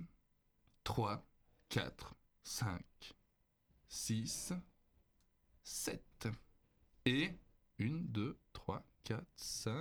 3, 0.85 1.27
4, 1.68 2.14
5, 2.43 2.81
6, 3.89 4.52
7. 5.62 6.28
Et 7.06 7.31
1, 7.81 7.86
2, 8.02 8.39
3, 8.52 8.85
4, 9.05 9.23
5. 9.36 9.73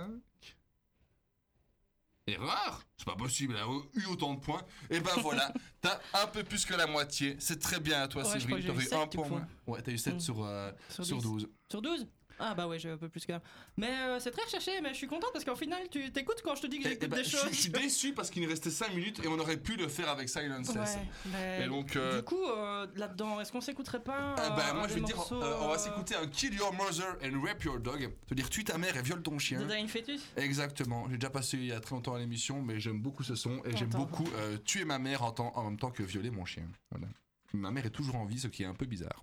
Erreur? 2.28 2.82
C'est 2.96 3.04
pas 3.06 3.14
possible, 3.14 3.54
elle 3.56 3.62
a 3.62 4.02
eu 4.02 4.06
autant 4.10 4.34
de 4.34 4.40
points. 4.40 4.62
Et 4.90 4.98
ben 4.98 5.12
voilà, 5.22 5.52
t'as 5.80 6.00
un 6.14 6.26
peu 6.26 6.42
plus 6.42 6.64
que 6.64 6.74
la 6.74 6.86
moitié. 6.88 7.36
C'est 7.38 7.60
très 7.60 7.78
bien 7.78 8.02
à 8.02 8.08
toi, 8.08 8.24
Ouais, 8.26 8.40
Séverine. 8.40 8.66
T'as 8.66 8.72
eu 8.72 8.76
eu 8.76 8.78
un 8.78 8.80
sept, 9.00 9.10
du 9.10 9.16
point 9.16 9.24
coup. 9.28 9.30
moins. 9.34 9.46
Ouais, 9.68 9.82
t'as 9.82 9.92
eu 9.92 9.98
7 9.98 10.14
Mm. 10.16 10.20
sur, 10.20 10.44
euh, 10.44 10.72
Sur 10.88 11.04
sur 11.06 11.16
10. 11.18 11.22
12. 11.22 11.48
Sur 11.70 11.82
12 11.82 12.06
Ah 12.38 12.54
bah 12.54 12.66
ouais, 12.68 12.78
j'ai 12.78 12.90
un 12.90 12.96
peu 12.96 13.08
plus 13.08 13.26
même. 13.28 13.40
Mais 13.76 13.90
euh, 13.90 14.20
c'est 14.20 14.30
très 14.30 14.42
recherché, 14.44 14.80
mais 14.82 14.90
je 14.90 14.94
suis 14.98 15.06
contente 15.06 15.30
parce 15.32 15.44
qu'au 15.44 15.56
final, 15.56 15.82
tu 15.90 16.12
t'écoutes 16.12 16.42
quand 16.44 16.54
je 16.54 16.62
te 16.62 16.66
dis 16.66 16.78
que 16.78 16.86
Eh, 16.86 16.90
j'écoute 16.90 17.02
eh 17.04 17.08
ben, 17.08 17.16
des 17.16 17.24
choses. 17.24 17.48
je 17.50 17.54
suis 17.56 17.70
déçu 17.70 18.12
parce 18.12 18.30
qu'il 18.30 18.42
nous 18.42 18.48
restait 18.48 18.70
5 18.70 18.90
minutes 18.94 19.20
et 19.24 19.28
on 19.28 19.38
aurait 19.38 19.56
pu 19.56 19.76
le 19.76 19.88
faire 19.88 20.08
avec 20.08 20.28
Silence. 20.28 20.68
Ouais, 20.68 20.84
mais 21.32 21.64
Et 21.64 21.66
donc, 21.68 21.96
euh, 21.96 22.18
du 22.18 22.24
coup, 22.24 22.44
euh, 22.44 22.86
là-dedans, 22.96 23.40
est-ce 23.40 23.52
qu'on 23.52 23.60
s'écouterait 23.60 24.02
pas 24.02 24.34
Ah 24.38 24.50
bah, 24.50 24.72
moi 24.74 24.86
je 24.88 24.94
vais 24.94 25.00
te 25.00 25.06
dire, 25.06 25.16
on 25.32 25.68
va 25.68 25.78
s'écouter 25.78 26.14
un 26.16 26.26
Kill 26.26 26.54
Your 26.54 26.72
Mother 26.74 27.16
and 27.24 27.40
Rape 27.42 27.62
Your 27.64 27.78
Dog. 27.80 28.10
C'est-à-dire 28.26 28.50
tue 28.50 28.64
ta 28.64 28.76
mère 28.78 28.96
et 28.96 29.02
viole 29.02 29.22
ton 29.22 29.38
chien. 29.38 29.60
The 29.62 29.66
Dying 29.68 29.88
Fetus? 29.88 30.22
Exactement, 30.36 31.06
j'ai 31.10 31.16
déjà 31.16 31.30
passé 31.30 31.56
il 31.56 31.66
y 31.66 31.72
a 31.72 31.80
très 31.80 31.94
longtemps 31.94 32.14
à 32.14 32.18
l'émission, 32.18 32.60
mais 32.62 32.80
j'aime 32.80 33.00
beaucoup 33.00 33.22
ce 33.22 33.34
son 33.34 33.62
et 33.64 33.76
j'aime 33.76 33.88
beaucoup 33.88 34.28
tuer 34.64 34.84
ma 34.84 34.98
mère 34.98 35.22
en, 35.22 35.32
temps- 35.32 35.52
en 35.56 35.64
même 35.64 35.78
temps 35.78 35.90
que 35.90 36.02
violer 36.02 36.30
mon 36.30 36.44
chien. 36.44 36.66
Voilà. 36.90 37.06
Ma 37.54 37.70
mère 37.70 37.86
est 37.86 37.90
toujours 37.90 38.16
en 38.16 38.24
vie, 38.26 38.38
ce 38.38 38.48
qui 38.48 38.62
est 38.62 38.66
un 38.66 38.74
peu 38.74 38.86
bizarre. 38.86 39.22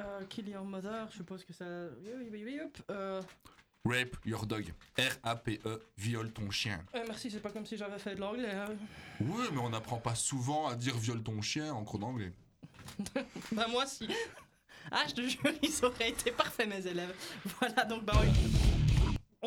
Euh, 0.00 0.24
Kill 0.28 0.48
Your 0.48 0.64
Mother, 0.64 1.08
je 1.10 1.16
suppose 1.16 1.44
que 1.44 1.52
ça. 1.52 1.64
Euh, 1.64 3.20
Rape 3.84 4.16
Your 4.24 4.46
Dog. 4.46 4.72
R-A-P-E, 4.98 5.82
viole 5.96 6.30
ton 6.32 6.50
chien. 6.50 6.80
euh, 6.94 7.04
merci, 7.06 7.30
c'est 7.30 7.40
pas 7.40 7.50
comme 7.50 7.66
si 7.66 7.76
j'avais 7.76 7.98
fait 7.98 8.14
de 8.14 8.20
l'anglais. 8.20 8.50
hein. 8.52 8.74
Oui, 9.20 9.44
mais 9.52 9.58
on 9.58 9.70
n'apprend 9.70 9.98
pas 9.98 10.14
souvent 10.14 10.68
à 10.68 10.74
dire 10.76 10.96
viole 10.96 11.22
ton 11.22 11.40
chien 11.42 11.72
en 11.72 11.84
cours 11.84 11.98
d'anglais. 11.98 12.32
Bah, 13.52 13.66
moi, 13.70 13.86
si. 13.86 14.08
Ah, 14.90 15.04
je 15.08 15.14
te 15.14 15.20
jure, 15.22 15.52
ils 15.62 15.84
auraient 15.84 16.10
été 16.10 16.30
parfaits, 16.30 16.68
mes 16.68 16.86
élèves. 16.86 17.14
Voilà, 17.60 17.84
donc, 17.84 18.04
bah 18.04 18.14
oui. 18.20 18.77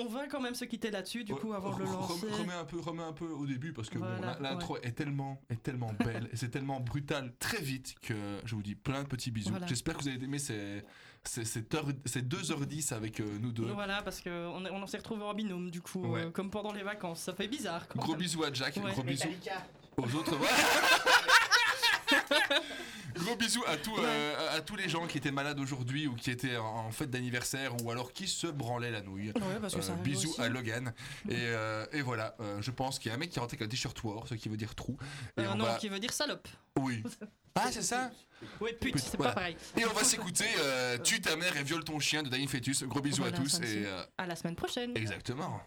On 0.02 0.10
va 0.10 0.28
quand 0.28 0.42
même 0.42 0.56
se 0.56 0.66
quitter 0.66 0.90
là-dessus, 0.92 1.24
du 1.24 1.34
coup, 1.36 1.54
avant 1.54 1.74
de 1.76 1.80
le 1.80 1.86
lancer. 1.86 2.28
Remets 2.32 2.54
un 2.54 2.66
peu, 2.66 2.80
remets 2.80 3.04
un 3.04 3.14
peu 3.14 3.26
au 3.28 3.46
début 3.46 3.74
parce 3.74 3.90
que 3.90 3.98
Voilà, 3.98 4.38
l'intro 4.42 4.78
est 4.78 4.92
tellement, 4.94 5.42
est 5.50 5.62
tellement 5.62 5.92
belle 6.04 6.30
et 6.32 6.36
c'est 6.38 6.50
tellement 6.50 6.80
brutal 6.80 7.34
très 7.40 7.62
vite 7.62 7.96
que 8.02 8.14
je 8.46 8.56
vous 8.56 8.64
dis 8.64 8.76
plein 8.76 9.04
de 9.04 9.08
petits 9.08 9.32
bisous. 9.32 9.52
Voilà. 9.52 9.68
J'espère 9.68 9.96
que 9.98 10.02
vous 10.04 10.08
avez 10.10 10.24
aimé 10.24 10.40
ces, 10.40 10.84
ces, 11.24 11.46
cette 11.46 11.74
heure- 11.76 11.86
ces 12.06 12.22
2h10 12.22 12.94
avec 12.94 13.20
euh, 13.20 13.26
nous 13.40 13.52
deux. 13.52 13.66
Voilà, 13.72 14.02
parce 14.02 14.22
qu'on 14.22 14.30
on 14.66 14.88
s'est 14.88 14.98
retrouvés 14.98 15.24
en 15.24 15.34
binôme, 15.34 15.70
du 15.70 15.82
coup, 15.82 16.02
Ouais. 16.06 16.26
euh, 16.26 16.32
comme 16.32 16.50
pendant 16.50 16.74
les 16.74 16.84
vacances. 16.84 17.22
Ça 17.22 17.34
fait 17.34 17.48
bizarre. 17.48 17.88
quand 17.88 18.00
Gros 18.00 18.12
même. 18.14 18.20
bisous 18.22 18.44
à 18.44 18.52
Jack, 18.52 18.76
Ouais. 18.78 18.92
gros 18.92 19.04
bisous 19.04 19.28
aux 19.98 20.16
autres. 20.16 20.36
Gros 23.24 23.36
bisous 23.36 23.64
à, 23.68 23.78
tous, 23.78 23.98
euh, 24.00 24.50
à- 24.50 24.54
à 24.56 24.62
tous 24.62 24.76
les 24.76 24.90
gens 24.90 25.06
qui 25.08 25.18
étaient 25.18 25.32
malades 25.32 25.60
aujourd'hui 25.60 26.08
ou 26.08 26.16
qui 26.16 26.32
étaient 26.32 26.58
en, 26.58 26.92
fête 26.92 27.10
d'anniversaire 27.12 27.74
ou 27.84 27.92
alors 27.92 28.12
qui 28.14 28.28
se 28.28 28.48
branlaient 28.48 28.92
la 28.92 29.02
nouille. 29.02 29.30
Ouais, 29.30 29.60
parce 29.62 29.74
que 29.74 29.80
Euh, 29.80 29.84
ça 29.84 29.94
bisous 29.94 30.30
aussi. 30.32 30.42
à 30.42 30.50
Logan. 30.50 30.94
Et, 31.30 31.36
euh, 31.38 31.86
et 31.94 32.02
voilà, 32.02 32.36
je 32.60 32.72
pense 32.72 33.00
qu'il 33.00 33.10
y 33.10 33.12
a 33.12 33.16
un 33.16 33.18
mec 33.18 33.30
qui 33.30 33.38
est 33.38 33.42
rentré 33.42 33.56
avec 33.56 33.68
un 33.68 33.70
t-shirt 33.70 34.04
war, 34.04 34.28
ce 34.28 34.36
qui 34.36 34.50
veut 34.50 34.58
dire 34.58 34.76
trou. 34.76 34.98
Et 35.38 35.46
on 35.48 35.56
non, 35.56 35.66
va... 35.66 35.76
qui 35.76 35.90
veut 35.90 36.00
dire 36.00 36.14
salope. 36.14 36.48
Oui. 36.78 37.04
Ah, 37.54 37.70
c'est 37.70 37.82
ça 37.82 38.10
Ouais, 38.62 38.72
pute, 38.72 38.94
Pute, 38.94 39.04
c'est 39.04 39.18
voilà. 39.18 39.34
pas 39.34 39.42
pareil. 39.42 39.58
Et 39.76 39.86
on 39.86 39.92
va 39.92 40.06
s'écouter 40.06 40.46
euh, 40.60 40.98
Tue 41.04 41.20
ta 41.20 41.36
mère 41.36 41.58
et 41.58 41.64
viole 41.64 41.84
ton 41.84 42.00
chien 42.00 42.24
de 42.24 42.30
Dying 42.30 42.48
Fetus. 42.48 42.84
Gros 42.84 43.02
bisous 43.02 43.24
Voilà, 43.24 43.36
à 43.36 43.40
tous. 43.42 43.60
Et 43.60 43.86
euh, 43.86 44.02
À 44.18 44.26
la 44.26 44.38
semaine 44.38 44.56
prochaine. 44.56 44.96
exactement. 44.96 45.62